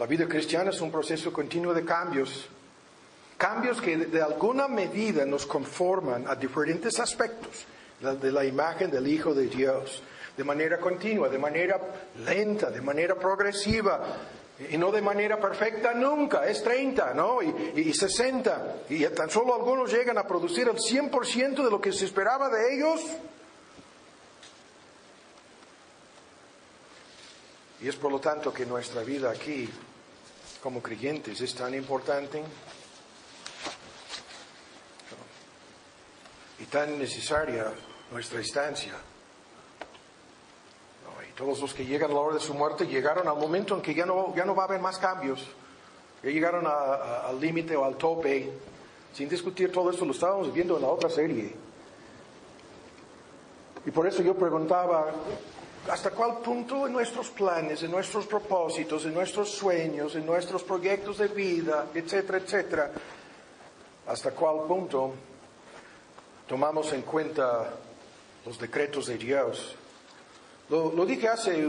La 0.00 0.06
vida 0.06 0.26
cristiana 0.26 0.70
es 0.70 0.80
un 0.80 0.90
proceso 0.90 1.30
continuo 1.30 1.74
de 1.74 1.84
cambios, 1.84 2.48
cambios 3.36 3.82
que 3.82 3.98
de, 3.98 4.22
alguna 4.22 4.66
medida 4.66 5.26
nos 5.26 5.44
conforman 5.44 6.26
a 6.26 6.34
diferentes 6.34 6.98
aspectos 6.98 7.66
de 8.00 8.32
la 8.32 8.46
imagen 8.46 8.90
del 8.90 9.06
Hijo 9.06 9.34
de 9.34 9.46
Dios, 9.48 10.02
de 10.34 10.42
manera 10.42 10.78
continua, 10.78 11.28
de 11.28 11.36
manera 11.36 11.78
lenta, 12.24 12.70
de 12.70 12.80
manera 12.80 13.14
progresiva, 13.14 14.00
y 14.70 14.78
no 14.78 14.90
de 14.90 15.02
manera 15.02 15.38
perfecta 15.38 15.92
nunca, 15.92 16.46
es 16.46 16.62
30, 16.62 17.12
¿no? 17.12 17.42
Y, 17.42 17.74
y 17.76 17.92
60, 17.92 18.76
y 18.88 19.04
tan 19.08 19.28
solo 19.28 19.54
algunos 19.54 19.92
llegan 19.92 20.16
a 20.16 20.26
producir 20.26 20.66
el 20.66 20.78
100% 20.78 21.62
de 21.62 21.70
lo 21.70 21.78
que 21.78 21.92
se 21.92 22.06
esperaba 22.06 22.48
de 22.48 22.74
ellos. 22.74 23.02
Y 27.82 27.88
es 27.88 27.96
por 27.96 28.10
lo 28.10 28.18
tanto 28.18 28.50
que 28.50 28.64
nuestra 28.64 29.02
vida 29.02 29.30
aquí, 29.30 29.68
como 30.62 30.82
creyentes, 30.82 31.40
es 31.40 31.54
tan 31.54 31.74
importante 31.74 32.42
y 36.58 36.64
tan 36.64 36.98
necesaria 36.98 37.72
nuestra 38.12 38.40
estancia. 38.40 38.92
Y 41.28 41.32
todos 41.32 41.60
los 41.60 41.72
que 41.72 41.86
llegan 41.86 42.10
a 42.10 42.14
la 42.14 42.20
hora 42.20 42.34
de 42.34 42.40
su 42.40 42.52
muerte 42.54 42.86
llegaron 42.86 43.26
al 43.28 43.36
momento 43.36 43.74
en 43.74 43.80
que 43.82 43.94
ya 43.94 44.04
no, 44.04 44.34
ya 44.34 44.44
no 44.44 44.54
va 44.54 44.64
a 44.64 44.66
haber 44.66 44.80
más 44.80 44.98
cambios. 44.98 45.46
Ya 46.22 46.30
llegaron 46.30 46.66
a- 46.66 47.28
al 47.28 47.40
límite 47.40 47.74
o 47.76 47.84
al 47.84 47.96
tope. 47.96 48.52
Sin 49.14 49.28
discutir 49.28 49.72
todo 49.72 49.90
esto, 49.90 50.04
lo 50.04 50.12
estábamos 50.12 50.52
viendo 50.52 50.76
en 50.76 50.82
la 50.82 50.88
otra 50.88 51.08
serie. 51.08 51.54
Y 53.86 53.90
por 53.90 54.06
eso 54.06 54.22
yo 54.22 54.34
preguntaba, 54.36 55.12
¿hasta 55.88 56.10
cuál 56.10 56.38
punto 56.38 56.86
en 56.86 56.92
nuestros 56.92 57.30
planes, 57.30 57.82
en 57.82 57.90
nuestros 57.90 58.26
propósitos, 58.26 59.04
en 59.04 59.14
nuestros 59.14 59.50
sueños, 59.50 60.14
en 60.14 60.26
nuestros 60.26 60.62
proyectos 60.62 61.18
de 61.18 61.28
vida, 61.28 61.86
etcétera, 61.94 62.38
etcétera, 62.38 62.90
hasta 64.06 64.32
cuál 64.32 64.66
punto 64.66 65.14
tomamos 66.46 66.92
en 66.92 67.02
cuenta 67.02 67.70
los 68.44 68.58
decretos 68.58 69.06
de 69.06 69.16
Dios? 69.16 69.74
Lo, 70.68 70.92
lo 70.92 71.06
dije 71.06 71.28
hace, 71.28 71.66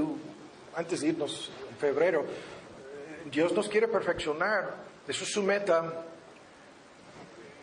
antes 0.76 1.02
de 1.02 1.08
irnos 1.08 1.52
en 1.70 1.78
febrero, 1.78 2.26
Dios 3.32 3.54
nos 3.54 3.70
quiere 3.70 3.88
perfeccionar, 3.88 4.76
eso 5.08 5.24
es 5.24 5.32
su 5.32 5.44
meta, 5.44 6.06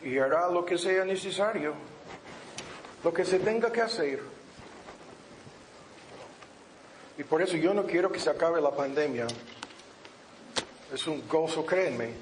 y 0.02 0.18
hará 0.18 0.48
lo 0.48 0.64
que 0.64 0.78
sea 0.78 1.04
necesario, 1.04 1.74
lo 3.02 3.12
que 3.12 3.24
se 3.24 3.38
tenga 3.38 3.70
que 3.70 3.82
hacer. 3.82 4.37
Y 7.18 7.24
por 7.24 7.42
eso 7.42 7.56
yo 7.56 7.74
no 7.74 7.84
quiero 7.84 8.12
que 8.12 8.20
se 8.20 8.30
acabe 8.30 8.60
la 8.60 8.70
pandemia. 8.70 9.26
Es 10.94 11.06
un 11.08 11.26
gozo, 11.28 11.66
créenme. 11.66 12.12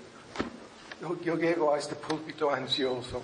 Yo, 1.03 1.21
yo 1.21 1.37
llego 1.37 1.75
a 1.75 1.79
este 1.79 1.95
púlpito 1.95 2.51
ansioso. 2.51 3.21